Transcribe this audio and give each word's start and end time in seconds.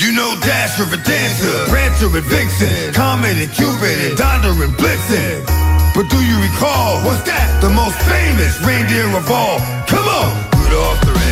You 0.00 0.12
know 0.12 0.34
Dasher 0.40 0.88
and 0.88 1.04
Dancer, 1.04 1.68
Prancer 1.68 2.06
and 2.06 2.24
Vixen, 2.24 2.94
Comet 2.94 3.36
and 3.36 3.52
Cupid 3.52 4.00
and 4.00 4.16
Donder 4.16 4.64
and 4.64 4.72
Blitzen. 4.72 5.44
But 5.94 6.08
do 6.08 6.16
you 6.24 6.40
recall, 6.40 7.04
what's 7.04 7.20
that? 7.28 7.60
The 7.60 7.68
most 7.68 8.00
famous 8.08 8.56
reindeer 8.64 9.04
of 9.12 9.30
all. 9.30 9.60
Come 9.84 10.08
on! 10.08 10.32
Rudolph 10.56 11.04
the 11.04 11.12
red-nosed 11.12 11.29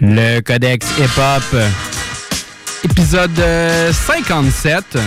Le 0.00 0.40
Codex 0.40 0.86
Hip 0.98 1.18
Hop, 1.20 1.60
épisode 2.84 3.38
euh, 3.38 3.92
57. 3.92 4.98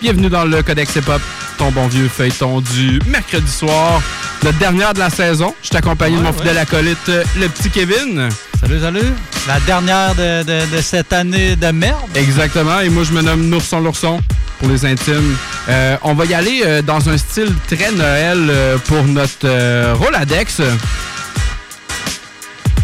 Bienvenue 0.00 0.28
dans 0.28 0.44
le 0.44 0.62
Codex 0.62 0.96
Hip 0.96 1.08
Hop, 1.08 1.22
ton 1.56 1.70
bon 1.70 1.86
vieux 1.86 2.08
feuilleton 2.08 2.60
du 2.60 2.98
mercredi 3.06 3.50
soir, 3.50 4.02
la 4.42 4.52
dernière 4.52 4.92
de 4.92 4.98
la 4.98 5.10
saison. 5.10 5.54
Je 5.62 5.68
suis 5.68 5.76
accompagné 5.76 6.16
de 6.16 6.22
mon 6.22 6.30
Ouais, 6.30 6.36
fidèle 6.36 6.54
ouais. 6.56 6.60
acolyte, 6.62 7.08
euh, 7.08 7.22
le 7.38 7.48
petit 7.48 7.70
Kevin. 7.70 8.28
Salut, 8.60 8.80
salut. 8.80 9.12
La 9.46 9.60
dernière 9.60 10.14
de, 10.16 10.42
de- 10.42 10.76
de 10.76 10.82
cette 10.82 11.12
année 11.12 11.54
de 11.54 11.68
merde. 11.70 12.00
Exactement, 12.16 12.80
et 12.80 12.88
moi 12.88 13.04
je 13.04 13.12
me 13.12 13.22
nomme 13.22 13.48
Nourson 13.48 13.80
l'ourson 13.80 14.20
pour 14.58 14.68
les 14.68 14.84
intimes. 14.84 15.36
Euh, 15.68 15.96
on 16.02 16.14
va 16.14 16.24
y 16.24 16.34
aller 16.34 16.62
euh, 16.64 16.82
dans 16.82 17.08
un 17.08 17.16
style 17.18 17.52
très 17.68 17.92
Noël 17.92 18.48
euh, 18.50 18.78
pour 18.78 19.04
notre 19.04 19.36
euh, 19.46 19.94
Roladex. 19.96 20.60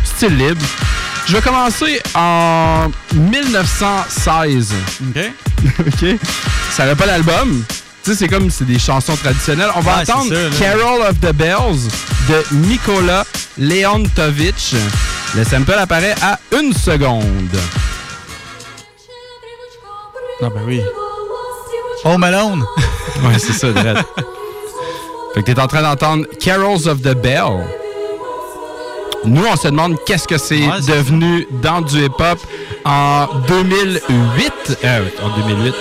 Style 0.04 0.36
libre. 0.36 0.60
Je 1.30 1.36
vais 1.36 1.42
commencer 1.42 2.00
en 2.16 2.90
1916. 3.14 4.74
OK. 5.10 5.30
OK? 5.86 6.18
Ça 6.72 6.86
n'a 6.86 6.96
pas 6.96 7.06
l'album. 7.06 7.62
Tu 8.02 8.10
sais, 8.10 8.16
c'est 8.16 8.26
comme 8.28 8.50
c'est 8.50 8.64
des 8.64 8.80
chansons 8.80 9.14
traditionnelles. 9.14 9.70
On 9.76 9.80
va 9.80 9.98
Ouais, 9.98 10.10
entendre 10.10 10.34
ça. 10.34 10.58
Carol 10.58 11.02
of 11.02 11.20
the 11.20 11.32
Bells 11.32 11.88
de 12.28 12.44
Nikola 12.66 13.24
Leontovich. 13.58 14.74
Le 15.36 15.44
sample 15.44 15.74
apparaît 15.74 16.16
à 16.20 16.40
une 16.58 16.72
seconde. 16.72 17.24
Ah 20.42 20.48
ben 20.52 20.62
oui. 20.66 20.80
Home 22.04 22.24
Alone. 22.24 22.64
Ouais, 23.22 23.38
c'est 23.38 23.52
ça, 23.52 23.70
Dredd. 23.70 23.98
fait 25.34 25.42
que 25.42 25.46
t'es 25.52 25.60
en 25.60 25.66
train 25.66 25.82
d'entendre 25.82 26.24
Carols 26.40 26.88
of 26.88 27.02
the 27.02 27.14
Bell. 27.14 27.66
Nous, 29.24 29.44
on 29.44 29.56
se 29.56 29.68
demande 29.68 29.96
qu'est-ce 30.06 30.26
que 30.26 30.38
c'est 30.38 30.66
Ouais, 30.66 30.80
devenu 30.86 31.46
dans 31.62 31.82
du 31.82 32.04
hip-hop 32.04 32.38
en 32.84 33.26
2008. 33.48 34.78
Euh, 34.84 35.00
en 35.22 35.28
2008. 35.48 35.74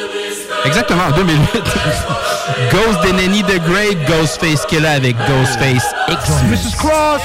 Exactement, 0.65 1.03
en 1.09 1.11
2008. 1.15 1.47
Ghost 2.71 3.01
Deneni 3.03 3.43
the 3.43 3.59
Great, 3.63 3.97
Ghostface 4.07 4.65
Killer 4.65 4.87
avec 4.87 5.15
Ghostface 5.27 5.85
X. 6.09 6.29
Mrs. 6.49 6.77
Claus! 6.77 7.21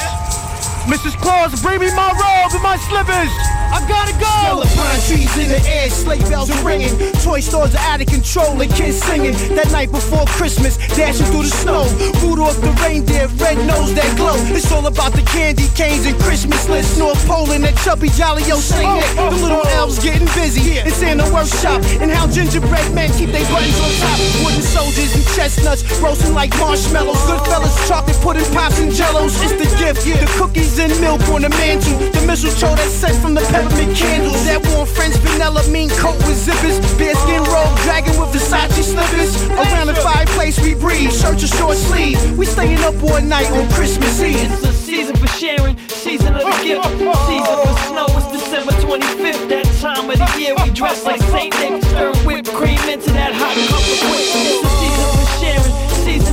Mrs. 0.85 1.17
Claus, 1.17 1.63
bring 1.63 1.81
me 1.81 1.89
my 1.97 2.13
robe 2.13 2.53
and 2.53 2.63
my 2.63 2.77
slippers! 2.77 3.33
I 3.73 3.81
gotta 3.89 4.13
go! 4.21 4.29
Smell 4.45 4.63
of 4.63 4.71
pine 4.77 5.01
trees 5.09 5.33
in 5.41 5.49
the 5.49 5.63
air, 5.67 5.89
sleigh 5.89 6.21
bells 6.29 6.51
are 6.51 6.63
ringing. 6.63 6.93
Toy 7.25 7.41
stores 7.41 7.75
are 7.75 7.85
out 7.89 8.01
of 8.01 8.07
control 8.07 8.61
and 8.61 8.71
kids 8.71 9.01
singing. 9.01 9.33
That 9.57 9.73
night 9.73 9.91
before 9.91 10.27
Christmas, 10.37 10.77
dashing 10.95 11.27
through 11.33 11.49
the 11.49 11.55
snow. 11.65 11.89
Rudolph 12.21 12.61
the 12.61 12.71
reindeer, 12.85 13.27
red 13.41 13.59
nose 13.67 13.95
that 13.97 14.07
glow. 14.17 14.37
It's 14.53 14.71
all 14.71 14.87
about 14.87 15.13
the 15.17 15.23
candy 15.23 15.67
canes 15.75 16.05
and 16.07 16.15
Christmas 16.21 16.69
lists. 16.69 16.99
North 16.99 17.19
Pole 17.27 17.51
and 17.51 17.65
that 17.65 17.75
chubby 17.81 18.13
jolly 18.13 18.45
old 18.53 18.63
Saint 18.63 18.85
Nick. 18.85 19.09
The 19.17 19.41
little 19.41 19.65
oh. 19.65 19.79
elves 19.81 19.99
getting 19.99 20.29
busy 20.37 20.79
in 20.79 20.93
Santa 20.93 21.25
workshop. 21.33 21.81
And 21.99 22.13
how 22.13 22.29
gingerbread 22.29 22.93
men 22.95 23.11
keep 23.17 23.33
their 23.33 23.49
buttons 23.49 23.81
on 23.81 23.91
top. 24.05 24.21
Wooden 24.45 24.63
soldiers 24.63 25.17
and 25.17 25.25
chestnuts 25.33 25.83
roasting 25.99 26.35
like 26.37 26.53
marshmallows. 26.61 27.19
Goodfellas, 27.25 27.75
chocolate 27.89 28.21
pudding, 28.21 28.47
pops 28.53 28.79
and 28.79 28.93
jellos. 28.93 29.35
It's 29.41 29.57
the 29.57 29.69
gift, 29.81 30.05
the 30.05 30.31
cookies 30.37 30.74
and 30.79 30.93
milk 31.01 31.21
on 31.29 31.43
the 31.43 31.51
mantle. 31.51 31.99
The 32.11 32.27
mistletoe 32.27 32.75
that's 32.75 32.91
sent 32.93 33.17
from 33.23 33.35
the 33.35 33.41
peppermint 33.53 33.97
candles. 33.97 34.45
That 34.45 34.65
warm 34.73 34.87
French 34.87 35.15
vanilla 35.17 35.63
mean 35.69 35.91
coat 35.91 36.17
with 36.27 36.39
zippers. 36.39 36.79
Bearskin 36.99 37.43
robe, 37.53 37.75
dragging 37.85 38.19
with 38.19 38.31
Versace 38.35 38.83
slippers. 38.83 39.35
Around 39.51 39.89
the 39.89 39.95
fireplace 39.97 40.59
we 40.61 40.75
breathe, 40.75 41.13
shirt 41.13 41.39
to 41.41 41.47
short 41.47 41.77
sleeve. 41.77 42.19
We 42.39 42.47
staying 42.47 42.81
up 42.81 42.97
all 43.03 43.21
night 43.21 43.51
on 43.51 43.69
Christmas 43.71 44.21
Eve. 44.21 44.37
It's 44.41 44.61
the 44.63 44.73
season 44.73 45.17
for 45.17 45.29
sharing, 45.29 45.79
season 45.89 46.35
of 46.35 46.43
the 46.43 46.57
gift, 46.65 46.85
season 46.85 47.57
for 47.63 47.77
snow. 47.89 48.07
It's 48.19 48.31
December 48.33 48.73
25th, 48.83 49.49
that 49.49 49.67
time 49.81 50.11
of 50.11 50.19
the 50.19 50.29
year 50.41 50.55
we 50.63 50.71
dress 50.71 51.05
like 51.05 51.21
Saint 51.35 51.55
Nick, 51.61 51.83
stir 51.85 52.15
whipped 52.25 52.51
cream 52.53 52.81
into 52.89 53.11
that 53.13 53.33
hot 53.35 53.55
cup 53.69 53.85
of 53.85 53.99
quick. 54.07 54.27
It's 54.33 54.63
the 54.63 54.71
season 54.81 55.09
for 55.19 55.29
sharing, 55.39 55.75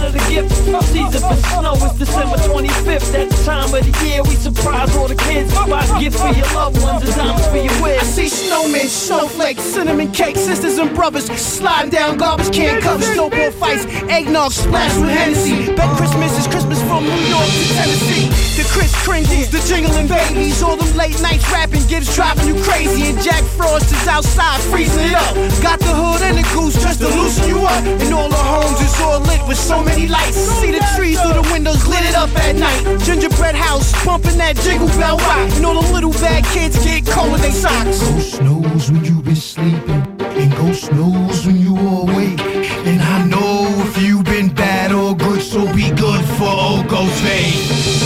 season 0.02 0.08
of 0.08 0.14
the 0.14 0.30
gift, 0.30 0.52
season 0.88 1.22
for 1.22 1.36
snow. 1.36 1.74
It's 1.74 1.98
December 1.98 2.38
25th, 2.38 3.12
that 3.12 3.30
time 3.46 3.74
of 3.74 3.84
the 3.86 4.06
year 4.06 4.24
we 4.24 4.36
surprise 4.36 4.96
all 4.96 5.08
the 5.08 5.16
kids. 5.16 5.54
Buy 5.54 5.86
gifts 6.00 6.20
for 6.20 6.34
your 6.34 6.48
loved 6.54 6.82
ones 6.82 7.04
and 7.04 7.16
diamonds 7.16 7.48
for 7.48 7.58
your 7.58 8.00
I 8.00 8.04
see 8.04 8.30
snowmen, 8.30 8.88
snowflakes, 8.88 9.64
cinnamon 9.64 10.12
cake, 10.12 10.38
sisters 10.38 10.78
and 10.78 10.96
brothers 10.96 11.26
sliding 11.26 11.92
down 11.92 12.18
garbage 12.18 12.54
can 12.54 12.82
covers, 12.82 13.08
snowball 13.14 13.52
fights, 13.52 13.86
eggnog 14.10 14.52
splashed 14.52 15.00
with 15.00 15.10
Hennessy. 15.10 15.74
Bet 15.76 15.90
Christmas 15.98 16.38
is 16.38 16.48
Christmas 16.48 16.82
from 16.84 17.04
New 17.04 17.26
York 17.30 17.46
to 17.46 17.66
Tennessee. 17.76 18.30
The 18.58 18.68
Chris 18.74 18.94
Kringles, 19.06 19.50
the 19.52 19.62
jingling 19.68 20.08
babies, 20.08 20.62
all 20.62 20.76
them 20.76 20.92
late 20.98 21.20
nights 21.22 21.50
rapping 21.52 21.86
gives 21.88 22.14
driving 22.16 22.48
you 22.48 22.56
crazy. 22.64 23.10
And 23.10 23.20
Jack 23.22 23.44
Frost 23.58 23.92
is 23.92 24.08
outside 24.08 24.62
freezing 24.72 25.06
it 25.06 25.16
up. 25.16 25.36
Got 25.62 25.80
the 25.80 25.94
hood 25.94 26.22
and 26.22 26.38
the 26.38 26.46
goose 26.54 26.76
just 26.82 27.00
to 27.02 27.08
loosen 27.08 27.48
you 27.48 27.60
up. 27.60 27.84
And 27.84 28.14
all 28.14 28.30
the 28.30 28.36
homes 28.36 28.80
is 28.82 28.94
all 29.02 29.20
lit 29.22 29.42
with 29.48 29.58
so 29.58 29.82
many 29.84 29.91
lights. 30.08 30.38
See 30.62 30.72
the 30.72 30.86
trees 30.96 31.20
through 31.22 31.34
the 31.34 31.48
windows 31.52 31.88
lit 31.88 32.04
it 32.04 32.16
up 32.16 32.30
at 32.38 32.56
night. 32.56 33.00
Gingerbread 33.02 33.56
house 33.56 33.92
pumping 34.04 34.38
that 34.38 34.56
jingle 34.58 34.88
bell 35.00 35.18
rock. 35.18 35.50
And 35.56 35.66
all 35.66 35.82
the 35.82 35.94
little 35.94 36.12
bad 36.14 36.44
kids 36.46 36.78
get 36.84 37.06
cold 37.06 37.36
in 37.36 37.42
their 37.42 37.52
socks. 37.52 38.00
Ghost 38.00 38.42
knows 38.42 38.92
when 38.92 39.04
you 39.06 39.22
been 39.22 39.36
sleeping, 39.36 40.04
and 40.20 40.52
ghost 40.56 40.92
knows 40.92 41.46
when 41.46 41.60
you 41.60 41.76
awake. 41.78 42.40
And 42.86 43.02
I 43.02 43.26
know 43.26 43.68
if 43.88 44.02
you 44.02 44.24
been 44.24 44.50
bad 44.54 44.92
or 44.92 45.16
good, 45.16 45.42
so 45.42 45.66
be 45.74 45.90
good 45.92 46.24
for 46.38 46.50
old 46.50 46.86
Ghostface. 46.88 48.02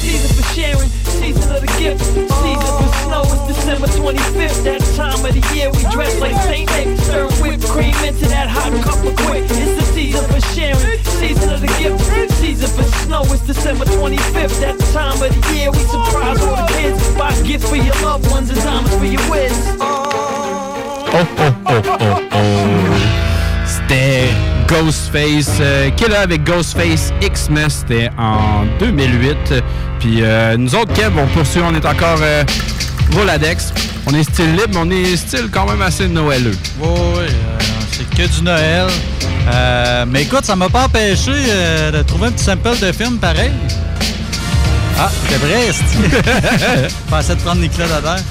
Season 0.00 0.36
for 0.36 0.46
sharing, 0.54 0.88
season 0.88 1.54
of 1.54 1.60
the 1.60 1.72
gift, 1.78 2.04
season 2.04 2.72
for 2.78 2.90
snow. 3.02 3.22
It's 3.26 3.56
December 3.56 3.86
25th, 3.88 4.62
that 4.64 4.80
time 4.96 5.24
of 5.24 5.32
the 5.34 5.42
year 5.54 5.70
we 5.70 5.82
dress 5.90 6.18
like 6.20 6.36
Saint 6.42 6.70
Nick, 6.70 6.98
stir 7.00 7.28
whipped 7.42 7.66
cream 7.68 7.94
into 8.04 8.26
that 8.28 8.48
hot 8.48 8.72
cup 8.84 9.04
of 9.04 9.16
quick. 9.26 9.44
It's 9.44 9.50
the 9.50 9.58
season 9.58 9.76
for 9.76 9.79
sharing, 10.54 10.98
season 11.04 11.52
of 11.52 11.60
the 11.60 11.68
gift, 11.78 12.00
season 12.36 12.68
for 12.68 12.84
snow. 13.04 13.22
It's 13.26 13.42
December 13.42 13.84
25th, 13.84 14.60
that 14.60 14.78
time 14.92 15.20
of 15.22 15.30
the 15.30 15.54
year 15.54 15.70
we 15.70 15.78
surprise 15.78 16.40
all 16.42 16.56
the 16.56 16.66
kids. 16.74 16.98
Buy 17.16 17.32
gifts 17.42 17.68
for 17.68 17.76
your 17.76 17.94
loved 18.02 18.30
ones 18.30 18.50
and 18.50 18.58
diamonds 18.60 18.94
for 18.96 19.04
your 19.04 19.22
whiz. 19.30 19.52
Oh, 21.12 21.26
oh, 21.38 21.56
oh, 21.66 21.82
oh, 22.00 22.28
oh. 22.32 23.20
C'était 23.66 24.28
Ghostface 24.68 25.58
euh, 25.60 25.90
Killer 25.90 26.16
avec 26.16 26.44
Ghostface 26.44 27.12
X-Men. 27.22 27.68
C'était 27.68 28.10
en 28.18 28.66
2008. 28.78 29.36
Puis 29.98 30.22
euh, 30.22 30.56
nous 30.56 30.74
autres, 30.74 30.92
Kev, 30.92 31.12
on 31.18 31.26
poursuit. 31.28 31.60
On 31.62 31.74
est 31.74 31.86
encore 31.86 32.18
euh, 32.22 32.44
Roladex. 33.14 33.72
On 34.06 34.14
est 34.14 34.22
style 34.22 34.52
libre, 34.52 34.70
mais 34.72 34.78
on 34.78 34.90
est 34.90 35.16
style 35.16 35.48
quand 35.52 35.66
même 35.66 35.82
assez 35.82 36.08
noëleux. 36.08 36.56
Oui, 36.80 36.88
oui, 36.88 37.24
euh, 37.24 37.58
c'est 37.92 38.08
que 38.08 38.26
du 38.34 38.42
Noël. 38.42 38.86
Euh, 39.52 40.04
mais 40.08 40.22
écoute, 40.22 40.44
ça 40.44 40.56
m'a 40.56 40.68
pas 40.68 40.84
empêché 40.84 41.32
euh, 41.32 41.90
de 41.90 42.02
trouver 42.02 42.28
un 42.28 42.32
petit 42.32 42.44
sample 42.44 42.78
de 42.80 42.92
film 42.92 43.18
pareil. 43.18 43.50
Ah, 44.98 45.10
c'est 45.28 45.36
vrai, 45.38 45.72
c'est. 45.72 46.88
Pensais 47.10 47.34
de 47.34 47.40
prendre 47.40 47.60
Nicolas 47.60 47.88
Dader. 47.88 48.22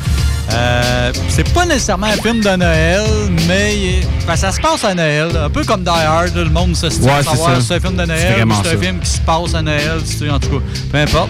Euh, 0.51 1.11
c'est 1.29 1.47
pas 1.53 1.65
nécessairement 1.65 2.07
un 2.07 2.13
film 2.13 2.41
de 2.41 2.55
Noël, 2.55 3.03
mais 3.47 4.01
ben, 4.27 4.35
ça 4.35 4.51
se 4.51 4.59
passe 4.59 4.83
à 4.83 4.95
Noël. 4.95 5.29
Un 5.45 5.49
peu 5.49 5.63
comme 5.63 5.83
Die 5.83 5.89
Hard, 5.89 6.35
le 6.35 6.49
monde 6.49 6.75
se 6.75 6.87
dit 6.87 6.99
Ouais, 7.01 7.23
savoir 7.23 7.61
si 7.61 7.67
c'est 7.67 7.75
un 7.75 7.79
film 7.79 7.95
de 7.95 8.05
Noël 8.05 8.45
ou 8.45 8.53
c'est 8.63 8.75
un 8.75 8.79
film 8.79 8.99
qui 8.99 9.09
se 9.09 9.19
passe 9.19 9.53
à 9.53 9.61
Noël, 9.61 9.99
en 10.31 10.39
tout 10.39 10.49
cas. 10.49 10.65
Peu 10.91 10.97
importe. 10.97 11.29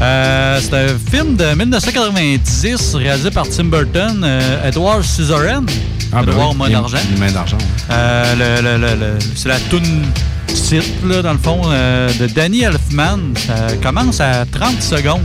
Euh, 0.00 0.58
c'est 0.62 0.74
un 0.74 0.88
film 1.10 1.36
de 1.36 1.54
1990 1.54 2.94
réalisé 2.94 3.30
par 3.30 3.46
Tim 3.48 3.64
Burton, 3.64 4.22
euh, 4.24 4.66
Edward 4.68 5.02
Scissorhands. 5.02 5.66
Ah, 6.12 6.22
ben 6.22 6.32
Edward 6.32 6.52
oui, 6.52 6.58
Main 6.58 6.70
d'argent. 6.70 6.98
d'argent. 7.34 7.58
Euh, 7.90 8.34
le- 8.34 8.62
le- 8.62 8.78
le- 8.78 8.94
le- 8.98 9.18
c'est 9.36 9.48
la 9.48 9.60
toune 9.60 10.02
titre, 10.46 10.86
là, 11.06 11.22
dans 11.22 11.32
le 11.32 11.38
fond, 11.38 11.60
euh, 11.66 12.10
de 12.18 12.26
Danny 12.28 12.62
Elfman. 12.62 13.18
Ça 13.46 13.76
commence 13.82 14.20
à 14.20 14.44
30 14.46 14.80
secondes. 14.82 15.20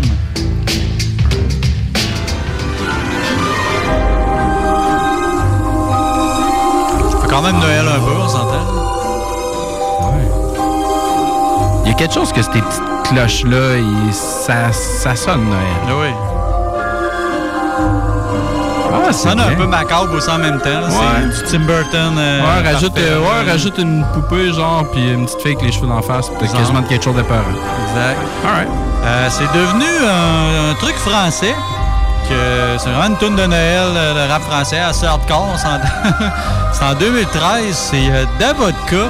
Ça 7.12 7.18
fait 7.21 7.28
quand 7.30 7.42
même 7.42 7.60
Noël 7.60 7.86
un 7.88 8.00
peu, 8.00 8.12
on 8.24 8.28
s'entend. 8.28 8.66
Il 11.86 11.89
y 11.89 11.94
a 11.94 11.98
quelque 11.98 12.13
chose 12.13 12.31
que 12.31 12.42
petites 12.62 12.81
cloches-là, 13.10 13.78
il- 13.78 14.13
ça, 14.13 14.72
ça 14.72 15.16
sonne 15.16 15.46
Noël. 15.50 15.62
Ah 15.88 15.92
oui. 16.02 16.07
Ah, 19.07 19.12
Ça 19.12 19.30
sonne 19.30 19.40
un 19.40 19.54
peu 19.56 19.68
macabre 19.68 20.13
aussi 20.13 20.30
en 20.30 20.38
même 20.40 20.60
temps. 20.60 20.69
Ouais. 20.69 21.30
C'est 21.31 21.46
du 21.46 21.52
Tim 21.52 21.66
Burton. 21.66 22.16
euh, 22.18 22.42
Ouais, 22.42 22.72
rajoute, 22.72 22.98
euh, 22.98 23.19
ouais, 23.19 23.52
rajoute 23.52 23.78
une 23.78 24.04
poupée, 24.13 24.52
genre, 24.54 24.84
puis 24.92 25.12
une 25.12 25.25
petite 25.25 25.42
fille 25.42 25.52
avec 25.54 25.63
les 25.66 25.72
cheveux 25.72 25.88
d'en 25.88 26.02
face, 26.02 26.28
Genre. 26.28 26.52
quasiment 26.54 26.81
quelque 26.84 27.04
chose 27.04 27.16
de 27.16 27.22
peur. 27.22 27.44
Exact. 27.90 28.18
Alright. 28.46 28.68
Euh, 29.06 29.28
c'est 29.30 29.52
devenu 29.57 29.86
un, 29.86 30.72
un 30.72 30.74
truc 30.75 30.96
français. 30.96 31.54
que 32.28 32.34
C'est 32.80 32.90
vraiment 32.90 33.07
une 33.13 33.18
tune 33.18 33.36
de 33.36 33.46
Noël, 33.46 33.88
euh, 33.96 34.25
le 34.25 34.31
rap 34.31 34.42
français, 34.44 34.80
assez 34.80 35.06
hardcore. 35.06 35.56
c'est 36.74 36.86
en 36.86 36.94
2013. 36.96 37.75
C'est 37.92 38.12
Davodka 38.40 39.06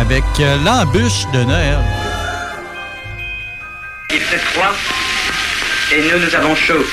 avec 0.00 0.24
l'embûche 0.64 1.26
de 1.34 1.44
Noël. 1.44 1.78
Il 4.14 4.20
fait 4.20 4.38
froid 4.38 4.72
et 5.92 6.00
nous, 6.02 6.24
nous 6.24 6.34
avons 6.36 6.54
chaud. 6.54 6.84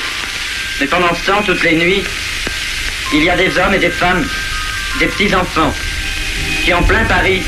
Mais 0.80 0.86
pendant 0.86 1.14
ce 1.14 1.24
temps, 1.24 1.40
toutes 1.46 1.62
les 1.62 1.76
nuits, 1.76 2.02
il 3.14 3.22
y 3.22 3.30
a 3.30 3.36
des 3.36 3.56
hommes 3.58 3.74
et 3.74 3.78
des 3.78 3.90
femmes, 3.90 4.26
des 4.98 5.06
petits-enfants, 5.06 5.72
qui 6.64 6.74
en 6.74 6.82
plein 6.82 7.04
Paris 7.04 7.44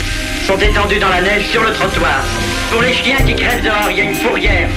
sont 0.46 0.56
étendus 0.58 1.00
dans 1.00 1.08
la 1.08 1.20
neige 1.20 1.48
sur 1.48 1.64
le 1.64 1.72
trottoir. 1.72 2.22
Pour 2.70 2.82
les 2.82 2.94
chiens 2.94 3.16
qui 3.26 3.34
crèvent 3.34 3.64
dehors, 3.64 3.90
il 3.90 3.96
y 3.96 4.00
a 4.02 4.04
une 4.04 4.14
fourrière. 4.14 4.68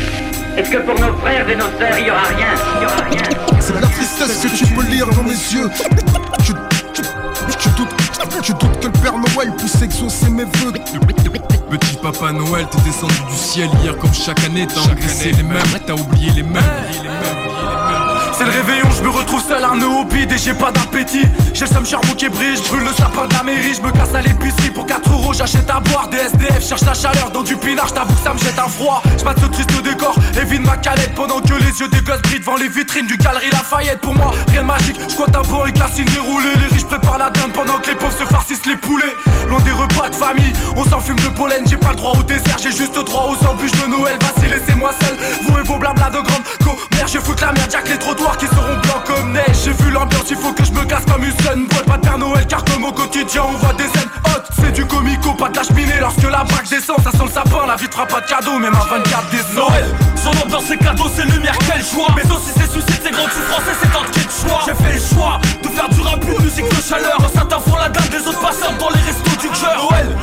Est-ce 0.57 0.71
que 0.71 0.77
pour 0.77 0.99
nos 0.99 1.15
frères 1.17 1.47
et 1.47 1.55
nos 1.55 1.69
sœurs, 1.77 1.99
il 1.99 2.05
n'y 2.05 2.09
aura 2.09 2.23
rien? 2.23 2.47
Il 2.77 2.81
y 2.81 2.85
aura 2.87 3.03
rien 3.11 3.23
C'est 3.59 3.75
la 3.79 3.87
tristesse 3.87 4.41
que 4.41 4.57
tu 4.57 4.65
peux 4.73 4.85
lire 4.87 5.05
dans 5.09 5.23
mes 5.23 5.29
yeux. 5.29 5.69
Tu, 6.43 6.53
tu, 6.93 7.01
tu 7.59 7.69
doutes, 7.77 7.89
tu 8.41 8.51
doutes 8.53 8.79
que 8.79 8.87
le 8.87 8.93
Père 8.93 9.13
Noël 9.13 9.51
puisse 9.59 9.79
exaucer 9.79 10.29
mes 10.31 10.45
vœux. 10.45 10.73
Petit 11.69 11.97
papa 12.01 12.31
Noël, 12.31 12.65
t'es 12.71 12.81
descendu 12.81 13.13
du 13.29 13.35
ciel 13.35 13.69
hier 13.83 13.97
comme 13.97 14.13
chaque 14.13 14.41
année, 14.45 14.65
t'as 14.67 14.81
engraissé 14.81 15.31
les 15.33 15.43
mêmes, 15.43 15.61
t'as 15.85 15.93
oublié 15.93 16.31
les 16.31 16.43
mêmes. 16.43 16.63
C'est 18.37 18.45
le 18.45 18.51
réveillon, 18.51 18.85
je 18.95 19.01
me 19.01 19.09
retrouve 19.09 19.41
seul 19.41 19.63
arnaud 19.63 20.01
au 20.01 20.05
bide 20.05 20.31
et 20.31 20.37
j'ai 20.37 20.53
pas 20.53 20.71
d'appétit. 20.71 21.25
J'ai 21.55 21.65
le 21.65 21.71
seum 21.71 21.83
charbon 21.83 22.13
qui 22.13 22.29
brille, 22.29 22.55
je 22.55 22.69
brûle 22.69 22.83
le 22.83 22.93
sapin 22.93 23.25
de 23.25 23.33
la 23.33 23.41
mairie, 23.41 23.73
je 23.73 23.81
me 23.81 23.91
casse 23.91 24.13
à 24.13 24.21
l'épicerie 24.21 24.69
pour 24.69 24.85
4 24.85 25.11
euros, 25.11 25.33
j'achète 25.33 25.67
à 25.71 25.79
boire 25.79 26.07
des 26.07 26.17
SDF, 26.17 26.63
cherche 26.63 26.83
la 26.83 26.93
chaleur 26.93 27.31
dans 27.31 27.41
du 27.41 27.55
pinard, 27.55 27.87
j't'avoue 27.87 28.13
que 28.13 28.21
ça 28.21 28.35
me 28.35 28.37
jette 28.37 28.59
un 28.59 28.67
froid. 28.67 29.01
Je 29.17 29.23
mate 29.23 29.39
ce 29.39 29.47
triste 29.47 29.81
décor 29.81 30.13
et 30.39 30.45
vide 30.45 30.61
ma 30.61 30.77
calette 30.77 31.15
pendant 31.15 31.39
que 31.39 31.53
les 31.55 31.79
yeux 31.79 31.87
des 31.87 32.01
gosses 32.01 32.21
brillent 32.21 32.39
devant 32.39 32.57
les 32.57 32.67
vitrines 32.67 33.07
du 33.07 33.17
galerie 33.17 33.49
Lafayette. 33.51 34.01
Pour 34.01 34.13
moi, 34.13 34.31
rien 34.49 34.61
de 34.61 34.67
magique, 34.67 34.99
je 35.09 35.15
un 35.15 35.41
banc 35.41 35.63
avec 35.63 35.79
la 35.79 35.87
signe 35.87 36.05
déroulée. 36.05 36.53
Les 36.61 36.75
riches 36.75 36.85
préparent 36.85 37.17
la 37.17 37.31
dinde 37.31 37.53
pendant 37.53 37.79
que 37.79 37.87
les 37.87 37.95
pauvres 37.95 38.15
se 38.15 38.25
farcissent 38.25 38.67
les 38.67 38.77
poulets. 38.77 39.15
Loin 39.49 39.61
des 39.61 39.71
repas 39.71 40.09
de 40.09 40.15
famille, 40.15 40.53
on 40.75 40.83
s'enfume 40.83 41.15
de 41.15 41.29
pollen, 41.29 41.63
j'ai 41.65 41.77
pas 41.77 41.89
le 41.89 41.95
droit 41.95 42.13
au 42.19 42.21
dessert, 42.21 42.57
j'ai 42.61 42.71
juste 42.71 42.93
droit 43.03 43.31
aux 43.31 43.47
embûches 43.47 43.71
de 43.71 43.87
Noël. 43.87 44.19
Vas-y, 44.21 44.47
laissez-moi 44.47 44.91
seul, 45.01 45.17
vous 45.41 45.57
et 45.57 45.63
vos 45.63 45.79
blabla 45.79 46.11
de 46.11 46.19
grande 46.19 46.43
commère, 46.59 47.07
je 47.07 47.17
foutre 47.17 47.43
la 47.43 47.53
merde, 47.53 47.71
que 47.71 47.89
les 47.89 47.97
trottoirs 47.97 48.26
qui 48.35 48.47
seront 48.47 48.77
blancs 48.83 49.03
comme 49.05 49.31
neige. 49.31 49.63
J'ai 49.63 49.71
vu 49.71 49.91
l'ambiance, 49.91 50.29
il 50.29 50.37
faut 50.37 50.53
que 50.53 50.63
je 50.65 50.71
me 50.71 50.83
casse 50.85 51.05
comme 51.05 51.23
une 51.23 51.67
Bois 51.67 51.83
pas 51.83 51.97
de 51.97 52.01
Père 52.01 52.17
Noël, 52.17 52.45
car 52.47 52.63
comme 52.65 52.85
au 52.85 52.91
quotidien, 52.91 53.43
on 53.47 53.57
voit 53.57 53.73
des 53.73 53.83
scènes 53.83 54.09
hautes. 54.25 54.47
C'est 54.59 54.71
du 54.71 54.85
comico, 54.85 55.33
pas 55.33 55.49
de 55.49 55.57
la 55.57 55.63
cheminée. 55.63 55.99
Lorsque 55.99 56.23
la 56.23 56.43
braque 56.43 56.69
descend, 56.69 56.97
ça 57.03 57.11
sent 57.11 57.23
le 57.23 57.31
sapin, 57.31 57.65
la 57.67 57.75
vie 57.75 57.87
fera 57.89 58.05
pas 58.05 58.21
de 58.21 58.27
cadeau, 58.27 58.59
même 58.59 58.75
à 58.75 58.85
24 58.95 59.29
décembre. 59.29 59.71
Noël, 59.71 59.85
son 60.15 60.29
ambiance 60.43 60.63
c'est 60.67 60.77
cadeau, 60.77 61.05
c'est 61.15 61.25
lumière, 61.25 61.57
quel 61.65 61.83
choix 61.83 62.07
Mais 62.15 62.23
aussi 62.25 62.51
c'est 62.55 62.69
suicide, 62.69 63.01
c'est 63.03 63.11
grand 63.11 63.27
français, 63.27 63.73
c'est 63.81 63.91
tant 63.91 64.03
de 64.03 64.29
choix 64.29 64.61
J'ai 64.65 64.83
fait 64.83 64.93
le 64.93 65.15
choix 65.15 65.39
de 65.63 65.67
faire 65.69 65.89
du 65.89 66.01
rap, 66.01 66.23
une 66.23 66.43
musique 66.43 66.69
de 66.69 66.81
chaleur 66.81 67.17
Certains 67.33 67.59
font 67.59 67.77
la 67.77 67.89
dalle, 67.89 68.09
des 68.09 68.27
autres 68.27 68.39
passeurs 68.39 68.73
dans 68.77 68.89
les 68.89 69.01
restos 69.01 69.37
du 69.41 69.49
cœur 69.49 69.87
Noël, 69.89 70.17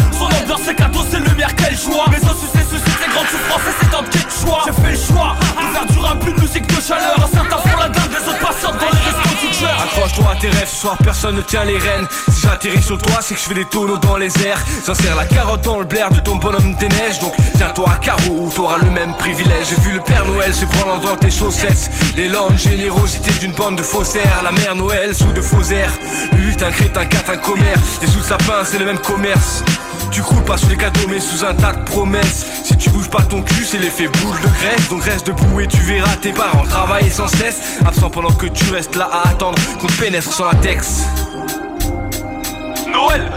tes 10.44 10.50
rêves, 10.50 10.68
ce 10.68 10.76
soir 10.76 10.98
personne 11.02 11.36
ne 11.36 11.40
tient 11.40 11.64
les 11.64 11.78
rênes. 11.78 12.06
Si 12.28 12.42
j'atterris 12.42 12.82
sur 12.82 12.98
toi, 12.98 13.18
c'est 13.20 13.34
que 13.34 13.40
je 13.40 13.46
fais 13.46 13.54
des 13.54 13.64
tonneaux 13.64 13.96
dans 13.96 14.16
les 14.16 14.30
airs. 14.46 14.62
J'insère 14.86 15.16
la 15.16 15.24
carotte 15.24 15.62
dans 15.62 15.78
le 15.78 15.86
blaire 15.86 16.10
de 16.10 16.20
ton 16.20 16.36
bonhomme 16.36 16.74
des 16.74 16.88
neiges. 16.88 17.18
Donc 17.20 17.32
tiens-toi 17.56 17.90
à 17.90 17.96
carreau 17.96 18.50
t'auras 18.54 18.78
le 18.78 18.90
même 18.90 19.14
privilège. 19.14 19.68
J'ai 19.70 19.80
vu 19.80 19.92
le 19.92 20.00
Père 20.00 20.26
Noël 20.26 20.52
se 20.52 20.66
prendre 20.66 21.00
dans 21.00 21.16
tes 21.16 21.30
chaussettes. 21.30 21.90
L'élan 22.16 22.50
de 22.50 22.58
générosité 22.58 23.30
d'une 23.40 23.52
bande 23.52 23.76
de 23.76 23.82
faussaires. 23.82 24.42
La 24.42 24.52
mère 24.52 24.74
Noël 24.74 25.14
sous 25.14 25.32
de 25.32 25.40
faux 25.40 25.62
airs. 25.72 25.94
Lutte, 26.32 26.62
un 26.62 26.72
crétin, 26.72 27.06
quatre, 27.06 27.30
un 27.30 27.36
commère 27.38 27.78
Et 28.02 28.06
sous 28.06 28.18
le 28.18 28.24
sapin, 28.24 28.64
c'est 28.64 28.78
le 28.78 28.84
même 28.84 28.98
commerce 28.98 29.64
tu 30.14 30.22
croules 30.22 30.44
pas 30.44 30.56
sous 30.56 30.68
les 30.68 30.76
cadeaux 30.76 31.08
mais 31.08 31.18
sous 31.18 31.44
un 31.44 31.54
tas 31.54 31.72
de 31.72 31.82
promesses. 31.84 32.46
Si 32.62 32.76
tu 32.76 32.88
bouges 32.90 33.10
pas 33.10 33.22
ton 33.22 33.42
cul 33.42 33.64
c'est 33.64 33.78
l'effet 33.78 34.06
boule 34.06 34.40
de 34.40 34.46
graisse. 34.46 34.88
Donc 34.88 35.02
reste 35.02 35.26
debout 35.26 35.60
et 35.60 35.66
tu 35.66 35.78
verras 35.78 36.16
tes 36.16 36.32
parents 36.32 36.62
travailler 36.64 37.10
sans 37.10 37.26
cesse. 37.26 37.78
Absent 37.84 38.10
pendant 38.10 38.32
que 38.32 38.46
tu 38.46 38.70
restes 38.72 38.94
là 38.94 39.08
à 39.12 39.30
attendre 39.30 39.58
qu'on 39.80 39.88
te 39.88 40.00
pénètre 40.00 40.32
sans 40.32 40.46
latex 40.46 41.02
Noël. 42.92 43.28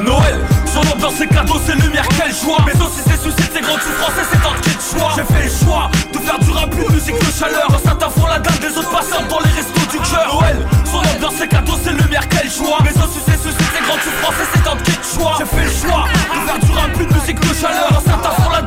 Noël 0.00 0.38
Son 0.80 0.92
ambiance 0.92 1.14
c'est 1.18 1.26
cadeau, 1.26 1.60
c'est 1.64 1.74
lumière, 1.74 2.06
quel 2.16 2.34
choix 2.34 2.58
Mais 2.64 2.72
aussi 2.72 3.00
c'est 3.04 3.20
suicide, 3.20 3.50
c'est 3.52 3.60
grand 3.60 3.76
français, 3.76 4.26
c'est 4.32 4.42
tant 4.42 4.52
de 4.52 4.80
choix 4.80 5.12
J'ai 5.16 5.34
fait 5.34 5.44
le 5.44 5.64
choix 5.64 5.90
de 6.12 6.18
faire 6.18 6.38
du 6.38 6.50
rap, 6.50 6.74
une 6.74 6.94
musique 6.94 7.18
de 7.18 7.32
chaleur. 7.32 7.68
Certains 7.84 8.08
font 8.08 8.26
la 8.26 8.38
dalle, 8.38 8.58
des 8.58 8.78
autres 8.78 8.90
passeurs 8.90 9.26
dans 9.28 9.40
les 9.40 9.50
restos 9.50 9.86
du 9.90 9.98
cœur. 9.98 10.34
Noël 10.40 10.56
Son 10.84 10.98
ambiance 10.98 11.34
c'est 11.38 11.48
cadeau, 11.48 11.72
c'est 11.82 11.92
lumière, 11.92 12.26
quel 12.28 12.50
choix 12.50 12.78
Mais 12.82 12.92
aussi 12.92 13.20
c'est 13.26 13.38
suicide, 13.38 13.66
c'est 13.74 13.84
grand 13.84 13.98
français, 13.98 14.48
c'est 14.54 14.64
tant 14.64 14.76
de 14.76 14.82
choix 15.04 15.34
J'ai 15.38 15.44
fait 15.44 15.64
le 15.64 15.70
choix 15.70 16.04
de 16.08 16.46
faire 16.48 16.58
du 16.58 16.72
rap, 16.72 16.90
une 16.98 17.16
musique 17.16 17.40
de 17.40 17.54
chaleur. 17.54 18.02
Certains 18.06 18.42
font 18.42 18.50
la 18.50 18.59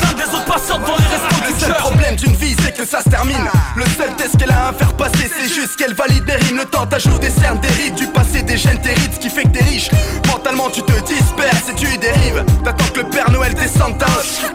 des 0.53 0.59
les 0.59 1.07
restos 1.09 1.41
Le 1.41 1.53
du 1.53 1.65
cœur 1.65 1.77
problème 1.77 2.15
d'une 2.15 2.35
vie 2.35 2.55
c'est 2.63 2.75
que 2.75 2.85
ça 2.85 3.01
se 3.01 3.09
termine. 3.09 3.49
Le 3.75 3.85
seul 3.85 4.15
test 4.15 4.37
qu'elle 4.37 4.51
a 4.51 4.67
à 4.67 4.73
faire 4.73 4.93
passer 4.93 5.29
c'est 5.35 5.51
juste 5.53 5.75
qu'elle 5.77 5.93
valide 5.95 6.25
des 6.25 6.35
rimes 6.35 6.57
Le 6.57 6.65
temps 6.65 6.85
t'ajoute 6.85 7.19
des 7.19 7.29
cernes, 7.29 7.59
des 7.59 7.67
rides 7.69 7.95
Du 7.95 8.07
passé 8.07 8.43
des 8.43 8.57
gènes, 8.57 8.79
tes 8.81 8.93
rides, 8.93 9.13
ce 9.15 9.19
qui 9.19 9.29
fait 9.29 9.43
que 9.43 9.49
t'es 9.49 9.63
riche. 9.63 9.89
Mentalement 10.27 10.69
tu 10.69 10.81
te 10.83 10.93
disperses 11.01 11.69
et 11.69 11.75
tu 11.75 11.97
dérives. 11.97 12.45
T'attends 12.63 12.93
que 12.93 12.99
le 12.99 13.09
Père 13.09 13.31
Noël 13.31 13.53
descende 13.53 13.97
ta 13.97 14.05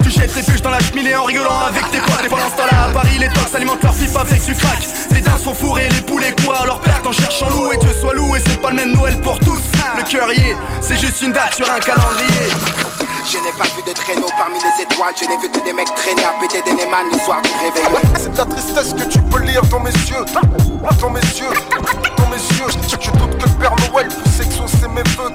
Tu 0.03 0.11
jettes 0.11 0.33
tes 0.33 0.43
bûches 0.43 0.63
dans 0.63 0.71
la 0.71 0.81
cheminée 0.81 1.17
en 1.17 1.25
rigolant 1.25 1.61
avec 1.67 1.91
tes 1.91 1.99
potes. 1.99 2.25
Et 2.25 2.29
pendant 2.29 2.51
ce 2.51 2.57
temps-là 2.57 2.85
à 2.85 2.93
Paris 2.93 3.19
les 3.19 3.29
tox 3.29 3.55
alimentent 3.55 3.83
leur 3.83 3.95
pipe 3.95 4.17
avec 4.17 4.45
du 4.45 4.55
crack. 4.55 4.79
Les 5.11 5.21
dents 5.21 5.39
sont 5.43 5.55
fourrés, 5.55 5.89
les 5.89 6.03
poulets 6.03 6.35
quoi 6.45 6.65
leur 6.65 6.81
cherche 7.13 7.43
en 7.43 7.51
loup. 7.51 7.73
Et 7.73 7.79
Dieu 7.79 7.91
soit 8.01 8.15
loué 8.15 8.39
c'est 8.47 8.61
pas 8.61 8.71
le 8.71 8.77
même 8.77 8.93
Noël 8.93 9.21
pour 9.21 9.39
tous. 9.41 9.61
Le 9.97 10.03
cœur 10.05 10.33
y 10.33 10.51
est, 10.51 10.57
c'est 10.81 10.97
juste 10.97 11.23
une 11.23 11.33
date 11.33 11.55
sur 11.55 11.71
un 11.71 11.81
calendrier 11.81 12.98
Je 13.31 13.37
n'ai 13.37 13.53
pas 13.59 13.65
vu 13.77 13.83
de 13.87 13.93
traîneau 13.93 14.27
parmi 14.39 14.57
les 14.57 14.83
étoiles, 14.83 15.13
je 15.21 15.27
n'ai 15.29 15.37
vu 15.37 15.51
que 15.51 15.63
des 15.65 15.73
mecs 15.75 15.93
traîner 15.95 16.25
à 16.25 16.33
péter 16.41 16.63
des 16.63 16.73
némanes 16.73 17.09
le 17.13 17.19
soir 17.19 17.43
du 17.43 17.51
réveillon. 17.63 18.01
C'est 18.19 18.33
de 18.33 18.39
la 18.39 18.45
tristesse 18.47 18.95
que 18.95 19.09
tu 19.09 19.21
peux 19.23 19.43
lire 19.43 19.63
dans 19.67 19.81
mes 19.81 19.91
yeux. 19.91 20.25
Dans 21.01 21.11
mes 21.11 21.21
yeux, 21.21 21.53
dans 22.17 22.27
mes 22.29 22.37
yeux. 22.37 22.81
Tu, 22.89 22.97
tu 22.97 23.11
doutes 23.13 23.37
que 23.37 23.45
le 23.49 23.55
Père 23.61 23.75
Noël 23.91 24.09
puisse 24.09 24.41
exaucer 24.47 24.89
mes 24.89 25.03
vœux. 25.03 25.35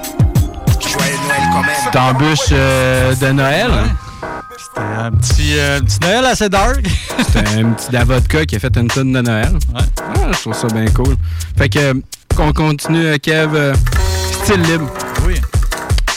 Joyeux 0.80 1.18
Noël 1.28 1.42
quand 1.52 1.60
même. 1.62 1.90
T'embûches 1.92 2.38
euh, 2.52 3.14
de 3.14 3.26
Noël? 3.28 3.70
C'était 4.58 4.80
un 4.80 5.12
petit, 5.12 5.58
euh, 5.58 5.80
petit 5.80 6.00
Noël 6.00 6.24
assez 6.24 6.48
dark. 6.48 6.84
C'était 7.18 7.60
un 7.60 7.70
petit 7.70 7.90
Davodka 7.92 8.44
qui 8.44 8.56
a 8.56 8.58
fait 8.58 8.76
une 8.76 8.88
tonne 8.88 9.12
de 9.12 9.20
Noël. 9.20 9.52
Ah, 9.74 9.82
je 10.32 10.38
trouve 10.40 10.54
ça 10.54 10.66
bien 10.68 10.86
cool. 10.88 11.16
Fait 11.56 11.68
que, 11.68 11.94
qu'on 12.36 12.52
continue, 12.52 13.06
euh, 13.06 13.18
Kev. 13.18 13.54
euh, 13.54 13.74
style 14.42 14.62
libre. 14.62 14.88
Oui. 15.26 15.40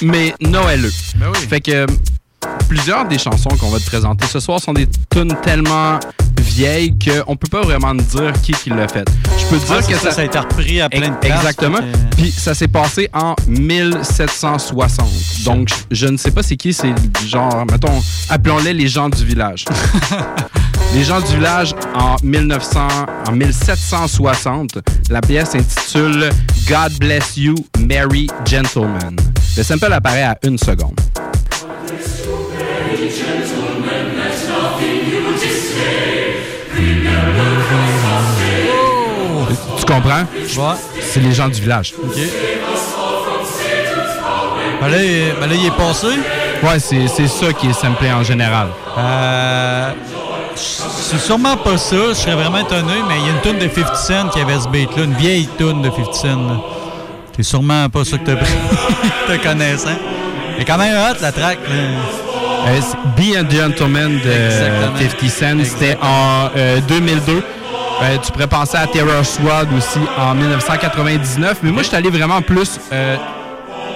Mais 0.02 0.34
Noëleux. 0.42 0.92
Ben 1.16 1.28
oui. 1.34 1.40
Fait 1.48 1.62
que 1.62 1.72
euh, 1.72 1.86
plusieurs 2.68 3.08
des 3.08 3.18
chansons 3.18 3.50
qu'on 3.60 3.70
va 3.70 3.80
te 3.80 3.86
présenter 3.86 4.26
ce 4.28 4.40
soir 4.40 4.60
sont 4.60 4.74
des 4.74 4.88
tunes 5.12 5.36
tellement 5.42 6.00
vieilles 6.42 6.94
qu'on 6.98 7.36
peut 7.36 7.48
pas 7.50 7.62
vraiment 7.62 7.94
dire 7.94 8.34
qui 8.42 8.52
qui 8.52 8.70
l'a 8.70 8.88
fait. 8.88 9.08
Je 9.38 9.46
peux 9.46 9.60
te 9.60 9.66
dire 9.66 9.88
que 9.88 9.96
ça, 9.96 10.12
ça 10.12 10.22
a 10.22 10.24
été 10.24 10.40
repris 10.40 10.82
à 10.82 10.90
plein 10.90 11.10
de 11.10 11.16
places, 11.16 11.40
Exactement. 11.40 11.80
Puis 12.16 12.32
ça 12.32 12.54
s'est 12.54 12.68
passé 12.68 13.10
en 13.14 13.36
1760. 13.48 15.08
Donc 15.46 15.70
je, 15.70 15.96
je 15.96 16.08
ne 16.08 16.18
sais 16.18 16.32
pas 16.32 16.44
c'est 16.44 16.58
qui, 16.58 16.74
c'est 16.74 16.94
genre, 17.28 17.66
mettons, 17.70 18.02
appelons-les 18.30 18.74
les 18.74 18.88
gens 18.88 19.10
du 19.10 19.24
village. 19.26 19.66
Les 20.94 21.04
gens 21.04 21.20
du 21.22 21.36
village 21.36 21.74
en, 21.94 22.16
1900, 22.24 22.88
en 23.28 23.32
1760. 23.32 24.80
La 25.10 25.22
pièce 25.22 25.50
s'intitule 25.52 26.30
God 26.68 26.94
Bless 27.00 27.38
You, 27.38 27.56
Merry 27.80 28.28
Gentleman. 28.46 29.16
Le 29.56 29.64
sample 29.64 29.92
apparaît 29.94 30.24
à 30.24 30.38
une 30.44 30.58
seconde. 30.58 31.00
Tu 39.78 39.86
comprends? 39.86 40.24
C'est 41.02 41.20
les 41.20 41.32
gens 41.34 41.48
du 41.50 41.62
village. 41.62 41.94
OK. 42.04 42.16
Là, 44.82 45.04
il- 45.04 45.66
est 45.66 45.78
passé? 45.78 46.08
Ouais, 46.64 46.80
c'est 46.80 47.08
c'est 47.08 47.28
ça 47.28 47.52
qui 47.54 47.68
est 47.68 47.74
samplé 47.74 48.12
en 48.12 48.24
général. 48.24 48.68
Euh, 48.98 49.92
c'est 50.58 51.20
sûrement 51.20 51.56
pas 51.58 51.78
ça, 51.78 51.96
je 52.10 52.14
serais 52.14 52.36
vraiment 52.36 52.58
étonné, 52.60 52.94
mais 53.08 53.16
il 53.20 53.26
y 53.26 53.30
a 53.30 53.32
une 53.32 53.42
tune 53.42 53.60
de 53.68 53.74
50 53.74 53.96
Cent 53.96 54.30
qui 54.30 54.40
avait 54.40 54.60
ce 54.60 54.68
beat-là, 54.68 55.04
une 55.04 55.14
vieille 55.14 55.48
tune 55.58 55.82
de 55.82 55.90
50 55.90 56.14
Cent. 56.16 56.64
C'est 57.36 57.44
sûrement 57.44 57.88
pas 57.90 58.04
ça 58.04 58.18
que 58.18 58.26
t'as 58.26 58.36
pris, 58.36 58.54
te 59.28 59.44
connaissant. 59.44 59.90
Mais 60.58 60.66
quand 60.66 60.78
même 60.78 60.96
hot, 60.98 61.18
la 61.22 61.32
track. 61.32 61.60
Euh, 61.70 62.82
Be 63.16 63.36
a 63.38 63.48
Gentleman 63.50 64.20
de 64.20 64.30
Exactement. 64.30 64.98
50 64.98 65.30
Cent. 65.30 65.64
C'était 65.64 65.98
en 66.02 66.50
euh, 66.58 66.80
2002. 66.88 67.34
Euh, 68.02 68.18
tu 68.24 68.32
pourrais 68.32 68.48
penser 68.48 68.78
à 68.78 68.88
Terror 68.88 69.24
Squad 69.26 69.68
aussi 69.78 70.00
en 70.18 70.34
1999. 70.36 71.60
Mais 71.64 71.72
moi, 71.72 71.84
je 71.84 71.88
suis 71.88 71.96
allé 71.98 72.10
vraiment 72.10 72.42
plus. 72.42 72.80
euh, 72.92 73.16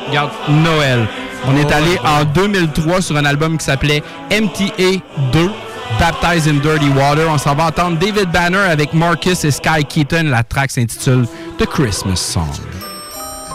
regarde, 0.07 0.29
Noël. 0.49 1.07
On 1.47 1.57
est 1.57 1.71
allé 1.71 1.91
ouais. 1.91 1.99
en 2.21 2.23
2003 2.23 3.01
sur 3.01 3.17
un 3.17 3.25
album 3.25 3.57
qui 3.57 3.65
s'appelait 3.65 4.03
MTA 4.29 4.99
2. 5.33 5.51
Baptized 5.99 6.47
in 6.47 6.59
Dirty 6.61 6.89
Water. 6.89 7.27
On 7.27 7.37
s'en 7.37 7.55
va 7.55 7.65
entendre 7.65 7.97
David 7.99 8.31
Banner 8.31 8.57
avec 8.57 8.93
Marcus 8.93 9.43
et 9.43 9.51
Sky 9.51 9.83
Keaton. 9.87 10.23
La 10.29 10.43
track 10.43 10.71
s'intitule 10.71 11.27
The 11.57 11.65
Christmas 11.65 12.17
Song. 12.17 12.49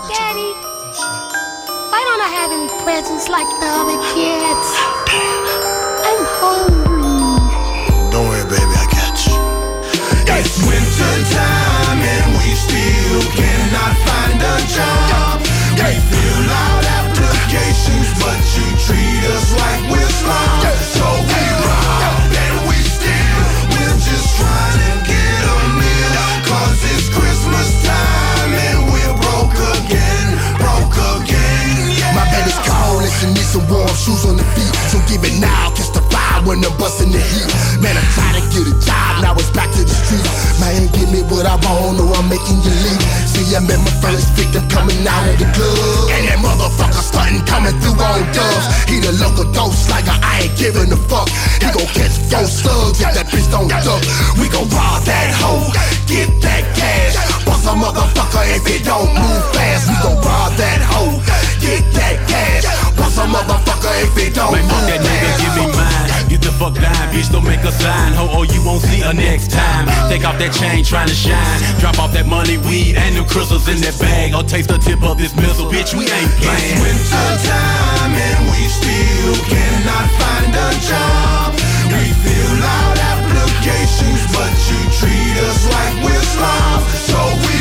Daddy, 0.08 0.52
why 1.90 2.02
don't 2.04 2.22
I 2.22 2.30
have 2.40 2.52
any 2.52 2.68
presents 2.84 3.28
like 3.28 3.46
the 3.60 3.66
other 3.66 3.98
kids? 4.14 4.66
I'm 6.04 6.24
hungry. 6.40 6.85
Off 70.36 70.42
that 70.42 70.52
chain, 70.52 70.84
trying 70.84 71.08
to 71.08 71.14
shine. 71.14 71.60
Drop 71.80 71.98
off 71.98 72.12
that 72.12 72.26
money, 72.26 72.58
weed, 72.68 72.96
and 72.96 73.16
them 73.16 73.24
crystals 73.24 73.68
in 73.68 73.80
that 73.80 73.96
bag. 73.98 74.34
Or 74.34 74.42
taste 74.42 74.68
the 74.68 74.78
tip 74.78 75.02
of 75.02 75.16
this 75.18 75.34
missile, 75.36 75.66
bitch, 75.66 75.94
we 75.96 76.04
ain't 76.04 76.32
playing. 76.40 76.80
winter 76.80 77.28
time 77.48 78.12
and 78.12 78.40
we 78.52 78.60
still 78.68 79.36
cannot 79.48 80.06
find 80.20 80.52
a 80.52 80.70
job. 80.84 81.56
We 81.88 82.04
fill 82.20 82.60
out 82.60 82.96
applications, 83.16 84.22
but 84.32 84.52
you 84.68 84.80
treat 85.00 85.36
us 85.48 85.60
like 85.72 85.94
we're 86.04 86.26
slobs. 86.36 86.86
So 87.08 87.18
we 87.46 87.55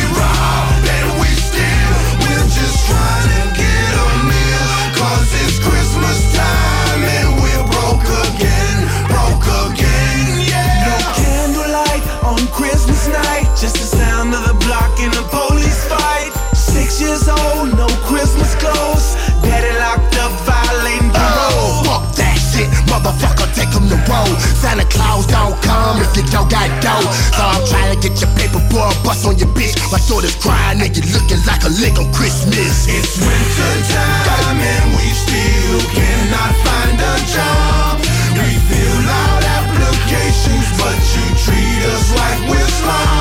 road. 24.26 24.40
Santa 24.58 24.86
Claus 24.86 25.26
don't 25.28 25.56
come 25.62 26.02
if 26.02 26.16
you 26.18 26.24
don't 26.34 26.50
got 26.50 26.70
dough. 26.82 27.06
So 27.34 27.42
I'm 27.42 27.64
trying 27.68 27.94
to 27.94 28.00
get 28.02 28.20
your 28.22 28.32
paper 28.36 28.62
boy 28.70 28.90
bust 29.04 29.26
on 29.26 29.38
your 29.38 29.50
bitch. 29.54 29.78
My 29.92 30.02
daughter's 30.10 30.36
crying 30.36 30.82
and 30.82 30.92
you 30.96 31.04
looking 31.14 31.42
like 31.46 31.64
a 31.64 31.72
lick 31.82 31.98
on 31.98 32.12
Christmas. 32.14 32.88
It's 32.90 33.18
winter 33.22 33.74
time 33.94 34.60
and 34.60 34.86
we 34.98 35.08
still 35.14 35.82
cannot 35.94 36.54
find 36.66 36.98
a 36.98 37.16
job. 37.30 37.94
We 38.36 38.50
fill 38.68 39.06
out 39.06 39.42
applications, 39.44 40.68
but 40.80 40.98
you 41.14 41.26
treat 41.46 41.82
us 41.94 42.06
like 42.18 42.40
we're 42.50 42.72
slobs. 42.82 43.15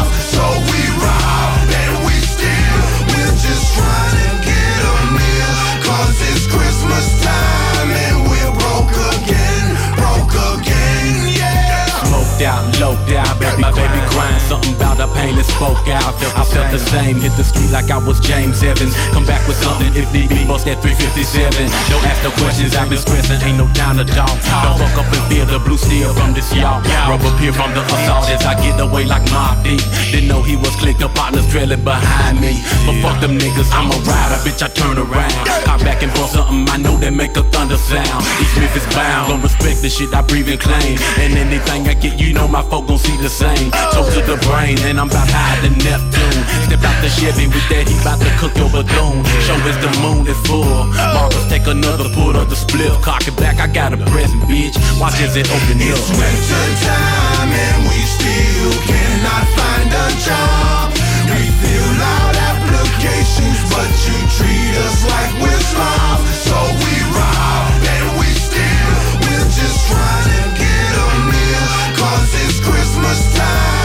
Crying 14.14 14.40
something 14.46 14.74
about 14.78 14.96
the 14.96 15.10
pain 15.18 15.34
that 15.34 15.44
spoke 15.44 15.82
out. 15.90 16.14
I 16.38 16.46
felt 16.46 16.70
the 16.70 16.78
same, 16.78 17.18
hit 17.18 17.34
the 17.36 17.42
street 17.42 17.70
like 17.74 17.90
I 17.90 17.98
was 17.98 18.22
James 18.22 18.62
Evans. 18.62 18.94
Come 19.10 19.26
back 19.26 19.42
with 19.50 19.58
something 19.58 19.90
if 19.92 20.06
need 20.14 20.30
be, 20.30 20.46
bust 20.46 20.64
that 20.70 20.78
357. 20.80 21.50
Don't 21.90 22.06
ask 22.06 22.22
no 22.22 22.30
questions, 22.38 22.78
I've 22.78 22.88
been 22.88 23.02
stressing, 23.02 23.42
ain't 23.42 23.58
no 23.58 23.66
time 23.74 23.98
to 23.98 24.06
talk. 24.06 24.30
Don't 24.30 24.78
fuck 24.78 24.94
up 25.02 25.10
and 25.10 25.24
feel 25.26 25.46
the 25.50 25.58
blue 25.58 25.76
steel 25.76 26.14
from 26.14 26.32
this 26.32 26.46
y'all. 26.54 26.80
Rubber 27.10 27.34
peer 27.42 27.52
from 27.52 27.74
the 27.74 27.82
assault 27.82 28.30
as 28.30 28.46
I 28.46 28.54
get 28.62 28.78
away 28.78 29.04
like 29.04 29.26
Mob 29.34 29.66
Deep. 29.66 29.82
Didn't 30.14 30.30
know 30.30 30.40
he 30.46 30.54
was 30.56 30.72
clicked 30.78 31.02
up 31.02 31.12
partners 31.18 31.50
trailing 31.50 31.82
behind 31.82 32.40
me. 32.40 32.62
But 32.86 33.02
fuck 33.02 33.18
them 33.18 33.34
niggas, 33.34 33.68
I'm 33.74 33.90
a 33.90 33.98
rider, 34.06 34.38
bitch, 34.46 34.62
I 34.62 34.70
turn 34.70 34.96
around. 34.96 35.34
Hop 35.66 35.82
back 35.82 36.06
and 36.06 36.14
bust 36.14 36.38
something 36.38 36.70
I 36.70 36.78
know 36.78 36.96
that 37.02 37.12
make 37.12 37.34
a 37.36 37.42
thunder 37.50 37.76
sound. 37.76 38.22
Each 38.38 38.54
myth 38.62 38.78
is 38.78 38.86
bound, 38.94 39.34
don't 39.34 39.42
respect 39.42 39.82
the 39.82 39.90
shit 39.90 40.14
I 40.14 40.22
breathe 40.22 40.48
and 40.48 40.60
claim. 40.60 41.02
And 41.18 41.34
anything 41.34 41.90
I 41.90 41.94
get, 41.94 42.20
you 42.20 42.32
know 42.32 42.46
my 42.46 42.62
folk 42.62 42.86
gon' 42.86 42.98
see 42.98 43.16
the 43.18 43.28
same. 43.28 43.74
To 44.04 44.20
the 44.20 44.36
brain, 44.46 44.78
and 44.84 45.00
I'm 45.00 45.08
about 45.08 45.26
high 45.26 45.58
to 45.64 45.70
Neptune. 45.80 46.42
Step 46.68 46.84
out 46.84 46.94
the 47.02 47.08
Chevy 47.08 47.48
with 47.48 47.66
that, 47.72 47.88
he 47.88 47.96
bout 48.04 48.20
to 48.20 48.30
cook 48.38 48.54
your 48.54 48.68
bethune. 48.68 49.24
Show 49.42 49.56
us 49.64 49.74
the 49.80 49.90
moon 50.04 50.28
is 50.28 50.38
full. 50.46 50.92
Marcus 50.92 51.42
take 51.48 51.66
another 51.66 52.06
pull 52.14 52.36
of 52.36 52.46
the 52.46 52.54
split. 52.54 52.92
Cock 53.02 53.26
it 53.26 53.34
back, 53.40 53.58
I 53.58 53.66
got 53.66 53.90
a 53.90 53.98
present, 54.12 54.44
bitch. 54.44 54.76
Watch 55.00 55.18
as 55.18 55.34
it 55.34 55.48
open 55.50 55.82
up. 55.82 55.98
It's 55.98 56.10
winter 56.14 56.66
time 56.84 57.50
and 57.50 57.80
we 57.90 57.98
still 58.06 58.74
cannot 58.86 59.44
find 59.56 59.90
a 59.90 60.06
job. 60.22 60.94
We 61.34 61.42
fill 61.64 61.98
out 61.98 62.34
applications, 62.38 63.58
but 63.72 63.90
you 64.04 64.16
treat 64.36 64.74
us 64.84 64.98
like 65.10 65.32
we're 65.42 65.64
slobs. 65.74 66.28
So 66.44 66.54
we 66.54 66.92
rob 67.18 67.72
and 67.82 68.08
we 68.20 68.28
steal. 68.30 68.94
We're 69.26 69.48
just 69.48 69.78
trying 69.90 70.28
to 70.28 70.44
get 70.54 70.92
a 70.92 71.08
meal. 71.26 71.66
Cause 71.98 72.30
it's 72.46 72.62
Christmas 72.62 73.20
time 73.34 73.83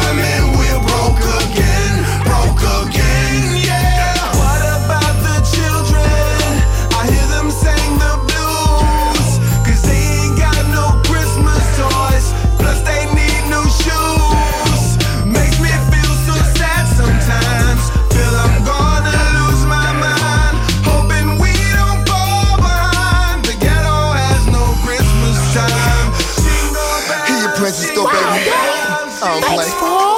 princess 27.59 27.91
go, 27.91 28.05
baby. 28.05 28.15
I 28.15 29.07
don't 29.19 29.43
play. 29.43 30.08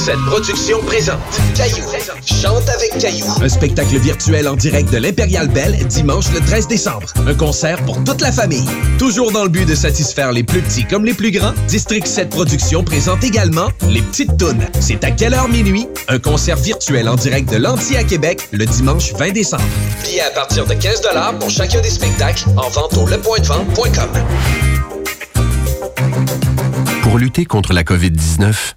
7 0.00 0.16
Productions 0.28 0.80
présente 0.86 1.20
Caillou. 1.54 1.84
Chante 2.24 2.66
avec 2.70 2.98
Caillou. 2.98 3.26
Un 3.42 3.48
spectacle 3.50 3.98
virtuel 3.98 4.48
en 4.48 4.56
direct 4.56 4.90
de 4.90 4.96
l'Impérial 4.96 5.46
Belle 5.46 5.76
dimanche 5.88 6.32
le 6.32 6.40
13 6.40 6.68
décembre. 6.68 7.12
Un 7.26 7.34
concert 7.34 7.84
pour 7.84 8.02
toute 8.02 8.22
la 8.22 8.32
famille. 8.32 8.64
Toujours 8.98 9.30
dans 9.30 9.42
le 9.42 9.50
but 9.50 9.68
de 9.68 9.74
satisfaire 9.74 10.32
les 10.32 10.42
plus 10.42 10.62
petits 10.62 10.86
comme 10.86 11.04
les 11.04 11.12
plus 11.12 11.30
grands, 11.30 11.52
District 11.68 12.06
7 12.06 12.30
Productions 12.30 12.82
présente 12.82 13.22
également 13.24 13.68
Les 13.90 14.00
Petites 14.00 14.38
Tounes. 14.38 14.64
C'est 14.80 15.04
à 15.04 15.10
quelle 15.10 15.34
heure 15.34 15.48
minuit? 15.48 15.86
Un 16.08 16.18
concert 16.18 16.56
virtuel 16.56 17.06
en 17.06 17.16
direct 17.16 17.50
de 17.50 17.58
l'Anti 17.58 17.98
à 17.98 18.02
Québec 18.02 18.48
le 18.52 18.64
dimanche 18.64 19.12
20 19.12 19.32
décembre. 19.32 19.64
Billets 20.02 20.22
à 20.22 20.30
partir 20.30 20.64
de 20.64 20.72
15 20.72 21.02
pour 21.38 21.50
chacun 21.50 21.82
des 21.82 21.90
spectacles 21.90 22.44
en 22.56 22.70
vente 22.70 22.96
au 22.96 23.06
lepointdevente.com. 23.06 24.08
Pour 27.02 27.18
lutter 27.18 27.44
contre 27.44 27.74
la 27.74 27.82
COVID-19, 27.82 28.76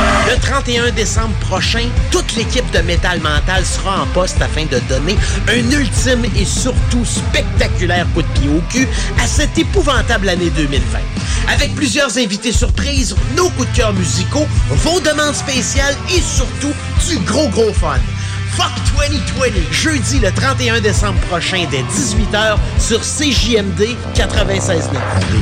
31 0.63 0.91
décembre 0.91 1.33
prochain, 1.39 1.87
toute 2.11 2.35
l'équipe 2.35 2.69
de 2.71 2.79
Métal 2.79 3.19
Mental 3.19 3.65
sera 3.65 4.03
en 4.03 4.05
poste 4.07 4.39
afin 4.41 4.65
de 4.65 4.77
donner 4.87 5.17
un 5.47 5.71
ultime 5.71 6.23
et 6.37 6.45
surtout 6.45 7.03
spectaculaire 7.03 8.05
coup 8.13 8.21
de 8.21 8.27
pied 8.27 8.47
au 8.49 8.61
cul 8.69 8.87
à 9.19 9.25
cette 9.25 9.57
épouvantable 9.57 10.29
année 10.29 10.51
2020. 10.51 10.99
Avec 11.51 11.73
plusieurs 11.73 12.15
invités 12.19 12.51
surprises, 12.51 13.15
nos 13.35 13.49
coups 13.49 13.71
de 13.71 13.77
cœur 13.77 13.93
musicaux, 13.93 14.45
vos 14.69 14.99
demandes 14.99 15.33
spéciales 15.33 15.95
et 16.15 16.21
surtout 16.21 16.73
du 17.09 17.17
gros 17.25 17.47
gros 17.47 17.73
fun. 17.73 17.97
Fuck 18.53 18.71
2020, 19.09 19.71
jeudi 19.71 20.19
le 20.19 20.31
31 20.31 20.81
décembre 20.81 21.19
prochain 21.21 21.65
dès 21.71 21.83
18h 21.83 22.57
sur 22.79 22.99
CJMD 22.99 23.95
96.9. 24.13 24.81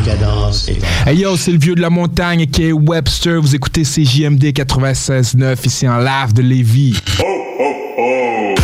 Décadence 0.03 0.69
Hey 1.05 1.17
yo, 1.17 1.35
c'est 1.35 1.51
le 1.51 1.57
vieux 1.57 1.75
de 1.75 1.81
la 1.81 1.89
montagne 1.89 2.45
qui 2.45 2.65
est 2.65 2.71
Webster. 2.71 3.41
Vous 3.41 3.55
écoutez 3.55 3.81
CJMD 3.81 4.43
96.9 4.43 5.65
ici 5.65 5.87
en 5.87 5.97
live 5.97 6.33
de 6.33 6.41
Lévis. 6.43 7.01
Oh, 7.19 7.25
oh, 7.59 7.73
oh. 7.97 8.55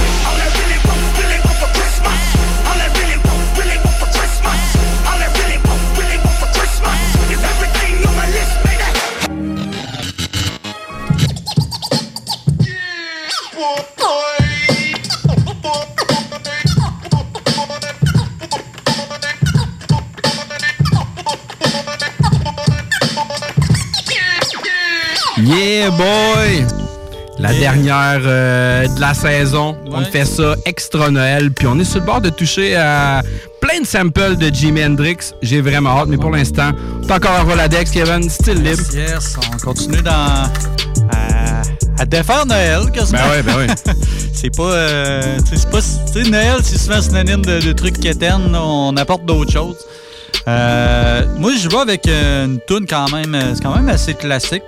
Yeah, 25.45 25.91
boy! 25.91 26.65
La 27.37 27.53
dernière 27.53 28.21
euh, 28.23 28.87
de 28.87 28.99
la 28.99 29.13
saison. 29.13 29.77
On 29.91 30.03
fait 30.05 30.25
ça 30.25 30.55
extra 30.65 31.11
Noël. 31.11 31.51
Puis 31.51 31.67
on 31.67 31.77
est 31.79 31.83
sur 31.83 31.99
le 31.99 32.05
bord 32.05 32.21
de 32.21 32.29
toucher 32.29 32.75
à 32.75 33.21
plein 33.61 33.81
de 33.81 33.85
samples 33.85 34.37
de 34.37 34.47
Jimi 34.53 34.83
Hendrix. 34.83 35.17
J'ai 35.43 35.61
vraiment 35.61 35.99
hâte, 35.99 36.07
mais 36.07 36.17
pour 36.17 36.31
l'instant, 36.31 36.71
t'as 37.07 37.17
encore 37.17 37.31
un 37.33 37.43
Roladex, 37.43 37.91
Kevin, 37.91 38.27
style 38.29 38.63
libre. 38.63 38.81
Yes, 38.93 39.35
on 39.53 39.57
continue 39.57 40.01
dans. 40.01 40.11
à, 41.11 41.61
à 41.99 42.05
défaire 42.05 42.45
Noël, 42.45 42.89
quasiment. 42.91 43.19
Ben 43.19 43.29
ouais, 43.29 43.43
ben 43.43 43.57
ouais. 43.57 43.93
c'est 44.33 44.55
pas. 44.55 44.63
Euh, 44.71 45.37
c'est 45.45 45.69
pas. 45.69 45.79
Tu 45.81 46.23
sais, 46.23 46.29
Noël, 46.29 46.57
c'est 46.63 46.77
souvent 46.79 47.01
synonyme 47.01 47.45
de, 47.45 47.59
de 47.59 47.71
trucs 47.73 47.99
quétaines. 47.99 48.55
On 48.55 48.95
apporte 48.97 49.25
d'autres 49.25 49.51
choses. 49.51 49.77
Euh, 50.47 51.23
moi, 51.37 51.51
je 51.57 51.67
vais 51.69 51.77
avec 51.77 52.07
une 52.07 52.59
tune 52.67 52.85
quand 52.87 53.11
même, 53.11 53.35
c'est 53.55 53.63
quand 53.63 53.75
même 53.75 53.89
assez 53.89 54.13
classique. 54.13 54.63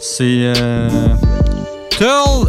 C'est 0.00 0.52
euh, 0.56 0.88
Turl. 1.90 2.48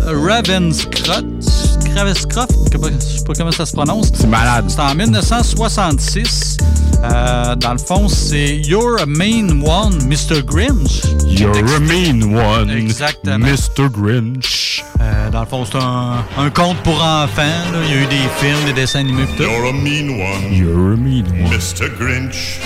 Ravenscroft, 1.96 2.52
je 2.72 3.18
sais 3.18 3.24
pas 3.26 3.34
comment 3.38 3.52
ça 3.52 3.66
se 3.66 3.74
prononce. 3.74 4.12
C'est 4.14 4.28
malade. 4.28 4.66
C'est 4.70 4.80
en 4.80 4.96
1966. 4.96 6.58
Euh, 7.04 7.56
dans 7.56 7.72
le 7.74 7.78
fond, 7.80 8.08
c'est 8.08 8.58
You're 8.58 9.00
a 9.02 9.06
Mean 9.06 9.64
One, 9.66 9.98
Mr. 10.08 10.44
Grinch. 10.44 11.02
You're 11.28 11.56
a 11.76 11.80
Mean 11.80 12.36
One, 12.36 12.70
Exactement. 12.70 13.40
Mr. 13.48 13.90
Grinch. 13.90 14.84
Euh, 15.02 15.30
dans 15.32 15.42
le 15.42 15.46
fond, 15.48 15.66
c'est 15.66 15.78
un, 15.78 16.24
un 16.38 16.50
conte 16.52 16.78
pour 16.84 17.02
enfants. 17.04 17.42
là. 17.74 17.80
Il 17.86 17.92
y 17.92 17.94
a 17.98 18.02
eu 18.04 18.06
des 18.06 18.30
films, 18.40 18.66
des 18.66 18.74
dessins 18.74 19.00
animés. 19.00 19.26
You're 19.40 19.70
a 19.70 19.74
mean 19.74 20.10
one. 20.22 20.54
You're 20.54 20.94
a 20.94 20.98
mean 20.98 21.26
one. 21.44 21.50
Mr. 21.52 21.90
Grinch. 21.98 22.60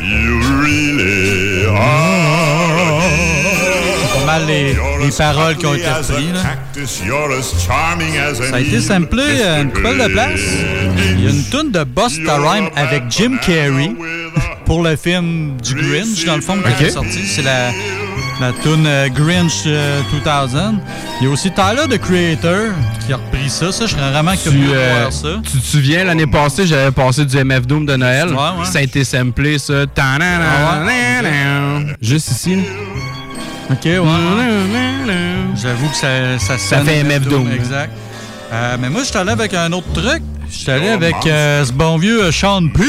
You 0.00 0.40
really 0.62 1.66
are. 1.66 3.55
Mal 4.26 4.46
les, 4.46 4.74
les 5.04 5.10
paroles 5.16 5.56
qui 5.56 5.66
ont 5.66 5.74
été 5.74 5.86
reprises. 5.88 6.42
Ça 8.50 8.56
a 8.56 8.60
été 8.60 8.80
samplé 8.80 9.22
à 9.42 9.60
une 9.60 9.68
Mr. 9.68 9.72
couple 9.74 10.02
de 10.02 10.08
places. 10.08 10.40
Il 11.16 11.24
y 11.24 11.26
a 11.26 11.30
une 11.30 11.44
toune 11.44 11.70
de 11.70 11.84
Busta 11.84 12.36
Rhyme 12.36 12.68
avec 12.76 13.04
Jim 13.10 13.36
Carrey 13.40 13.92
pour 14.64 14.82
le 14.82 14.96
film 14.96 15.56
du 15.62 15.74
Grinch, 15.74 16.24
dans 16.24 16.36
le 16.36 16.42
fond, 16.42 16.54
qui 16.58 16.68
Ok. 16.72 16.80
est 16.88 16.90
sorti. 16.90 17.24
C'est 17.24 17.42
la, 17.42 17.70
la 18.40 18.52
toune 18.64 18.84
euh, 18.86 19.08
Grinch 19.08 19.62
euh, 19.66 20.00
2000. 20.10 20.80
Il 21.20 21.24
y 21.26 21.28
a 21.28 21.32
aussi 21.32 21.50
Tyler, 21.52 21.86
the 21.88 21.98
Creator, 22.00 22.72
qui 23.06 23.12
a 23.12 23.16
repris 23.16 23.48
ça. 23.48 23.70
Ça, 23.70 23.86
je 23.86 23.92
serais 23.92 24.10
vraiment 24.10 24.34
curieux 24.36 24.66
de 24.68 24.74
euh, 24.74 24.98
voir 25.00 25.12
ça. 25.12 25.28
tu 25.50 25.58
te 25.58 25.64
souviens, 25.64 26.04
l'année 26.04 26.26
passée, 26.26 26.66
j'avais 26.66 26.90
passé 26.90 27.24
du 27.24 27.36
MF 27.44 27.66
Doom 27.66 27.86
de 27.86 27.94
Noël. 27.96 28.28
Ouais, 28.30 28.34
ouais. 28.34 28.64
Ça 28.70 28.78
a 28.78 28.82
été 28.82 29.04
samplé, 29.04 29.58
ça. 29.58 29.84
Juste 32.02 32.30
ici. 32.32 32.58
Ok, 33.70 33.84
ouais. 33.84 34.00
J'avoue 35.60 35.88
que 35.88 35.96
ça, 35.96 36.38
ça, 36.38 36.58
Ça 36.58 36.78
sonne 36.78 36.86
fait 36.86 37.02
MF 37.02 37.26
Doom. 37.26 37.50
Exact. 37.52 37.92
Euh, 38.52 38.76
mais 38.78 38.88
moi, 38.88 39.02
je 39.02 39.06
suis 39.08 39.16
allé 39.16 39.32
avec 39.32 39.54
un 39.54 39.72
autre 39.72 39.92
truc. 39.92 40.22
Je 40.48 40.56
suis 40.56 40.70
allé 40.70 40.88
avec 40.88 41.14
euh, 41.26 41.64
ce 41.64 41.72
bon 41.72 41.98
vieux 41.98 42.24
euh, 42.24 42.32
Sean 42.32 42.68
P. 42.68 42.84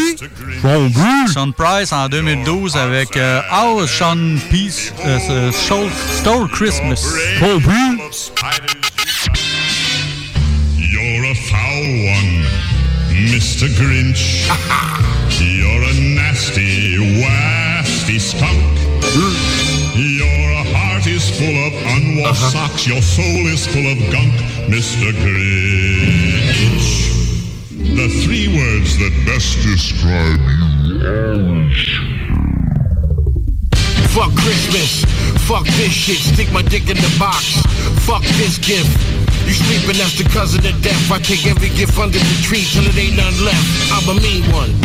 Sean 1.33 1.51
Price 1.51 1.91
en 1.91 2.07
2012 2.07 2.75
avec 2.77 3.17
euh, 3.17 3.41
How 3.51 3.87
Sean 3.87 4.37
P. 4.51 4.69
Stole, 4.69 5.89
Stole 6.19 6.47
Christmas. 6.49 7.03
Sean 7.39 7.59
P. 7.59 7.71
You're 10.77 11.25
a 11.25 11.35
foul 11.35 11.87
one, 12.13 12.45
Mr. 13.31 13.67
Grinch. 13.75 14.47
You're 15.39 15.83
a 15.83 15.93
nasty, 16.15 16.97
wasty 17.21 18.19
skunk. 18.19 18.77
Your 21.39 21.53
heart 21.53 21.73
is 21.73 21.77
full 21.77 21.77
of 21.77 21.97
unwashed 21.97 22.43
uh-huh. 22.43 22.67
socks. 22.67 22.87
Your 22.87 23.01
soul 23.01 23.47
is 23.47 23.67
full 23.67 23.85
of 23.85 23.97
gunk, 24.11 24.33
Mr. 24.69 25.11
Grinch. 25.21 26.87
The 27.95 28.07
three 28.23 28.47
words 28.47 28.97
that 28.97 29.11
best 29.25 29.61
describe 29.63 30.39
you 30.87 31.69
Fuck 34.09 34.33
Christmas. 34.35 35.05
Fuck 35.47 35.65
this 35.77 35.91
shit. 35.91 36.17
Stick 36.17 36.51
my 36.51 36.61
dick 36.61 36.89
in 36.89 36.97
the 36.97 37.15
box. 37.19 37.61
Fuck 38.05 38.23
this 38.37 38.57
gift. 38.57 39.26
You 39.47 39.55
sleeping, 39.55 39.95
that's 39.95 40.19
the 40.19 40.27
cousin 40.27 40.59
of 40.67 40.75
death. 40.83 41.07
I 41.07 41.23
take 41.23 41.47
every 41.47 41.71
gift 41.71 41.95
under 41.95 42.19
the 42.19 42.37
tree 42.43 42.67
till 42.67 42.83
it 42.83 42.99
ain't 42.99 43.15
none 43.15 43.31
left. 43.47 43.63
I'm 43.95 44.11
a 44.11 44.15
mean 44.19 44.43
one. 44.51 44.75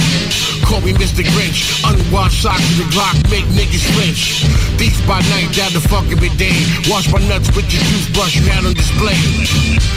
Call 0.62 0.80
me 0.86 0.94
Mr. 0.94 1.26
Grinch. 1.34 1.82
Unwashed 1.82 2.46
socks 2.46 2.62
in 2.72 2.86
the 2.86 2.88
Glock 2.94 3.18
make 3.26 3.44
niggas 3.58 3.82
flinch. 3.90 4.46
Thieves 4.78 5.02
by 5.02 5.18
night, 5.34 5.50
down 5.52 5.74
the 5.74 5.82
fuck 5.82 6.06
every 6.14 6.30
day. 6.38 6.54
Wash 6.86 7.10
my 7.10 7.18
nuts 7.26 7.50
with 7.58 7.66
your 7.74 7.82
toothbrush 7.90 8.38
you 8.38 8.46
had 8.46 8.62
on 8.64 8.72
display. 8.72 9.18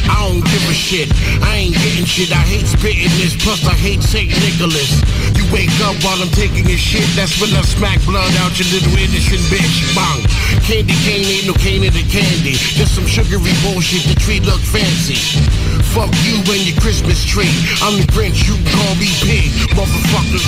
I 0.10 0.18
don't 0.26 0.42
give 0.42 0.66
a 0.66 0.74
shit. 0.74 1.14
I 1.46 1.70
ain't 1.70 1.78
getting 1.78 2.06
shit. 2.10 2.34
I 2.34 2.42
hate 2.42 2.66
spitting 2.66 3.14
this. 3.22 3.38
Plus, 3.38 3.62
I 3.70 3.78
hate 3.78 4.02
St. 4.02 4.30
Nicholas. 4.42 4.98
You 5.38 5.46
wake 5.54 5.74
up 5.86 5.94
while 6.02 6.18
I'm 6.18 6.34
taking 6.34 6.66
a 6.66 6.78
shit. 6.78 7.06
That's 7.14 7.38
when 7.38 7.54
I 7.54 7.62
smack 7.62 8.02
blood 8.06 8.34
out 8.42 8.58
your 8.58 8.70
little 8.74 8.98
innocent 8.98 9.46
bitch. 9.54 9.78
Bang. 9.94 10.22
Candy 10.66 10.98
cane 11.06 11.26
ain't 11.26 11.48
no 11.48 11.54
cane 11.54 11.86
in 11.86 11.94
the 11.94 12.06
candy. 12.10 12.58
Just 12.76 12.98
some 12.98 13.06
sugary 13.06 13.54
bullshit. 13.62 14.04
The 14.10 14.18
tree 14.20 14.42
look 14.56 14.64
fancy. 14.64 15.16
Fuck 15.94 16.12
you 16.24 16.36
and 16.54 16.64
your 16.68 16.80
Christmas 16.80 17.26
tree. 17.26 17.52
I'm 17.82 18.00
the 18.00 18.08
Grinch. 18.14 18.48
You 18.48 18.56
can 18.56 18.66
call 18.72 18.96
me 18.96 19.08
pig, 19.24 19.52
motherfucker. 19.76 20.40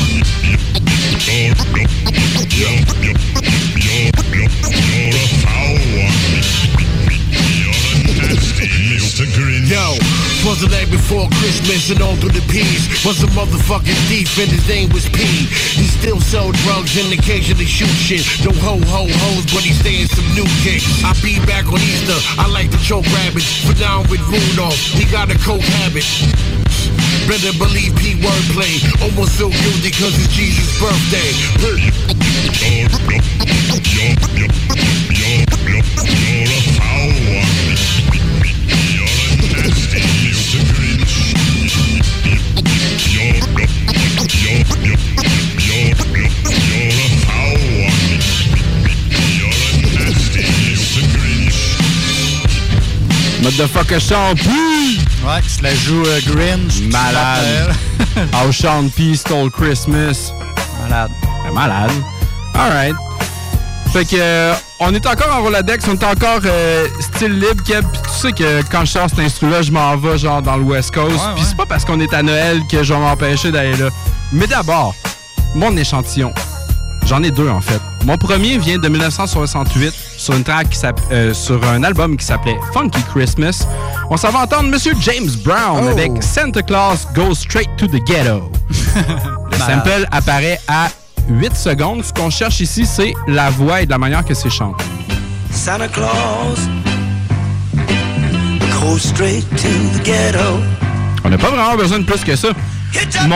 You're 3.77 4.07
a 5.09 5.27
foul 5.43 5.75
one. 5.99 6.86
Yo, 9.17 9.97
was 10.45 10.61
the 10.61 10.69
night 10.69 10.93
before 10.93 11.25
Christmas 11.41 11.89
and 11.89 12.05
all 12.05 12.13
through 12.21 12.37
the 12.37 12.45
peas 12.53 12.85
was 13.01 13.17
a 13.25 13.29
motherfucking 13.33 13.97
thief 14.05 14.29
and 14.37 14.45
his 14.45 14.61
name 14.69 14.93
was 14.93 15.09
P. 15.09 15.25
He 15.73 15.89
still 15.89 16.21
sell 16.21 16.53
drugs 16.61 16.93
and 17.01 17.09
occasionally 17.09 17.65
shoot 17.65 17.89
shit. 17.97 18.21
No 18.45 18.53
ho 18.61 18.77
ho 18.77 19.09
hoes, 19.09 19.45
but 19.49 19.65
he 19.65 19.73
stay 19.73 20.05
in 20.05 20.07
some 20.07 20.29
new 20.37 20.45
kicks. 20.61 20.85
I 21.01 21.17
be 21.25 21.41
back 21.49 21.65
on 21.65 21.81
Easter. 21.81 22.13
I 22.37 22.45
like 22.53 22.69
to 22.69 22.77
choke 22.85 23.09
rabbits, 23.09 23.65
but 23.65 23.81
now 23.81 24.05
with 24.05 24.21
Rudolph. 24.29 24.77
He 24.93 25.09
got 25.09 25.33
a 25.33 25.37
coke 25.41 25.65
habit. 25.81 26.05
Better 27.25 27.57
believe 27.57 27.97
P 27.97 28.21
wordplay. 28.21 28.77
Almost 29.01 29.41
feel 29.41 29.49
guilty 29.49 29.97
cause 29.97 30.13
it's 30.13 30.29
Jesus' 30.29 30.77
birthday. 30.77 31.33
Motherfucker 53.41 53.99
Sean 53.99 54.35
P! 54.35 54.49
Ouais, 55.25 55.41
qui 55.41 55.49
se 55.49 55.63
la 55.63 55.73
joue 55.73 56.03
euh, 56.05 56.19
Grinch. 56.27 56.81
Malade. 56.91 57.73
How 58.33 58.51
Sean 58.51 58.89
P 58.89 59.15
stole 59.15 59.49
Christmas. 59.49 60.33
Malade. 60.81 61.11
Malade. 61.53 61.91
Alright. 62.53 62.95
Fait 63.93 64.05
que, 64.05 64.15
euh, 64.19 64.53
on 64.79 64.93
est 64.93 65.05
encore 65.05 65.35
en 65.35 65.41
Roladex, 65.41 65.85
on 65.87 65.93
est 65.93 66.03
encore 66.03 66.41
euh, 66.45 66.87
style 66.99 67.39
libre, 67.39 67.63
Keb. 67.63 67.83
Puis 67.91 68.01
tu 68.03 68.19
sais 68.19 68.31
que 68.31 68.61
quand 68.71 68.81
je 68.85 68.91
sors 68.91 69.09
cet 69.09 69.19
instru-là, 69.19 69.61
je 69.61 69.71
m'en 69.71 69.95
vais 69.97 70.17
genre 70.17 70.41
dans 70.41 70.57
le 70.57 70.63
West 70.63 70.93
Coast. 70.93 71.15
Ouais, 71.15 71.33
Puis 71.35 71.43
c'est 71.47 71.57
pas 71.57 71.65
parce 71.65 71.83
qu'on 71.85 71.99
est 71.99 72.13
à 72.13 72.21
Noël 72.21 72.61
que 72.71 72.83
je 72.83 72.93
vais 72.93 72.99
m'empêcher 72.99 73.51
d'aller 73.51 73.75
là. 73.75 73.89
Mais 74.31 74.45
d'abord, 74.47 74.93
mon 75.55 75.75
échantillon. 75.77 76.31
J'en 77.07 77.23
ai 77.23 77.31
deux 77.31 77.49
en 77.49 77.61
fait. 77.61 77.79
Mon 78.05 78.17
premier 78.17 78.57
vient 78.57 78.77
de 78.77 78.89
1968 78.89 79.93
sur 80.17 80.33
une 80.35 80.43
track 80.43 80.69
qui 80.69 80.77
euh, 81.11 81.33
sur 81.33 81.63
un 81.65 81.81
album 81.83 82.17
qui 82.17 82.25
s'appelait 82.25 82.57
Funky 82.73 83.01
Christmas. 83.13 83.65
On 84.09 84.17
s'en 84.17 84.29
va 84.29 84.39
entendre 84.39 84.69
Monsieur 84.69 84.93
James 84.99 85.29
Brown 85.45 85.85
Oh. 85.85 85.87
avec 85.89 86.21
Santa 86.21 86.61
Claus 86.61 87.07
Goes 87.15 87.35
Straight 87.35 87.69
to 87.77 87.87
the 87.87 88.03
Ghetto. 88.05 88.51
Le 88.95 89.57
sample 89.57 90.05
apparaît 90.11 90.59
à 90.67 90.89
8 91.29 91.55
secondes. 91.55 92.03
Ce 92.03 92.13
qu'on 92.13 92.29
cherche 92.29 92.59
ici, 92.59 92.85
c'est 92.85 93.13
la 93.27 93.49
voix 93.49 93.81
et 93.81 93.85
de 93.85 93.91
la 93.91 93.97
manière 93.97 94.23
que 94.23 94.33
c'est 94.33 94.49
chanté. 94.49 94.83
Santa 95.51 95.87
Claus 95.87 96.59
goes 98.79 98.99
straight 98.99 99.47
to 99.55 99.67
the 99.93 100.03
ghetto. 100.03 100.59
On 101.23 101.29
n'a 101.29 101.37
pas 101.37 101.49
vraiment 101.49 101.75
besoin 101.75 101.99
de 101.99 102.05
plus 102.05 102.23
que 102.23 102.35
ça. 102.35 102.49
Mon 103.27 103.35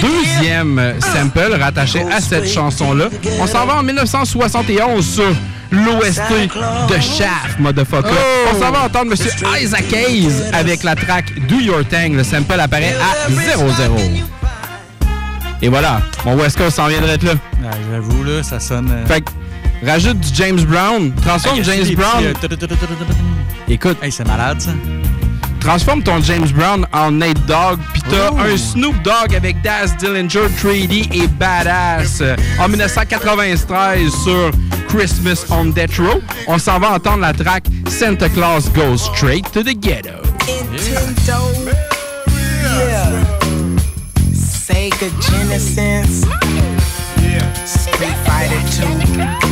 deuxième 0.00 0.94
sample 1.00 1.56
rattaché 1.60 2.02
à 2.10 2.20
cette 2.20 2.48
chanson-là, 2.48 3.06
on 3.40 3.46
s'en 3.46 3.66
va 3.66 3.78
en 3.78 3.82
1971 3.82 5.04
sur 5.04 5.34
l'OST 5.72 6.48
de 6.88 7.00
Shaft, 7.00 7.58
motherfucker. 7.58 8.08
On 8.52 8.60
s'en 8.60 8.70
va 8.70 8.84
entendre 8.84 9.10
Monsieur 9.10 9.30
Isaac 9.60 9.92
Hayes 9.92 10.30
avec 10.52 10.82
la 10.84 10.94
track 10.94 11.32
Do 11.48 11.56
Your 11.56 11.84
Thing. 11.88 12.16
Le 12.16 12.22
sample 12.24 12.60
apparaît 12.60 12.94
à 12.94 13.30
0-0. 13.30 13.42
Et 15.64 15.68
voilà, 15.68 16.02
mon 16.24 16.34
West 16.34 16.58
Coast 16.58 16.76
s'en 16.76 16.88
viendrait 16.88 17.18
de 17.18 17.26
là. 17.26 17.32
Ah, 17.64 17.70
J'avoue, 17.90 18.24
là, 18.24 18.42
ça 18.42 18.58
sonne. 18.58 18.90
euh, 18.90 19.06
Fait 19.06 19.20
que, 19.20 19.30
rajoute 19.88 20.18
du 20.18 20.28
James 20.34 20.60
Brown, 20.62 21.12
transforme 21.24 21.58
Hey, 21.58 21.64
James 21.64 21.94
Brown. 21.94 22.32
petits, 22.34 22.64
euh, 22.64 23.72
Écoute. 23.72 23.96
c'est 24.10 24.26
malade, 24.26 24.60
ça. 24.60 24.70
Transforme 25.60 26.02
ton 26.02 26.20
James 26.20 26.48
Brown 26.48 26.84
en 26.92 27.12
Nate 27.12 27.46
Dogg, 27.46 27.78
pis 27.94 28.02
t'as 28.10 28.30
Oh. 28.32 28.38
un 28.40 28.56
Snoop 28.56 29.00
Dogg 29.04 29.36
avec 29.36 29.62
Daz 29.62 29.96
Dillinger, 29.98 30.48
3D 30.60 31.08
et 31.12 31.28
Badass 31.28 32.20
en 32.58 32.68
1993 32.68 34.10
sur 34.24 34.50
Christmas 34.88 35.44
on 35.50 35.66
Death 35.66 35.96
Row. 35.98 36.20
On 36.48 36.58
s'en 36.58 36.80
va 36.80 36.90
entendre 36.94 37.20
la 37.20 37.32
track 37.32 37.62
Santa 37.88 38.28
Claus 38.28 38.68
Goes 38.74 38.98
Straight 39.14 39.52
to 39.52 39.62
the 39.62 39.78
Ghetto. 39.78 40.10
Yeah. 42.74 43.21
the 45.02 45.10
Genesis. 45.20 46.22
Street 47.66 48.18
Fighter 48.24 48.62
2. 48.70 48.86
Yeah. 49.12 49.42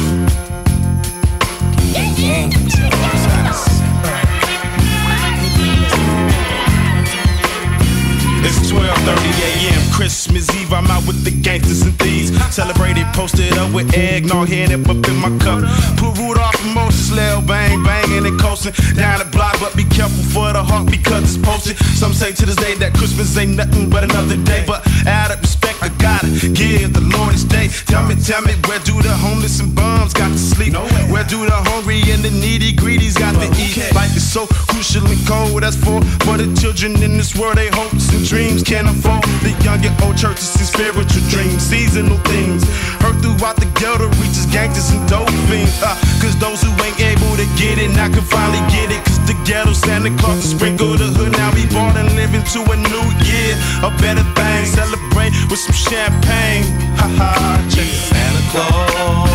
It's 8.46 8.72
1238. 8.72 9.59
Christmas 10.00 10.48
Eve. 10.56 10.72
I'm 10.72 10.86
out 10.86 11.06
with 11.06 11.24
the 11.24 11.30
gangsters 11.30 11.82
and 11.82 11.92
thieves. 11.98 12.32
Celebrated, 12.48 13.04
posted 13.12 13.52
up 13.58 13.70
with 13.74 13.92
eggnog, 13.92 14.48
head 14.48 14.72
up 14.72 14.88
up 14.88 15.06
in 15.06 15.16
my 15.16 15.28
cup. 15.44 15.60
Put 16.00 16.16
Rudolph 16.16 16.56
and 16.64 16.74
Moses, 16.74 17.12
Lil 17.12 17.42
Bang, 17.42 17.84
banging 17.84 18.24
and 18.24 18.40
coasting 18.40 18.72
down 18.96 19.18
the 19.18 19.26
block. 19.26 19.60
But 19.60 19.76
be 19.76 19.84
careful 19.84 20.24
for 20.32 20.54
the 20.54 20.64
heart 20.64 20.90
because 20.90 21.36
it's 21.36 21.36
posted. 21.36 21.76
Some 22.00 22.14
say 22.14 22.32
to 22.32 22.46
this 22.46 22.56
day 22.56 22.76
that 22.76 22.94
Christmas 22.94 23.36
ain't 23.36 23.56
nothing 23.56 23.90
but 23.90 24.02
another 24.02 24.38
day. 24.38 24.64
But 24.66 24.80
out 25.06 25.32
of 25.32 25.40
respect, 25.42 25.59
I 25.82 25.88
gotta 25.96 26.28
give 26.52 26.92
the 26.92 27.00
Lord 27.16 27.32
his 27.32 27.44
day. 27.44 27.68
Tell 27.88 28.04
me, 28.06 28.14
tell 28.14 28.42
me, 28.42 28.52
where 28.68 28.78
do 28.80 29.00
the 29.00 29.08
homeless 29.08 29.60
and 29.60 29.74
bums 29.74 30.12
got 30.12 30.28
to 30.28 30.38
sleep? 30.38 30.74
Where 31.08 31.24
do 31.24 31.40
the 31.44 31.56
hungry 31.72 32.04
and 32.12 32.22
the 32.22 32.30
needy 32.30 32.72
greedies 32.72 33.16
got 33.16 33.32
to 33.40 33.48
eat? 33.56 33.80
Life 33.94 34.14
is 34.14 34.26
so 34.26 34.46
crucial 34.68 35.06
and 35.08 35.20
cold. 35.26 35.62
That's 35.62 35.76
for 35.76 36.04
for 36.28 36.36
the 36.36 36.48
children 36.60 37.00
in 37.02 37.16
this 37.16 37.34
world. 37.34 37.56
They 37.56 37.68
hopes 37.72 38.12
and 38.12 38.24
dreams 38.28 38.62
can't 38.62 38.88
afford 38.88 39.24
the 39.40 39.56
young 39.64 39.80
and 39.80 39.96
old 40.04 40.16
churches 40.20 40.52
and 40.60 40.68
spiritual 40.68 41.24
dreams, 41.32 41.62
seasonal 41.64 42.20
things. 42.28 42.60
Heard 43.00 43.16
throughout 43.24 43.56
the 43.56 43.68
ghetto 43.80 44.12
reaches 44.20 44.44
gangsters 44.52 44.92
and 44.92 45.00
dope 45.08 45.32
fiends. 45.48 45.80
Uh, 45.80 45.96
Cause 46.20 46.36
those 46.36 46.60
who 46.60 46.68
ain't 46.84 47.00
able 47.00 47.32
to 47.40 47.46
get 47.56 47.80
it 47.80 47.88
now 47.96 48.12
can 48.12 48.20
finally 48.28 48.60
get 48.68 48.92
it. 48.92 49.00
Cause 49.08 49.20
the 49.24 49.36
ghetto 49.48 49.72
Santa 49.72 50.12
Claus 50.20 50.44
sprinkle 50.44 50.92
the 51.00 51.08
hood. 51.16 51.32
Now 51.40 51.48
we 51.56 51.64
born 51.72 51.96
and 51.96 52.12
live 52.20 52.36
into 52.36 52.60
a 52.68 52.76
new 52.76 53.06
year. 53.24 53.56
A 53.80 53.88
better 53.96 54.24
thing. 54.36 54.68
Celebrate 54.68 55.32
with 55.48 55.60
some 55.72 55.92
champagne. 55.92 56.64
Ha 56.96 57.06
ha. 57.16 57.68
Check 57.70 57.86
it. 57.86 57.94
Santa 57.94 58.42
Claus. 58.50 59.28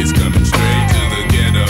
It's 0.00 0.12
coming 0.12 0.44
straight 0.44 0.88
to 0.94 1.00
the 1.12 1.22
ghetto. 1.30 1.66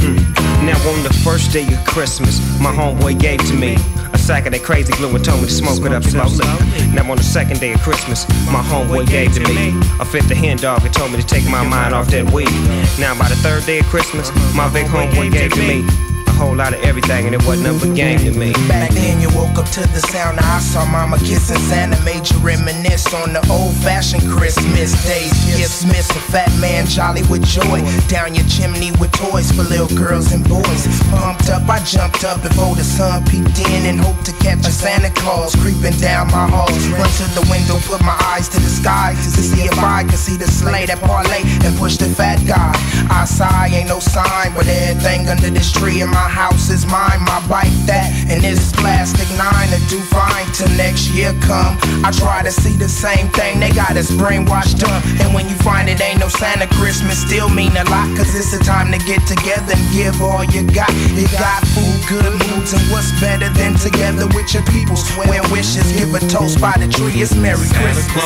Hmm. 0.00 0.66
Now 0.66 0.78
on 0.90 1.02
the 1.02 1.12
first 1.24 1.52
day 1.52 1.66
of 1.72 1.84
Christmas, 1.84 2.40
my 2.60 2.72
homeboy 2.72 3.18
gave 3.18 3.40
to 3.48 3.54
me 3.54 3.76
a 4.12 4.18
sack 4.18 4.46
of 4.46 4.52
that 4.52 4.62
crazy 4.62 4.92
glue 4.94 5.14
and 5.14 5.24
told 5.24 5.40
me 5.40 5.46
to 5.46 5.52
smoke 5.52 5.84
it 5.86 5.92
up 5.92 6.04
slowly. 6.04 6.44
Now 6.92 7.10
on 7.10 7.16
the 7.16 7.22
second 7.22 7.60
day 7.60 7.72
of 7.72 7.80
Christmas, 7.80 8.28
my 8.46 8.62
homeboy 8.62 9.08
gave 9.08 9.32
to 9.34 9.40
me 9.40 9.72
a 10.00 10.04
fifth 10.04 10.30
of 10.30 10.36
hen 10.36 10.58
dog 10.58 10.84
and 10.84 10.92
told 10.92 11.12
me 11.12 11.20
to 11.20 11.26
take 11.26 11.48
my 11.48 11.66
mind 11.66 11.94
off 11.94 12.08
that 12.08 12.30
weed. 12.32 12.50
Now 12.98 13.16
by 13.18 13.28
the 13.28 13.36
third 13.36 13.64
day 13.64 13.78
of 13.78 13.86
Christmas, 13.86 14.30
my 14.54 14.68
big 14.72 14.86
homeboy 14.86 15.32
gave 15.32 15.52
to 15.52 15.60
me 15.60 15.84
a 15.86 16.09
whole 16.40 16.56
lot 16.56 16.72
of 16.72 16.80
everything 16.80 17.26
and 17.26 17.34
it 17.36 17.42
wasn't 17.44 17.68
nothing 17.68 17.92
but 17.92 17.96
game 17.96 18.18
to 18.24 18.32
me. 18.32 18.52
Back 18.64 18.90
then, 18.96 19.20
you 19.20 19.28
woke 19.36 19.60
up 19.60 19.68
to 19.76 19.84
the 19.92 20.00
sound 20.08 20.40
I 20.40 20.58
saw 20.60 20.88
mama 20.88 21.18
kissing 21.18 21.60
Santa. 21.68 22.00
Made 22.00 22.24
you 22.30 22.38
reminisce 22.40 23.12
on 23.12 23.36
the 23.36 23.44
old 23.52 23.76
fashioned 23.84 24.24
Christmas 24.24 24.96
days. 25.04 25.36
Gifts 25.60 25.84
miss 25.84 26.08
a 26.08 26.22
fat 26.32 26.48
man 26.56 26.86
jolly 26.86 27.22
with 27.28 27.44
joy. 27.44 27.84
Down 28.08 28.34
your 28.34 28.48
chimney 28.48 28.90
with 28.96 29.12
toys 29.12 29.52
for 29.52 29.68
little 29.68 29.92
girls 29.92 30.32
and 30.32 30.40
boys. 30.48 30.88
Pumped 31.12 31.52
up, 31.52 31.68
I 31.68 31.84
jumped 31.84 32.24
up 32.24 32.40
before 32.40 32.74
the 32.74 32.84
sun 32.84 33.20
peeked 33.28 33.60
in 33.68 33.84
and 33.84 34.00
hoped 34.00 34.24
to 34.24 34.32
catch 34.40 34.64
a 34.64 34.72
Santa 34.72 35.12
Claus 35.20 35.54
creeping 35.60 35.98
down 36.00 36.32
my 36.32 36.48
halls. 36.48 36.88
Run 36.96 37.10
to 37.20 37.26
the 37.36 37.44
window, 37.52 37.76
put 37.84 38.00
my 38.00 38.16
eyes 38.32 38.48
to 38.48 38.58
the 38.58 38.72
sky 38.80 39.12
to 39.12 39.28
see 39.28 39.68
if 39.68 39.76
I 39.78 40.04
could 40.08 40.18
see 40.18 40.38
the 40.40 40.48
sleigh 40.48 40.86
that 40.86 41.00
parlay 41.04 41.44
and 41.68 41.76
push 41.76 41.98
the 41.98 42.08
fat 42.08 42.40
guy. 42.48 42.72
I 43.12 43.26
sigh, 43.26 43.68
ain't 43.76 43.88
no 43.92 44.00
sign, 44.00 44.54
but 44.56 44.66
everything 44.66 45.28
under 45.28 45.50
this 45.50 45.70
tree 45.70 46.00
in 46.00 46.08
my 46.08 46.29
house 46.30 46.70
is 46.70 46.86
mine. 46.86 47.20
My 47.26 47.42
bike 47.50 47.74
that, 47.90 48.08
and 48.30 48.40
this 48.40 48.70
plastic 48.72 49.26
nine 49.34 49.68
to 49.74 49.80
do 49.90 49.98
fine 50.14 50.46
till 50.54 50.70
next 50.78 51.10
year 51.10 51.34
come. 51.42 51.76
I 52.06 52.14
try 52.14 52.42
to 52.42 52.52
see 52.52 52.78
the 52.78 52.88
same 52.88 53.28
thing, 53.34 53.58
they 53.58 53.72
got 53.74 53.96
us 53.98 54.10
brainwashed 54.14 54.86
up. 54.86 55.02
And 55.20 55.34
when 55.34 55.48
you 55.50 55.56
find 55.66 55.90
it 55.90 56.00
ain't 56.00 56.20
no 56.20 56.28
Santa 56.28 56.68
Christmas, 56.78 57.18
still 57.18 57.50
mean 57.50 57.74
a 57.76 57.84
lot, 57.90 58.06
cause 58.16 58.30
it's 58.34 58.54
a 58.54 58.62
time 58.62 58.92
to 58.94 58.98
get 59.04 59.26
together 59.26 59.74
and 59.74 59.86
give 59.92 60.22
all 60.22 60.44
you 60.44 60.62
got. 60.70 60.90
You 61.18 61.26
got 61.34 61.66
food, 61.74 61.98
good 62.06 62.30
moods, 62.46 62.72
and 62.72 62.82
what's 62.94 63.10
better 63.20 63.50
than 63.50 63.74
together 63.74 64.26
with 64.30 64.54
your 64.54 64.64
people? 64.70 64.96
Swear 64.96 65.42
wishes, 65.50 65.90
give 65.98 66.14
a 66.14 66.20
toast 66.30 66.60
by 66.60 66.72
the 66.78 66.86
tree, 66.86 67.20
it's 67.20 67.34
Merry 67.34 67.66
Christmas. 67.74 68.24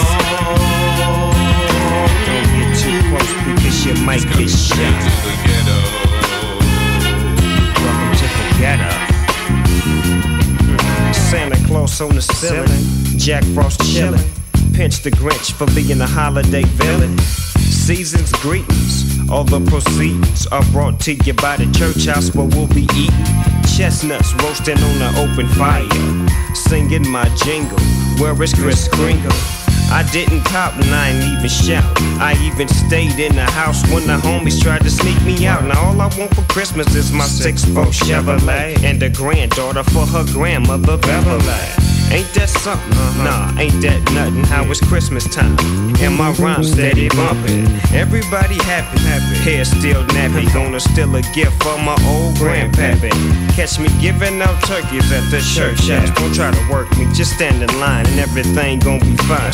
Don't 2.28 2.48
get 2.52 2.70
too 2.76 3.00
close 3.08 3.32
because 3.48 3.86
you 3.86 3.94
might 4.04 4.24
get 4.36 4.50
shot. 4.50 6.03
Santa 11.12 11.56
Claus 11.66 12.00
on 12.00 12.14
the 12.14 12.22
ceiling, 12.22 13.18
Jack 13.18 13.44
Frost 13.52 13.80
chilling. 13.92 14.24
pinch 14.72 15.02
the 15.02 15.10
Grinch 15.10 15.52
for 15.52 15.66
being 15.74 16.00
a 16.00 16.06
holiday 16.06 16.62
villain. 16.62 17.18
season's 17.58 18.32
greetings. 18.32 19.04
All 19.30 19.44
the 19.44 19.60
proceeds 19.68 20.46
are 20.46 20.64
brought 20.72 20.98
to 21.00 21.12
you 21.12 21.34
by 21.34 21.58
the 21.58 21.70
church 21.72 22.06
house 22.06 22.34
where 22.34 22.46
we'll 22.46 22.68
be 22.68 22.88
eating 22.96 23.26
chestnuts 23.76 24.32
roasting 24.42 24.78
on 24.78 25.02
an 25.02 25.14
open 25.16 25.46
fire. 25.48 25.86
Singing 26.54 27.06
my 27.06 27.28
jingle, 27.44 27.78
where 28.18 28.42
is 28.42 28.54
Chris 28.54 28.88
Kringle? 28.88 29.63
I 29.90 30.08
didn't 30.12 30.42
cop 30.44 30.74
and 30.74 30.94
I 30.94 31.10
ain't 31.10 31.38
even 31.38 31.48
shout. 31.48 31.84
I 32.20 32.34
even 32.42 32.68
stayed 32.68 33.18
in 33.18 33.36
the 33.36 33.44
house 33.44 33.82
when 33.92 34.06
the 34.06 34.16
homies 34.16 34.60
tried 34.60 34.82
to 34.82 34.90
sneak 34.90 35.20
me 35.22 35.46
out. 35.46 35.64
Now 35.64 35.80
all 35.86 36.00
I 36.00 36.06
want 36.18 36.34
for 36.34 36.42
Christmas 36.42 36.94
is 36.94 37.12
my 37.12 37.24
six-foot 37.24 37.88
Chevrolet 37.88 38.82
and 38.82 39.02
a 39.02 39.08
granddaughter 39.08 39.84
for 39.84 40.06
her 40.06 40.24
grandmother 40.32 40.96
Beverly. 40.98 41.93
Ain't 42.10 42.32
that 42.34 42.48
something? 42.48 42.90
Nah, 43.24 43.56
ain't 43.58 43.80
that 43.82 44.02
nothing? 44.12 44.44
How 44.44 44.64
it's 44.70 44.80
Christmas 44.80 45.24
time 45.28 45.56
and 46.00 46.16
my 46.16 46.32
rhyme 46.32 46.62
steady 46.62 47.08
bumping. 47.08 47.66
Everybody 47.92 48.56
happy, 48.62 48.98
happy. 49.00 49.36
Hair 49.42 49.64
still 49.64 50.04
nappy, 50.14 50.52
gonna 50.52 50.80
steal 50.80 51.14
a 51.16 51.22
gift 51.34 51.62
for 51.62 51.76
my 51.78 51.96
old 52.06 52.36
grandpappy. 52.36 53.10
Catch 53.54 53.78
me 53.78 53.88
giving 54.00 54.40
out 54.42 54.60
turkeys 54.64 55.10
at 55.12 55.28
the 55.30 55.40
church 55.54 55.88
house. 55.88 56.10
Don't 56.18 56.34
try 56.34 56.50
to 56.50 56.72
work 56.72 56.90
me, 56.96 57.06
just 57.14 57.34
stand 57.34 57.62
in 57.62 57.80
line 57.80 58.06
and 58.06 58.20
everything 58.20 58.80
gonna 58.80 59.04
be 59.04 59.16
fine. 59.24 59.52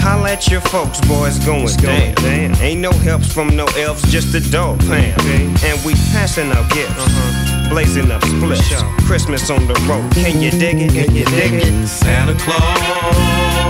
Holla 0.00 0.32
at 0.32 0.48
your 0.48 0.62
folks, 0.62 1.00
boys, 1.06 1.38
going 1.44 1.66
down. 1.76 2.14
Damn. 2.14 2.54
Ain't 2.56 2.80
no 2.80 2.92
helps 2.92 3.32
from 3.32 3.54
no 3.56 3.66
elves, 3.76 4.02
just 4.10 4.34
a 4.34 4.50
dog 4.50 4.80
pan. 4.80 5.18
And 5.64 5.84
we 5.84 5.94
passing 6.12 6.50
out 6.52 6.70
gifts. 6.72 7.59
Blazing 7.70 8.10
up 8.10 8.22
splits. 8.24 8.82
Christmas 9.06 9.48
on 9.48 9.66
the 9.68 9.74
road. 9.88 10.12
Can 10.12 10.42
you 10.42 10.50
dig 10.50 10.80
it? 10.80 10.92
Can 10.92 11.14
you 11.14 11.24
dig 11.24 11.52
it? 11.54 11.86
Santa 11.86 12.34
Claus 12.34 13.60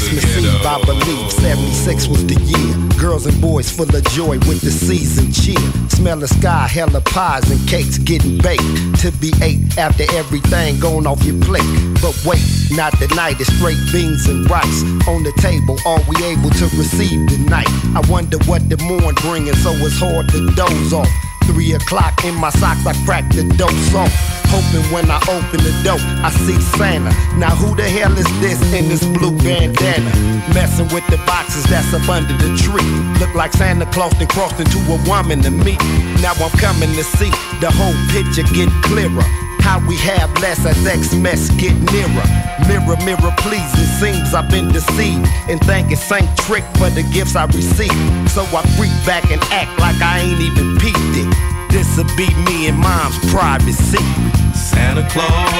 Christmas 0.00 0.38
Eve. 0.38 0.66
I 0.66 0.80
believe 0.84 1.30
76 1.30 2.08
was 2.08 2.26
the 2.26 2.40
year. 2.40 3.00
Girls 3.00 3.26
and 3.26 3.38
boys 3.40 3.70
full 3.70 3.88
of 3.94 4.04
joy 4.10 4.38
with 4.48 4.60
the 4.62 4.70
season 4.70 5.30
cheer. 5.32 5.60
Smell 5.90 6.18
the 6.18 6.28
sky, 6.28 6.66
hella 6.66 7.00
pies 7.02 7.50
and 7.50 7.60
cakes 7.68 7.98
getting 7.98 8.38
baked 8.38 8.64
to 9.00 9.12
be 9.20 9.32
ate 9.42 9.76
after 9.76 10.04
everything 10.16 10.80
gone 10.80 11.06
off 11.06 11.22
your 11.22 11.38
plate. 11.44 11.68
But 12.00 12.16
wait, 12.24 12.42
not 12.72 12.96
tonight, 12.98 13.36
it's 13.40 13.52
straight 13.56 13.80
beans 13.92 14.26
and 14.26 14.48
rice 14.48 14.82
on 15.06 15.22
the 15.22 15.32
table. 15.36 15.76
Are 15.84 16.00
we 16.08 16.16
able 16.24 16.50
to 16.50 16.64
receive 16.80 17.28
tonight? 17.28 17.68
I 17.94 18.00
wonder 18.08 18.38
what 18.48 18.68
the 18.68 18.78
morn 18.78 19.14
bringing, 19.20 19.54
so 19.60 19.70
it's 19.84 19.98
hard 19.98 20.28
to 20.30 20.50
doze 20.56 20.92
off. 20.92 21.29
Three 21.50 21.72
o'clock 21.72 22.24
in 22.24 22.36
my 22.36 22.50
socks, 22.50 22.86
I 22.86 22.94
crack 23.04 23.28
the 23.30 23.42
dope 23.42 23.74
song. 23.90 24.06
Hoping 24.54 24.86
when 24.94 25.10
I 25.10 25.18
open 25.26 25.58
the 25.58 25.74
door, 25.82 25.98
I 26.22 26.30
see 26.30 26.60
Santa. 26.78 27.10
Now 27.38 27.50
who 27.50 27.74
the 27.74 27.82
hell 27.82 28.16
is 28.16 28.30
this 28.40 28.62
in 28.72 28.88
this 28.88 29.04
blue 29.04 29.36
bandana? 29.36 30.14
Messing 30.54 30.86
with 30.94 31.04
the 31.08 31.18
boxes 31.26 31.64
that's 31.64 31.92
up 31.92 32.08
under 32.08 32.32
the 32.38 32.54
tree. 32.56 32.86
Look 33.18 33.34
like 33.34 33.52
Santa 33.52 33.84
Claus 33.86 34.12
then 34.18 34.28
crossed 34.28 34.60
into 34.60 34.78
a 34.94 34.98
woman 35.10 35.42
to 35.42 35.50
me. 35.50 35.74
Now 36.22 36.38
I'm 36.38 36.54
coming 36.54 36.94
to 36.94 37.02
see 37.02 37.30
the 37.58 37.70
whole 37.74 37.98
picture 38.14 38.46
get 38.54 38.70
clearer. 38.86 39.26
How 39.62 39.78
we 39.86 39.96
have 39.98 40.32
less 40.40 40.64
as 40.66 40.86
X-Mess 40.86 41.50
get 41.60 41.74
nearer. 41.92 42.26
Mirror, 42.68 42.96
mirror, 43.04 43.34
please. 43.38 43.72
It 43.74 43.90
seems 44.00 44.34
I've 44.34 44.50
been 44.50 44.72
deceived 44.72 45.26
and 45.48 45.60
thanking 45.62 45.96
Saint 45.96 46.28
Trick 46.38 46.64
for 46.78 46.90
the 46.90 47.02
gifts 47.12 47.36
I 47.36 47.46
received. 47.46 48.30
So 48.30 48.42
I 48.42 48.62
freak 48.76 48.92
back 49.06 49.30
and 49.30 49.40
act 49.52 49.78
like 49.78 50.00
I 50.00 50.20
ain't 50.20 50.40
even 50.40 50.76
peeped 50.78 51.16
it. 51.16 51.28
This'll 51.70 52.04
be 52.16 52.28
me 52.44 52.68
and 52.68 52.78
mom's 52.78 53.18
private 53.30 53.74
secret. 53.74 54.54
Santa 54.54 55.06
Claus 55.08 55.50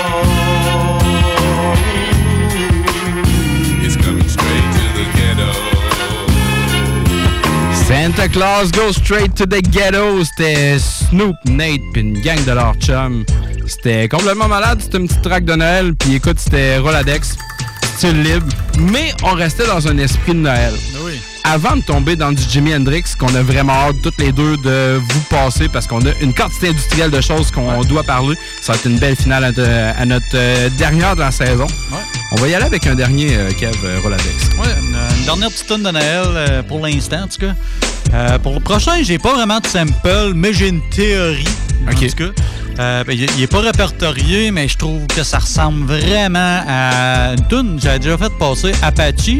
is 3.84 3.96
coming 3.96 4.28
straight 4.28 4.66
to 4.76 4.84
the 4.98 5.04
ghetto. 5.14 5.80
Santa 7.86 8.28
Claus 8.28 8.70
Goes 8.70 8.96
Straight 8.96 9.34
to 9.36 9.46
the 9.46 9.60
Ghetto. 9.62 10.22
C'était 10.22 10.78
Snoop, 10.78 11.34
Nate, 11.46 11.80
puis 11.92 12.02
une 12.02 12.20
gang 12.20 12.38
de 12.44 12.52
leurs 12.52 12.76
chums. 12.78 13.24
C'était 13.70 14.08
complètement 14.08 14.48
malade. 14.48 14.80
C'était 14.82 14.98
une 14.98 15.06
petite 15.08 15.22
track 15.22 15.44
de 15.44 15.54
Noël. 15.54 15.94
Puis 15.94 16.16
écoute, 16.16 16.38
c'était 16.38 16.78
Roladex, 16.78 17.36
style 17.96 18.22
libre. 18.22 18.46
Mais 18.78 19.12
on 19.22 19.32
restait 19.34 19.66
dans 19.66 19.86
un 19.86 19.96
esprit 19.98 20.32
de 20.32 20.38
Noël. 20.40 20.72
Oui. 21.04 21.12
Avant 21.44 21.76
de 21.76 21.82
tomber 21.82 22.16
dans 22.16 22.32
du 22.32 22.42
Jimi 22.42 22.74
Hendrix, 22.74 23.04
qu'on 23.18 23.34
a 23.34 23.42
vraiment 23.42 23.72
hâte 23.72 23.96
toutes 24.02 24.18
les 24.18 24.30
deux 24.32 24.56
de 24.58 25.00
vous 25.00 25.20
passer 25.30 25.68
parce 25.68 25.86
qu'on 25.86 26.00
a 26.04 26.10
une 26.20 26.34
quantité 26.34 26.68
industrielle 26.68 27.10
de 27.10 27.20
choses 27.20 27.50
qu'on 27.50 27.82
doit 27.84 28.02
parler. 28.02 28.36
Ça 28.60 28.72
va 28.72 28.78
être 28.78 28.84
une 28.86 28.98
belle 28.98 29.16
finale 29.16 29.44
à, 29.44 29.52
de- 29.52 29.64
à 29.64 30.04
notre 30.04 30.26
euh, 30.34 30.68
dernière 30.76 31.14
de 31.16 31.20
la 31.20 31.30
saison. 31.30 31.66
On 32.32 32.36
va 32.36 32.48
y 32.48 32.54
aller 32.54 32.66
avec 32.66 32.86
un 32.86 32.94
dernier, 32.94 33.34
euh, 33.36 33.50
Kev 33.58 33.74
euh, 33.84 33.98
Roladex. 34.02 34.50
Ouais, 34.60 34.68
une, 34.80 34.96
une 35.18 35.24
dernière 35.24 35.48
petite 35.50 35.66
tonne 35.66 35.82
de 35.82 35.90
Noël 35.90 36.24
euh, 36.26 36.62
pour 36.62 36.84
l'instant, 36.86 37.22
en 37.24 37.28
tout 37.28 37.40
cas. 37.46 38.38
Pour 38.42 38.54
le 38.54 38.60
prochain, 38.60 39.02
j'ai 39.02 39.18
pas 39.18 39.32
vraiment 39.34 39.60
de 39.60 39.66
sample, 39.66 40.32
mais 40.34 40.52
j'ai 40.52 40.68
une 40.68 40.82
théorie. 40.90 41.44
En 41.88 41.94
tout 41.94 42.06
cas. 42.16 42.24
Euh, 42.80 43.04
ben, 43.04 43.12
il 43.12 43.26
il 43.36 43.42
est 43.42 43.46
pas 43.46 43.60
répertorié, 43.60 44.50
mais 44.50 44.66
je 44.66 44.78
trouve 44.78 45.06
que 45.06 45.22
ça 45.22 45.38
ressemble 45.38 45.84
vraiment 45.86 46.62
à 46.66 47.32
une 47.36 47.46
tune 47.48 47.76
que 47.76 47.82
j'avais 47.82 47.98
déjà 47.98 48.16
fait 48.16 48.32
passer 48.38 48.72
Apache. 48.82 49.30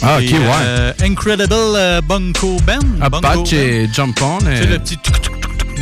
Ah, 0.00 0.18
Et, 0.22 0.28
ok, 0.28 0.32
ouais. 0.32 0.46
euh, 0.62 0.92
Incredible 1.02 1.52
euh, 1.52 2.00
Bunko 2.00 2.56
Band. 2.64 2.78
Bungo 3.10 3.16
Apache 3.16 3.52
et. 3.52 3.88
Jump 3.92 4.20
On. 4.22 4.38
Sais, 4.40 4.46
euh, 4.46 4.66
le 4.70 4.78
petit, 4.78 4.96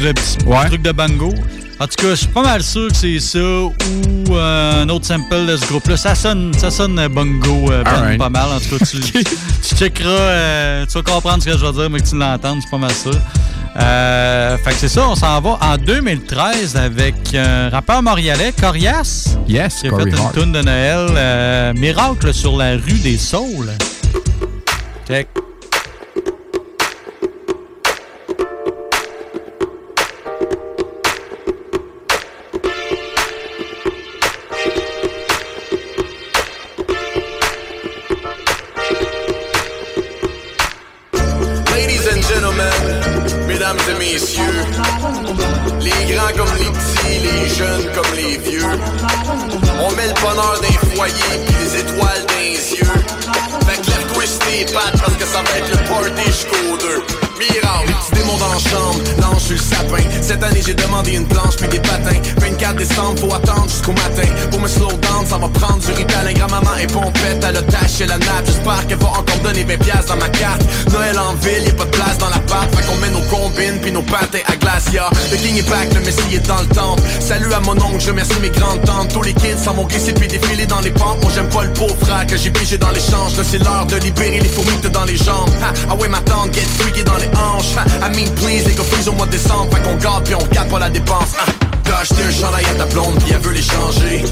le 0.00 0.12
petit 0.14 0.38
truc 0.68 0.82
de 0.82 0.92
bango. 0.92 1.34
En 1.78 1.86
tout 1.86 1.96
cas, 1.96 2.10
je 2.10 2.14
suis 2.14 2.28
pas 2.28 2.42
mal 2.42 2.62
sûr 2.62 2.88
que 2.88 2.96
c'est 2.96 3.20
ça 3.20 3.38
ou 3.38 3.74
euh, 4.30 4.82
un 4.82 4.88
autre 4.88 5.04
sample 5.04 5.46
de 5.46 5.56
ce 5.58 5.66
groupe-là. 5.66 5.96
Ça 5.98 6.14
sonne, 6.14 6.52
ça 6.56 6.70
sonne 6.70 6.98
euh, 6.98 7.08
bongo 7.08 7.70
euh, 7.70 7.82
Alright. 7.84 8.18
pas 8.18 8.30
mal. 8.30 8.48
En 8.50 8.58
tout 8.60 8.78
cas, 8.78 8.84
tu, 8.84 8.98
tu 9.62 9.74
checkeras, 9.76 10.08
euh, 10.08 10.86
tu 10.86 10.94
vas 10.94 11.02
comprendre 11.02 11.42
ce 11.42 11.50
que 11.50 11.58
je 11.58 11.66
vais 11.66 11.72
dire, 11.72 11.90
mais 11.90 12.00
que 12.00 12.08
tu 12.08 12.16
l'entends, 12.16 12.58
c'est 12.62 12.70
pas 12.70 12.78
mal. 12.78 12.90
Euh, 13.78 14.56
fait 14.56 14.70
que 14.70 14.76
c'est 14.76 14.88
ça, 14.88 15.06
on 15.06 15.14
s'en 15.14 15.38
va 15.42 15.58
en 15.60 15.76
2013 15.76 16.76
avec 16.76 17.14
un 17.34 17.68
rappeur 17.68 18.02
montréalais, 18.02 18.54
Corias. 18.58 19.36
Yes, 19.46 19.80
qui 19.80 19.88
a 19.88 19.90
Corey 19.90 20.10
fait 20.10 20.16
une 20.16 20.32
tune 20.32 20.52
de 20.52 20.62
Noël, 20.62 21.74
Miracle 21.76 22.32
sur 22.32 22.56
la 22.56 22.70
rue 22.72 22.98
des 23.02 23.18
Saules. 23.18 23.72
Check. 25.06 25.28
Dans 58.38 58.48
la 58.48 58.58
chambre, 58.58 59.00
l'ange 59.22 59.42
sur 59.42 59.52
le 59.52 59.58
sapin. 59.58 60.04
Cette 60.20 60.42
année 60.42 60.60
j'ai 60.64 60.74
demandé 60.74 61.12
une 61.12 61.26
planche 61.26 61.56
puis 61.56 61.68
des 61.68 61.78
patins. 61.78 62.20
24 62.38 62.76
décembre, 62.76 63.18
faut 63.18 63.34
attendre 63.34 63.68
jusqu'au 63.68 63.92
matin. 63.92 64.28
Pour 64.50 64.60
me 64.60 64.68
slow 64.68 64.88
down, 64.88 65.24
ça 65.26 65.38
va 65.38 65.48
prendre 65.48 65.78
du 65.78 65.92
rital. 65.92 66.34
Grand-maman 66.34 66.76
est 66.80 66.92
pompette, 66.92 67.42
elle 67.48 67.56
a 67.56 67.62
taché 67.62 68.04
la 68.06 68.18
nappe. 68.18 68.44
J'espère 68.44 68.86
qu'elle 68.86 68.98
va 68.98 69.08
encore 69.08 69.38
donner 69.42 69.64
20 69.64 69.78
piastres 69.78 70.14
dans 70.14 70.20
ma 70.20 70.28
carte. 70.28 70.62
Noël 70.92 71.18
en 71.18 71.34
ville, 71.34 71.64
y'a 71.64 71.72
pas 71.72 71.84
de 71.84 71.90
place 71.90 72.18
dans 72.18 72.28
l'appart. 72.28 72.68
Fait 72.74 72.84
qu'on 72.84 72.96
met 72.96 73.10
nos 73.10 73.24
combines 73.30 73.80
puis 73.80 73.92
nos 73.92 74.02
patins 74.02 74.44
à 74.46 74.56
glace. 74.56 74.92
Yeah. 74.92 75.08
Le 75.30 75.36
king 75.38 75.56
est 75.56 75.68
back, 75.70 75.94
le 75.94 76.00
messie 76.00 76.34
est 76.34 76.46
dans 76.46 76.60
le 76.60 76.68
temple. 76.68 77.02
Salut 77.20 77.52
à 77.54 77.60
mon 77.60 77.72
oncle, 77.72 78.00
je 78.00 78.10
remercie 78.10 78.38
mes 78.42 78.50
grandes 78.50 78.84
tantes. 78.84 79.12
Tous 79.14 79.22
les 79.22 79.34
kids 79.34 79.58
s'en 79.64 79.72
vont 79.72 79.84
glisser 79.84 80.12
puis 80.12 80.28
défiler 80.28 80.66
dans 80.66 80.80
les 80.80 80.90
pentes. 80.90 81.22
Moi 81.22 81.32
j'aime 81.34 81.48
pas 81.48 81.64
le 81.64 81.72
pauvre 81.72 81.96
que 82.28 82.36
j'ai 82.36 82.50
pigé 82.50 82.76
dans 82.76 82.90
l'échange. 82.90 83.36
Là 83.36 83.44
c'est 83.44 83.58
l'heure 83.58 83.86
de 83.86 83.96
libérer 83.96 84.40
les 84.40 84.50
t'as 84.82 84.88
dans 84.90 85.04
les 85.04 85.16
jambes. 85.16 85.50
Ah 85.88 85.94
ouais 85.94 86.08
ma 86.08 86.20
tante, 86.20 86.54
get 86.54 86.66
freaky 86.78 87.02
dans 87.04 87.16
les 87.16 87.28
hanches. 87.28 87.74
Please, 88.30 88.64
les 88.66 88.74
gars 88.74 88.82
freeze 88.84 89.08
au 89.08 89.12
mois 89.12 89.26
de 89.26 89.32
décembre. 89.32 89.68
Fait 89.74 89.82
qu'on 89.82 89.96
garde 89.96 90.24
puis 90.24 90.34
on 90.34 90.38
regarde 90.38 90.68
pas 90.68 90.78
la 90.78 90.90
dépense. 90.90 91.34
Ha, 91.38 91.44
T'as 91.84 91.98
acheté 91.98 92.22
un 92.26 92.30
chandail 92.32 92.64
à 92.66 92.74
ta 92.74 92.86
blonde 92.86 93.14
puis 93.20 93.32
elle 93.32 93.40
veut 93.40 93.52
l'échanger. 93.52 94.24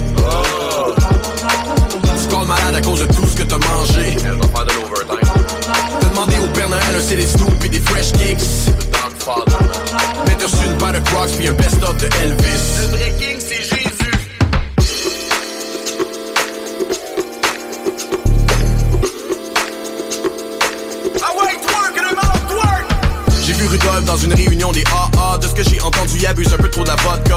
Tu 2.21 2.29
colles 2.35 2.47
malade 2.47 2.75
à 2.77 2.81
cause 2.81 3.01
de 3.01 3.07
tout 3.07 3.27
ce 3.27 3.37
que 3.37 3.43
t'as 3.45 3.59
mangé. 3.59 4.17
Elle 4.25 4.33
va 4.33 4.49
faire 4.49 4.65
de 4.67 4.73
l'overtime. 4.73 5.45
T'as 6.01 6.09
demandé 6.09 6.35
au 6.43 6.47
Père 6.49 6.69
Noël 6.69 6.83
un 6.97 7.01
CD 7.01 7.27
Snoop 7.27 7.65
et 7.65 7.69
des 7.69 7.81
fresh 7.81 8.13
kicks. 8.13 8.73
Mais 10.27 10.35
t'as 10.39 10.45
reçu 10.47 10.65
une 10.67 10.77
paire 10.79 10.93
de 10.93 10.99
Crocs 10.99 11.31
puis 11.39 11.49
un 11.49 11.53
best-of 11.53 11.97
de 11.99 12.09
Elvis. 12.23 12.74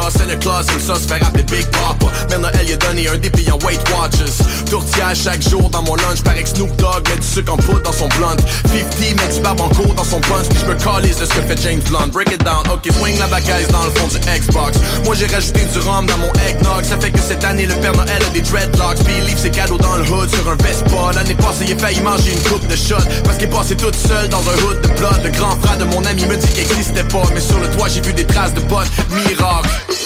Vodka 0.08 0.18
C'est 0.18 0.32
le 0.32 0.38
class, 0.38 0.66
une 0.74 0.80
sauce, 0.80 1.06
fait 1.08 1.24
rappeler 1.24 1.44
Big 1.44 1.66
Papa. 1.68 2.12
Mère 2.30 2.40
Noël, 2.40 2.66
il 2.68 2.74
a 2.74 2.78
donné 2.78 3.08
un 3.08 3.18
dépliant 3.18 3.58
Weight 3.66 3.82
Watchers. 3.90 4.44
Tourtière 4.70 5.14
chaque 5.16 5.42
jour 5.42 5.70
dans 5.70 5.82
mon 5.84 5.96
lunch 5.96 6.22
Pareil 6.24 6.44
que 6.44 6.50
Snoop 6.50 6.76
Dogg 6.78 7.08
met 7.10 7.18
du 7.18 7.28
sucre 7.28 7.54
en 7.54 7.58
poudre 7.58 7.84
dans 7.84 7.92
son 7.92 8.08
blunt. 8.10 8.38
50 8.66 9.00
met 9.00 9.34
du 9.34 9.42
barbanco 9.42 9.94
dans 9.96 10.04
son 10.04 10.20
punch 10.22 10.48
Puis 10.50 10.60
je 10.60 10.66
me 10.66 10.76
calise 10.76 11.18
de 11.18 11.26
ce 11.26 11.34
que 11.34 11.42
fait 11.42 11.62
James 11.64 11.82
Blunt. 11.90 12.08
Break 12.12 12.32
it 12.32 12.44
down, 12.44 12.64
ok, 12.72 12.92
swing 12.92 13.18
la 13.20 13.28
bacaise 13.28 13.68
dans 13.70 13.84
le 13.84 13.92
fond 13.92 14.08
du 14.08 14.18
Xbox. 14.18 14.78
Moi 15.06 15.16
j'ai 15.16 15.28
rajouté 15.28 15.62
du 15.66 15.80
rhum 15.80 16.06
dans 16.06 16.18
mon 16.18 16.32
eggnog. 16.48 16.84
Ça 16.84 16.98
fait 17.00 17.12
que 17.12 17.20
cette 17.20 17.44
année 17.44 17.66
le 17.66 17.76
Père 17.76 17.94
Noël 17.94 18.22
a 18.26 18.30
des 18.32 18.42
dreadlocks. 18.42 19.04
Puis 19.04 19.14
il 19.20 19.26
livre 19.26 19.40
ses 19.40 19.52
cadeaux 19.52 19.78
dans 19.78 19.96
le 19.96 20.04
hood 20.04 20.30
sur 20.30 20.50
un 20.50 20.56
Vespa. 20.56 21.14
L'année 21.16 21.36
passée 21.36 21.66
il 21.68 21.74
a 21.74 21.78
failli 21.78 22.02
manger 22.02 22.32
une 22.32 22.44
coupe 22.50 22.68
de 22.68 22.76
shot 22.76 22.96
Parce 23.24 23.38
qu'il 23.38 23.48
est 23.48 23.52
passé 23.52 23.76
toute 23.76 23.96
seule 23.96 24.30
dans 24.30 24.42
un 24.42 24.58
hood 24.64 24.82
de 24.82 24.88
blood. 25.00 25.22
Le 25.24 25.30
grand 25.32 25.56
frère 25.62 25.78
de 25.78 25.86
mon 25.86 26.04
ami 26.06 26.26
me 26.26 26.36
dit 26.36 26.48
qu'il 26.48 26.64
existait 26.64 27.04
pas 27.06 27.24
Mais 27.34 27.42
sur 27.42 27.60
le 27.60 27.68
toit 27.70 27.88
j'ai 27.88 28.02
vu 28.02 28.14
des 28.14 28.26
traces 28.26 28.54
de 28.54 28.62
potes 28.62 28.90
Miracle 29.10 29.97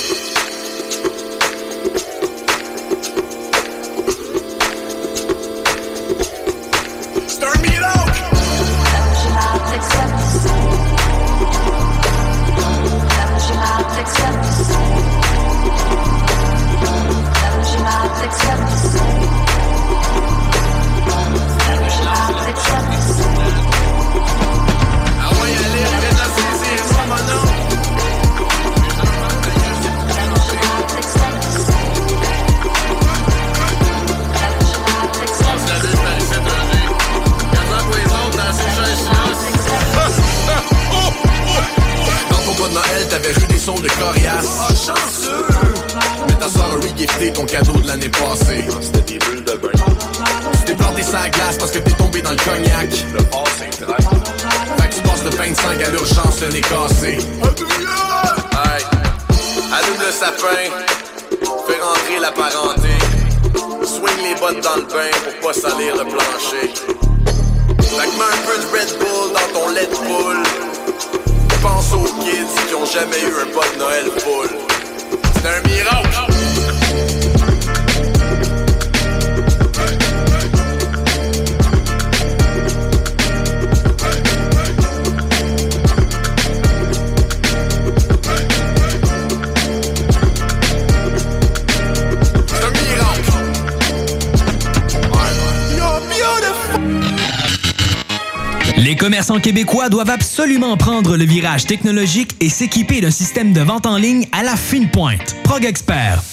doivent 100.04 100.16
absolument 100.16 100.78
prendre 100.78 101.16
le 101.16 101.26
virage 101.26 101.68
technologique 101.68 102.36
et 102.40 102.50
s'équiper 102.50 103.02
d'un 103.02 103.12
système 103.12 103.54
de 103.54 103.62
vente 103.62 103.86
en 103.86 103.98
ligne 103.98 104.28
à 104.32 104.42
la 104.42 104.56
fine 104.56 104.90
pointe. 104.90 105.40
Prog 105.52 105.70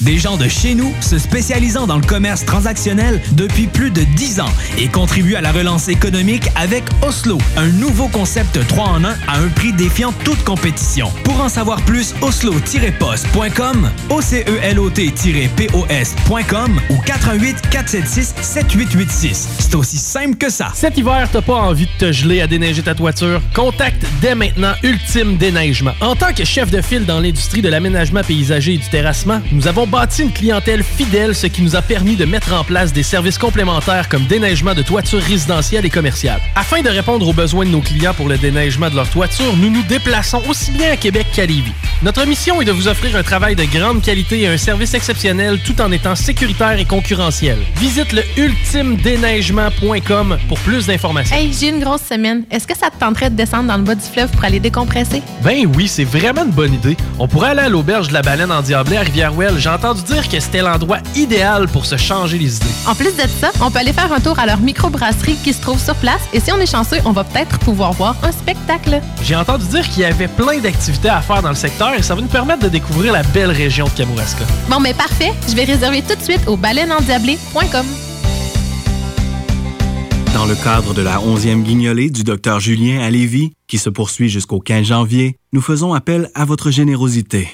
des 0.02 0.16
gens 0.16 0.36
de 0.36 0.46
chez 0.46 0.76
nous 0.76 0.94
se 1.00 1.18
spécialisant 1.18 1.88
dans 1.88 1.96
le 1.96 2.06
commerce 2.06 2.44
transactionnel 2.44 3.20
depuis 3.32 3.66
plus 3.66 3.90
de 3.90 4.02
10 4.02 4.40
ans 4.40 4.52
et 4.78 4.86
contribuent 4.86 5.34
à 5.34 5.40
la 5.40 5.50
relance 5.50 5.88
économique 5.88 6.48
avec 6.54 6.84
Oslo, 7.02 7.36
un 7.56 7.66
nouveau 7.66 8.06
concept 8.06 8.64
3 8.68 8.84
en 8.84 9.04
1 9.04 9.08
à 9.26 9.38
un 9.38 9.48
prix 9.48 9.72
défiant 9.72 10.12
toute 10.24 10.44
compétition. 10.44 11.10
Pour 11.24 11.40
en 11.40 11.48
savoir 11.48 11.82
plus, 11.82 12.14
oslo-post.com, 12.22 13.90
OCELOT-POS.com 14.08 16.80
ou 16.90 16.98
88 16.98 17.56
476 17.70 18.34
7886. 18.40 19.48
C'est 19.58 19.74
aussi 19.74 19.98
simple 19.98 20.36
que 20.36 20.48
ça. 20.48 20.70
Cet 20.74 20.96
hiver, 20.96 21.28
t'as 21.32 21.42
pas 21.42 21.56
envie 21.56 21.86
de 21.86 22.06
te 22.06 22.12
geler 22.12 22.40
à 22.40 22.46
déneiger 22.46 22.82
ta 22.82 22.94
toiture? 22.94 23.42
Contacte 23.52 24.06
dès 24.20 24.36
maintenant 24.36 24.74
Ultime 24.84 25.38
Déneigement. 25.38 25.94
En 26.00 26.14
tant 26.14 26.32
que 26.32 26.44
chef 26.44 26.70
de 26.70 26.80
file 26.80 27.04
dans 27.04 27.18
l'industrie 27.18 27.62
de 27.62 27.68
l'aménagement 27.68 28.22
paysager 28.22 28.74
et 28.74 28.78
du 28.78 28.88
nous 29.52 29.66
avons 29.66 29.86
bâti 29.86 30.22
une 30.22 30.32
clientèle 30.32 30.82
fidèle, 30.82 31.34
ce 31.34 31.46
qui 31.46 31.62
nous 31.62 31.76
a 31.76 31.82
permis 31.82 32.14
de 32.14 32.26
mettre 32.26 32.52
en 32.52 32.62
place 32.62 32.92
des 32.92 33.02
services 33.02 33.38
complémentaires 33.38 34.08
comme 34.08 34.26
déneigement 34.26 34.74
de 34.74 34.82
toitures 34.82 35.22
résidentielles 35.22 35.86
et 35.86 35.90
commerciales. 35.90 36.40
Afin 36.54 36.82
de 36.82 36.90
répondre 36.90 37.26
aux 37.26 37.32
besoins 37.32 37.64
de 37.64 37.70
nos 37.70 37.80
clients 37.80 38.12
pour 38.12 38.28
le 38.28 38.36
déneigement 38.36 38.90
de 38.90 38.96
leur 38.96 39.08
toiture, 39.08 39.56
nous 39.56 39.70
nous 39.70 39.82
déplaçons 39.84 40.42
aussi 40.48 40.72
bien 40.72 40.92
à 40.92 40.96
Québec 40.96 41.26
qu'à 41.32 41.46
Lévis. 41.46 41.72
Notre 42.00 42.24
mission 42.26 42.62
est 42.62 42.64
de 42.64 42.70
vous 42.70 42.86
offrir 42.86 43.16
un 43.16 43.24
travail 43.24 43.56
de 43.56 43.64
grande 43.64 44.02
qualité 44.02 44.42
et 44.42 44.46
un 44.46 44.56
service 44.56 44.94
exceptionnel 44.94 45.58
tout 45.66 45.80
en 45.80 45.90
étant 45.90 46.14
sécuritaire 46.14 46.78
et 46.78 46.84
concurrentiel. 46.84 47.58
Visite 47.74 48.12
le 48.12 48.22
ultimedéneigement.com 48.36 50.38
pour 50.46 50.60
plus 50.60 50.86
d'informations. 50.86 51.34
Hey, 51.34 51.52
j'ai 51.52 51.70
une 51.70 51.80
grosse 51.80 52.02
semaine. 52.02 52.44
Est-ce 52.52 52.68
que 52.68 52.78
ça 52.78 52.90
te 52.90 53.00
tenterait 53.00 53.30
de 53.30 53.34
descendre 53.34 53.64
dans 53.64 53.76
le 53.76 53.82
bas 53.82 53.96
du 53.96 54.06
fleuve 54.06 54.30
pour 54.30 54.44
aller 54.44 54.60
décompresser? 54.60 55.22
Ben 55.42 55.66
oui, 55.74 55.88
c'est 55.88 56.04
vraiment 56.04 56.44
une 56.44 56.52
bonne 56.52 56.74
idée. 56.74 56.96
On 57.18 57.26
pourrait 57.26 57.50
aller 57.50 57.62
à 57.62 57.68
l'auberge 57.68 58.06
de 58.06 58.14
la 58.14 58.22
baleine 58.22 58.52
en 58.52 58.62
Diablé 58.62 58.96
à 58.96 59.00
Rivière-Ouelle. 59.00 59.58
J'ai 59.58 59.68
entendu 59.68 60.02
dire 60.02 60.28
que 60.28 60.38
c'était 60.38 60.62
l'endroit 60.62 60.98
idéal 61.16 61.66
pour 61.66 61.84
se 61.84 61.96
changer 61.96 62.38
les 62.38 62.58
idées. 62.58 62.66
En 62.86 62.94
plus 62.94 63.16
de 63.16 63.22
ça, 63.40 63.50
on 63.60 63.72
peut 63.72 63.80
aller 63.80 63.92
faire 63.92 64.12
un 64.12 64.20
tour 64.20 64.38
à 64.38 64.46
leur 64.46 64.60
microbrasserie 64.60 65.36
qui 65.42 65.52
se 65.52 65.60
trouve 65.60 65.80
sur 65.80 65.96
place 65.96 66.22
et 66.32 66.38
si 66.38 66.52
on 66.52 66.58
est 66.58 66.70
chanceux, 66.70 66.98
on 67.04 67.10
va 67.10 67.24
peut-être 67.24 67.58
pouvoir 67.58 67.92
voir 67.92 68.14
un 68.22 68.30
spectacle. 68.30 69.00
J'ai 69.24 69.34
entendu 69.34 69.66
dire 69.66 69.88
qu'il 69.88 70.02
y 70.02 70.04
avait 70.04 70.28
plein 70.28 70.58
d'activités 70.58 71.08
à 71.08 71.20
faire 71.20 71.42
dans 71.42 71.48
le 71.48 71.56
secteur 71.56 71.87
et 71.94 72.02
ça 72.02 72.14
va 72.14 72.20
nous 72.20 72.28
permettre 72.28 72.62
de 72.62 72.68
découvrir 72.68 73.12
la 73.12 73.22
belle 73.22 73.50
région 73.50 73.86
de 73.86 73.90
Kamouraska. 73.90 74.44
Bon, 74.68 74.80
mais 74.80 74.94
parfait. 74.94 75.32
Je 75.48 75.54
vais 75.54 75.64
réserver 75.64 76.02
tout 76.02 76.14
de 76.14 76.22
suite 76.22 76.46
au 76.46 76.56
baleineendiablé.com. 76.56 77.86
Dans 80.34 80.46
le 80.46 80.54
cadre 80.54 80.94
de 80.94 81.02
la 81.02 81.18
11e 81.18 81.62
guignolée 81.62 82.10
du 82.10 82.22
Dr 82.22 82.60
Julien 82.60 83.00
à 83.00 83.10
Lévis, 83.10 83.52
qui 83.66 83.78
se 83.78 83.90
poursuit 83.90 84.28
jusqu'au 84.28 84.60
15 84.60 84.86
janvier, 84.86 85.36
nous 85.52 85.60
faisons 85.60 85.94
appel 85.94 86.30
à 86.34 86.44
votre 86.44 86.70
générosité. 86.70 87.48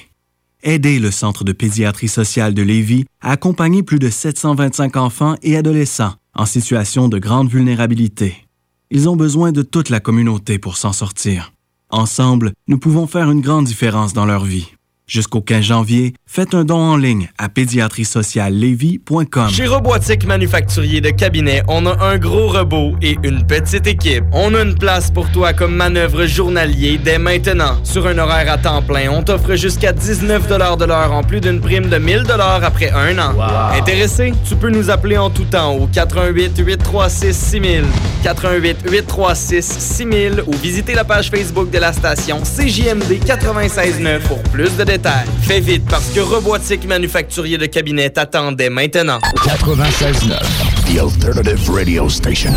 Aidez 0.61 0.99
le 0.99 1.11
Centre 1.11 1.43
de 1.43 1.51
pédiatrie 1.51 2.07
sociale 2.07 2.53
de 2.53 2.61
Lévis 2.61 3.05
à 3.21 3.31
accompagner 3.31 3.81
plus 3.81 3.99
de 3.99 4.09
725 4.09 4.97
enfants 4.97 5.35
et 5.41 5.57
adolescents 5.57 6.13
en 6.35 6.45
situation 6.45 7.07
de 7.07 7.17
grande 7.17 7.49
vulnérabilité. 7.49 8.45
Ils 8.91 9.09
ont 9.09 9.15
besoin 9.15 9.51
de 9.51 9.61
toute 9.63 9.89
la 9.89 9.99
communauté 9.99 10.59
pour 10.59 10.77
s'en 10.77 10.93
sortir. 10.93 11.54
Ensemble, 11.97 12.51
nous 12.67 12.77
pouvons 12.77 13.07
faire 13.07 13.31
une 13.31 13.39
grande 13.39 13.63
différence 13.63 14.11
dans 14.11 14.25
leur 14.25 14.43
vie. 14.43 14.67
Jusqu'au 15.07 15.39
15 15.39 15.63
janvier, 15.63 16.15
faites 16.25 16.55
un 16.55 16.65
don 16.65 16.79
en 16.79 16.97
ligne 16.97 17.29
à 17.37 17.47
pédiatrie-sociale-lévis.com. 17.47 19.49
Chez 19.51 19.67
Robotique 19.67 20.25
Manufacturier 20.25 20.99
de 20.99 21.11
Cabinet, 21.11 21.61
on 21.67 21.85
a 21.85 22.03
un 22.03 22.17
gros 22.17 22.47
robot 22.47 22.95
et 23.03 23.15
une 23.21 23.45
petite 23.45 23.85
équipe. 23.85 24.23
On 24.31 24.55
a 24.55 24.63
une 24.63 24.73
place 24.73 25.11
pour 25.11 25.31
toi 25.31 25.53
comme 25.53 25.75
manœuvre 25.75 26.25
journalier 26.25 26.97
dès 26.97 27.19
maintenant. 27.19 27.77
Sur 27.83 28.07
un 28.07 28.17
horaire 28.17 28.51
à 28.51 28.57
temps 28.57 28.81
plein, 28.81 29.11
on 29.11 29.21
t'offre 29.21 29.53
jusqu'à 29.53 29.93
19 29.93 30.47
de 30.47 30.85
l'heure 30.85 31.13
en 31.13 31.21
plus 31.21 31.39
d'une 31.39 31.61
prime 31.61 31.87
de 31.87 31.99
1000 31.99 32.23
après 32.63 32.89
un 32.89 33.19
an. 33.19 33.35
Intéressé? 33.77 34.33
Tu 34.49 34.55
peux 34.55 34.71
nous 34.71 34.89
appeler 34.89 35.19
en 35.19 35.29
tout 35.29 35.45
temps 35.45 35.75
au 35.75 35.85
88 35.85 36.57
836 36.57 37.31
6000, 37.31 37.83
88 38.23 38.77
836 38.89 39.63
6000 39.63 40.43
ou 40.47 40.51
visiter 40.53 40.95
la 40.95 41.03
page 41.03 41.29
Facebook 41.29 41.69
de 41.69 41.77
la 41.77 41.93
station 41.93 42.41
CJMD 42.41 43.23
969 43.27 44.27
pour 44.27 44.41
plus 44.41 44.75
de 44.75 44.83
détails. 44.83 44.94
Fais 45.41 45.59
vite 45.59 45.83
parce 45.89 46.09
que 46.11 46.21
Robotique 46.21 46.85
Manufacturier 46.87 47.57
de 47.57 47.65
Cabinet 47.65 48.11
t'attendait 48.11 48.69
maintenant. 48.69 49.19
96.9, 49.43 50.39
the 50.85 50.99
alternative 50.99 51.69
radio 51.69 52.07
station. 52.07 52.53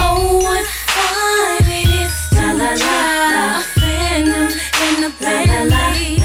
Oh, 0.00 0.40
what 0.42 0.64
fun 0.86 1.66
it 1.68 1.88
is 1.88 2.10
to 2.30 2.54
love 2.56 2.80
a 2.80 3.60
phantom 3.78 4.48
in 4.80 5.02
the 5.02 5.12
Bentley. 5.20 6.22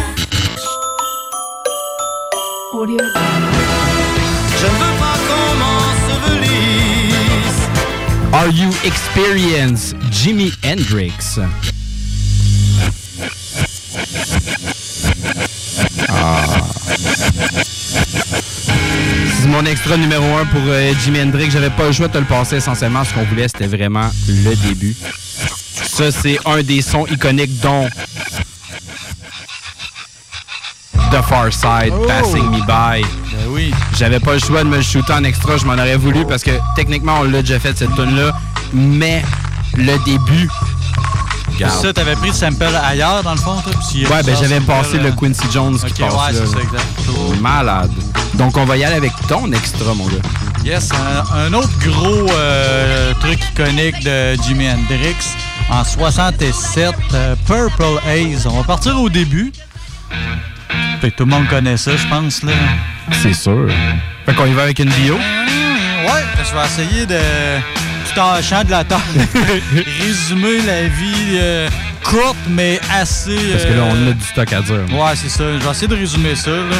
Je 4.57 4.65
ne 4.65 4.77
veux 4.77 4.95
pas 4.97 5.17
qu'on 5.27 5.49
m'ensevelisse. 5.59 6.79
Are 8.31 8.49
You 8.49 8.69
Experience 8.85 9.93
Jimi 10.11 10.53
Hendrix? 10.63 11.39
C'est 19.41 19.47
mon 19.47 19.65
extra 19.65 19.97
numéro 19.97 20.23
un 20.37 20.45
pour 20.45 20.61
euh, 20.67 20.93
Jimi 21.03 21.21
Hendrix. 21.21 21.51
J'avais 21.51 21.69
pas 21.69 21.87
le 21.87 21.91
choix 21.91 22.07
de 22.07 22.13
te 22.13 22.17
le 22.17 22.25
passer 22.25 22.57
essentiellement. 22.57 23.03
Ce 23.03 23.13
qu'on 23.13 23.23
voulait, 23.23 23.47
c'était 23.47 23.67
vraiment 23.67 24.09
le 24.27 24.55
début. 24.55 24.95
Ça, 25.83 26.11
c'est 26.11 26.37
un 26.45 26.61
des 26.61 26.81
sons 26.81 27.05
iconiques 27.07 27.59
dont 27.61 27.87
The 31.11 31.21
Far 31.27 31.51
Side, 31.51 31.93
Oh! 31.93 32.05
Passing 32.07 32.45
Me 32.51 32.59
By. 32.59 33.01
Ben 33.31 33.47
oui. 33.49 33.73
J'avais 33.97 34.19
pas 34.19 34.33
le 34.33 34.39
choix 34.39 34.63
de 34.63 34.69
me 34.69 34.77
le 34.77 34.83
shooter 34.83 35.13
en 35.13 35.23
extra, 35.23 35.57
je 35.57 35.65
m'en 35.65 35.73
aurais 35.73 35.97
voulu 35.97 36.25
parce 36.25 36.43
que 36.43 36.51
techniquement 36.75 37.19
on 37.21 37.23
l'a 37.23 37.41
déjà 37.41 37.59
fait 37.59 37.75
cette 37.77 37.95
tune 37.95 38.15
là, 38.15 38.31
mais 38.73 39.23
le 39.75 39.97
début. 40.05 40.47
Regarde. 41.63 41.81
Ça, 41.81 41.93
t'avais 41.93 42.15
pris 42.15 42.27
le 42.29 42.33
sample 42.33 42.65
ailleurs, 42.85 43.23
dans 43.23 43.31
le 43.33 43.37
fond, 43.37 43.55
toi? 43.61 43.73
Ouais, 43.93 44.23
ben 44.23 44.35
j'avais 44.39 44.59
passé 44.61 44.97
euh, 44.97 45.03
le 45.03 45.11
Quincy 45.11 45.47
Jones 45.51 45.75
Ok, 45.75 45.93
qui 45.93 46.01
passe 46.01 46.13
ouais, 46.13 46.31
là. 46.33 46.39
c'est 46.45 46.47
ça, 46.47 46.59
exact. 46.61 47.39
Malade. 47.41 47.91
Donc 48.35 48.55
on 48.57 48.65
va 48.65 48.77
y 48.77 48.83
aller 48.83 48.95
avec 48.95 49.11
ton 49.27 49.51
extra, 49.51 49.93
mon 49.93 50.07
gars. 50.07 50.15
Yes, 50.63 50.89
un, 50.93 51.37
un 51.37 51.53
autre 51.53 51.69
gros 51.85 52.29
euh, 52.31 53.13
truc 53.19 53.39
iconique 53.51 53.99
de 54.03 54.35
Jimi 54.43 54.67
Hendrix 54.69 55.15
en 55.69 55.83
67, 55.83 56.93
euh, 57.13 57.35
Purple 57.45 57.99
Haze. 58.07 58.47
On 58.47 58.57
va 58.57 58.63
partir 58.63 58.99
au 59.01 59.09
début. 59.09 59.51
Fait 61.01 61.11
que 61.11 61.15
tout 61.17 61.25
le 61.25 61.31
monde 61.31 61.47
connaît 61.47 61.77
ça, 61.77 61.91
je 61.95 62.07
pense. 62.07 62.43
là. 62.43 62.51
C'est 63.21 63.33
sûr. 63.33 63.67
Fait 64.25 64.33
qu'on 64.33 64.45
y 64.45 64.53
va 64.53 64.63
avec 64.63 64.79
une 64.79 64.89
bio? 64.91 65.15
Ouais, 65.15 66.23
je 66.37 66.55
vais 66.55 66.65
essayer 66.65 67.05
de, 67.05 67.19
tout 68.13 68.19
en 68.19 68.41
chant 68.41 68.63
de 68.63 68.71
la 68.71 68.83
terre, 68.83 68.99
résumer 70.01 70.61
la 70.65 70.83
vie 70.83 71.35
euh, 71.35 71.69
courte, 72.03 72.37
mais 72.47 72.79
assez... 72.93 73.35
Parce 73.51 73.65
que 73.65 73.73
là, 73.73 73.83
on 73.89 73.95
euh, 73.95 74.11
a 74.11 74.13
du 74.13 74.23
stock 74.23 74.53
à 74.53 74.61
dire. 74.61 74.75
Ouais, 74.91 75.15
c'est 75.15 75.29
ça. 75.29 75.43
Je 75.53 75.63
vais 75.63 75.71
essayer 75.71 75.87
de 75.87 75.95
résumer 75.95 76.35
ça. 76.35 76.51
là. 76.51 76.77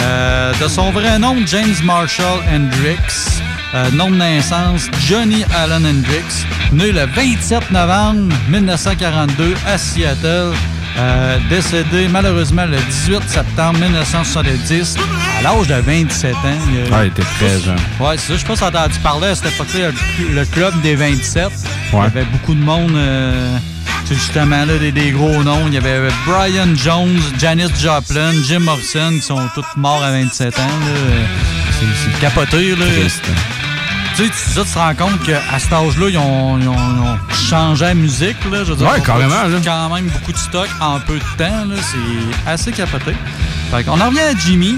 Euh, 0.00 0.52
de 0.60 0.68
son 0.68 0.90
vrai 0.90 1.18
nom, 1.18 1.36
James 1.46 1.74
Marshall 1.84 2.40
Hendrix. 2.52 3.40
Euh, 3.74 3.90
nom 3.92 4.10
de 4.10 4.16
naissance, 4.16 4.88
Johnny 5.06 5.44
Allen 5.54 5.86
Hendrix. 5.86 6.44
Né 6.72 6.92
le 6.92 7.06
27 7.06 7.70
novembre 7.70 8.34
1942 8.48 9.54
à 9.66 9.78
Seattle. 9.78 10.52
Euh, 10.98 11.38
décédé 11.48 12.08
malheureusement 12.08 12.66
le 12.66 12.76
18 12.76 13.22
septembre 13.28 13.78
1970 13.78 14.96
à 15.38 15.42
l'âge 15.42 15.66
de 15.68 15.74
27 15.74 16.34
ans. 16.34 16.38
Il, 16.68 16.92
Ouais, 16.92 17.04
il 17.04 17.06
était 17.08 17.22
très 17.22 17.60
jeune. 17.60 17.76
Ouais, 18.00 18.16
c'est 18.18 18.26
ça. 18.28 18.34
Je 18.34 18.38
sais 18.40 18.46
pas 18.46 18.56
si 18.56 18.64
entendu 18.64 18.98
parler 18.98 19.28
à 19.28 19.34
cette 19.34 19.52
époque-là, 19.52 19.90
le- 20.34 20.44
club 20.46 20.80
des 20.82 20.96
27. 20.96 21.48
Il 21.92 21.96
y 21.96 21.98
Ouais. 21.98 22.06
avait 22.06 22.24
beaucoup 22.24 22.54
de 22.54 22.60
monde, 22.60 22.92
euh, 22.96 23.56
justement 24.10 24.64
là, 24.64 24.78
des, 24.78 24.92
des 24.92 25.10
gros 25.12 25.42
noms. 25.42 25.62
Il 25.68 25.74
y 25.74 25.78
avait 25.78 26.00
Brian 26.26 26.74
Jones, 26.74 27.18
Janis 27.38 27.70
Joplin, 27.80 28.32
Jim 28.46 28.60
Morrison, 28.60 29.12
qui 29.12 29.22
sont 29.22 29.40
tous 29.54 29.64
morts 29.76 30.02
à 30.02 30.10
27 30.10 30.58
ans. 30.58 30.62
là. 30.62 31.22
C'est 32.04 32.20
capoté. 32.20 32.74
Là. 32.76 32.84
Tu 34.20 34.26
sais, 34.26 34.32
tu, 34.62 34.70
te 34.70 34.78
rends 34.78 34.94
compte 34.94 35.22
qu'à 35.24 35.58
cet 35.58 35.72
âge-là, 35.72 36.08
ils 36.10 36.18
ont, 36.18 36.58
ils 36.58 36.68
ont- 36.68 36.74
ils 36.74 37.00
ont 37.00 37.18
changé 37.48 37.86
la 37.86 37.94
musique. 37.94 38.36
Là, 38.52 38.64
je 38.64 38.72
veux 38.72 38.76
dire, 38.76 38.86
Ouais, 38.86 39.00
carrément, 39.00 39.34
quand 39.64 39.94
même 39.94 40.08
beaucoup 40.08 40.32
de 40.32 40.36
stock 40.36 40.68
en 40.78 41.00
peu 41.00 41.14
de 41.14 41.24
temps. 41.38 41.64
C'est 41.80 42.50
assez 42.50 42.70
capoté. 42.70 43.14
Fait 43.70 43.82
qu'on 43.82 43.98
en 43.98 44.06
revient 44.08 44.20
à 44.20 44.34
Jimmy. 44.36 44.76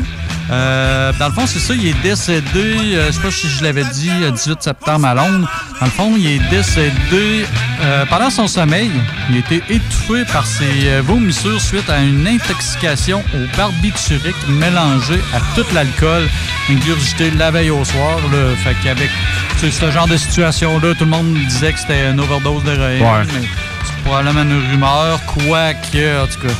Euh, 0.51 1.13
dans 1.19 1.29
le 1.29 1.33
fond, 1.33 1.47
c'est 1.47 1.59
ça, 1.59 1.75
il 1.75 1.87
est 1.87 2.03
décédé, 2.03 2.47
euh, 2.57 3.07
je 3.07 3.13
sais 3.13 3.21
pas 3.21 3.31
si 3.31 3.49
je 3.49 3.63
l'avais 3.63 3.85
dit, 3.85 4.11
le 4.21 4.31
18 4.31 4.63
septembre 4.63 5.07
à 5.07 5.15
Londres. 5.15 5.49
Dans 5.81 5.87
le 5.87 5.93
fond, 5.93 6.15
il 6.17 6.27
est 6.27 6.51
décédé 6.51 7.47
euh, 7.83 8.05
pendant 8.07 8.31
son 8.31 8.47
sommeil. 8.47 8.91
Il 9.31 9.37
a 9.37 9.39
été 9.39 9.63
étouffé 9.69 10.25
par 10.33 10.47
ses 10.47 10.89
euh, 10.89 11.03
vomissures 11.05 11.61
suite 11.61 11.89
à 11.89 12.01
une 12.03 12.27
intoxication 12.27 13.23
au 13.35 13.57
barbiturique 13.57 14.37
mélangé 14.49 15.21
à 15.35 15.41
tout 15.55 15.67
l'alcool 15.75 16.29
ingurgité 16.71 17.31
la 17.33 17.51
veille 17.51 17.71
au 17.71 17.85
soir. 17.85 18.17
Là. 18.33 18.55
Fait 18.63 18.77
qu'avec 18.83 19.11
ce 19.59 19.91
genre 19.91 20.07
de 20.07 20.17
situation-là, 20.17 20.95
tout 20.95 21.05
le 21.05 21.11
monde 21.11 21.35
disait 21.35 21.73
que 21.73 21.79
c'était 21.79 22.11
une 22.11 22.21
overdose 22.21 22.65
d'héroïne. 22.65 23.03
Ouais. 23.03 23.25
mais 23.35 23.49
C'est 23.85 24.05
probablement 24.05 24.43
une 24.43 24.71
rumeur, 24.71 25.21
quoique, 25.27 26.23
en 26.23 26.27
tout 26.27 26.47
cas. 26.47 26.55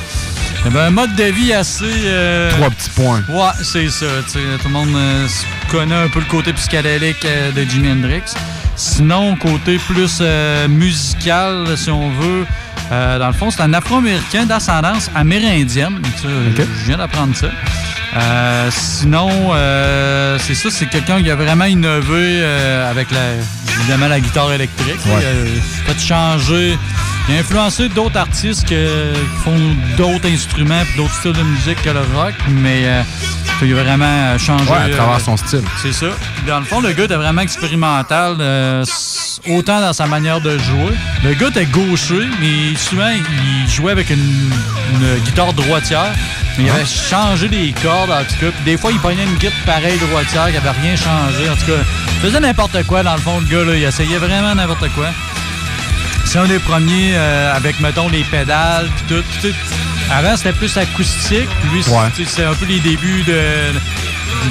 Il 0.65 0.73
y 0.73 0.77
avait 0.77 0.87
un 0.87 0.91
mode 0.91 1.15
de 1.17 1.25
vie 1.25 1.53
assez. 1.53 1.85
euh, 2.05 2.51
Trois 2.53 2.71
petits 2.71 2.91
points. 2.91 3.23
Ouais, 3.29 3.51
c'est 3.65 3.89
ça. 3.91 4.07
Tout 4.33 4.39
le 4.69 4.71
monde 4.71 4.95
euh, 4.95 5.27
connaît 5.71 5.95
un 5.95 6.09
peu 6.09 6.21
le 6.21 6.27
côté 6.27 6.53
psychédélique 6.53 7.25
euh, 7.25 7.51
de 7.51 7.63
Jimi 7.69 7.91
Hendrix. 7.91 8.23
Sinon, 8.77 9.37
côté 9.37 9.79
plus 9.79 10.23
musical, 10.69 11.67
si 11.77 11.91
on 11.91 12.11
veut, 12.11 12.47
dans 12.91 13.27
le 13.27 13.33
fond, 13.35 13.51
c'est 13.51 13.61
un 13.61 13.75
Afro-Américain 13.75 14.47
d'ascendance 14.47 15.11
amérindienne. 15.15 16.01
Ça, 16.17 16.29
Je 16.57 16.85
viens 16.87 16.97
d'apprendre 16.97 17.35
ça. 17.37 17.49
Sinon, 18.71 19.29
c'est 20.39 20.55
ça, 20.55 20.71
c'est 20.71 20.87
quelqu'un 20.87 21.23
qui 21.23 21.31
a 21.31 21.37
vraiment 21.37 21.67
innové 21.67 22.43
avec 22.89 23.11
la, 23.11 23.35
évidemment 23.79 24.09
la 24.09 24.21
guitare 24.21 24.53
électrique. 24.55 25.01
Ouais. 25.07 25.23
Il 25.23 25.91
a 25.91 25.95
fait 25.95 26.01
changer. 26.01 26.79
Il 27.29 27.37
a 27.37 27.39
influencé 27.41 27.89
d'autres 27.89 28.19
artistes 28.19 28.69
que- 28.69 29.13
qui 29.15 29.43
font 29.45 29.59
d'autres 29.97 30.29
instruments 30.29 30.81
et 30.83 30.97
d'autres 30.97 31.15
styles 31.15 31.33
de 31.33 31.43
musique 31.43 31.81
que 31.83 31.91
le 31.91 32.01
rock, 32.15 32.35
mais 32.49 32.83
euh, 32.85 33.03
il 33.63 33.73
a 33.79 33.83
vraiment 33.83 34.37
changé. 34.39 34.65
Ouais, 34.71 34.77
à 34.77 34.89
travers 34.89 35.17
euh, 35.17 35.19
son 35.21 35.37
style. 35.37 35.63
C'est 35.81 35.93
ça. 35.93 36.07
Dans 36.47 36.59
le 36.59 36.65
fond, 36.65 36.81
le 36.81 36.93
gars 36.93 37.05
était 37.05 37.15
vraiment 37.17 37.43
expérimental, 37.43 38.37
euh, 38.41 38.85
autant 39.49 39.81
dans 39.81 39.93
sa 39.93 40.07
manière 40.07 40.41
de 40.41 40.59
jouer. 40.59 40.95
Le 41.23 41.35
gars 41.35 41.49
était 41.49 41.67
gaucher, 41.67 42.27
mais 42.41 42.77
souvent, 42.77 43.09
il 43.11 43.71
jouait 43.71 43.93
avec 43.93 44.11
une, 44.11 44.19
une 44.95 45.19
guitare 45.25 45.53
droitière. 45.53 46.13
Mais 46.59 46.65
il 46.65 46.71
avait 46.71 46.85
changé 46.85 47.49
les 47.49 47.73
cordes, 47.83 48.11
en 48.11 48.25
tout 48.25 48.35
cas. 48.39 48.51
Puis 48.51 48.65
des 48.65 48.77
fois, 48.77 48.91
il 48.93 48.99
prenait 48.99 49.23
une 49.23 49.37
guitare 49.37 49.53
pareille 49.65 49.99
droitière 49.99 50.51
qui 50.51 50.57
avait 50.59 50.71
rien 50.83 50.97
changé. 50.97 51.49
En 51.49 51.55
tout 51.55 51.67
cas, 51.67 51.83
il 52.17 52.21
faisait 52.21 52.41
n'importe 52.41 52.83
quoi, 52.87 53.03
dans 53.05 53.15
le 53.15 53.21
fond, 53.21 53.41
le 53.41 53.47
gars, 53.47 53.65
là. 53.65 53.75
Il 53.77 53.83
essayait 53.85 54.19
vraiment 54.19 54.55
n'importe 54.55 54.89
quoi. 54.95 55.07
C'est 56.33 56.39
un 56.39 56.47
des 56.47 56.59
premiers 56.61 57.13
euh, 57.15 57.55
avec, 57.55 57.79
mettons, 57.81 58.09
les 58.09 58.25
pédales, 58.25 58.89
puis 58.97 59.17
tout. 59.17 59.23
Tout. 59.43 59.55
Avant, 60.11 60.35
c'était 60.35 60.55
plus 60.55 60.75
acoustique. 60.79 61.47
Lui, 61.71 61.83
c'est- 61.83 61.91
Ouais. 61.91 62.47
un 62.47 62.55
peu 62.55 62.65
les 62.65 62.81
débuts 62.81 63.23
de 63.25 63.39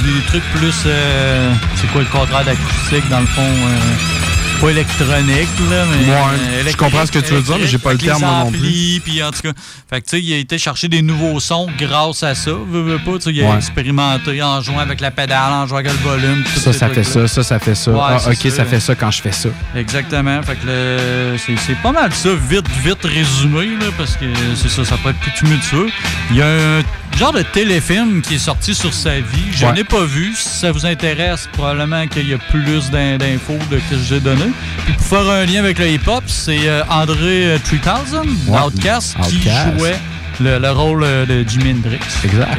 des 0.03 0.21
trucs 0.27 0.43
plus. 0.55 0.83
euh, 0.85 1.51
c'est 1.75 1.87
quoi 1.91 2.01
le 2.01 2.07
contraire 2.07 2.45
d'acoustique, 2.45 3.09
dans 3.09 3.21
le 3.21 3.25
fond? 3.25 3.41
euh, 3.41 4.30
pas 4.61 4.69
électronique, 4.69 5.49
là, 5.71 5.85
mais. 5.89 6.05
Ouais, 6.11 6.15
euh, 6.39 6.63
je 6.69 6.77
comprends 6.77 7.05
ce 7.05 7.11
que 7.11 7.19
tu 7.19 7.33
veux 7.33 7.41
dire, 7.41 7.57
mais 7.59 7.67
j'ai 7.67 7.77
pas 7.79 7.93
le 7.93 7.97
terme, 7.97 8.21
moi 8.21 8.43
non 8.45 8.51
plus. 8.51 9.01
Puis 9.03 9.23
en 9.23 9.31
tout 9.31 9.41
cas, 9.41 9.51
fait 9.89 10.01
que, 10.01 10.05
tu 10.05 10.17
sais, 10.17 10.21
il 10.21 10.33
a 10.33 10.37
été 10.37 10.57
chercher 10.57 10.87
des 10.87 11.01
nouveaux 11.01 11.39
sons 11.39 11.67
grâce 11.79 12.21
à 12.23 12.35
ça. 12.35 12.51
Veux, 12.51 12.81
veux 12.83 12.99
pas, 12.99 13.13
tu 13.17 13.21
sais, 13.23 13.31
il 13.31 13.43
a 13.43 13.49
Ouais. 13.49 13.57
expérimenté 13.57 14.41
en 14.43 14.61
jouant 14.61 14.79
avec 14.79 15.01
la 15.01 15.09
pédale, 15.11 15.51
en 15.51 15.65
jouant 15.67 15.79
avec 15.79 15.91
le 15.91 15.97
volume. 15.97 16.43
Ça, 16.55 16.71
ça 16.73 16.89
fait 16.89 17.03
ça, 17.03 17.27
ça, 17.27 17.43
ça 17.43 17.59
fait 17.59 17.75
ça. 17.75 17.91
Ouais, 17.91 17.99
ah, 18.01 18.17
ok, 18.27 18.35
ça. 18.35 18.49
ça. 18.51 18.65
fait 18.65 18.79
ça 18.79 18.95
quand 18.95 19.11
je 19.11 19.21
fais 19.21 19.31
ça. 19.31 19.49
Exactement. 19.75 20.41
Fait 20.43 20.55
que 20.55 21.35
c'est 21.37 21.77
pas 21.81 21.91
mal 21.91 22.13
ça, 22.13 22.29
vite, 22.49 22.67
vite 22.83 23.03
résumé, 23.03 23.65
là, 23.79 23.87
parce 23.97 24.15
que 24.15 24.25
c'est 24.55 24.69
ça, 24.69 24.85
ça 24.85 24.97
peut 24.97 25.09
être 25.09 25.19
plus 25.19 25.33
tumultueux. 25.33 25.89
Il 26.29 26.37
y 26.37 26.41
a 26.41 26.47
un 26.47 26.81
genre 27.17 27.33
de 27.33 27.41
téléfilm 27.43 28.21
qui 28.21 28.35
est 28.35 28.39
sorti 28.39 28.73
sur 28.73 28.93
sa 28.93 29.19
vie. 29.19 29.23
Je 29.51 29.65
Ouais. 29.65 29.73
n'ai 29.73 29.83
pas 29.83 30.03
vu. 30.05 30.33
Si 30.35 30.47
ça 30.59 30.71
vous 30.71 30.85
intéresse, 30.85 31.47
probablement 31.53 32.07
qu'il 32.07 32.27
y 32.27 32.33
a 32.33 32.37
plus 32.37 32.89
d'in- 32.89 33.17
d'infos 33.17 33.59
de 33.69 33.77
que 33.77 33.97
j'ai 34.07 34.19
donné. 34.19 34.45
Puis 34.85 34.93
pour 34.93 35.05
faire 35.05 35.29
un 35.29 35.45
lien 35.45 35.59
avec 35.59 35.77
le 35.79 35.87
hip-hop, 35.89 36.23
c'est 36.27 36.67
euh, 36.67 36.83
André 36.89 37.45
euh, 37.45 37.57
3000, 37.59 38.19
Ouais. 38.47 38.59
d'Outkast, 38.61 39.15
qui 39.29 39.41
jouait 39.43 39.99
le, 40.39 40.57
le 40.59 40.71
rôle 40.71 41.03
euh, 41.03 41.25
de 41.25 41.47
Jimi 41.47 41.71
Hendrix. 41.71 41.99
Exact. 42.23 42.57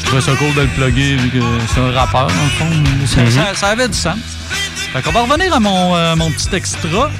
Je 0.00 0.04
trouvais 0.06 0.22
ça 0.22 0.32
cool 0.36 0.52
de 0.54 0.60
le 0.62 0.66
plugger 0.68 1.16
vu 1.16 1.28
que 1.30 1.38
c'est 1.72 1.80
un 1.80 1.92
rappeur, 1.92 2.26
dans 2.26 2.32
le 2.34 2.50
fond. 2.50 3.06
Ça, 3.06 3.22
Mhm. 3.22 3.30
ça- 3.30 3.54
ça 3.54 3.66
avait 3.68 3.88
du 3.88 3.96
sens. 3.96 4.16
Fait 4.92 5.00
qu'on 5.00 5.12
va 5.12 5.22
revenir 5.22 5.54
à 5.54 5.60
mon, 5.60 5.94
euh, 5.96 6.16
mon 6.16 6.30
petit 6.32 6.54
extra. 6.54 7.10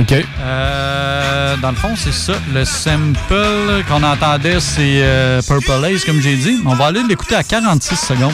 OK. 0.00 0.14
Euh, 0.40 1.56
dans 1.56 1.70
le 1.70 1.76
fond, 1.76 1.94
c'est 1.96 2.12
ça. 2.12 2.34
Le 2.54 2.64
sample 2.64 3.84
qu'on 3.88 4.02
entendait, 4.02 4.60
c'est 4.60 5.00
euh, 5.02 5.42
Purple 5.42 5.84
Haze, 5.84 6.04
comme 6.04 6.20
j'ai 6.20 6.36
dit. 6.36 6.60
On 6.64 6.74
va 6.74 6.86
aller 6.86 7.02
l'écouter 7.02 7.34
à 7.34 7.42
46 7.42 7.96
secondes. 7.96 8.32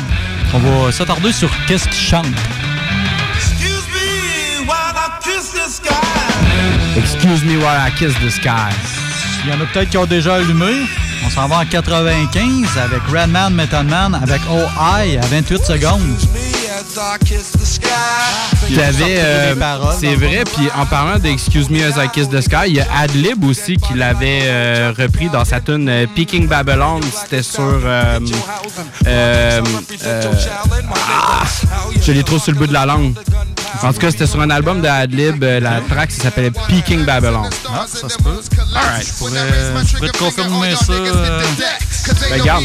On 0.52 0.58
va 0.58 0.92
s'attarder 0.92 1.32
sur 1.32 1.48
qu'est-ce 1.66 1.88
qu'il 1.88 2.00
chante. 2.00 2.26
Excuse 6.96 7.44
me 7.44 7.56
while 7.56 7.76
I 7.76 7.90
kiss 7.98 8.14
the 8.20 8.30
sky. 8.30 8.72
Il 9.44 9.50
y 9.50 9.54
en 9.54 9.60
a 9.60 9.66
peut-être 9.66 9.90
qui 9.90 9.98
ont 9.98 10.06
déjà 10.06 10.36
allumé. 10.36 10.86
On 11.26 11.30
s'en 11.30 11.48
va 11.48 11.58
en 11.58 11.64
95 11.64 12.78
avec 12.78 13.02
Redman, 13.08 13.52
Method 13.52 13.88
Man, 13.88 14.14
avec 14.22 14.40
OI 14.48 15.18
à 15.20 15.26
28 15.26 15.64
secondes. 15.64 16.00
Il 18.68 18.76
y 18.76 18.80
avait, 18.80 19.16
euh, 19.18 19.54
c'est 19.98 20.14
vrai, 20.14 20.44
puis 20.44 20.68
en 20.76 20.86
parlant 20.86 21.18
de 21.18 21.26
Excuse 21.28 21.68
Me 21.70 21.82
As 21.84 22.02
I 22.02 22.08
Kiss 22.12 22.28
the 22.28 22.40
Sky, 22.40 22.68
il 22.68 22.74
y 22.76 22.80
a 22.80 22.86
Adlib 22.98 23.44
aussi 23.44 23.76
qui 23.76 23.94
l'avait 23.94 24.42
euh, 24.44 24.92
repris 24.96 25.28
dans 25.28 25.44
sa 25.44 25.60
tune 25.60 25.88
euh, 25.88 26.06
Peaking 26.14 26.46
Babylon. 26.46 27.00
C'était 27.22 27.42
sur. 27.42 27.62
euh, 27.62 28.18
euh, 29.06 29.60
euh, 30.04 30.32
ah, 30.94 31.44
je 32.00 32.12
l'ai 32.12 32.22
trop 32.22 32.38
sur 32.38 32.52
le 32.52 32.58
bout 32.58 32.66
de 32.66 32.72
la 32.72 32.86
langue. 32.86 33.14
En 33.82 33.92
tout 33.92 33.98
cas, 34.00 34.10
c'était 34.10 34.26
sur 34.26 34.40
un 34.40 34.50
album 34.50 34.80
de 34.80 34.88
Adlib. 34.88 35.42
euh, 35.44 35.60
La 35.60 35.80
track, 35.82 36.10
ça 36.10 36.22
s'appelait 36.24 36.50
Peking 36.68 37.04
Babylon. 37.04 37.48
Ah, 37.68 37.84
ça 37.86 38.08
se 38.08 38.16
peut. 38.18 38.40
Alright. 38.74 39.06
Je 39.06 39.12
pourrais, 39.18 39.40
je 39.86 39.96
pourrais 39.96 40.10
te 40.10 40.18
confirmer 40.18 40.74
ça. 40.74 40.92
euh, 40.92 41.42
Ben, 42.30 42.40
regarde, 42.40 42.64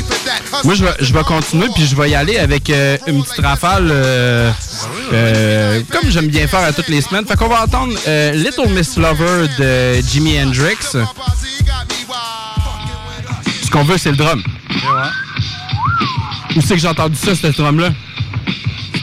moi, 0.64 0.74
je 0.76 0.86
vais, 0.86 0.94
je 1.00 1.14
vais 1.14 1.24
continuer, 1.24 1.68
puis 1.76 1.86
je 1.86 1.96
vais 1.96 2.10
y 2.12 2.16
aller 2.16 2.38
avec 2.38 2.70
euh, 2.70 2.98
une 3.08 3.24
petite 3.24 3.44
rafale, 3.46 3.90
euh, 3.92 4.52
euh, 5.14 5.82
comme 5.92 6.10
j'aime 6.10 6.28
bien 6.28 6.48
faire 6.48 6.62
à 6.64 6.72
toutes 6.74 6.88
les 6.90 7.02
semaines. 7.02 7.26
Fait 7.26 7.36
qu'on 7.36 7.48
va 7.50 7.64
entendre 7.64 7.94
euh, 8.08 8.32
Little 8.34 8.70
Miss 8.70 8.96
Lover 8.98 9.48
de 9.58 10.02
Jimi 10.08 10.40
Hendrix. 10.42 10.78
Ce 13.64 13.70
qu'on 13.72 13.84
veut, 13.84 13.98
c'est 13.98 14.12
le 14.12 14.18
drum. 14.18 14.42
Où 16.56 16.62
c'est 16.62 16.76
que 16.76 16.80
j'ai 16.80 16.88
entendu 16.88 17.16
ça, 17.16 17.36
ce 17.36 17.48
drum-là? 17.48 17.90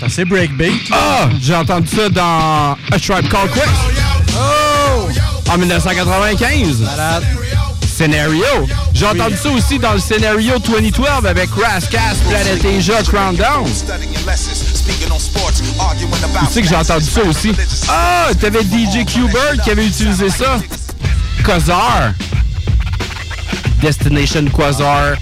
C'est 0.09 0.25
breakbeat. 0.25 0.91
Ah! 0.93 1.29
J'ai 1.41 1.55
entendu 1.55 1.89
ça 1.89 2.09
dans 2.09 2.77
A 2.93 2.99
Tribe 3.01 3.29
Called 3.29 3.53
Quest. 3.53 3.67
Oh! 4.35 5.09
En 5.53 5.59
1995. 5.59 6.85
Scenario. 7.87 8.45
J'ai 8.93 9.07
entendu 9.07 9.37
ça 9.37 9.49
aussi 9.51 9.79
dans 9.79 9.95
le 9.95 9.99
Scenario 9.99 10.59
2012 10.59 11.07
avec 11.25 11.49
Rascas, 11.51 12.17
Planet 12.29 12.65
Asia, 12.65 13.03
Crown 13.03 13.37
Down. 13.37 13.65
Tu 16.47 16.53
sais 16.53 16.63
que 16.63 16.69
j'ai 16.69 16.77
entendu 16.77 17.07
ça 17.07 17.23
aussi. 17.23 17.53
Ah, 17.89 18.29
t'avais 18.39 18.63
DJ 18.63 19.05
Q-Bird 19.07 19.63
qui 19.65 19.71
avait 19.71 19.87
utilisé 19.87 20.29
ça. 20.31 20.59
Quasar. 21.45 22.13
Destination 23.81 24.45
Quasar. 24.47 25.17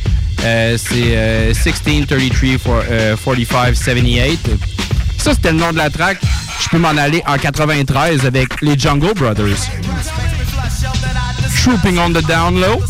Euh, 0.45 0.77
c'est 0.77 1.17
euh, 1.17 1.55
1633 1.55 2.59
for, 2.59 2.83
euh, 2.91 3.17
45 3.17 3.75
78. 3.77 4.74
Ça, 5.25 5.33
c'était 5.33 5.53
le 5.53 5.59
nom 5.59 5.73
de 5.73 5.79
la 5.79 5.89
track. 5.89 6.19
Je 6.61 6.69
peux 6.69 6.77
m'en 6.77 6.91
aller 6.91 7.23
en 7.27 7.39
93 7.39 8.27
avec 8.27 8.61
les 8.61 8.79
Jungle 8.79 9.15
Brothers. 9.15 9.57
Trooping 11.63 11.99
on 11.99 12.11
the 12.11 12.23
Down 12.27 12.61
Low. 12.61 12.83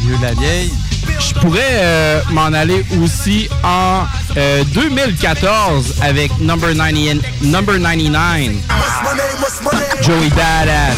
Vieux 0.00 0.16
la 0.20 0.32
vieille. 0.34 0.72
Je 1.20 1.34
pourrais 1.34 1.60
euh, 1.62 2.20
m'en 2.32 2.46
aller 2.46 2.84
aussi 3.00 3.48
en 3.62 4.02
euh, 4.36 4.64
2014 4.64 5.94
avec 6.02 6.36
Number, 6.40 6.74
90, 6.74 7.20
Number 7.42 7.80
99. 7.80 8.50
Joey 10.02 10.30
Badass. 10.30 10.96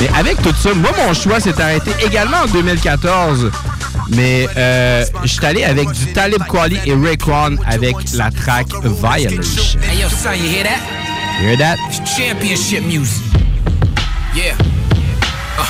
Mais 0.00 0.10
avec 0.18 0.42
tout 0.42 0.52
ça, 0.60 0.74
moi, 0.74 0.90
mon 1.06 1.14
choix 1.14 1.38
s'est 1.38 1.60
arrêté 1.60 1.92
également 2.04 2.38
en 2.38 2.46
2014. 2.46 3.48
Mais 4.10 4.48
euh, 4.56 5.04
je 5.22 5.28
suis 5.28 5.44
allé 5.44 5.64
avec 5.64 5.90
du 5.92 6.12
Talib 6.12 6.42
Kweli 6.48 6.78
et 6.86 6.94
Raekwon 6.94 7.56
avec 7.66 7.94
la 8.14 8.30
track 8.30 8.68
Violation. 8.82 9.80
Hey 9.82 10.00
yo, 10.00 10.08
son, 10.08 10.32
you 10.32 10.48
hear 10.48 10.64
that? 10.64 10.80
You 11.40 11.48
hear 11.48 11.58
that? 11.58 11.76
It's 11.88 12.16
championship 12.16 12.84
music. 12.84 13.22
Yeah. 14.34 14.56
Uh. 15.58 15.66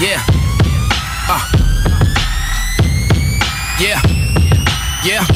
Yeah. 0.00 0.20
Uh. 1.28 1.40
Yeah. 3.80 4.00
Yeah. 5.04 5.35